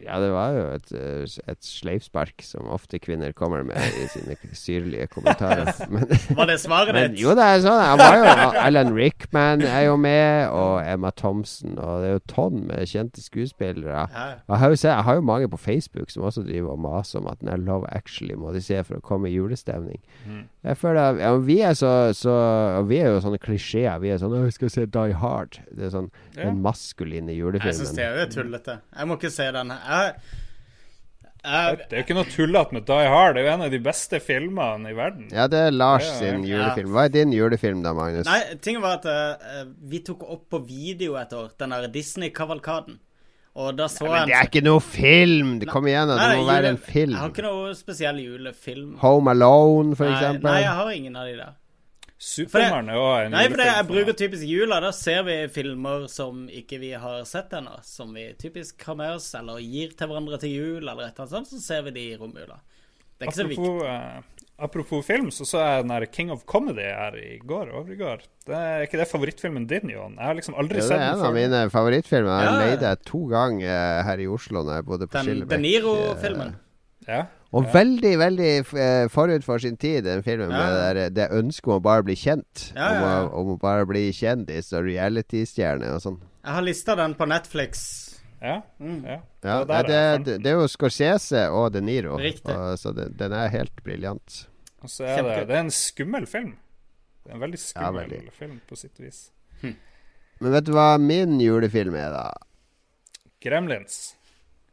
Ja, 0.00 0.16
det 0.22 0.30
var 0.32 0.54
jo 0.56 0.62
et, 0.72 0.92
eh, 0.96 1.34
et 1.52 1.60
sleivspark 1.66 2.42
som 2.42 2.70
ofte 2.72 2.98
kvinner 3.02 3.34
kommer 3.36 3.62
med 3.66 3.76
i 4.00 4.06
sine 4.10 4.36
syrlige 4.56 5.06
kommentarer. 5.12 5.68
Men, 5.92 6.06
Var 6.38 6.48
det 6.48 6.58
svaret 6.62 6.96
ditt? 6.96 7.20
jo, 7.20 7.34
det 7.36 7.44
er 7.44 7.60
sånn. 7.64 7.82
Han 7.82 8.00
var 8.00 8.16
jo, 8.18 8.24
Alan 8.62 8.94
Rickman 8.96 9.62
er 9.68 9.86
jo 9.90 9.98
med, 10.00 10.48
og 10.48 10.80
Emma 10.86 11.12
Thompson, 11.14 11.76
og 11.78 12.02
det 12.02 12.08
er 12.08 12.16
jo 12.16 12.24
tonn 12.32 12.64
med 12.70 12.88
kjente 12.88 13.22
skuespillere. 13.22 14.06
Og 14.48 14.56
Jeg 14.56 14.62
har, 14.64 14.72
jo 14.72 14.80
sett, 14.80 14.90
jeg 14.94 15.06
har 15.10 15.20
jo 15.20 15.26
mange 15.28 15.50
på 15.52 15.60
Facebook 15.60 16.10
som 16.10 16.24
også 16.26 16.46
driver 16.48 16.74
og 16.74 16.82
maser 16.82 17.20
om 17.20 17.28
at 17.30 17.40
den 17.40 17.52
er 17.52 17.60
Love 17.62 17.86
Actually 17.92 18.34
må 18.38 18.52
de 18.56 18.62
se 18.64 18.80
for 18.86 18.98
å 18.98 19.04
komme 19.04 19.30
i 19.30 19.36
julestemning. 19.36 20.00
Mm. 20.26 20.42
Jeg 20.62 20.78
føler 20.78 21.18
ja, 21.18 21.32
Vi 21.42 21.56
er 21.66 21.74
så, 21.74 21.90
så 22.14 22.32
Vi 22.86 23.00
er 23.02 23.10
jo 23.10 23.22
sånne 23.24 23.40
klisjeer. 23.42 23.98
Vi 24.02 24.12
er 24.14 24.20
sånn 24.22 24.32
'Å, 24.32 24.44
vi 24.46 24.54
skal 24.54 24.70
se 24.70 24.86
Die 24.86 25.16
Hard'. 25.18 25.58
Det 25.74 25.88
er 25.88 25.94
sånn 25.94 26.10
Ja. 26.36 26.44
den 26.48 26.62
maskuline 26.62 27.28
Jeg 27.28 27.74
syns 27.74 27.94
det 27.94 28.04
er 28.04 28.20
jo 28.22 28.26
tullete. 28.30 28.78
Jeg 28.96 29.06
må 29.06 29.18
ikke 29.18 29.30
se 29.30 29.50
den 29.52 29.70
her. 29.70 29.81
Jeg, 29.82 30.14
jeg, 31.42 31.76
Det 31.90 31.96
er 31.96 32.00
jo 32.00 32.04
ikke 32.06 32.16
noe 32.18 32.30
tullete 32.30 32.76
med 32.76 32.84
Die 32.86 33.06
Hard. 33.10 33.34
Det 33.34 33.42
er 33.42 33.48
jo 33.48 33.52
en 33.56 33.64
av 33.66 33.72
de 33.74 33.80
beste 33.82 34.20
filmene 34.22 34.92
i 34.92 34.96
verden. 34.98 35.28
Ja, 35.34 35.48
det 35.50 35.58
er 35.68 35.72
Lars 35.74 36.06
sin 36.20 36.44
julefilm. 36.46 36.92
Hva 36.94 37.06
er 37.08 37.14
din 37.16 37.32
julefilm 37.34 37.80
da, 37.82 37.92
Magnus? 37.98 38.28
nei, 38.30 38.40
tingen 38.62 38.84
var 38.84 39.00
at 39.00 39.08
uh, 39.10 39.64
vi 39.90 39.98
tok 40.06 40.22
opp 40.30 40.44
på 40.54 40.60
video 40.68 41.16
et 41.18 41.32
år, 41.34 41.50
den 41.58 41.74
der 41.74 41.88
Disney-kavalkaden. 41.90 43.00
Og 43.52 43.74
da 43.76 43.84
så 43.92 44.06
Men 44.08 44.30
det 44.30 44.32
er 44.38 44.46
ikke 44.48 44.62
noe 44.64 44.80
film! 44.80 45.58
Det 45.60 45.66
Kom 45.68 45.84
igjen, 45.90 46.08
da. 46.08 46.14
Det 46.16 46.28
Nei, 46.30 46.36
må 46.40 46.46
være 46.48 46.70
en 46.72 46.78
film. 46.80 47.12
Jeg 47.12 47.20
har 47.20 47.32
ikke 47.34 47.42
noe 47.44 47.74
spesiell 47.76 48.22
julefilm. 48.22 48.94
Home 49.02 49.34
Alone, 49.34 49.92
for 49.98 50.08
Nei, 50.08 50.14
eksempel. 50.16 50.46
nei, 50.48 50.62
jeg 50.62 50.72
har 50.78 50.92
ingen 50.94 51.18
av 51.20 51.26
de 51.28 51.34
der. 51.42 51.50
Supermann 52.22 52.86
er 52.92 53.24
en 53.26 53.32
Nei, 53.34 53.46
for 53.50 53.58
det, 53.58 53.64
jeg 53.66 53.86
bruker 53.88 54.14
typisk 54.20 54.46
jula. 54.46 54.76
Da 54.84 54.92
ser 54.94 55.24
vi 55.26 55.36
filmer 55.50 56.04
som 56.12 56.44
ikke 56.54 56.78
vi 56.78 56.92
har 57.02 57.24
sett 57.26 57.50
ennå. 57.58 57.80
Som 57.82 58.12
vi 58.14 58.28
typisk 58.38 58.84
har 58.86 58.94
med 59.00 59.16
oss, 59.16 59.32
eller 59.34 59.58
gir 59.58 59.90
til 59.98 60.06
hverandre 60.12 60.38
til 60.38 60.54
jul, 60.54 60.84
eller 60.84 61.08
et 61.08 61.16
eller 61.18 61.24
annet 61.26 61.34
sånt. 61.34 61.50
Så 61.50 61.58
ser 61.64 61.82
vi 61.88 61.94
de 61.96 62.04
i 62.12 62.20
romjula. 62.20 62.60
Det 63.18 63.26
er 63.26 63.32
ikke 63.32 63.40
så 63.40 63.48
viktig. 63.50 63.66
Apropos, 63.66 63.90
eh, 63.90 64.46
apropos 64.68 65.02
film, 65.06 65.28
så 65.34 65.44
så 65.50 65.58
jeg 65.66 65.82
den 65.82 65.92
der 65.96 66.06
King 66.14 66.30
of 66.30 66.46
Comedy 66.46 66.86
her 66.86 67.18
i 67.18 67.38
går. 67.42 67.74
Over 67.74 67.90
i 67.92 67.98
går. 67.98 68.22
Det 68.46 68.54
er 68.62 68.86
ikke 68.86 69.02
det 69.02 69.08
favorittfilmen 69.10 69.66
din, 69.70 69.90
Jon? 69.90 70.14
Jeg 70.14 70.26
har 70.30 70.34
liksom 70.38 70.54
aldri 70.62 70.78
Ja, 70.78 70.86
det 70.88 71.00
er 71.02 71.12
en 71.18 71.26
av 71.26 71.34
mine 71.34 71.64
favorittfilmer. 71.74 72.38
Jeg 72.38 72.50
Ja. 72.54 72.58
leide 72.70 72.96
to 73.04 73.26
ganger 73.34 73.66
eh, 73.66 74.02
her 74.06 74.18
i 74.22 74.26
Oslo 74.30 74.62
når 74.62 74.74
jeg 74.78 74.84
bodde 74.86 75.06
på 75.10 75.18
Den 75.18 75.26
Skillebekk. 75.26 75.48
De 75.58 75.62
Niro-filmen. 75.66 76.54
Ja. 77.08 77.24
Og 77.52 77.66
veldig, 77.74 78.10
veldig 78.16 78.50
eh, 78.80 79.06
forut 79.12 79.44
for 79.44 79.60
sin 79.60 79.74
tid, 79.76 80.04
den 80.06 80.22
filmen 80.24 80.48
med 80.48 80.72
det, 80.72 80.84
der, 80.96 81.10
det 81.18 81.26
ønsket 81.36 81.68
om 81.68 81.74
å 81.76 81.82
bare 81.84 82.04
bli 82.06 82.14
kjent. 82.16 82.70
Ja, 82.72 82.86
ja, 82.86 82.92
ja. 82.94 83.00
Om, 83.02 83.26
å, 83.28 83.40
om 83.42 83.50
å 83.52 83.56
bare 83.60 83.84
bli 83.90 84.06
kjendis 84.16 84.70
og 84.72 84.86
reality-stjerne 84.86 85.90
og 85.92 86.00
sånn. 86.00 86.16
Jeg 86.42 86.56
har 86.56 86.64
lista 86.64 86.96
den 86.96 87.12
på 87.18 87.28
Netflix. 87.28 87.82
Ja, 88.42 88.56
Mm. 88.80 89.04
ja. 89.06 89.18
Ja, 89.44 89.58
Det 89.68 89.82
det, 89.86 89.98
det, 90.26 90.38
det 90.42 90.50
er 90.50 90.56
jo 90.58 90.64
Scorsese 90.72 91.44
og 91.54 91.68
De 91.76 91.80
Niro, 91.84 92.16
Riktig. 92.18 92.50
og, 92.56 92.72
så 92.80 92.90
den, 92.96 93.12
den 93.20 93.32
er 93.38 93.52
helt 93.52 93.84
briljant. 93.84 94.46
Og 94.82 94.90
så 94.90 95.04
er 95.06 95.20
det, 95.22 95.36
det 95.52 95.54
er 95.54 95.60
en 95.68 95.70
skummel 95.70 96.26
film. 96.26 96.56
Det 97.22 97.30
er 97.30 97.36
en 97.36 97.44
veldig 97.44 97.60
skummel 97.62 98.08
veldig. 98.08 98.32
film, 98.34 98.56
på 98.66 98.74
sitt 98.80 98.98
vis. 98.98 99.20
Men 99.62 100.56
vet 100.56 100.66
du 100.66 100.72
hva 100.74 100.96
min 100.98 101.36
julefilm 101.38 101.94
er, 101.94 102.10
da? 102.16 102.24
Gremlins. 103.44 104.14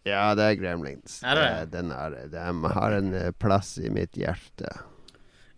Ja, 0.08 0.32
det 0.38 0.46
er 0.46 0.58
Gremlins. 0.60 1.20
Er 1.24 1.36
det 1.36 1.44
det? 1.44 1.52
Eh, 1.60 1.68
Den 1.74 1.92
er, 1.92 2.16
de 2.32 2.74
har 2.76 2.96
en 2.96 3.14
eh, 3.14 3.32
plass 3.36 3.78
i 3.82 3.92
mitt 3.94 4.18
hjerte. 4.18 4.72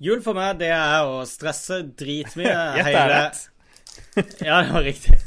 Jul 0.02 0.22
for 0.26 0.34
meg, 0.38 0.58
det 0.58 0.72
er 0.74 1.06
å 1.06 1.22
stresse 1.30 1.84
dritmye. 1.98 2.58
hele. 2.88 3.24
Ja, 4.40 4.62
det 4.64 4.72
var 4.72 4.86
riktig. 4.86 5.18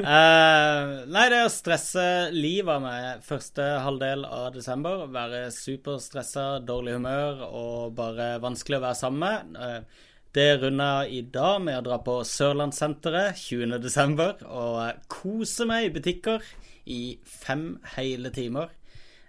Uh, 0.00 1.04
nei, 1.14 1.26
det 1.30 1.36
er 1.38 1.44
å 1.44 1.52
stresse 1.52 2.04
livet 2.34 2.72
av 2.72 2.82
meg 2.82 3.22
første 3.24 3.66
halvdel 3.84 4.24
av 4.26 4.48
desember. 4.56 5.04
Være 5.12 5.46
superstressa, 5.54 6.58
dårlig 6.64 6.96
humør 6.96 7.44
og 7.46 7.94
bare 7.96 8.34
vanskelig 8.42 8.80
å 8.80 8.84
være 8.88 8.98
sammen 8.98 9.22
med. 9.54 9.60
Uh, 9.60 10.10
Det 10.34 10.48
jeg 10.48 11.12
i 11.14 11.20
dag 11.30 11.60
med 11.62 11.78
å 11.78 11.84
dra 11.86 12.00
på 12.02 12.16
Sørlandssenteret 12.26 13.36
20.12. 13.38 14.42
og 14.50 15.04
kose 15.06 15.68
meg 15.68 15.86
i 15.86 15.92
butikker 15.94 16.42
i 16.86 17.18
fem 17.24 17.80
hele 17.96 18.30
timer. 18.30 18.68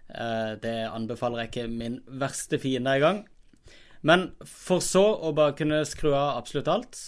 Eh, 0.09 0.55
Det 0.61 0.75
anbefaler 0.91 1.43
jeg 1.45 1.51
ikke 1.51 1.67
min 1.71 2.01
verste 2.07 2.59
fiende 2.59 2.95
engang. 2.95 3.25
Men 4.05 4.31
for 4.45 4.79
så 4.79 5.05
å 5.25 5.33
bare 5.33 5.55
kunne 5.57 5.85
skru 5.85 6.13
av 6.13 6.37
absolutt 6.37 6.67
alt, 6.67 6.99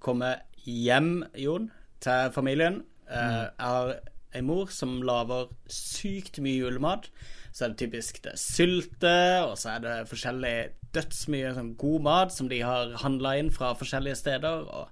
komme 0.00 0.36
hjem, 0.64 1.24
Jon, 1.36 1.70
til 2.00 2.30
familien. 2.32 2.84
Eh, 3.10 3.48
Jeg 3.58 3.66
har 3.66 3.98
ei 4.34 4.40
mor 4.44 4.66
som 4.70 5.00
lager 5.02 5.48
sykt 5.68 6.38
mye 6.40 6.60
julemat. 6.60 7.08
Så 7.52 7.64
er 7.64 7.68
det 7.72 7.78
typisk 7.90 8.22
det 8.22 8.32
er 8.32 8.36
sylte, 8.40 9.14
og 9.48 9.56
så 9.58 9.74
er 9.76 9.80
det 9.80 10.08
forskjellig 10.08 10.56
dødsmye 10.94 11.54
sånn 11.56 11.76
god 11.76 12.02
mat 12.02 12.32
som 12.32 12.48
de 12.48 12.60
har 12.60 12.92
handla 13.02 13.36
inn 13.40 13.50
fra 13.50 13.74
forskjellige 13.74 14.16
steder. 14.20 14.68
Og 14.68 14.88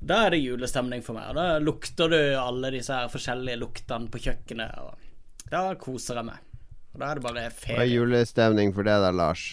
da 0.00 0.26
er 0.26 0.34
det 0.36 0.42
julestemning 0.42 1.04
for 1.04 1.16
meg. 1.16 1.30
Og 1.32 1.38
da 1.38 1.60
lukter 1.62 2.12
du 2.12 2.18
alle 2.40 2.72
disse 2.74 2.94
her 2.94 3.08
forskjellige 3.12 3.60
luktene 3.62 4.12
på 4.12 4.20
kjøkkenet, 4.26 4.76
og 4.82 5.48
da 5.52 5.62
koser 5.80 6.20
jeg 6.20 6.28
meg. 6.28 6.44
Og 6.94 7.02
da 7.02 7.10
er 7.10 7.18
det 7.18 7.26
bare 7.26 7.48
Hva 7.52 7.82
er 7.82 7.90
julestemning 7.90 8.72
for 8.76 8.86
det 8.88 8.96
da, 9.02 9.10
Lars? 9.12 9.50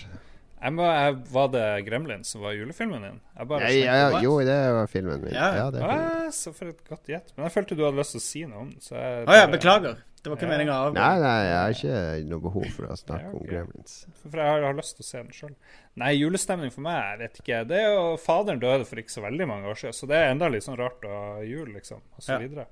Jeg 0.64 0.72
må, 0.78 0.86
jeg, 0.88 1.15
var 1.34 1.49
det 1.52 1.64
Gremlin 1.84 2.22
som 2.24 2.44
var 2.45 2.53
julefilmen 2.56 3.03
din? 3.03 3.18
Jeg 3.36 3.48
bare 3.49 3.72
Ja, 3.76 3.95
ja, 3.99 4.22
jo, 4.24 4.38
det 4.48 4.56
var 4.78 4.88
filmen 4.88 5.20
min. 5.20 5.34
Ja. 5.36 5.49
Ja, 5.57 5.65
det 5.74 5.82
er 5.82 5.90
filmen. 5.90 6.22
Ah, 6.24 6.30
så 6.32 6.53
for 6.56 6.72
et 6.72 6.80
godt 6.88 7.11
gjett. 7.11 7.34
Men 7.36 7.49
jeg 7.49 7.56
følte 7.57 7.76
du 7.76 7.84
hadde 7.84 7.99
lyst 7.99 8.15
til 8.15 8.22
å 8.22 8.24
si 8.24 8.44
noe 8.48 8.61
om 8.64 8.70
den. 8.72 8.80
Å 8.80 9.02
jeg 9.36 9.41
ja, 9.41 9.49
beklager. 9.52 9.99
Det 10.24 10.32
var 10.32 10.38
ikke 10.40 10.48
Ja. 10.48 10.52
meninga 10.54 10.74
å 10.74 10.84
avbryte. 10.88 11.04
Nei, 11.04 11.20
nei, 11.20 11.40
jeg 11.44 11.58
har 11.60 11.74
ikke 11.76 12.30
noe 12.32 12.44
behov 12.45 12.68
for 12.78 12.86
å 12.88 12.95
snakke 12.95 13.28
okay. 13.28 13.40
om. 13.41 13.48
Gremlins. 13.50 13.95
For 14.24 14.40
jeg 14.40 14.48
har, 14.54 14.62
har 14.70 14.78
lyst 14.78 14.95
til 14.95 15.04
å 15.04 15.08
se 15.10 15.18
den 15.20 15.34
sjøl. 15.36 15.56
Nei, 16.00 16.14
julestemning 16.16 16.72
for 16.72 16.86
meg, 16.86 17.02
jeg 17.12 17.20
vet 17.26 17.41
ikke. 17.44 17.60
Det 17.68 17.82
er 17.82 17.91
jo 17.91 18.06
Faderen 18.24 18.62
døde 18.64 18.88
for 18.88 19.02
ikke 19.04 19.12
så 19.18 19.26
veldig 19.26 19.48
mange 19.52 19.68
år 19.68 19.82
siden, 19.82 19.98
så 20.00 20.08
det 20.08 20.22
er 20.22 20.32
enda 20.32 20.48
litt 20.54 20.64
sånn 20.64 20.80
rart 20.80 21.04
å 21.04 21.12
ha 21.18 21.44
jul, 21.44 21.74
liksom. 21.76 22.00
Og 22.16 22.24
så 22.24 22.38
Ja. 22.38 22.40
videre. 22.40 22.68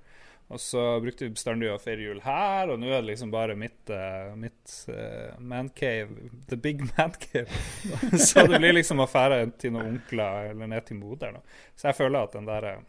Og 0.51 0.59
så 0.59 0.81
brukte 0.99 1.23
vi 1.23 1.31
bestandig 1.31 1.69
å 1.71 1.77
feire 1.79 2.03
jul 2.03 2.17
her, 2.25 2.67
og 2.73 2.79
nå 2.79 2.89
er 2.91 2.99
det 3.01 3.11
liksom 3.13 3.29
bare 3.31 3.53
mitt, 3.55 3.87
uh, 3.89 4.33
mitt 4.35 4.73
uh, 4.91 5.37
mancave, 5.39 6.09
the 6.51 6.57
big 6.57 6.81
mancave. 6.97 7.47
så 8.19 8.43
det 8.47 8.59
blir 8.59 8.73
liksom 8.75 8.99
å 8.99 9.07
fære 9.07 9.45
til 9.57 9.71
noen 9.71 9.93
onkler 9.93 10.49
eller 10.51 10.67
ned 10.67 10.83
til 10.89 10.99
moderen. 10.99 11.39
Så 11.79 11.87
jeg 11.87 11.95
føler 12.01 12.23
at 12.27 12.35
den 12.35 12.49
der 12.49 12.67
eh, 12.67 12.81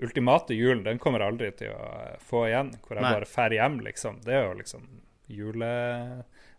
ultimate 0.00 0.54
julen, 0.54 0.84
den 0.86 0.98
kommer 1.02 1.20
jeg 1.24 1.32
aldri 1.32 1.50
til 1.58 1.72
å 1.74 1.88
eh, 2.04 2.16
få 2.20 2.44
igjen. 2.48 2.72
Hvor 2.86 2.96
jeg 2.98 3.02
Nei. 3.06 3.12
bare 3.16 3.30
drar 3.34 3.56
hjem, 3.58 3.80
liksom. 3.86 4.20
Det 4.24 4.34
er 4.34 4.44
jo 4.48 4.54
liksom 4.60 4.86
jule... 5.28 5.72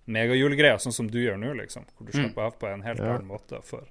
megajulegreia, 0.09 0.79
sånn 0.81 0.93
som 0.95 1.07
du 1.11 1.19
gjør 1.21 1.37
nå, 1.37 1.53
liksom. 1.59 1.83
Hvor 1.97 2.07
du 2.07 2.13
slapper 2.15 2.47
av 2.47 2.55
på 2.59 2.67
en 2.71 2.81
helt 2.81 2.99
Ja. 2.99 3.13
annen 3.15 3.27
måte 3.29 3.59
og 3.59 3.65
får 3.67 3.83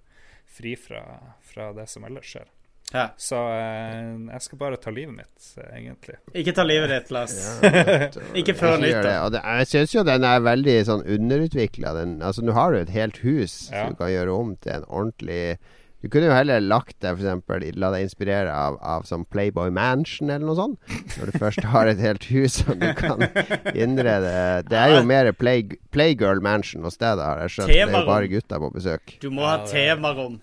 fri 0.50 0.72
fra, 0.76 1.02
fra 1.46 1.72
det 1.76 1.84
som 1.88 2.04
ellers 2.08 2.26
skjer. 2.32 2.48
Ja. 2.90 3.10
Så 3.20 3.36
eh, 3.52 4.16
jeg 4.32 4.40
skal 4.42 4.58
bare 4.58 4.78
ta 4.80 4.90
livet 4.90 5.14
mitt, 5.14 5.48
eh, 5.60 5.76
egentlig. 5.76 6.16
Ikke 6.40 6.54
ta 6.56 6.64
livet 6.64 6.88
ditt, 6.90 7.10
Lars. 7.14 7.34
Ikke 8.40 8.54
før 8.56 8.78
det. 8.80 8.88
nyttår. 8.88 9.10
Og 9.26 9.32
det, 9.36 9.42
jeg 9.44 9.68
syns 9.74 9.94
jo 9.94 10.04
den 10.08 10.24
er 10.24 10.40
veldig 10.40 10.76
sånn 10.88 11.04
underutvikla. 11.06 11.92
Altså, 12.24 12.42
nå 12.48 12.56
har 12.56 12.72
du 12.72 12.78
et 12.80 12.94
helt 12.96 13.20
hus 13.22 13.68
Ja. 13.70 13.84
som 13.84 13.92
du 13.94 14.00
kan 14.00 14.10
gjøre 14.10 14.32
om 14.40 14.56
til 14.56 14.72
en 14.80 14.88
ordentlig 14.88 15.58
Du 15.98 16.06
kunne 16.08 16.28
jo 16.28 16.34
heller 16.36 16.60
lagt 16.62 16.94
deg, 17.02 17.16
eksempel, 17.16 17.64
La 17.74 17.88
deg 17.90 18.04
inspirere 18.06 18.52
av, 18.54 18.76
av 18.86 19.02
sånn 19.08 19.24
Playboy 19.26 19.72
Mansion 19.74 20.30
eller 20.30 20.46
noe 20.46 20.54
sånt. 20.54 20.92
Når 21.18 21.32
du 21.32 21.38
først 21.42 21.64
har 21.72 21.90
et 21.90 21.98
helt 21.98 22.28
hus 22.30 22.60
som 22.60 22.78
du 22.78 22.86
kan 22.94 23.24
innrede 23.74 24.30
Det 24.68 24.78
er 24.78 24.94
jo 24.94 25.00
mer 25.08 25.32
play, 25.34 25.64
Playgirl 25.90 26.38
Mansion 26.44 26.86
hos 26.86 27.00
deg, 27.00 27.18
da, 27.18 27.32
har 27.32 27.42
jeg 27.46 27.56
skjønt. 27.56 27.72
Det 27.72 27.80
er 27.82 27.96
jo 27.96 28.04
bare 28.06 28.30
gutter 28.30 28.62
på 28.62 28.70
besøk. 28.76 29.16
Du 29.24 29.30
må 29.34 29.42
ha 29.48 29.56
Ja, 29.58 29.64
temarom. 29.72 30.38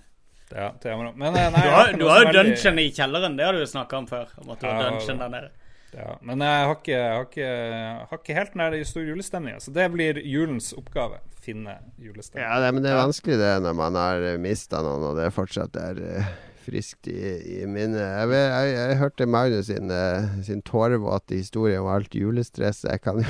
Ja, 0.52 0.70
er. 0.78 1.16
Men 1.18 1.36
eh, 1.36 1.48
nei, 1.52 1.62
Du 1.64 1.70
har, 1.74 1.94
du 2.00 2.04
har 2.08 2.20
jo 2.22 2.28
veldig- 2.30 2.52
dungeon 2.52 2.80
i 2.84 2.90
kjelleren, 2.94 3.38
det 3.40 3.46
har 3.48 3.56
du 3.56 3.64
jo 3.64 3.70
snakka 3.72 3.98
om 3.98 4.06
før. 4.12 4.28
Om 4.44 4.52
at 4.54 4.60
du 4.60 4.68
har 4.68 4.76
Ja, 4.84 4.90
dungeon 4.92 5.24
der 5.24 5.32
nede. 5.40 5.50
Ja, 5.96 6.16
men 6.28 6.42
jeg 6.44 6.66
har 6.68 6.74
ikke, 6.76 6.96
jeg 6.96 7.12
har 7.14 7.28
ikke, 7.30 7.46
jeg 7.46 8.08
har 8.10 8.20
ikke 8.20 8.36
helt 8.40 8.58
nær 8.60 8.76
i 8.76 8.82
stor 8.88 9.06
julestemning. 9.08 9.62
Så 9.64 9.72
det 9.76 9.86
blir 9.94 10.20
julens 10.20 10.74
oppgave. 10.76 11.22
Finne 11.46 11.78
julestemning. 12.02 12.44
Ja, 12.44 12.58
det, 12.64 12.74
men 12.76 12.84
det 12.84 12.92
er 12.92 13.00
vanskelig 13.00 13.38
det 13.40 13.54
når 13.64 13.78
man 13.78 13.96
har 14.00 14.26
mista 14.42 14.82
noen, 14.84 15.06
og 15.12 15.20
det 15.20 15.30
fortsatt 15.36 15.78
er 15.80 16.02
eh, 16.02 16.34
friskt 16.66 17.08
i, 17.12 17.20
i 17.62 17.70
minnet. 17.70 18.02
Jeg, 18.02 18.32
jeg, 18.34 18.74
jeg 18.76 18.98
hørte 19.04 19.30
Magnus 19.30 19.70
sin, 19.70 19.94
eh, 19.94 20.28
sin 20.48 20.66
tårevåte 20.66 21.38
historie 21.38 21.80
om 21.80 21.92
alt 21.94 22.18
julestresset. 22.18 22.90
Jeg 22.92 23.04
kan 23.06 23.22
jo 23.22 23.30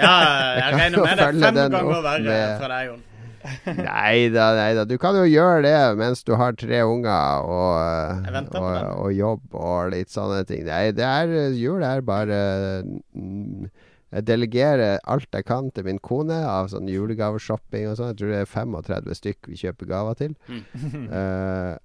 Ja, 0.00 0.14
jeg 0.60 0.66
kan 0.66 0.80
regner 0.80 1.04
med 1.04 1.20
det 1.20 1.30
fem 1.44 1.60
ganger 1.60 2.04
verre 2.08 2.40
For 2.40 2.64
fra 2.64 2.72
deg, 2.74 2.90
Jon. 2.90 3.06
Nei 3.66 4.28
da, 4.32 4.50
nei 4.56 4.72
da. 4.76 4.84
Du 4.88 4.96
kan 5.00 5.16
jo 5.16 5.24
gjøre 5.28 5.62
det 5.64 5.76
mens 6.00 6.22
du 6.26 6.34
har 6.38 6.56
tre 6.58 6.82
unger 6.84 7.46
og, 7.48 8.26
og, 8.60 8.72
og 9.06 9.12
jobb 9.16 9.56
og 9.56 9.92
litt 9.94 10.12
sånne 10.12 10.42
ting. 10.48 10.64
Nei, 10.68 10.90
det 10.96 11.06
er 11.06 11.54
jul 11.56 11.84
er 11.86 12.04
bare 12.04 12.40
mm, 12.84 13.70
Jeg 14.10 14.26
delegerer 14.28 14.98
alt 15.08 15.28
jeg 15.32 15.46
kan 15.48 15.70
til 15.72 15.86
min 15.86 16.00
kone 16.02 16.40
av 16.44 16.68
sånn 16.72 16.90
julegaveshopping 16.90 17.88
og 17.90 17.98
sånn. 17.98 18.12
Jeg 18.12 18.20
tror 18.20 18.34
det 18.34 18.40
er 18.42 18.50
35 18.50 19.20
stykk 19.20 19.52
vi 19.52 19.60
kjøper 19.64 19.92
gaver 19.94 20.18
til. 20.20 20.34
Eh, 20.50 21.76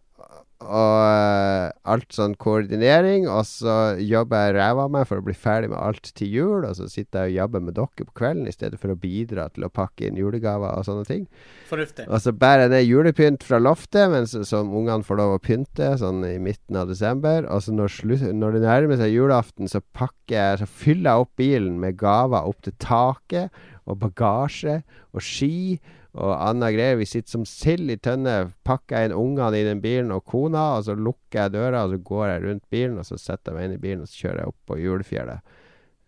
og 0.63 0.99
eh, 1.03 1.71
alt 1.91 2.15
sånn 2.15 2.35
koordinering. 2.39 3.27
Og 3.27 3.43
så 3.47 3.95
jobber 3.99 4.45
jeg 4.45 4.55
ræva 4.55 4.85
av 4.85 4.93
meg 4.93 5.07
for 5.09 5.19
å 5.19 5.25
bli 5.25 5.35
ferdig 5.35 5.71
med 5.73 5.81
alt 5.81 6.11
til 6.15 6.31
jul. 6.31 6.67
Og 6.67 6.77
så 6.77 6.87
sitter 6.91 7.25
jeg 7.25 7.35
og 7.35 7.39
jobber 7.41 7.65
med 7.65 7.77
dere 7.77 8.07
på 8.07 8.15
kvelden 8.21 8.47
i 8.47 8.55
stedet 8.55 8.79
for 8.81 8.93
å 8.93 8.97
bidra 8.99 9.47
til 9.53 9.67
å 9.67 9.71
pakke 9.73 10.07
inn 10.07 10.19
julegaver 10.19 10.71
og 10.71 10.87
sånne 10.87 11.07
ting. 11.09 11.25
Fornuftig. 11.69 12.07
Og 12.07 12.23
så 12.23 12.33
bærer 12.35 12.65
jeg 12.65 12.73
ned 12.75 12.87
julepynt 12.87 13.45
fra 13.47 13.59
loftet, 13.61 14.07
mens 14.13 14.37
som 14.47 14.71
ungene 14.71 15.05
får 15.05 15.21
lov 15.21 15.35
å 15.35 15.43
pynte 15.43 15.91
sånn 16.01 16.23
i 16.27 16.37
midten 16.41 16.79
av 16.79 16.89
desember. 16.91 17.49
Og 17.51 17.65
så 17.65 17.75
når, 17.75 17.99
når 18.35 18.57
det 18.57 18.63
nærmer 18.65 19.01
seg 19.01 19.15
julaften, 19.15 19.71
så 19.71 19.83
pakker 19.95 20.13
jeg 20.35 20.61
Så 20.61 20.65
fyller 20.65 21.11
jeg 21.11 21.25
opp 21.25 21.31
bilen 21.37 21.75
med 21.79 21.97
gaver 21.99 22.47
opp 22.47 22.63
til 22.65 22.73
taket, 22.81 23.53
og 23.85 23.99
bagasje, 24.01 24.79
og 25.13 25.21
ski. 25.21 25.77
Og 26.15 26.31
anna 26.31 26.69
greier. 26.71 26.95
Vi 26.99 27.07
sitter 27.09 27.35
som 27.35 27.45
sild 27.49 27.91
i 27.91 27.97
tønne. 27.99 28.35
Pakker 28.67 28.95
jeg 28.95 29.09
inn 29.09 29.17
ungene 29.19 29.59
i 29.59 29.65
den 29.67 29.81
bilen 29.83 30.13
og 30.15 30.23
kona, 30.31 30.77
og 30.77 30.85
så 30.87 30.95
lukker 30.95 31.41
jeg 31.41 31.55
døra, 31.57 31.83
og 31.83 31.95
så 31.95 32.01
går 32.09 32.25
jeg 32.29 32.43
rundt 32.45 32.65
bilen, 32.71 32.99
og 33.01 33.07
så 33.07 33.19
setter 33.19 33.51
jeg 33.51 33.57
meg 33.57 33.67
inn 33.67 33.75
i 33.75 33.83
bilen, 33.83 34.05
og 34.05 34.11
så 34.11 34.21
kjører 34.23 34.41
jeg 34.41 34.53
opp 34.53 34.71
på 34.71 34.79
julefjellet. 34.79 35.57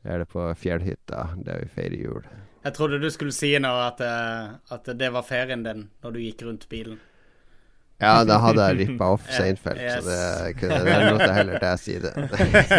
Er 0.07 0.23
på 0.29 0.45
fjellhytta 0.55 1.25
der 1.43 1.65
vi 1.65 1.67
feirer 1.73 1.99
jul. 1.99 2.27
Jeg 2.63 2.75
trodde 2.77 3.01
du 3.01 3.09
skulle 3.11 3.35
si 3.35 3.49
nå 3.59 3.73
at, 3.83 3.99
eh, 4.03 4.55
at 4.75 4.87
det 4.95 5.11
var 5.11 5.25
ferien 5.27 5.65
din 5.65 5.89
når 6.03 6.15
du 6.15 6.19
gikk 6.23 6.45
rundt 6.47 6.67
bilen. 6.71 6.99
Ja, 7.99 8.21
da 8.27 8.37
hadde 8.43 8.65
jeg 8.69 8.77
rippa 8.83 9.09
off 9.15 9.25
Seinfeld, 9.35 9.81
yes. 9.81 10.05
så 10.05 10.17
det 10.45 10.53
kunne 10.59 10.79
det 10.85 11.13
måtte 11.15 11.31
heller 11.33 11.57
til 11.57 11.67
jeg 11.67 11.81
si 11.81 11.95
det. 12.03 12.13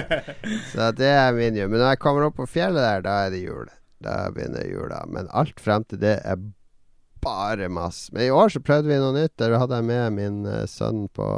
så 0.72 0.92
det 0.96 1.10
er 1.10 1.36
min 1.36 1.58
jul. 1.58 1.68
Men 1.72 1.82
når 1.82 1.92
jeg 1.92 2.02
kommer 2.04 2.28
opp 2.28 2.38
på 2.38 2.46
fjellet 2.48 2.84
der, 2.86 3.04
da 3.04 3.16
er 3.26 3.34
det 3.34 3.42
jul. 3.42 3.72
Da 4.04 4.14
begynner 4.30 4.68
jula. 4.68 5.02
Men 5.10 5.28
alt 5.34 5.58
frem 5.60 5.84
til 5.90 6.00
det 6.00 6.20
er 6.22 6.38
bare 7.24 7.68
masse. 7.72 8.10
Men 8.12 8.26
i 8.26 8.32
år 8.34 8.52
så 8.54 8.60
prøvde 8.64 8.90
vi 8.90 8.98
noe 9.00 9.14
nytt. 9.16 9.36
Der 9.40 9.56
hadde 9.58 9.78
jeg 9.80 9.88
med 9.88 10.12
min 10.18 10.42
uh, 10.48 10.64
sønn 10.70 11.06
på 11.16 11.28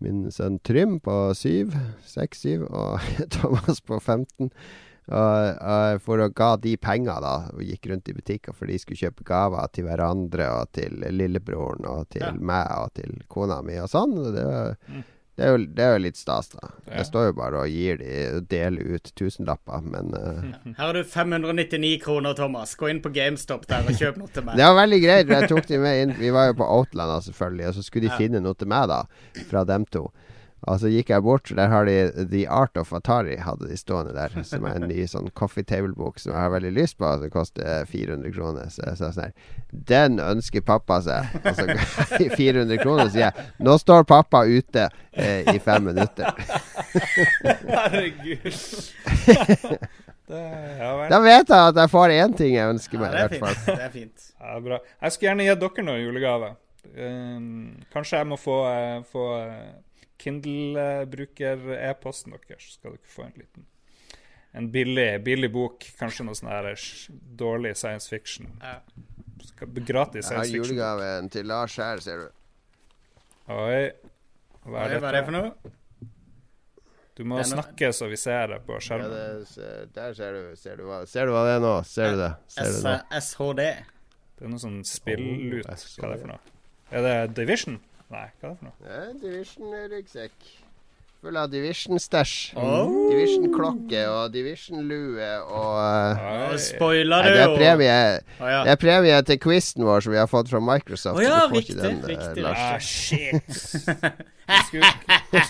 Min 0.00 0.30
sønn 0.32 0.54
Trym 0.64 0.94
på 1.04 1.14
syv, 1.36 1.74
seks-syv, 2.08 2.62
og 2.72 3.02
Thomas 3.34 3.82
på 3.84 3.98
15. 4.00 4.48
Og, 5.10 5.58
og 5.60 6.00
for 6.06 6.22
å 6.24 6.28
ga 6.32 6.54
de 6.62 6.72
penger, 6.80 7.18
da, 7.20 7.32
og 7.52 7.60
gikk 7.66 7.90
rundt 7.90 8.08
i 8.08 8.14
butikker 8.16 8.54
for 8.56 8.70
de 8.70 8.78
skulle 8.80 8.96
kjøpe 8.96 9.26
gaver 9.28 9.68
til 9.74 9.84
hverandre 9.88 10.46
og 10.54 10.70
til 10.72 11.02
lillebroren 11.04 11.84
og 11.90 12.06
til 12.14 12.24
Ja. 12.24 12.32
meg 12.32 12.70
og 12.78 12.94
til 12.96 13.18
kona 13.28 13.58
mi 13.66 13.76
og 13.82 13.90
sånn. 13.92 14.14
Det, 14.32 14.46
var, 14.46 14.78
det, 15.40 15.46
er 15.48 15.54
jo, 15.56 15.60
det 15.78 15.84
er 15.86 15.94
jo 15.96 16.00
litt 16.04 16.18
stas, 16.20 16.50
da. 16.52 16.68
Ja. 16.84 16.98
Jeg 16.98 17.06
står 17.08 17.30
jo 17.30 17.34
bare 17.38 17.62
og 17.64 17.72
gir 17.72 17.96
de 18.02 18.16
og 18.36 18.48
deler 18.52 18.90
ut 18.98 19.10
tusenlapper, 19.16 19.80
men 19.88 20.10
eh, 20.18 20.42
Her 20.78 20.82
har 20.90 20.98
du 20.98 21.00
599 21.08 21.94
kroner, 22.04 22.36
Thomas. 22.36 22.74
Gå 22.76 22.90
inn 22.92 23.00
på 23.00 23.12
GameStop 23.16 23.64
der 23.70 23.88
og 23.88 23.96
kjøp 23.96 24.18
noe 24.20 24.28
til 24.34 24.44
meg. 24.44 24.58
Det 24.60 24.66
var 24.68 24.76
veldig 24.82 25.00
greit. 25.06 25.26
for 25.30 25.36
Jeg 25.38 25.52
tok 25.54 25.70
de 25.70 25.78
med 25.80 26.02
inn 26.02 26.12
Vi 26.20 26.32
var 26.36 26.50
jo 26.50 26.58
på 26.60 26.68
Outlanda, 26.76 27.20
selvfølgelig, 27.24 27.70
og 27.72 27.78
så 27.78 27.86
skulle 27.86 28.04
de 28.08 28.12
Ja. 28.12 28.18
finne 28.20 28.44
noe 28.44 28.58
til 28.60 28.68
meg, 28.68 28.90
da, 28.92 29.00
fra 29.48 29.64
dem 29.64 29.88
to. 29.88 30.10
Og 30.68 30.80
så 30.82 30.90
gikk 30.92 31.12
jeg 31.12 31.24
bort, 31.24 31.48
der 31.56 31.70
har 31.72 31.86
de 31.88 31.94
The 32.20 32.42
Art 32.52 32.76
of 32.76 32.92
Atari, 32.92 33.38
hadde 33.40 33.68
de 33.70 33.78
stående 33.80 34.12
der. 34.16 34.34
Som 34.44 34.66
er 34.68 34.76
en 34.76 34.88
ny 34.90 35.06
sånn 35.08 35.30
coffee 35.36 35.64
table-bok 35.64 36.20
som 36.20 36.34
jeg 36.34 36.40
har 36.40 36.52
veldig 36.52 36.72
lyst 36.76 36.98
på. 37.00 37.08
Som 37.22 37.32
koster 37.32 37.88
400 37.88 38.34
kroner. 38.36 38.68
Så 38.72 38.84
jeg 38.84 39.00
sa 39.00 39.12
sånn 39.14 39.30
her 39.30 39.32
Den 39.70 40.20
ønsker 40.20 40.64
pappa 40.66 41.00
seg. 41.04 41.32
Og 41.40 41.56
så 41.56 41.64
400 42.36 42.82
kroner, 42.82 43.08
så 43.08 43.14
sier 43.14 43.26
jeg 43.30 43.48
Nå 43.64 43.78
står 43.80 44.04
pappa 44.08 44.44
ute 44.44 44.88
eh, 45.12 45.48
i 45.54 45.58
fem 45.62 45.88
minutter. 45.88 46.28
Herregud. 47.70 48.50
det. 50.30 51.08
Da 51.10 51.20
vet 51.22 51.50
jeg 51.50 51.68
at 51.72 51.78
jeg 51.82 51.92
får 51.92 52.16
én 52.16 52.34
ting 52.36 52.54
jeg 52.54 52.72
ønsker 52.74 52.98
Ja, 52.98 53.02
meg, 53.04 53.14
det 53.14 53.20
i 53.20 53.24
er 53.24 53.30
fint. 53.36 53.62
Det 53.66 53.84
er 53.84 53.94
fint. 53.94 54.26
Ja, 54.40 54.58
bra. 54.64 54.80
Jeg 55.00 55.14
skulle 55.14 55.30
gjerne 55.30 55.46
gitt 55.48 55.62
dere 55.64 55.86
noen 55.86 56.02
julegave. 56.04 56.50
Um, 56.90 57.78
kanskje 57.92 58.20
jeg 58.22 58.28
må 58.30 58.38
få, 58.40 58.56
uh, 58.66 59.02
få 59.10 59.26
eh, 59.36 59.70
Kindle-bruker-e-posten 60.20 62.30
deres, 62.36 62.62
så 62.66 62.70
skal 62.78 62.90
dere 62.96 63.12
få 63.16 63.22
en 63.28 63.36
liten 63.40 63.62
En 64.52 64.66
billig, 64.74 65.20
billig 65.22 65.46
bok. 65.54 65.84
Kanskje 65.98 66.24
noe 66.26 66.34
sånn 66.34 66.48
her 66.50 66.66
dårlig 67.38 67.76
science 67.78 68.08
fiction. 68.10 68.48
Gratis 68.58 69.46
science 70.26 70.26
fiction. 70.26 70.26
Jeg 70.26 70.34
har 70.34 70.50
julegaven 70.56 71.28
til 71.30 71.46
Lars 71.46 71.76
her, 71.78 72.00
ser 72.02 72.18
du. 72.24 72.28
Oi. 73.54 73.84
Hva 74.66 74.78
er 74.88 74.98
Hva 74.98 75.08
er 75.12 75.16
det 75.16 75.22
for 75.28 75.34
noe? 75.36 75.50
Du 77.20 77.24
må 77.28 77.36
snakke 77.44 77.90
så 77.92 78.06
vi 78.08 78.16
ser 78.16 78.46
det 78.54 78.60
på 78.64 78.72
Ja, 78.78 78.80
skjermen. 78.80 79.10
det, 79.12 79.44
der 79.94 80.14
ser 80.16 80.32
du, 80.34 80.56
ser 80.56 80.76
du 80.80 80.84
hva 80.88 81.02
Ser 81.10 81.26
du 81.28 81.32
hva 81.34 81.42
det 81.44 81.52
er 81.58 81.62
nå? 81.64 81.72
Ser 81.84 82.10
du 82.14 82.18
det? 82.22 82.30
Ser 82.54 82.68
du 82.70 82.78
det? 82.86 82.94
SHD. 83.20 83.60
Det 84.38 84.42
er 84.46 84.50
noe 84.54 84.62
sånn 84.62 84.78
spillut. 84.88 85.66
Hva 85.66 85.74
er 85.76 85.80
det 86.14 86.20
for 86.22 86.30
noe? 86.32 86.40
Er 86.90 87.00
det 87.06 87.16
Division? 87.36 87.76
Nei, 88.10 88.26
hva 88.40 88.48
er 88.48 88.50
det 88.50 88.58
for 88.58 88.66
noe? 88.66 88.88
Ja, 88.90 89.12
Division-ryggsekk. 89.22 90.48
Full 91.20 91.36
av 91.36 91.50
Division-stæsj. 91.52 92.54
Oh. 92.56 92.88
Division-klokke 93.10 94.06
og 94.08 94.30
Division-lue 94.32 95.26
og 95.52 95.74
uh, 95.76 96.54
spoiler 96.56 97.26
du 97.26 97.34
det 97.36 97.42
er 97.42 97.52
premie 97.58 97.96
oh, 98.38 98.46
ja. 98.48 98.62
Det 98.64 98.72
er 98.72 98.78
premie 98.80 99.18
til 99.28 99.36
quizen 99.44 99.84
vår 99.84 100.06
som 100.06 100.14
vi 100.14 100.20
har 100.22 100.30
fått 100.30 100.48
fra 100.48 100.62
Microsoft. 100.64 101.20
Å 101.20 101.26
ja, 101.26 101.42
så 101.42 101.50
du 101.50 101.52
får 101.52 101.58
riktig, 101.58 101.76
ikke 101.76 101.84
den, 101.84 102.00
eh, 102.00 102.08
riktig. 102.14 102.46
Lars. 102.46 102.64
Ah, 102.64 102.80
shit! 102.80 104.24
Skulle, 104.66 104.88
jeg 105.34 105.44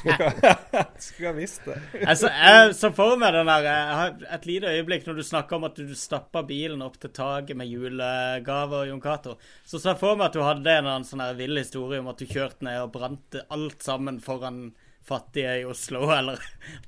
skulle, 1.00 1.30
ha 1.30 1.36
visst 1.38 1.62
det. 1.64 1.78
Altså, 2.02 2.28
jeg 2.34 2.74
så 2.76 2.90
for 2.92 3.16
meg 3.16 3.32
den 3.32 3.48
der 3.48 3.64
Jeg 3.64 3.94
har 3.96 4.26
et 4.36 4.50
lite 4.50 4.74
øyeblikk 4.74 5.06
når 5.06 5.22
du 5.22 5.24
snakker 5.24 5.56
om 5.56 5.70
at 5.70 5.78
du 5.78 5.94
stappa 5.96 6.42
bilen 6.50 6.82
opp 6.84 6.98
til 7.00 7.14
taket 7.14 7.56
med 7.56 7.70
julegaver, 7.70 8.90
Jon 8.90 9.00
Cato. 9.00 9.38
Så 9.64 9.78
så 9.78 9.94
jeg 9.94 10.02
for 10.02 10.18
meg 10.18 10.28
at 10.28 10.36
du 10.36 10.42
hadde 10.44 10.76
en 10.82 11.06
sånn 11.06 11.24
vill 11.38 11.62
historie 11.62 12.02
om 12.02 12.10
at 12.10 12.20
du 12.20 12.26
kjørte 12.26 12.66
ned 12.66 12.82
og 12.82 12.92
brante 12.98 13.46
alt 13.54 13.86
sammen 13.86 14.18
foran 14.20 14.64
fattige 15.10 15.56
i 15.60 15.66
Oslo, 15.68 16.06
eller 16.18 16.40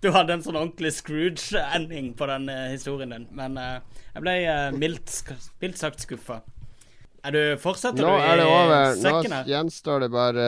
Du 0.03 0.11
hadde 0.15 0.37
en 0.37 0.45
sånn 0.45 0.59
ordentlig 0.59 0.95
Scrooge-ending 0.97 2.13
på 2.19 2.29
den 2.31 2.49
uh, 2.53 2.71
historien 2.73 3.15
din. 3.15 3.29
Men 3.37 3.59
uh, 3.61 3.81
jeg 4.15 4.25
ble 4.25 4.37
uh, 4.47 4.69
mildt, 4.77 5.13
mildt 5.63 5.81
sagt 5.83 6.05
skuffa. 6.05 6.41
Er 7.23 7.35
du 7.37 7.43
Fortsetter 7.63 8.03
Nå 8.03 8.15
du 8.17 8.25
er 8.25 8.41
det 8.41 8.47
i 8.47 8.51
over. 8.51 8.97
Nå 8.97 9.03
sekken 9.05 9.37
her? 9.37 9.51
gjenstår 9.53 10.03
det 10.03 10.09
bare 10.11 10.47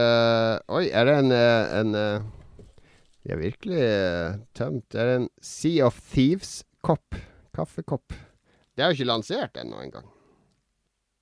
Oi, 0.75 0.89
er 0.91 1.07
det 1.07 1.13
en, 1.21 1.31
en 1.31 1.93
De 1.95 3.31
er 3.31 3.39
virkelig 3.39 3.85
tømt. 4.59 4.89
Det 4.91 5.05
er 5.05 5.13
en 5.21 5.29
Sea 5.39 5.87
of 5.87 6.01
Thieves-kopp. 6.11 7.21
Kaffekopp. 7.55 8.17
Det 8.75 8.83
er 8.83 8.91
jo 8.91 8.99
ikke 8.99 9.07
lansert 9.13 9.61
ennå 9.63 9.85
engang. 9.85 10.09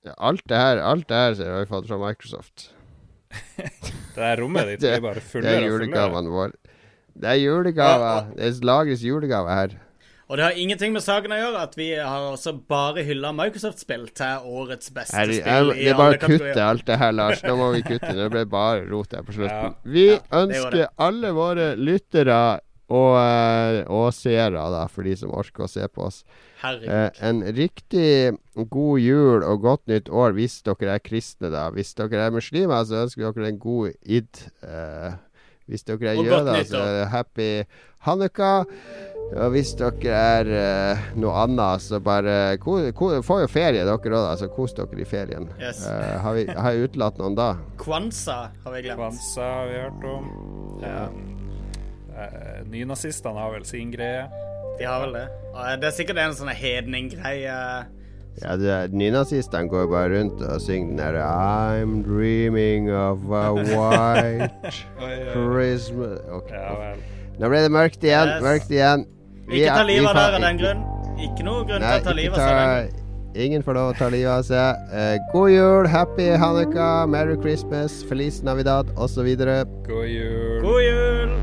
Ja, 0.03 0.15
alt 0.17 0.41
det 0.49 0.57
her 0.57 0.81
Alt 0.83 1.05
det 1.11 1.19
her 1.21 1.37
har 1.37 1.61
vi 1.61 1.69
fått 1.69 1.91
fra 1.91 2.01
Microsoft. 2.01 2.71
Det 3.57 4.19
der 4.21 4.41
rommet 4.43 4.67
ditt 4.73 4.83
blir 4.83 5.01
bare 5.01 5.13
Det 5.21 5.23
er 5.23 5.29
fullere 5.31 5.55
og 5.55 5.63
fullere. 5.63 5.71
julegavene 5.71 6.29
våre. 6.33 6.51
Det 7.13 7.29
er 7.29 7.39
julegaver. 7.41 8.29
Det 8.37 8.51
lagres 8.65 9.01
julegaver 9.05 9.53
her. 9.57 9.73
Og 10.31 10.37
det 10.39 10.45
har 10.47 10.55
ingenting 10.57 10.93
med 10.95 11.03
saken 11.03 11.33
å 11.35 11.37
gjøre 11.37 11.61
at 11.67 11.73
vi 11.77 11.89
har 11.99 12.23
også 12.31 12.53
bare 12.71 13.03
hylla 13.05 13.33
Microsoft-spill 13.35 14.07
til 14.17 14.45
årets 14.49 14.89
beste 14.95 15.13
Her, 15.19 15.29
spill 15.29 15.43
jeg, 15.43 15.75
det 15.83 15.89
er 15.91 15.97
bare 15.99 16.15
å 16.17 16.21
kutte 16.23 16.63
alt 16.63 16.85
det 16.87 16.97
her, 17.01 17.11
Lars. 17.19 17.43
Nå 17.45 17.55
må 17.59 17.67
vi 17.75 17.81
kutte. 17.85 18.13
Det 18.17 18.29
ble 18.33 18.45
bare 18.49 18.85
rot 18.89 19.13
her 19.13 19.25
på 19.27 19.35
slutten. 19.35 19.75
Ja. 19.75 19.91
Vi 19.97 20.05
Ja, 20.07 20.15
det 20.23 20.39
ønsker 20.41 20.77
det. 20.79 20.87
alle 21.05 21.33
våre 21.37 21.67
lyttere 21.77 22.39
og, 22.93 23.13
eh, 23.17 23.79
og 23.89 24.07
seere, 24.13 24.63
da, 24.75 24.85
for 24.91 25.07
de 25.07 25.15
som 25.17 25.33
orker 25.33 25.65
å 25.65 25.71
se 25.71 25.87
på 25.89 26.05
oss, 26.05 26.21
Herregud. 26.61 26.89
eh, 26.93 27.21
en 27.29 27.41
riktig 27.57 28.09
god 28.69 29.03
jul 29.03 29.43
og 29.43 29.63
godt 29.65 29.87
nytt 29.91 30.11
år 30.13 30.35
hvis 30.37 30.61
dere 30.67 30.97
er 30.97 31.03
kristne, 31.03 31.49
da. 31.53 31.69
Hvis 31.73 31.95
dere 31.97 32.27
er 32.27 32.35
muslimer, 32.35 32.85
så 32.85 33.03
ønsker 33.07 33.31
dere 33.31 33.53
en 33.53 33.61
god 33.63 33.97
id. 34.03 34.45
Eh, 34.61 35.17
hvis 35.71 35.87
dere 35.87 36.13
er 36.13 36.21
jøder, 36.21 36.63
så 36.67 36.83
er 36.83 36.95
det 36.99 37.09
happy 37.13 37.49
hanukka. 38.03 38.53
Og 39.33 39.53
hvis 39.55 39.71
dere 39.79 40.13
er 40.13 40.49
eh, 40.53 41.05
noe 41.17 41.33
annet, 41.45 41.81
så 41.81 41.97
bare 42.03 42.57
ko, 42.61 42.77
ko, 42.93 43.15
Får 43.25 43.45
jo 43.45 43.51
ferie, 43.51 43.81
dere 43.81 43.95
òg, 43.95 44.09
da, 44.13 44.35
så 44.37 44.49
kos 44.53 44.75
dere 44.77 45.01
i 45.01 45.07
ferien. 45.07 45.47
Yes. 45.57 45.85
Uh, 45.87 46.19
har, 46.21 46.35
vi, 46.37 46.45
har 46.51 46.75
jeg 46.75 46.91
utelatt 46.91 47.21
noen 47.21 47.37
da? 47.39 47.53
Kwanza 47.81 48.51
har 48.65 48.75
vi 48.75 48.83
glemt. 48.85 49.01
Kwanza 49.01 49.47
har 49.55 49.71
vi 49.71 49.79
hørt 49.87 50.11
om. 50.11 50.27
Um, 50.83 50.83
eh, 50.83 51.42
nynazistene 52.69 53.39
har 53.39 53.53
vel 53.55 53.65
sin 53.67 53.91
greie. 53.93 54.27
De 54.79 54.87
har 54.87 55.03
vel 55.05 55.17
det. 55.17 55.27
Det 55.81 55.89
er 55.89 55.95
sikkert 55.95 56.21
en 56.23 56.37
sånn 56.37 56.53
hedninggreie. 56.57 57.57
Ja, 58.41 58.55
Nynazistene 58.89 59.69
går 59.69 59.85
bare 59.91 60.09
rundt 60.15 60.41
og 60.41 60.61
synger 60.63 60.87
den 60.89 60.97
derre 60.97 61.25
I'm 61.27 61.99
dreaming 62.01 62.89
of 62.89 63.29
a 63.29 63.53
white 63.75 64.73
Christmas 65.35 66.17
okay. 66.33 66.57
Ja 66.57 66.73
vel. 66.79 67.03
Nå 67.37 67.49
ble 67.49 67.61
det 67.65 67.71
mørkt 67.73 68.03
igjen. 68.05 68.33
Yes. 68.33 68.43
Mørkt 68.45 68.73
igjen. 68.73 69.05
Vi 69.49 69.61
Ikke 69.61 69.77
ta 69.77 69.85
livet 69.85 70.09
av 70.09 70.17
dere 70.17 70.35
av 70.39 70.45
den 70.47 70.59
grunn. 70.61 70.83
Ikke 71.21 71.45
noe 71.45 71.65
grunn 71.67 71.83
Nei, 71.83 71.95
til 71.99 72.05
å 72.05 72.09
ta 72.09 72.17
livet 72.17 72.41
av 72.41 72.51
seg 72.51 72.99
Ingen 73.43 73.63
får 73.65 73.77
lov 73.77 73.87
å 73.89 73.97
ta 73.97 74.09
livet 74.13 74.29
av 74.29 74.43
seg. 74.45 74.83
Eh, 74.93 75.15
god 75.33 75.49
jul, 75.49 75.89
happy 75.89 76.29
Hanukka, 76.37 76.91
merry 77.09 77.37
Christmas, 77.41 78.03
feliz 78.05 78.43
Navidad 78.45 78.93
osv. 78.93 79.25
God 79.89 80.05
jul. 80.05 80.61
God 80.61 80.81
jul! 80.85 81.37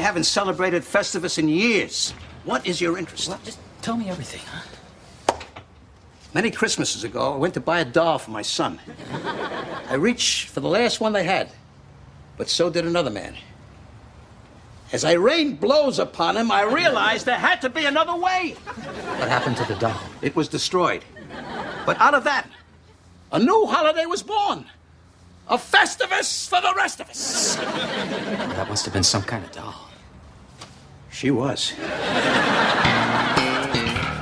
Haven't 0.00 0.24
celebrated 0.24 0.82
Festivus 0.82 1.38
in 1.38 1.48
years. 1.48 2.12
What 2.44 2.66
is 2.66 2.80
your 2.80 2.98
interest? 2.98 3.30
Just 3.44 3.58
tell 3.82 3.96
me 3.96 4.08
everything, 4.08 4.40
huh? 4.46 5.34
Many 6.32 6.50
Christmases 6.50 7.02
ago, 7.02 7.34
I 7.34 7.36
went 7.36 7.54
to 7.54 7.60
buy 7.60 7.80
a 7.80 7.84
doll 7.84 8.18
for 8.18 8.30
my 8.30 8.42
son. 8.42 8.80
I 9.88 9.94
reached 9.94 10.48
for 10.48 10.60
the 10.60 10.68
last 10.68 11.00
one 11.00 11.12
they 11.12 11.24
had, 11.24 11.50
but 12.36 12.48
so 12.48 12.70
did 12.70 12.84
another 12.84 13.10
man. 13.10 13.36
As 14.92 15.04
I 15.04 15.12
rained 15.12 15.60
blows 15.60 15.98
upon 15.98 16.36
him, 16.36 16.50
I 16.50 16.62
realized 16.62 17.26
there 17.26 17.38
had 17.38 17.60
to 17.62 17.68
be 17.68 17.84
another 17.84 18.14
way. 18.14 18.56
What 19.18 19.28
happened 19.28 19.56
to 19.58 19.64
the 19.64 19.76
doll? 19.76 20.00
It 20.22 20.34
was 20.34 20.48
destroyed. 20.48 21.04
But 21.86 22.00
out 22.00 22.14
of 22.14 22.24
that, 22.24 22.48
a 23.32 23.38
new 23.38 23.66
holiday 23.66 24.06
was 24.06 24.22
born. 24.22 24.66
A 25.48 25.56
Festivus 25.56 26.48
for 26.48 26.60
the 26.60 26.72
rest 26.76 27.00
of 27.00 27.10
us. 27.10 27.56
That 27.56 28.68
must 28.68 28.84
have 28.84 28.94
been 28.94 29.02
some 29.02 29.22
kind 29.22 29.44
of 29.44 29.50
doll. 29.50 29.89
She 31.10 31.30
was. 31.30 31.72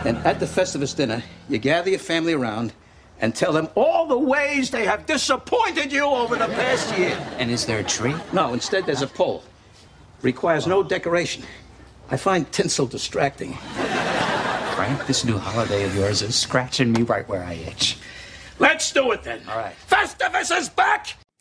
And 0.05 0.17
at 0.19 0.41
the 0.41 0.47
Festivus 0.47 0.97
dinner, 0.97 1.23
you 1.49 1.59
gather 1.59 1.91
your 1.91 1.99
family 1.99 2.33
around 2.33 2.73
and 3.21 3.35
tell 3.35 3.53
them 3.53 3.69
all 3.75 4.07
the 4.07 4.19
ways 4.19 4.71
they 4.71 4.85
have 4.85 5.07
disappointed 5.07 5.93
you 5.93 6.05
over 6.05 6.37
the 6.37 6.47
past 6.47 6.97
year. 6.97 7.19
And 7.39 7.51
is 7.51 7.67
there 7.67 7.81
a 7.81 7.85
tree? 7.85 8.15
No, 8.33 8.53
instead 8.53 8.87
there's 8.87 9.03
a 9.03 9.07
pole. 9.07 9.43
Requires 10.23 10.67
no 10.67 10.83
decoration. 10.83 11.43
I 12.11 12.17
find 12.17 12.51
tinsel 12.53 12.87
distracting. 12.87 13.55
Frank, 14.75 15.07
this 15.07 15.25
new 15.25 15.37
holiday 15.37 15.85
of 15.85 15.95
yours 15.95 16.23
is 16.23 16.37
scratching 16.37 16.93
me 16.93 17.03
right 17.03 17.29
where 17.29 17.43
I 17.43 17.55
itch. 17.55 17.99
Let's 18.59 18.91
do 18.93 19.13
it 19.13 19.23
then. 19.23 19.43
All 19.49 19.59
right. 19.59 19.75
Festivus 19.89 20.57
is 20.57 20.69
back! 20.69 21.17